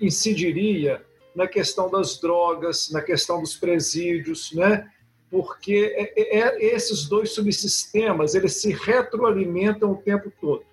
incidiria 0.00 1.02
na 1.34 1.46
questão 1.46 1.90
das 1.90 2.18
drogas, 2.18 2.90
na 2.90 3.02
questão 3.02 3.40
dos 3.40 3.56
presídios, 3.56 4.52
né? 4.52 4.90
porque 5.30 5.92
é, 5.96 6.38
é, 6.38 6.40
é, 6.40 6.74
esses 6.74 7.06
dois 7.06 7.32
subsistemas 7.32 8.34
eles 8.34 8.60
se 8.60 8.72
retroalimentam 8.72 9.92
o 9.92 9.96
tempo 9.96 10.32
todo. 10.40 10.64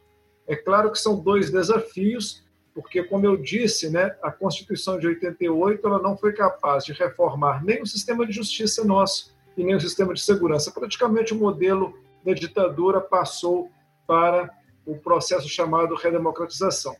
É 0.47 0.55
claro 0.55 0.91
que 0.91 0.99
são 0.99 1.19
dois 1.19 1.49
desafios, 1.49 2.42
porque, 2.73 3.03
como 3.03 3.25
eu 3.25 3.37
disse, 3.37 3.89
né, 3.89 4.15
a 4.21 4.31
Constituição 4.31 4.97
de 4.97 5.07
88 5.07 5.85
ela 5.87 6.01
não 6.01 6.17
foi 6.17 6.33
capaz 6.33 6.83
de 6.83 6.93
reformar 6.93 7.63
nem 7.63 7.81
o 7.81 7.85
sistema 7.85 8.25
de 8.25 8.33
justiça 8.33 8.83
nosso, 8.83 9.33
e 9.57 9.63
nem 9.63 9.75
o 9.75 9.79
sistema 9.79 10.13
de 10.13 10.21
segurança. 10.21 10.71
Praticamente 10.71 11.33
o 11.33 11.37
modelo 11.37 11.97
da 12.25 12.33
ditadura 12.33 12.99
passou 12.99 13.69
para 14.07 14.49
o 14.85 14.95
processo 14.95 15.47
chamado 15.47 15.95
redemocratização. 15.95 16.95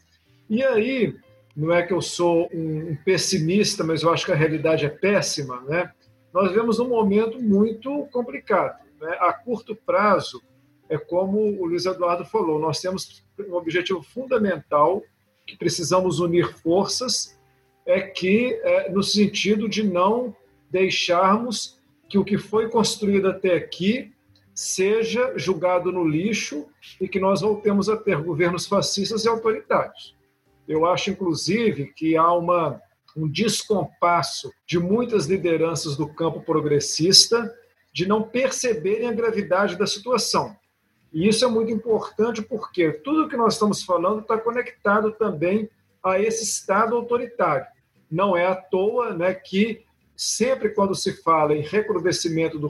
E 0.50 0.64
aí, 0.64 1.16
não 1.56 1.74
é 1.74 1.84
que 1.84 1.94
eu 1.94 2.02
sou 2.02 2.50
um 2.54 2.96
pessimista, 3.04 3.84
mas 3.84 4.04
eu 4.04 4.12
acho 4.12 4.26
que 4.26 4.32
a 4.32 4.36
realidade 4.36 4.86
é 4.86 4.90
péssima, 4.90 5.62
né? 5.62 5.92
Nós 6.34 6.52
vemos 6.52 6.80
um 6.80 6.88
momento 6.88 7.42
muito 7.42 8.08
complicado. 8.12 8.80
Né? 9.00 9.16
A 9.20 9.34
curto 9.34 9.76
prazo, 9.76 10.42
é 10.90 10.98
como 10.98 11.40
o 11.40 11.66
Luiz 11.66 11.86
Eduardo 11.86 12.26
falou, 12.26 12.60
nós 12.60 12.80
temos 12.80 13.24
um 13.40 13.54
objetivo 13.54 14.02
fundamental 14.02 15.04
que 15.46 15.58
precisamos 15.58 16.20
unir 16.20 16.54
forças, 16.58 17.38
é 17.86 18.02
que 18.02 18.60
é, 18.64 18.90
no 18.90 19.04
sentido 19.04 19.68
de 19.68 19.84
não 19.84 20.36
deixarmos 20.70 21.80
que 22.10 22.18
o 22.18 22.24
que 22.24 22.38
foi 22.38 22.70
construído 22.70 23.28
até 23.28 23.56
aqui 23.56 24.14
seja 24.54 25.34
julgado 25.36 25.92
no 25.92 26.08
lixo 26.08 26.68
e 27.02 27.08
que 27.08 27.20
nós 27.20 27.42
voltemos 27.42 27.90
a 27.90 27.98
ter 27.98 28.22
governos 28.22 28.68
fascistas 28.68 29.26
e 29.26 29.28
autoritários. 29.28 30.16
Eu 30.68 30.86
acho, 30.86 31.10
inclusive, 31.10 31.92
que 31.94 32.16
há 32.16 32.32
uma, 32.32 32.80
um 33.18 33.28
descompasso 33.28 34.52
de 34.66 34.80
muitas 34.80 35.26
lideranças 35.26 35.98
do 35.98 36.08
campo 36.08 36.42
progressista 36.42 37.54
de 37.92 38.08
não 38.08 38.24
perceberem 38.24 39.08
a 39.08 39.14
gravidade 39.14 39.78
da 39.78 39.86
situação. 39.86 40.56
E 41.14 41.28
isso 41.28 41.46
é 41.46 41.48
muito 41.48 41.72
importante 41.72 42.42
porque 42.42 42.92
tudo 42.92 43.30
que 43.30 43.38
nós 43.38 43.54
estamos 43.54 43.84
falando 43.84 44.22
está 44.22 44.38
conectado 44.38 45.12
também 45.12 45.70
a 46.04 46.20
esse 46.20 46.44
Estado 46.44 46.96
autoritário. 46.96 47.68
Não 48.12 48.36
é 48.36 48.48
à 48.48 48.56
toa 48.56 49.14
né, 49.14 49.34
que 49.34 49.84
sempre 50.16 50.70
quando 50.70 50.96
se 50.96 51.22
fala 51.22 51.56
em 51.56 51.62
recrudescimento 51.62 52.58
do 52.58 52.70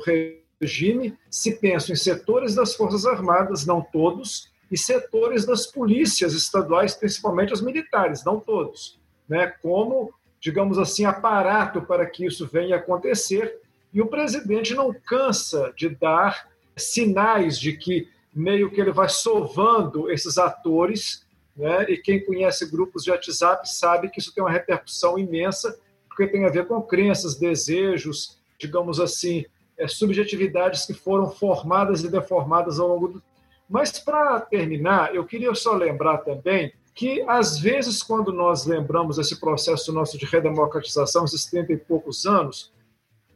regime, 0.61 1.17
se 1.29 1.55
pensa 1.59 1.91
em 1.91 1.95
setores 1.95 2.53
das 2.53 2.75
Forças 2.75 3.05
Armadas, 3.05 3.65
não 3.65 3.81
todos, 3.81 4.51
e 4.69 4.77
setores 4.77 5.45
das 5.45 5.67
polícias 5.67 6.33
estaduais, 6.33 6.95
principalmente 6.95 7.53
os 7.53 7.61
militares, 7.61 8.25
não 8.25 8.39
todos, 8.39 8.99
né? 9.27 9.53
como, 9.61 10.11
digamos 10.39 10.77
assim, 10.79 11.05
aparato 11.05 11.81
para 11.81 12.05
que 12.05 12.25
isso 12.25 12.47
venha 12.47 12.75
a 12.75 12.79
acontecer. 12.79 13.59
E 13.93 14.01
o 14.01 14.07
presidente 14.07 14.73
não 14.73 14.93
cansa 14.93 15.71
de 15.77 15.89
dar 15.89 16.49
sinais 16.75 17.59
de 17.59 17.73
que 17.73 18.09
meio 18.33 18.71
que 18.71 18.81
ele 18.81 18.91
vai 18.91 19.09
sovando 19.09 20.11
esses 20.11 20.37
atores, 20.37 21.25
né? 21.55 21.85
e 21.89 21.97
quem 21.97 22.23
conhece 22.23 22.69
grupos 22.69 23.03
de 23.03 23.11
WhatsApp 23.11 23.69
sabe 23.71 24.09
que 24.09 24.19
isso 24.19 24.33
tem 24.33 24.43
uma 24.43 24.51
repercussão 24.51 25.17
imensa 25.17 25.77
porque 26.07 26.27
tem 26.27 26.45
a 26.45 26.49
ver 26.49 26.67
com 26.67 26.81
crenças, 26.81 27.35
desejos, 27.35 28.37
digamos 28.59 28.99
assim, 28.99 29.45
é, 29.77 29.87
subjetividades 29.87 30.85
que 30.85 30.93
foram 30.93 31.29
formadas 31.29 32.03
e 32.03 32.09
deformadas 32.09 32.79
ao 32.79 32.87
longo 32.87 33.07
do. 33.07 33.23
Mas, 33.67 33.97
para 33.97 34.39
terminar, 34.39 35.15
eu 35.15 35.25
queria 35.25 35.53
só 35.55 35.73
lembrar 35.73 36.19
também 36.19 36.71
que, 36.93 37.23
às 37.27 37.57
vezes, 37.57 38.03
quando 38.03 38.31
nós 38.31 38.65
lembramos 38.65 39.17
esse 39.17 39.39
processo 39.39 39.91
nosso 39.91 40.17
de 40.17 40.25
redemocratização, 40.25 41.25
esses 41.25 41.45
30 41.45 41.73
e 41.73 41.77
poucos 41.77 42.25
anos, 42.25 42.71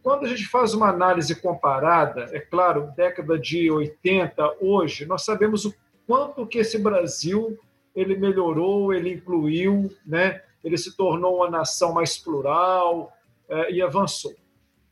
quando 0.07 0.23
a 0.23 0.29
gente 0.29 0.47
faz 0.47 0.73
uma 0.73 0.87
análise 0.87 1.35
comparada, 1.35 2.29
é 2.31 2.39
claro, 2.39 2.93
década 2.95 3.37
de 3.37 3.69
80, 3.69 4.55
hoje, 4.61 5.05
nós 5.05 5.25
sabemos 5.25 5.65
o 5.65 5.75
quanto 6.07 6.47
que 6.47 6.59
esse 6.59 6.77
Brasil 6.77 7.59
ele 7.93 8.15
melhorou, 8.15 8.93
ele 8.93 9.15
incluiu, 9.15 9.93
né? 10.05 10.41
ele 10.63 10.77
se 10.77 10.95
tornou 10.95 11.35
uma 11.35 11.49
nação 11.49 11.93
mais 11.93 12.17
plural 12.17 13.11
é, 13.49 13.73
e 13.73 13.81
avançou. 13.81 14.33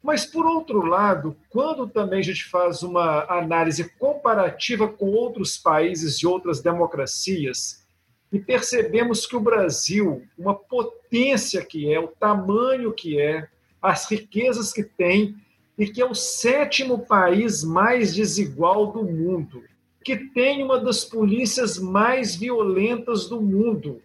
Mas, 0.04 0.26
por 0.26 0.46
outro 0.46 0.86
lado, 0.86 1.34
quando 1.50 1.88
também 1.88 2.20
a 2.20 2.24
gente 2.24 2.44
faz 2.50 2.84
uma 2.84 3.24
análise 3.30 3.90
comparativa 3.98 4.86
com 4.86 5.12
outros 5.12 5.58
países 5.58 6.18
e 6.18 6.28
outras 6.28 6.62
democracias, 6.62 7.88
e 8.34 8.38
percebemos 8.38 9.26
que 9.26 9.38
o 9.38 9.40
Brasil, 9.40 10.24
uma 10.38 10.54
potência 10.54 11.64
que 11.64 11.94
é, 11.94 11.98
o 12.02 12.10
tamanho 12.10 12.92
que 12.92 13.18
é, 13.18 13.48
as 13.86 14.10
riquezas 14.10 14.74
que 14.74 14.84
tem, 14.84 15.36
e 15.78 15.86
que 15.88 16.02
é 16.02 16.06
o 16.06 16.16
sétimo 16.16 17.06
país 17.06 17.64
mais 17.64 18.14
desigual 18.14 18.92
do 18.92 19.04
mundo, 19.04 19.64
que 20.04 20.16
tem 20.16 20.64
uma 20.64 20.80
das 20.80 21.04
polícias 21.04 21.78
mais 21.78 22.36
violentas 22.36 23.28
do 23.28 23.42
mundo, 23.42 24.02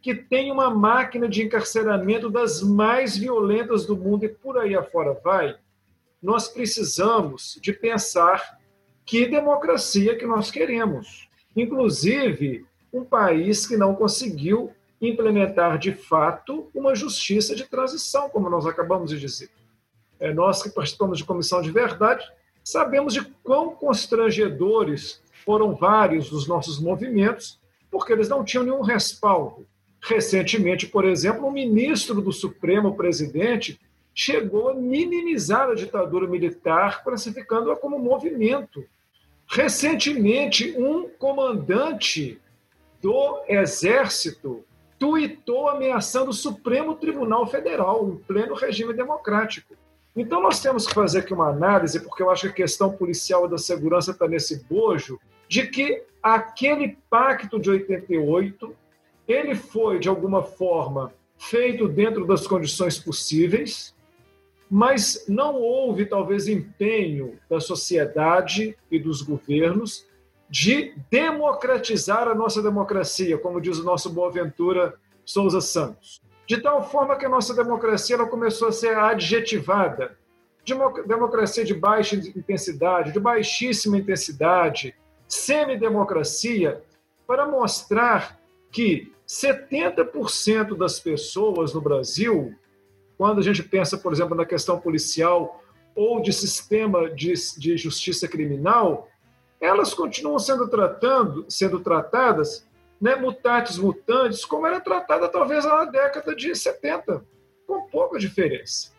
que 0.00 0.14
tem 0.14 0.52
uma 0.52 0.70
máquina 0.70 1.28
de 1.28 1.42
encarceramento 1.42 2.30
das 2.30 2.62
mais 2.62 3.16
violentas 3.16 3.84
do 3.84 3.96
mundo 3.96 4.24
e 4.24 4.28
por 4.28 4.56
aí 4.58 4.76
afora 4.76 5.12
vai, 5.24 5.56
nós 6.22 6.48
precisamos 6.48 7.58
de 7.60 7.72
pensar 7.72 8.58
que 9.04 9.26
democracia 9.26 10.16
que 10.16 10.26
nós 10.26 10.50
queremos. 10.50 11.28
Inclusive, 11.56 12.64
um 12.92 13.04
país 13.04 13.66
que 13.66 13.76
não 13.76 13.94
conseguiu 13.94 14.72
implementar 15.00 15.78
de 15.78 15.92
fato 15.92 16.70
uma 16.74 16.94
justiça 16.94 17.54
de 17.54 17.64
transição, 17.64 18.28
como 18.28 18.48
nós 18.48 18.66
acabamos 18.66 19.10
de 19.10 19.20
dizer. 19.20 19.50
É, 20.18 20.32
nós 20.32 20.62
que 20.62 20.70
participamos 20.70 21.18
de 21.18 21.24
comissão 21.24 21.60
de 21.60 21.70
verdade 21.70 22.26
sabemos 22.64 23.12
de 23.12 23.22
quão 23.44 23.70
constrangedores 23.70 25.22
foram 25.44 25.74
vários 25.74 26.30
dos 26.30 26.48
nossos 26.48 26.80
movimentos, 26.80 27.60
porque 27.90 28.12
eles 28.12 28.28
não 28.28 28.42
tinham 28.42 28.64
nenhum 28.64 28.80
respaldo. 28.80 29.66
Recentemente, 30.00 30.86
por 30.86 31.04
exemplo, 31.04 31.46
o 31.46 31.52
ministro 31.52 32.20
do 32.20 32.32
Supremo, 32.32 32.88
o 32.88 32.96
presidente, 32.96 33.78
chegou 34.14 34.70
a 34.70 34.74
minimizar 34.74 35.68
a 35.68 35.74
ditadura 35.74 36.26
militar, 36.26 37.04
classificando-a 37.04 37.76
como 37.76 37.98
movimento. 37.98 38.84
Recentemente, 39.46 40.74
um 40.76 41.08
comandante 41.08 42.40
do 43.00 43.42
Exército 43.46 44.64
tuitou 44.98 45.68
ameaçando 45.68 46.30
o 46.30 46.34
Supremo 46.34 46.94
Tribunal 46.94 47.46
Federal, 47.46 48.08
em 48.08 48.16
pleno 48.16 48.54
regime 48.54 48.94
democrático. 48.94 49.74
Então, 50.14 50.42
nós 50.42 50.60
temos 50.60 50.86
que 50.86 50.94
fazer 50.94 51.18
aqui 51.18 51.34
uma 51.34 51.50
análise, 51.50 52.00
porque 52.00 52.22
eu 52.22 52.30
acho 52.30 52.42
que 52.42 52.48
a 52.48 52.64
questão 52.66 52.90
policial 52.90 53.46
e 53.46 53.50
da 53.50 53.58
segurança 53.58 54.12
está 54.12 54.26
nesse 54.26 54.64
bojo, 54.64 55.20
de 55.46 55.66
que 55.66 56.02
aquele 56.22 56.96
pacto 57.10 57.58
de 57.58 57.68
88 57.70 58.74
ele 59.28 59.54
foi, 59.54 59.98
de 59.98 60.08
alguma 60.08 60.42
forma, 60.42 61.12
feito 61.36 61.86
dentro 61.86 62.26
das 62.26 62.46
condições 62.46 62.98
possíveis, 62.98 63.94
mas 64.70 65.26
não 65.28 65.56
houve, 65.56 66.06
talvez, 66.06 66.48
empenho 66.48 67.38
da 67.48 67.60
sociedade 67.60 68.76
e 68.90 68.98
dos 68.98 69.22
governos 69.22 70.05
de 70.48 70.94
democratizar 71.10 72.28
a 72.28 72.34
nossa 72.34 72.62
democracia, 72.62 73.36
como 73.38 73.60
diz 73.60 73.78
o 73.78 73.84
nosso 73.84 74.10
Boaventura 74.10 74.94
Souza 75.24 75.60
Santos. 75.60 76.22
De 76.46 76.58
tal 76.58 76.88
forma 76.88 77.16
que 77.16 77.26
a 77.26 77.28
nossa 77.28 77.52
democracia 77.54 78.14
ela 78.14 78.26
começou 78.26 78.68
a 78.68 78.72
ser 78.72 78.96
adjetivada. 78.96 80.16
Democracia 81.06 81.64
de 81.64 81.74
baixa 81.74 82.16
intensidade, 82.16 83.12
de 83.12 83.20
baixíssima 83.20 83.98
intensidade, 83.98 84.94
semidemocracia, 85.28 86.82
para 87.26 87.46
mostrar 87.46 88.38
que 88.70 89.12
70% 89.26 90.76
das 90.76 91.00
pessoas 91.00 91.74
no 91.74 91.80
Brasil, 91.80 92.54
quando 93.18 93.40
a 93.40 93.42
gente 93.42 93.62
pensa, 93.62 93.98
por 93.98 94.12
exemplo, 94.12 94.36
na 94.36 94.44
questão 94.44 94.78
policial 94.78 95.62
ou 95.94 96.20
de 96.20 96.32
sistema 96.32 97.10
de, 97.10 97.32
de 97.58 97.76
justiça 97.76 98.28
criminal, 98.28 99.08
elas 99.60 99.94
continuam 99.94 100.38
sendo, 100.38 100.68
tratando, 100.68 101.44
sendo 101.48 101.80
tratadas, 101.80 102.66
né, 103.00 103.14
mutatis 103.16 103.78
mutandis, 103.78 104.44
como 104.44 104.66
era 104.66 104.80
tratada 104.80 105.28
talvez 105.28 105.64
na 105.64 105.84
década 105.84 106.34
de 106.34 106.54
70, 106.54 107.24
com 107.66 107.82
pouca 107.88 108.18
diferença. 108.18 108.92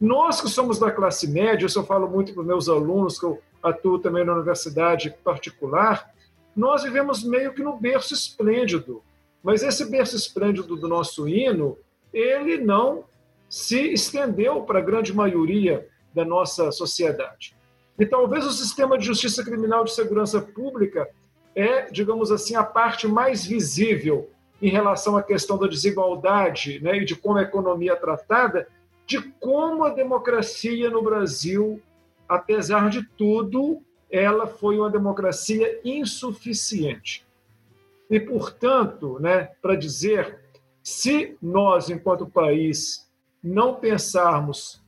Nós 0.00 0.40
que 0.40 0.48
somos 0.48 0.78
da 0.78 0.90
classe 0.90 1.28
média, 1.28 1.66
isso 1.66 1.78
eu 1.78 1.84
falo 1.84 2.08
muito 2.08 2.32
para 2.32 2.40
os 2.40 2.46
meus 2.46 2.68
alunos, 2.68 3.18
que 3.18 3.24
eu 3.24 3.40
atuo 3.62 3.98
também 3.98 4.24
na 4.24 4.34
universidade 4.34 5.14
particular, 5.24 6.12
nós 6.54 6.82
vivemos 6.82 7.24
meio 7.24 7.54
que 7.54 7.62
no 7.62 7.76
berço 7.76 8.12
esplêndido 8.12 9.02
mas 9.44 9.62
esse 9.62 9.84
berço 9.84 10.16
esplêndido 10.16 10.74
do 10.74 10.88
nosso 10.88 11.28
hino, 11.28 11.76
ele 12.10 12.56
não 12.56 13.04
se 13.46 13.92
estendeu 13.92 14.62
para 14.62 14.78
a 14.78 14.82
grande 14.82 15.12
maioria 15.12 15.86
da 16.14 16.24
nossa 16.24 16.72
sociedade. 16.72 17.54
E 17.98 18.04
talvez 18.04 18.44
o 18.44 18.52
sistema 18.52 18.98
de 18.98 19.06
justiça 19.06 19.44
criminal 19.44 19.84
de 19.84 19.92
segurança 19.92 20.40
pública 20.40 21.08
é, 21.54 21.90
digamos 21.90 22.32
assim, 22.32 22.56
a 22.56 22.64
parte 22.64 23.06
mais 23.06 23.46
visível 23.46 24.30
em 24.60 24.68
relação 24.68 25.16
à 25.16 25.22
questão 25.22 25.56
da 25.56 25.66
desigualdade 25.66 26.80
né, 26.80 26.98
e 26.98 27.04
de 27.04 27.14
como 27.14 27.38
a 27.38 27.42
economia 27.42 27.92
é 27.92 27.96
tratada, 27.96 28.66
de 29.06 29.20
como 29.38 29.84
a 29.84 29.90
democracia 29.90 30.90
no 30.90 31.02
Brasil, 31.02 31.80
apesar 32.28 32.88
de 32.90 33.02
tudo, 33.16 33.82
ela 34.10 34.46
foi 34.46 34.78
uma 34.78 34.90
democracia 34.90 35.80
insuficiente. 35.84 37.26
E, 38.10 38.18
portanto, 38.18 39.18
né, 39.20 39.50
para 39.60 39.76
dizer, 39.76 40.40
se 40.82 41.36
nós, 41.40 41.90
enquanto 41.90 42.26
país, 42.26 43.10
não 43.42 43.74
pensarmos 43.74 44.82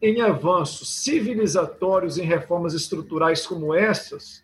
em 0.00 0.20
avanços 0.20 0.88
civilizatórios, 1.02 2.18
em 2.18 2.24
reformas 2.24 2.74
estruturais 2.74 3.46
como 3.46 3.74
essas, 3.74 4.42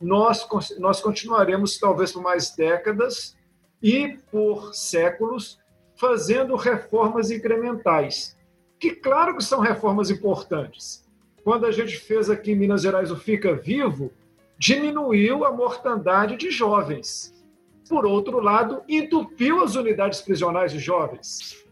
nós, 0.00 0.46
nós 0.78 1.00
continuaremos, 1.00 1.78
talvez 1.78 2.12
por 2.12 2.22
mais 2.22 2.50
décadas 2.54 3.36
e 3.82 4.18
por 4.30 4.74
séculos, 4.74 5.58
fazendo 5.96 6.54
reformas 6.54 7.30
incrementais, 7.30 8.36
que, 8.78 8.92
claro 8.92 9.36
que 9.36 9.42
são 9.42 9.60
reformas 9.60 10.10
importantes. 10.10 11.04
Quando 11.42 11.66
a 11.66 11.72
gente 11.72 11.96
fez 11.96 12.30
aqui 12.30 12.52
em 12.52 12.56
Minas 12.56 12.82
Gerais 12.82 13.10
o 13.10 13.16
Fica 13.16 13.54
Vivo, 13.54 14.12
diminuiu 14.58 15.44
a 15.44 15.50
mortandade 15.50 16.36
de 16.36 16.50
jovens 16.50 17.32
por 17.88 18.04
outro 18.04 18.38
lado, 18.40 18.82
entupiu 18.88 19.64
as 19.64 19.74
unidades 19.74 20.20
prisionais 20.20 20.72
de 20.72 20.78
jovens. 20.78 21.64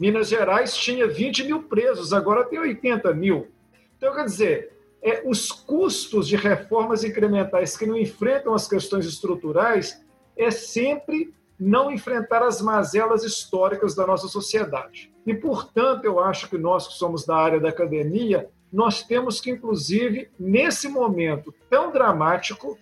Minas 0.00 0.28
Gerais 0.28 0.76
tinha 0.76 1.06
20 1.06 1.44
mil 1.44 1.62
presos, 1.62 2.12
agora 2.12 2.44
tem 2.44 2.58
80 2.58 3.12
mil. 3.14 3.48
Então, 3.96 4.14
quer 4.14 4.24
dizer, 4.24 4.72
é, 5.02 5.22
os 5.24 5.50
custos 5.50 6.26
de 6.26 6.36
reformas 6.36 7.04
incrementais 7.04 7.76
que 7.76 7.86
não 7.86 7.96
enfrentam 7.96 8.54
as 8.54 8.68
questões 8.68 9.06
estruturais 9.06 10.02
é 10.36 10.50
sempre 10.50 11.32
não 11.58 11.90
enfrentar 11.90 12.42
as 12.42 12.60
mazelas 12.60 13.24
históricas 13.24 13.94
da 13.94 14.06
nossa 14.06 14.28
sociedade. 14.28 15.12
E, 15.26 15.34
portanto, 15.34 16.04
eu 16.04 16.20
acho 16.20 16.48
que 16.48 16.58
nós 16.58 16.86
que 16.86 16.94
somos 16.94 17.24
da 17.24 17.36
área 17.36 17.58
da 17.58 17.70
academia, 17.70 18.48
nós 18.72 19.02
temos 19.02 19.40
que, 19.40 19.50
inclusive, 19.50 20.28
nesse 20.38 20.88
momento 20.88 21.54
tão 21.70 21.90
dramático, 21.90 22.78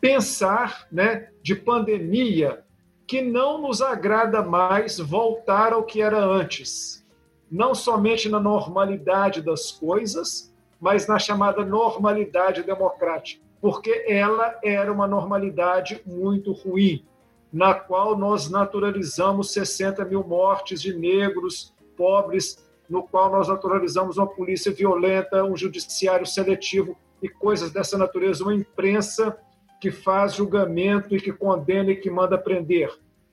pensar 0.00 0.86
né, 0.90 1.28
de 1.42 1.54
pandemia 1.54 2.64
que 3.12 3.20
não 3.20 3.60
nos 3.60 3.82
agrada 3.82 4.40
mais 4.40 4.98
voltar 4.98 5.74
ao 5.74 5.84
que 5.84 6.00
era 6.00 6.18
antes. 6.18 7.06
Não 7.50 7.74
somente 7.74 8.26
na 8.26 8.40
normalidade 8.40 9.42
das 9.42 9.70
coisas, 9.70 10.50
mas 10.80 11.06
na 11.06 11.18
chamada 11.18 11.62
normalidade 11.62 12.62
democrática, 12.62 13.44
porque 13.60 14.06
ela 14.08 14.58
era 14.64 14.90
uma 14.90 15.06
normalidade 15.06 16.00
muito 16.06 16.52
ruim, 16.52 17.04
na 17.52 17.74
qual 17.74 18.16
nós 18.16 18.48
naturalizamos 18.48 19.52
60 19.52 20.06
mil 20.06 20.24
mortes 20.24 20.80
de 20.80 20.94
negros, 20.94 21.74
pobres, 21.94 22.66
no 22.88 23.02
qual 23.02 23.30
nós 23.30 23.46
naturalizamos 23.46 24.16
uma 24.16 24.26
polícia 24.26 24.72
violenta, 24.72 25.44
um 25.44 25.54
judiciário 25.54 26.24
seletivo 26.24 26.96
e 27.22 27.28
coisas 27.28 27.70
dessa 27.70 27.98
natureza, 27.98 28.42
uma 28.42 28.54
imprensa 28.54 29.36
que 29.82 29.90
faz 29.90 30.34
julgamento 30.34 31.16
e 31.16 31.20
que 31.20 31.32
condena 31.32 31.90
e 31.90 31.96
que 31.96 32.08
manda 32.08 32.38
prender. 32.38 32.88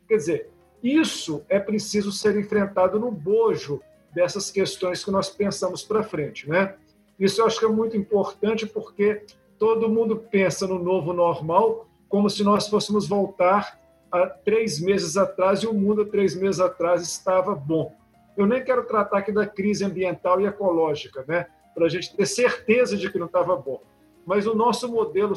Quer 0.08 0.16
dizer, 0.16 0.50
isso 0.82 1.46
é 1.48 1.60
preciso 1.60 2.12
ser 2.12 2.36
enfrentado 2.40 3.00
no 3.00 3.12
bojo 3.12 3.80
dessas 4.12 4.50
questões 4.50 5.06
que 5.06 5.12
nós 5.12 5.30
pensamos 5.30 5.84
para 5.84 6.02
frente, 6.02 6.50
né? 6.50 6.74
Isso 7.20 7.40
eu 7.40 7.46
acho 7.46 7.60
que 7.60 7.66
é 7.66 7.70
muito 7.70 7.96
importante 7.96 8.66
porque 8.66 9.22
todo 9.60 9.88
mundo 9.88 10.26
pensa 10.32 10.66
no 10.66 10.80
novo 10.80 11.14
normal 11.14 11.88
como 12.08 12.28
se 12.32 12.44
nós 12.44 12.68
fôssemos 12.68 13.08
voltar 13.08 13.80
a 14.12 14.26
três 14.26 14.80
meses 14.80 15.18
atrás 15.18 15.60
e 15.60 15.68
o 15.68 15.74
mundo 15.74 16.02
há 16.02 16.06
três 16.08 16.36
meses 16.36 16.60
atrás 16.60 17.04
estava 17.04 17.54
bom. 17.54 17.94
Eu 18.36 18.48
nem 18.48 18.64
quero 18.64 18.86
tratar 18.86 19.20
aqui 19.20 19.32
da 19.32 19.46
crise 19.46 19.86
ambiental 19.86 20.42
e 20.42 20.48
ecológica, 20.48 21.24
né? 21.28 21.46
para 21.76 21.86
a 21.86 21.90
gente 21.90 22.16
ter 22.16 22.26
certeza 22.26 22.98
de 22.98 23.08
que 23.12 23.20
não 23.20 23.28
estava 23.28 23.56
bom. 23.56 23.84
Mas 24.30 24.46
o 24.46 24.54
nosso 24.54 24.88
modelo 24.88 25.34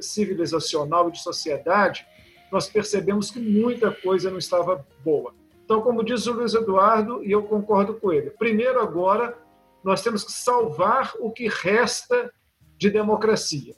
civilizacional 0.00 1.10
e 1.10 1.12
de 1.12 1.22
sociedade, 1.22 2.06
nós 2.50 2.70
percebemos 2.70 3.30
que 3.30 3.38
muita 3.38 3.92
coisa 3.92 4.30
não 4.30 4.38
estava 4.38 4.82
boa. 5.04 5.34
Então, 5.62 5.82
como 5.82 6.02
diz 6.02 6.26
o 6.26 6.32
Luiz 6.32 6.54
Eduardo, 6.54 7.22
e 7.22 7.30
eu 7.30 7.42
concordo 7.42 7.92
com 7.92 8.10
ele, 8.10 8.30
primeiro 8.30 8.80
agora 8.80 9.36
nós 9.84 10.02
temos 10.02 10.24
que 10.24 10.32
salvar 10.32 11.12
o 11.20 11.30
que 11.30 11.48
resta 11.48 12.32
de 12.78 12.88
democracia. 12.88 13.74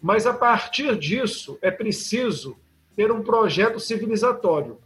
Mas 0.00 0.24
a 0.24 0.34
partir 0.34 0.96
disso 0.96 1.58
é 1.60 1.72
preciso 1.72 2.56
ter 2.94 3.10
um 3.10 3.24
projeto 3.24 3.80
civilizatório. 3.80 4.78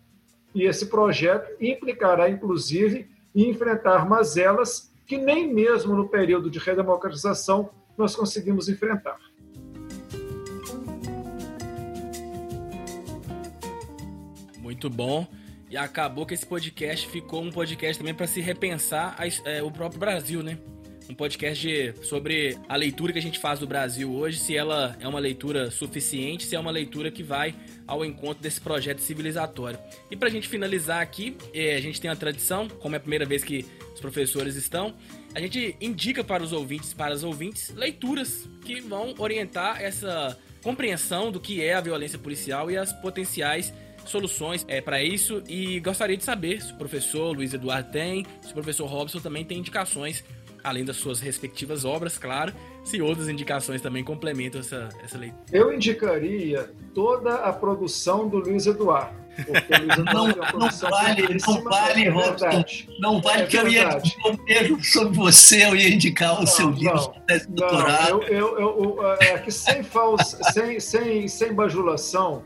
E 0.55 0.63
esse 0.63 0.87
projeto 0.87 1.55
implicará, 1.61 2.31
inclusive, 2.31 3.07
enfrentar 3.35 4.09
mazelas 4.09 4.91
que 5.07 5.19
nem 5.19 5.53
mesmo 5.53 5.95
no 5.95 6.09
período 6.09 6.51
de 6.51 6.59
redemocratização 6.59 7.69
nós 7.97 8.15
conseguimos 8.15 8.69
enfrentar. 8.69 9.19
Muito 14.59 14.89
bom. 14.89 15.27
E 15.71 15.77
acabou 15.77 16.25
que 16.25 16.35
esse 16.35 16.47
podcast 16.47 17.09
ficou 17.09 17.43
um 17.43 17.51
podcast 17.51 17.99
também 17.99 18.15
para 18.15 18.27
se 18.27 18.41
repensar 18.41 19.17
a, 19.19 19.27
é, 19.51 19.63
o 19.63 19.71
próprio 19.71 19.99
Brasil, 19.99 20.43
né? 20.43 20.59
Um 21.11 21.15
podcast 21.15 21.67
de, 21.67 21.93
sobre 22.07 22.57
a 22.69 22.77
leitura 22.77 23.13
que 23.13 23.19
a 23.19 23.23
gente 23.23 23.39
faz 23.39 23.59
do 23.59 23.67
Brasil 23.67 24.11
hoje, 24.15 24.39
se 24.39 24.57
ela 24.57 24.97
é 25.01 25.07
uma 25.07 25.19
leitura 25.19 25.71
suficiente, 25.71 26.45
se 26.45 26.57
é 26.57 26.61
uma 26.61 26.71
leitura 26.71 27.11
que 27.11 27.23
vai 27.23 27.55
ao 27.87 28.05
encontro 28.05 28.43
desse 28.43 28.61
projeto 28.61 29.01
civilizatório. 29.01 29.79
E 30.11 30.17
para 30.17 30.29
a 30.29 30.31
gente 30.31 30.49
finalizar 30.49 31.03
aqui, 31.03 31.37
é, 31.53 31.75
a 31.75 31.81
gente 31.81 32.01
tem 32.01 32.11
a 32.11 32.17
tradição, 32.17 32.69
como 32.69 32.95
é 32.95 32.99
a 32.99 33.01
primeira 33.01 33.27
vez 33.27 33.45
que 33.45 33.67
os 33.93 34.01
professores 34.01 34.57
estão, 34.57 34.95
a 35.35 35.41
gente 35.41 35.77
indica 35.81 36.23
para 36.23 36.43
os 36.43 36.53
ouvintes, 36.53 36.95
para 36.95 37.13
as 37.13 37.25
ouvintes, 37.25 37.75
leituras 37.75 38.49
que 38.65 38.81
vão 38.81 39.15
orientar 39.19 39.83
essa 39.83 40.39
compreensão 40.63 41.33
do 41.33 41.41
que 41.41 41.63
é 41.63 41.75
a 41.75 41.81
violência 41.81 42.19
policial 42.19 42.71
e 42.71 42.77
as 42.77 42.93
potenciais 42.93 43.75
soluções 44.07 44.65
é, 44.69 44.81
para 44.81 45.03
isso. 45.03 45.43
E 45.49 45.81
gostaria 45.81 46.17
de 46.17 46.23
saber 46.23 46.63
se 46.63 46.73
o 46.73 46.77
professor 46.77 47.35
Luiz 47.35 47.53
Eduardo 47.53 47.91
tem, 47.91 48.25
se 48.43 48.51
o 48.51 48.55
professor 48.55 48.87
Robson 48.87 49.19
também 49.19 49.45
tem 49.45 49.59
indicações, 49.59 50.25
além 50.63 50.85
das 50.85 50.97
suas 50.97 51.21
respectivas 51.21 51.85
obras, 51.85 52.17
claro, 52.17 52.55
se 52.85 53.03
outras 53.03 53.29
indicações 53.29 53.83
também 53.83 54.05
complementam 54.05 54.61
essa, 54.61 54.89
essa 55.03 55.19
leitura. 55.19 55.43
Eu 55.53 55.73
indicaria 55.73 56.71
toda 56.95 57.35
a 57.35 57.53
produção 57.53 58.29
do 58.29 58.39
Luiz 58.39 58.67
Eduardo 58.67 59.24
não, 60.13 60.29
não 60.29 60.91
vale, 60.91 61.39
não 61.47 61.63
vale, 61.65 62.09
Robson. 62.09 62.65
Não 62.99 63.21
vale 63.21 63.43
é 63.43 63.47
que 63.47 63.57
eu 63.57 63.69
ia 63.69 63.89
dizer 63.99 64.85
sobre 64.85 65.17
você, 65.17 65.65
eu 65.65 65.77
ia 65.77 65.89
indicar 65.89 66.37
o 66.37 66.41
não, 66.41 66.47
seu 66.47 66.71
livro 66.71 67.13
de 67.27 67.47
doutorado. 67.49 68.23
Eu, 68.25 68.59
eu, 68.59 68.99
eu, 68.99 69.13
é, 69.21 69.39
que 69.39 69.51
sem, 69.51 69.83
falsa, 69.83 70.39
sem, 70.53 70.79
sem, 70.79 71.29
sem 71.29 71.53
bajulação, 71.53 72.43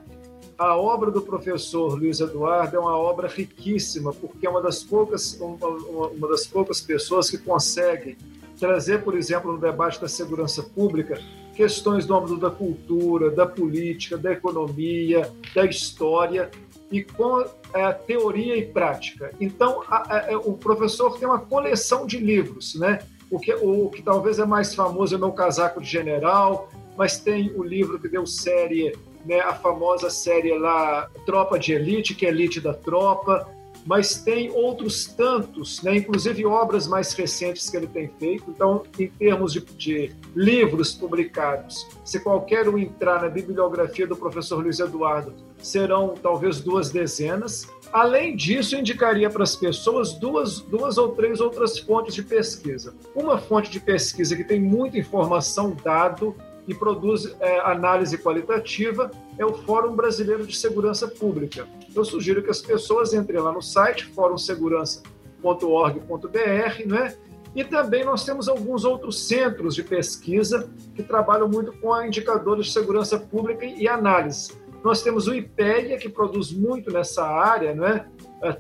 a 0.59 0.77
obra 0.77 1.11
do 1.11 1.23
professor 1.23 1.95
Luiz 1.95 2.21
Eduardo 2.21 2.77
é 2.77 2.81
uma 2.81 2.97
obra 2.97 3.29
riquíssima, 3.29 4.13
porque 4.13 4.47
é 4.47 4.51
uma 4.51 4.61
das 4.61 4.83
poucas, 4.83 5.39
uma, 5.41 5.67
uma 6.09 6.29
das 6.29 6.47
poucas 6.47 6.81
pessoas 6.81 7.31
que 7.31 7.39
conseguem 7.39 8.17
trazer, 8.59 9.05
por 9.05 9.17
exemplo, 9.17 9.53
no 9.53 9.59
debate 9.59 10.01
da 10.01 10.09
segurança 10.09 10.63
pública, 10.63 11.21
questões 11.55 12.07
do 12.07 12.17
âmbito 12.17 12.37
da 12.37 12.51
cultura, 12.51 13.31
da 13.31 13.47
política, 13.47 14.19
da 14.19 14.33
economia, 14.33 15.31
da 15.55 15.65
história, 15.65 16.51
e 16.91 17.03
com 17.03 17.45
é, 17.75 17.93
teoria 17.93 18.57
e 18.57 18.65
prática. 18.65 19.31
Então, 19.41 19.83
a, 19.89 20.17
a, 20.17 20.33
é, 20.33 20.37
o 20.37 20.55
professor 20.55 21.19
tem 21.19 21.29
uma 21.29 21.41
coleção 21.41 22.07
de 22.07 22.19
livros, 22.19 22.75
né? 22.75 23.01
O 23.31 23.39
que, 23.39 23.53
o 23.55 23.91
que 23.91 24.03
talvez 24.03 24.39
é 24.39 24.47
mais 24.47 24.75
famoso 24.75 25.15
é 25.15 25.19
Meu 25.19 25.33
Casaco 25.33 25.81
de 25.81 25.89
General, 25.89 26.71
mas 26.97 27.19
tem 27.19 27.53
o 27.55 27.63
livro 27.63 27.99
que 27.99 28.09
deu 28.09 28.27
série, 28.27 28.97
né, 29.25 29.41
a 29.41 29.55
famosa 29.55 30.09
série 30.09 30.57
lá, 30.57 31.09
Tropa 31.27 31.59
de 31.59 31.75
Elite, 31.75 32.15
que 32.15 32.25
é 32.25 32.31
Elite 32.31 32.59
da 32.61 32.73
Tropa, 32.73 33.47
mas 33.87 34.23
tem 34.23 34.51
outros 34.51 35.07
tantos, 35.07 35.83
né, 35.83 35.97
inclusive 35.97 36.45
obras 36.45 36.87
mais 36.87 37.13
recentes 37.13 37.69
que 37.71 37.77
ele 37.77 37.87
tem 37.87 38.11
feito. 38.19 38.45
Então, 38.49 38.83
em 38.99 39.09
termos 39.09 39.53
de, 39.53 39.61
de 39.61 40.13
livros 40.35 40.93
publicados, 40.93 41.87
se 42.05 42.21
qualquer 42.21 42.69
um 42.69 42.79
entrar 42.79 43.23
na 43.23 43.29
bibliografia 43.29 44.07
do 44.07 44.17
professor 44.17 44.63
Luiz 44.63 44.79
Eduardo, 44.79 45.33
serão 45.59 46.15
talvez 46.21 46.61
duas 46.61 46.91
dezenas. 46.91 47.69
Além 47.93 48.37
disso, 48.37 48.77
indicaria 48.77 49.31
para 49.31 49.43
as 49.43 49.57
pessoas 49.57 50.13
duas, 50.13 50.61
duas 50.61 50.99
ou 50.99 51.11
três 51.11 51.41
outras 51.41 51.79
fontes 51.79 52.15
de 52.15 52.23
pesquisa. 52.23 52.95
Uma 53.15 53.39
fonte 53.39 53.71
de 53.71 53.81
pesquisa 53.81 54.37
que 54.37 54.45
tem 54.45 54.61
muita 54.61 54.99
informação, 54.99 55.77
dado 55.83 56.35
e 56.67 56.75
produz 56.75 57.35
é, 57.41 57.61
análise 57.61 58.19
qualitativa 58.19 59.11
é 59.39 59.45
o 59.45 59.55
Fórum 59.55 59.97
Brasileiro 59.97 60.47
de 60.47 60.55
Segurança 60.55 61.09
Pública. 61.09 61.67
Eu 61.95 62.05
sugiro 62.05 62.43
que 62.43 62.51
as 62.51 62.61
pessoas 62.61 63.15
entrem 63.15 63.41
lá 63.41 63.53
no 63.53 63.63
site 63.63 64.07
forumsegurança.org.br, 64.07 66.87
né? 66.87 67.15
E 67.55 67.65
também 67.65 68.05
nós 68.05 68.25
temos 68.25 68.49
alguns 68.49 68.85
outros 68.85 69.27
centros 69.27 69.75
de 69.75 69.83
pesquisa 69.83 70.71
que 70.95 71.03
trabalham 71.03 71.49
muito 71.49 71.73
com 71.81 72.03
indicadores 72.03 72.67
de 72.67 72.73
segurança 72.73 73.19
pública 73.19 73.65
e 73.65 73.89
análise. 73.89 74.53
Nós 74.85 75.03
temos 75.03 75.27
o 75.27 75.35
IPEA, 75.35 75.99
que 75.99 76.09
produz 76.09 76.53
muito 76.53 76.93
nessa 76.93 77.27
área, 77.27 77.75
né? 77.75 78.07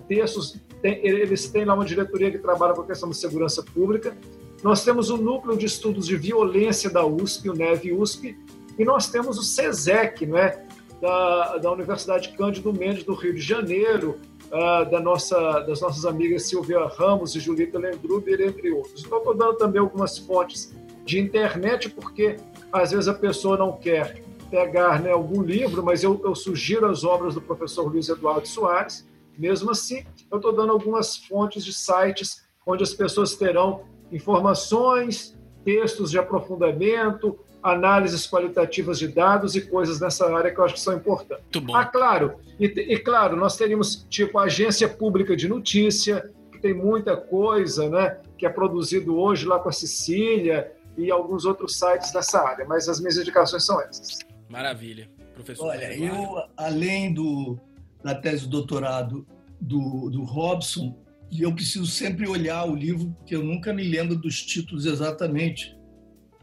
textos, 0.08 0.58
tem, 0.82 1.06
eles 1.06 1.48
têm 1.48 1.64
lá 1.64 1.74
uma 1.74 1.84
diretoria 1.84 2.30
que 2.30 2.38
trabalha 2.38 2.74
com 2.74 2.82
a 2.82 2.86
questão 2.86 3.08
de 3.08 3.16
segurança 3.16 3.62
pública. 3.62 4.16
Nós 4.62 4.84
temos 4.84 5.10
o 5.10 5.16
Núcleo 5.16 5.56
de 5.56 5.66
Estudos 5.66 6.06
de 6.06 6.16
Violência 6.16 6.90
da 6.90 7.06
USP, 7.06 7.50
o 7.50 7.54
NEV 7.54 7.92
USP, 7.92 8.36
e 8.76 8.84
nós 8.84 9.10
temos 9.10 9.38
o 9.38 9.42
SESEC, 9.42 10.26
né? 10.26 10.66
Da, 11.00 11.58
da 11.58 11.72
Universidade 11.72 12.30
Cândido 12.30 12.72
Mendes 12.72 13.04
do 13.04 13.14
Rio 13.14 13.34
de 13.34 13.40
Janeiro, 13.40 14.18
uh, 14.46 14.90
da 14.90 15.00
nossa, 15.00 15.60
das 15.60 15.80
nossas 15.80 16.04
amigas 16.04 16.44
Silvia 16.44 16.86
Ramos 16.86 17.34
e 17.34 17.40
Julita 17.40 17.78
Lendruber, 17.78 18.40
entre 18.40 18.70
outros. 18.70 19.04
Então, 19.04 19.18
estou 19.18 19.34
dando 19.34 19.54
também 19.54 19.80
algumas 19.80 20.18
fontes 20.18 20.74
de 21.04 21.18
internet, 21.18 21.88
porque 21.90 22.36
às 22.72 22.90
vezes 22.90 23.08
a 23.08 23.14
pessoa 23.14 23.56
não 23.56 23.72
quer 23.72 24.22
pegar 24.50 25.00
né, 25.00 25.10
algum 25.10 25.42
livro, 25.42 25.82
mas 25.82 26.02
eu, 26.02 26.20
eu 26.24 26.34
sugiro 26.34 26.86
as 26.86 27.04
obras 27.04 27.34
do 27.34 27.40
professor 27.40 27.90
Luiz 27.90 28.08
Eduardo 28.08 28.46
Soares. 28.46 29.06
Mesmo 29.36 29.70
assim, 29.70 30.04
eu 30.30 30.38
estou 30.38 30.52
dando 30.52 30.72
algumas 30.72 31.16
fontes 31.16 31.64
de 31.64 31.72
sites 31.72 32.42
onde 32.66 32.82
as 32.82 32.92
pessoas 32.92 33.34
terão 33.34 33.82
informações, 34.10 35.38
textos 35.64 36.10
de 36.10 36.18
aprofundamento, 36.18 37.38
análises 37.62 38.26
qualitativas 38.26 38.98
de 38.98 39.08
dados 39.08 39.56
e 39.56 39.60
coisas 39.60 40.00
nessa 40.00 40.32
área 40.34 40.52
que 40.52 40.58
eu 40.58 40.64
acho 40.64 40.74
que 40.74 40.80
são 40.80 40.96
importantes. 40.96 41.44
Muito 41.44 41.60
bom. 41.60 41.76
Ah, 41.76 41.84
claro. 41.84 42.34
E, 42.58 42.66
e 42.66 42.98
claro, 42.98 43.36
nós 43.36 43.56
teríamos 43.56 44.06
tipo 44.08 44.38
a 44.38 44.44
agência 44.44 44.88
pública 44.88 45.36
de 45.36 45.48
notícia, 45.48 46.30
que 46.52 46.58
tem 46.60 46.74
muita 46.74 47.16
coisa, 47.16 47.88
né, 47.88 48.18
que 48.36 48.46
é 48.46 48.48
produzido 48.48 49.16
hoje 49.16 49.46
lá 49.46 49.58
com 49.58 49.68
a 49.68 49.72
Sicília 49.72 50.72
e 50.96 51.10
alguns 51.10 51.44
outros 51.44 51.78
sites 51.78 52.12
nessa 52.12 52.40
área, 52.40 52.64
mas 52.64 52.88
as 52.88 53.00
minhas 53.00 53.16
indicações 53.16 53.64
são 53.64 53.80
essas. 53.80 54.18
Maravilha. 54.48 55.08
Professor. 55.34 55.68
Olha, 55.68 55.96
eu, 55.96 56.42
além 56.56 57.14
do, 57.14 57.56
da 58.02 58.14
tese 58.14 58.44
de 58.44 58.48
doutorado 58.48 59.24
do, 59.60 60.10
do 60.10 60.24
Robson, 60.24 60.96
eu 61.30 61.54
preciso 61.54 61.86
sempre 61.86 62.26
olhar 62.26 62.64
o 62.64 62.74
livro, 62.74 63.14
porque 63.18 63.36
eu 63.36 63.44
nunca 63.44 63.72
me 63.72 63.84
lembro 63.84 64.16
dos 64.16 64.42
títulos 64.42 64.84
exatamente. 64.84 65.77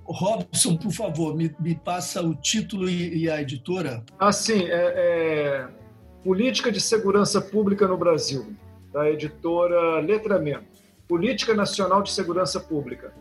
Robson, 0.06 0.77
por 0.77 0.91
favor, 0.91 1.36
me, 1.36 1.53
me 1.60 1.76
passa 1.76 2.22
o 2.22 2.36
título 2.36 2.90
e, 2.90 3.23
e 3.23 3.30
a 3.30 3.41
editora. 3.41 4.03
Ah, 4.19 4.32
sim. 4.32 4.64
É, 4.65 4.94
é, 4.95 5.68
Política 6.23 6.72
de 6.72 6.80
Segurança 6.80 7.41
Pública 7.41 7.88
no 7.88 7.98
Brasil, 7.98 8.56
da 8.94 9.10
editora 9.10 9.99
Letramento. 9.99 10.76
Política 11.07 11.53
Nacional 11.53 12.02
de 12.02 12.11
Segurança 12.11 12.60
Pública. 12.60 13.14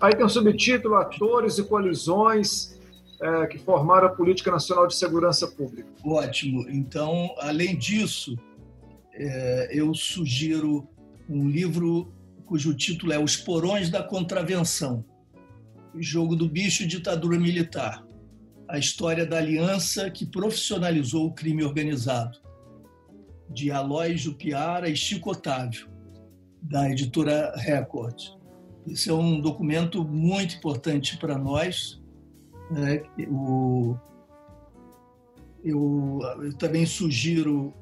Aí 0.00 0.12
tem 0.12 0.22
o 0.22 0.26
um 0.26 0.28
subtítulo 0.28 0.94
Atores 0.96 1.58
e 1.58 1.64
Coalizões 1.64 2.78
é, 3.20 3.46
que 3.46 3.58
formaram 3.58 4.06
a 4.06 4.10
Política 4.10 4.50
Nacional 4.50 4.86
de 4.86 4.94
Segurança 4.94 5.46
Pública. 5.46 5.88
Ótimo. 6.04 6.66
Então, 6.70 7.34
além 7.38 7.76
disso, 7.76 8.38
é, 9.12 9.68
eu 9.72 9.92
sugiro 9.94 10.88
um 11.28 11.48
livro 11.48 12.10
cujo 12.46 12.74
título 12.74 13.12
é 13.12 13.18
Os 13.18 13.36
Porões 13.36 13.90
da 13.90 14.02
Contravenção 14.02 15.04
Jogo 15.98 16.36
do 16.36 16.48
Bicho 16.48 16.82
e 16.82 16.86
Ditadura 16.86 17.38
Militar 17.38 18.04
a 18.70 18.78
história 18.78 19.26
da 19.26 19.38
aliança 19.38 20.08
que 20.10 20.24
profissionalizou 20.24 21.26
o 21.26 21.32
crime 21.32 21.64
organizado, 21.64 22.38
de 23.50 23.72
Aloysio 23.72 24.30
Jupiara 24.30 24.88
e 24.88 24.94
Chico 24.94 25.32
Otávio, 25.32 25.88
da 26.62 26.88
editora 26.88 27.52
Record. 27.56 28.16
Esse 28.86 29.10
é 29.10 29.12
um 29.12 29.40
documento 29.40 30.04
muito 30.04 30.54
importante 30.54 31.18
para 31.18 31.36
nós, 31.36 32.00
né? 32.70 33.02
O, 33.28 33.96
eu, 35.64 36.20
eu 36.40 36.56
também 36.56 36.86
sugiro 36.86 37.74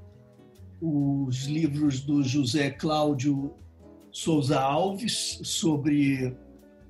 os 0.81 1.45
livros 1.45 2.01
do 2.01 2.23
José 2.23 2.71
Cláudio 2.71 3.53
Souza 4.11 4.59
Alves 4.59 5.39
sobre 5.43 6.29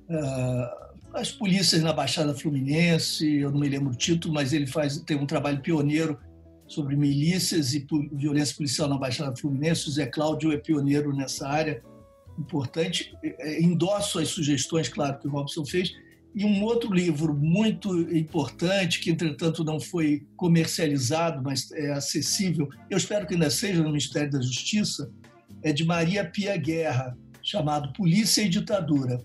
uh, 0.09 0.88
as 1.13 1.31
polícias 1.31 1.81
na 1.81 1.93
Baixada 1.93 2.33
Fluminense. 2.33 3.37
Eu 3.37 3.51
não 3.51 3.59
me 3.59 3.69
lembro 3.69 3.91
o 3.91 3.95
título, 3.95 4.33
mas 4.33 4.53
ele 4.53 4.67
faz 4.67 4.97
tem 4.99 5.17
um 5.17 5.25
trabalho 5.25 5.61
pioneiro 5.61 6.19
sobre 6.67 6.95
milícias 6.95 7.73
e 7.73 7.85
violência 8.13 8.55
policial 8.55 8.87
na 8.87 8.97
Baixada 8.97 9.35
Fluminense. 9.35 9.87
O 9.87 9.91
Zé 9.91 10.05
Cláudio 10.05 10.51
é 10.51 10.57
pioneiro 10.57 11.15
nessa 11.15 11.47
área, 11.47 11.81
importante. 12.37 13.13
É, 13.23 13.61
endosso 13.61 14.19
as 14.19 14.29
sugestões, 14.29 14.87
claro, 14.87 15.19
que 15.19 15.27
o 15.27 15.31
Robson 15.31 15.65
fez. 15.65 15.91
E 16.35 16.45
um 16.45 16.63
outro 16.63 16.93
livro 16.93 17.33
muito 17.33 17.99
importante, 18.15 18.99
que 18.99 19.09
entretanto 19.09 19.63
não 19.63 19.79
foi 19.79 20.27
comercializado, 20.37 21.41
mas 21.43 21.71
é 21.71 21.91
acessível, 21.91 22.69
eu 22.87 22.97
espero 22.97 23.25
que 23.25 23.33
ainda 23.33 23.49
seja 23.49 23.81
no 23.81 23.89
Ministério 23.89 24.29
da 24.29 24.39
Justiça, 24.39 25.11
é 25.63 25.73
de 25.73 25.83
Maria 25.83 26.23
Pia 26.23 26.55
Guerra, 26.55 27.17
chamado 27.41 27.91
Polícia 27.93 28.43
e 28.43 28.49
Ditadura. 28.49 29.19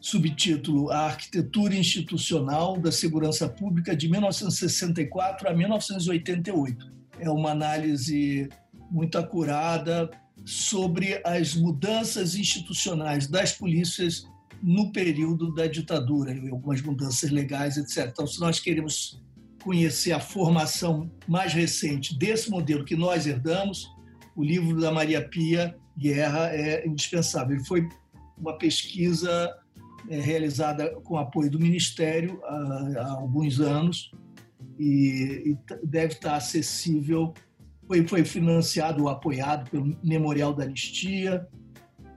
Subtítulo: 0.00 0.90
A 0.90 1.06
Arquitetura 1.06 1.74
Institucional 1.74 2.78
da 2.78 2.90
Segurança 2.90 3.48
Pública 3.48 3.94
de 3.94 4.08
1964 4.08 5.48
a 5.48 5.52
1988. 5.52 6.90
É 7.18 7.28
uma 7.30 7.50
análise 7.50 8.48
muito 8.90 9.18
acurada 9.18 10.10
sobre 10.44 11.20
as 11.24 11.54
mudanças 11.54 12.34
institucionais 12.34 13.26
das 13.26 13.52
polícias 13.52 14.26
no 14.62 14.92
período 14.92 15.54
da 15.54 15.66
ditadura, 15.66 16.32
algumas 16.50 16.80
mudanças 16.82 17.30
legais, 17.30 17.76
etc. 17.76 18.08
Então, 18.10 18.26
se 18.26 18.40
nós 18.40 18.58
queremos 18.58 19.22
conhecer 19.62 20.12
a 20.12 20.20
formação 20.20 21.10
mais 21.28 21.52
recente 21.52 22.18
desse 22.18 22.50
modelo 22.50 22.84
que 22.84 22.96
nós 22.96 23.26
herdamos, 23.26 23.90
o 24.34 24.42
livro 24.42 24.80
da 24.80 24.90
Maria 24.90 25.26
Pia 25.26 25.76
Guerra 25.96 26.48
é 26.54 26.86
indispensável. 26.86 27.56
Ele 27.56 27.64
foi 27.64 27.88
uma 28.38 28.56
pesquisa 28.56 29.54
realizada 30.08 30.90
com 31.02 31.16
apoio 31.16 31.50
do 31.50 31.58
Ministério 31.58 32.40
há, 32.44 32.92
há 32.98 33.10
alguns 33.12 33.60
anos 33.60 34.10
e, 34.78 35.52
e, 35.52 35.58
deve 35.84 36.14
estar 36.14 36.36
acessível. 36.36 37.34
Foi, 37.86 38.06
foi 38.06 38.24
financiado 38.24 39.02
ou 39.02 39.08
apoiado 39.08 39.68
pelo 39.70 39.96
Memorial 40.02 40.54
da 40.54 40.64
Anistia 40.64 41.46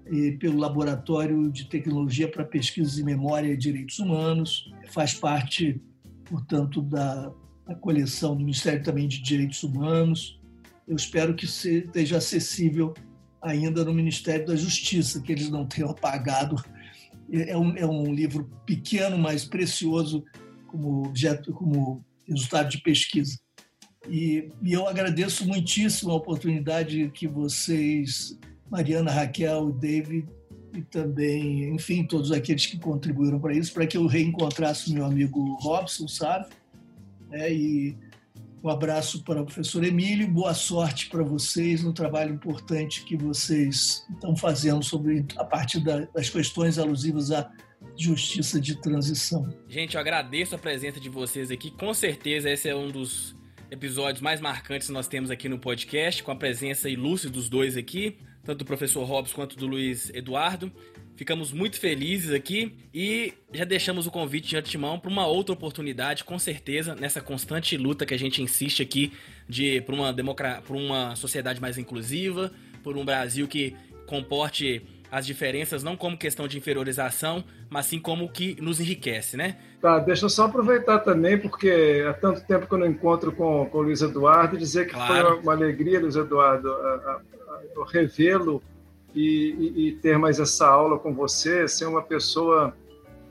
e 0.10 0.32
pelo 0.34 0.60
Laboratório 0.60 1.52
de 1.52 1.66
Tecnologia 1.66 2.30
para 2.30 2.46
Pesquisas 2.46 3.00
em 3.00 3.04
Memória 3.04 3.52
e 3.52 3.58
Direitos 3.58 4.00
Humanos. 4.00 4.72
Faz 4.92 5.14
parte, 5.14 5.82
portanto, 6.26 6.82
da, 6.82 7.32
da 7.66 7.76
coleção 7.76 8.36
do 8.36 8.42
Ministério 8.42 8.84
também 8.84 9.08
de 9.08 9.22
Direitos 9.22 9.64
Humanos. 9.64 10.40
Eu 10.88 10.96
espero 10.96 11.34
que 11.34 11.46
esteja 11.46 12.18
acessível 12.18 12.94
ainda 13.42 13.84
no 13.84 13.94
Ministério 13.94 14.46
da 14.46 14.56
Justiça, 14.56 15.22
que 15.22 15.32
eles 15.32 15.50
não 15.50 15.66
tenham 15.66 15.90
apagado. 15.90 16.56
É 17.32 17.58
um, 17.58 17.76
é 17.76 17.86
um 17.86 18.14
livro 18.14 18.50
pequeno, 18.66 19.18
mas 19.18 19.46
precioso 19.46 20.24
como 20.68 21.06
objeto, 21.06 21.54
como 21.54 22.04
resultado 22.28 22.70
de 22.70 22.80
pesquisa. 22.80 23.38
E, 24.10 24.52
e 24.62 24.74
eu 24.74 24.88
agradeço 24.88 25.48
muitíssimo 25.48 26.12
a 26.12 26.16
oportunidade 26.16 27.10
que 27.14 27.28
vocês, 27.28 28.38
Mariana, 28.70 29.12
Raquel 29.12 29.72
David, 29.72 30.28
e 30.74 30.82
também, 30.82 31.74
enfim, 31.76 32.04
todos 32.04 32.32
aqueles 32.32 32.66
que 32.66 32.80
contribuíram 32.80 33.40
para 33.40 33.54
isso, 33.54 33.74
para 33.74 33.86
que 33.86 33.96
eu 33.96 34.08
reencontrasse 34.08 34.90
o 34.90 34.94
meu 34.94 35.06
amigo 35.06 35.54
Robson, 35.62 36.08
sabe? 36.08 36.48
É, 37.32 37.54
e 37.54 37.96
um 38.64 38.70
abraço 38.70 39.22
para 39.24 39.42
o 39.42 39.46
professor 39.46 39.84
Emílio, 39.84 40.26
boa 40.26 40.54
sorte 40.54 41.10
para 41.10 41.22
vocês 41.22 41.84
no 41.84 41.92
trabalho 41.92 42.34
importante 42.34 43.04
que 43.04 43.18
vocês 43.18 44.08
estão 44.10 44.36
fazendo 44.38 44.82
sobre 44.82 45.26
a 45.36 45.44
partir 45.44 45.82
das 45.82 46.30
questões 46.30 46.80
alusivas 46.80 47.30
à 47.30 47.52
justiça 47.98 48.62
de 48.62 48.80
transição. 48.80 49.54
Gente, 49.68 49.96
eu 49.96 50.00
agradeço 50.02 50.56
a 50.56 50.58
presença 50.58 50.98
de 50.98 51.10
vocês 51.10 51.52
aqui. 51.52 51.72
Com 51.72 51.94
certeza 51.94 52.50
esse 52.50 52.70
é 52.70 52.76
um 52.76 52.88
dos 52.88 53.36
episódios 53.70 54.22
mais 54.22 54.40
marcantes 54.40 54.88
que 54.88 54.94
nós 54.94 55.10
temos 55.10 55.30
aqui 55.30 55.50
no 55.50 55.60
podcast, 55.60 56.24
com 56.24 56.32
a 56.32 56.36
presença 56.36 56.88
ilustre 56.88 57.30
dos 57.30 57.50
dois 57.50 57.76
aqui, 57.76 58.18
tanto 58.46 58.60
do 58.60 58.66
professor 58.66 59.04
Robson 59.04 59.36
quanto 59.36 59.58
do 59.58 59.68
Luiz 59.68 60.10
Eduardo. 60.12 60.72
Ficamos 61.24 61.54
muito 61.54 61.80
felizes 61.80 62.34
aqui 62.34 62.76
e 62.94 63.34
já 63.54 63.64
deixamos 63.64 64.06
o 64.06 64.12
convite 64.12 64.50
de 64.50 64.58
antemão 64.58 65.00
para 65.00 65.10
uma 65.10 65.26
outra 65.26 65.54
oportunidade, 65.54 66.26
com 66.26 66.38
certeza, 66.38 66.96
nessa 66.96 67.22
constante 67.22 67.78
luta 67.78 68.06
que 68.06 68.14
a 68.14 68.20
gente 68.20 68.42
insiste 68.42 68.82
aqui 68.82 69.14
de 69.48 69.80
para 69.80 69.96
uma 69.96 70.12
democra... 70.12 70.62
uma 70.70 71.16
sociedade 71.16 71.62
mais 71.62 71.78
inclusiva, 71.78 72.52
por 72.84 72.98
um 72.98 73.06
Brasil 73.06 73.48
que 73.48 73.74
comporte 74.06 74.86
as 75.10 75.26
diferenças 75.26 75.82
não 75.82 75.96
como 75.96 76.18
questão 76.18 76.46
de 76.46 76.58
inferiorização, 76.58 77.42
mas 77.70 77.86
sim 77.86 78.00
como 78.00 78.28
que 78.28 78.62
nos 78.62 78.82
enriquece, 78.82 79.38
né? 79.38 79.56
Tá, 79.80 80.00
deixa 80.00 80.26
eu 80.26 80.30
só 80.30 80.48
aproveitar 80.48 81.00
também, 81.00 81.38
porque 81.38 82.04
há 82.06 82.14
tanto 82.16 82.46
tempo 82.46 82.68
que 82.68 82.74
eu 82.74 82.80
não 82.80 82.88
encontro 82.88 83.32
com, 83.32 83.66
com 83.68 83.78
o 83.78 83.82
Luiz 83.84 84.02
Eduardo, 84.02 84.58
dizer 84.58 84.88
que 84.88 84.94
claro. 84.94 85.30
foi 85.30 85.40
uma 85.40 85.54
alegria, 85.54 86.02
Luiz 86.02 86.18
Eduardo, 86.18 86.70
revê-lo 87.94 88.62
e, 89.14 89.56
e, 89.58 89.88
e, 89.88 89.92
ter 89.94 90.18
mais 90.18 90.40
essa 90.40 90.68
aula 90.68 90.98
com 90.98 91.14
você, 91.14 91.68
ser 91.68 91.86
uma 91.86 92.02
pessoa 92.02 92.76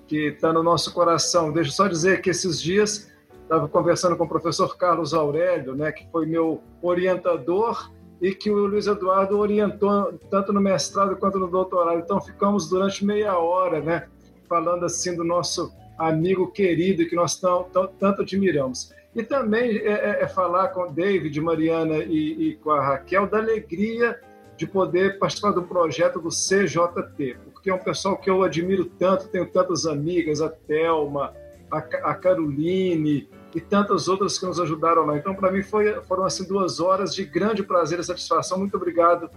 que 0.07 0.29
está 0.29 0.53
no 0.53 0.63
nosso 0.63 0.93
coração. 0.93 1.53
Deixa 1.53 1.71
eu 1.71 1.75
só 1.75 1.89
dizer 1.89 2.21
que 2.21 2.31
esses 2.31 2.61
dias 2.61 3.11
estava 3.43 3.69
conversando 3.69 4.17
com 4.17 4.25
o 4.25 4.29
professor 4.29 4.77
Carlos 4.77 5.13
Aurélio, 5.13 5.75
né, 5.75 5.93
que 5.93 6.07
foi 6.11 6.27
meu 6.27 6.63
orientador 6.81 7.91
e 8.21 8.33
que 8.35 8.51
o 8.51 8.67
Luiz 8.67 8.87
Eduardo 8.87 9.37
orientou 9.39 10.13
tanto 10.31 10.53
no 10.53 10.61
mestrado 10.61 11.17
quanto 11.17 11.39
no 11.39 11.49
doutorado. 11.49 11.99
Então 11.99 12.21
ficamos 12.21 12.69
durante 12.69 13.05
meia 13.05 13.37
hora, 13.37 13.81
né, 13.81 14.07
falando 14.49 14.85
assim 14.85 15.17
do 15.17 15.25
nosso 15.25 15.73
amigo 15.99 16.51
querido 16.53 17.07
que 17.07 17.17
nós 17.17 17.37
tão, 17.37 17.65
tão, 17.65 17.89
tanto 17.89 18.23
admiramos. 18.23 18.93
E 19.15 19.23
também 19.23 19.79
é, 19.79 19.91
é, 19.91 20.23
é 20.23 20.29
falar 20.29 20.69
com 20.69 20.91
David, 20.91 21.39
Mariana 21.41 21.99
e, 21.99 22.51
e 22.51 22.55
com 22.57 22.71
a 22.71 22.81
Raquel 22.81 23.27
da 23.27 23.39
alegria 23.39 24.19
de 24.63 24.67
poder 24.69 25.19
participar 25.19 25.51
do 25.51 25.65
projeto 25.65 26.21
do 26.21 26.29
CJT, 26.29 27.37
porque 27.53 27.69
é 27.69 27.75
um 27.75 27.81
pessoal 27.81 28.17
que 28.17 28.31
eu 28.31 28.45
admiro 28.45 28.85
tanto, 28.85 29.27
tenho 29.27 29.45
tantas 29.45 29.87
amigas, 29.87 30.41
a 30.41 30.49
Thelma, 30.49 31.35
a, 31.69 31.79
a 31.79 32.15
Caroline 32.15 33.29
e 33.53 33.61
tantas 33.61 34.07
outras 34.07 34.39
que 34.39 34.47
nos 34.47 34.61
ajudaram 34.61 35.05
lá. 35.05 35.19
Então, 35.19 35.35
para 35.35 35.51
mim, 35.51 35.65
foi, 35.65 36.01
foram 36.03 36.23
assim 36.23 36.47
duas 36.47 36.79
horas 36.79 37.13
de 37.13 37.25
grande 37.25 37.65
prazer 37.65 37.99
e 37.99 38.05
satisfação. 38.05 38.57
Muito 38.57 38.77
obrigado 38.77 39.29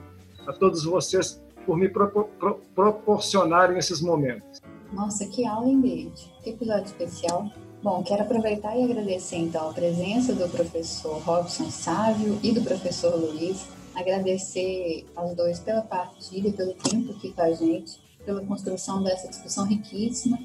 a 0.46 0.54
todos 0.54 0.84
vocês 0.84 1.42
por 1.66 1.76
me 1.76 1.90
pro, 1.90 2.08
pro, 2.08 2.62
proporcionarem 2.76 3.80
esses 3.80 4.02
momentos. 4.02 4.62
Nossa, 4.94 5.26
que 5.26 5.44
aula, 5.44 5.68
hein, 5.68 6.14
Que 6.44 6.52
episódio 6.52 6.86
especial. 6.86 7.50
Bom, 7.82 8.04
quero 8.04 8.22
aproveitar 8.22 8.78
e 8.78 8.84
agradecer 8.84 9.38
então 9.38 9.72
a 9.72 9.74
presença 9.74 10.34
do 10.34 10.48
professor 10.50 11.18
Robson 11.24 11.72
Sávio 11.72 12.40
e 12.44 12.52
do 12.52 12.62
professor 12.62 13.16
Luiz 13.16 13.66
agradecer 13.96 15.06
aos 15.16 15.36
dois 15.36 15.60
pela 15.60 15.82
partilha, 15.82 16.52
pelo 16.52 16.74
tempo 16.74 17.12
aqui 17.12 17.32
com 17.32 17.42
a 17.42 17.52
gente, 17.54 18.00
pela 18.26 18.42
construção 18.46 19.02
dessa 19.04 19.28
discussão 19.28 19.66
riquíssima 19.66 20.38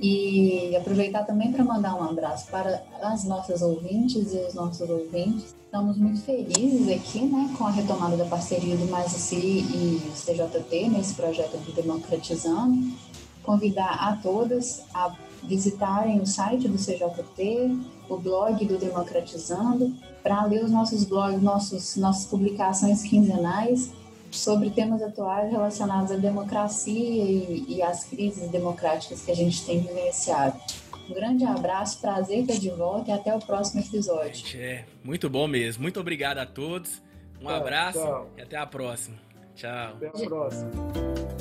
e 0.00 0.74
aproveitar 0.76 1.24
também 1.24 1.52
para 1.52 1.62
mandar 1.62 1.94
um 1.94 2.02
abraço 2.02 2.50
para 2.50 2.82
as 3.02 3.24
nossas 3.24 3.60
ouvintes 3.60 4.32
e 4.32 4.38
os 4.38 4.54
nossos 4.54 4.88
ouvintes. 4.88 5.54
Estamos 5.64 5.98
muito 5.98 6.22
felizes 6.22 6.88
aqui 6.88 7.20
né, 7.20 7.54
com 7.56 7.66
a 7.66 7.70
retomada 7.70 8.16
da 8.16 8.24
parceria 8.24 8.76
do 8.76 8.86
MASICI 8.86 9.36
e 9.36 10.02
o 10.08 10.12
CJT 10.12 10.88
nesse 10.88 11.14
projeto 11.14 11.58
de 11.58 11.72
Democratizando. 11.72 12.92
Convidar 13.42 13.94
a 14.00 14.16
todas 14.16 14.82
a 14.94 15.14
visitarem 15.44 16.20
o 16.20 16.26
site 16.26 16.66
do 16.66 16.76
CJT, 16.76 17.78
o 18.10 18.18
blog 18.18 18.64
do 18.66 18.76
Democratizando, 18.76 19.94
para 20.22 20.44
ler 20.44 20.64
os 20.64 20.70
nossos 20.70 21.04
blogs, 21.04 21.40
nossos, 21.40 21.96
nossas 21.96 22.26
publicações 22.26 23.02
quinzenais 23.02 23.92
sobre 24.30 24.70
temas 24.70 25.02
atuais 25.02 25.50
relacionados 25.50 26.12
à 26.12 26.16
democracia 26.16 26.94
e, 26.94 27.64
e 27.68 27.82
às 27.82 28.04
crises 28.04 28.48
democráticas 28.50 29.22
que 29.22 29.30
a 29.30 29.34
gente 29.34 29.64
tem 29.64 29.80
vivenciado. 29.80 30.58
Um 31.08 31.14
grande 31.14 31.44
abraço, 31.44 32.00
prazer 32.00 32.40
estar 32.40 32.54
de 32.54 32.70
volta 32.70 33.10
e 33.10 33.14
até 33.14 33.34
o 33.34 33.38
próximo 33.40 33.80
episódio. 33.80 34.44
É, 34.60 34.84
muito 35.02 35.28
bom 35.28 35.48
mesmo. 35.48 35.82
Muito 35.82 35.98
obrigado 35.98 36.38
a 36.38 36.46
todos. 36.46 37.02
Um 37.40 37.46
tchau, 37.46 37.54
abraço 37.56 37.98
tchau. 37.98 38.30
e 38.36 38.42
até 38.42 38.56
a 38.56 38.66
próxima. 38.66 39.16
Tchau. 39.56 39.96
Até 39.96 40.06
a 40.06 40.10
próxima. 40.10 41.39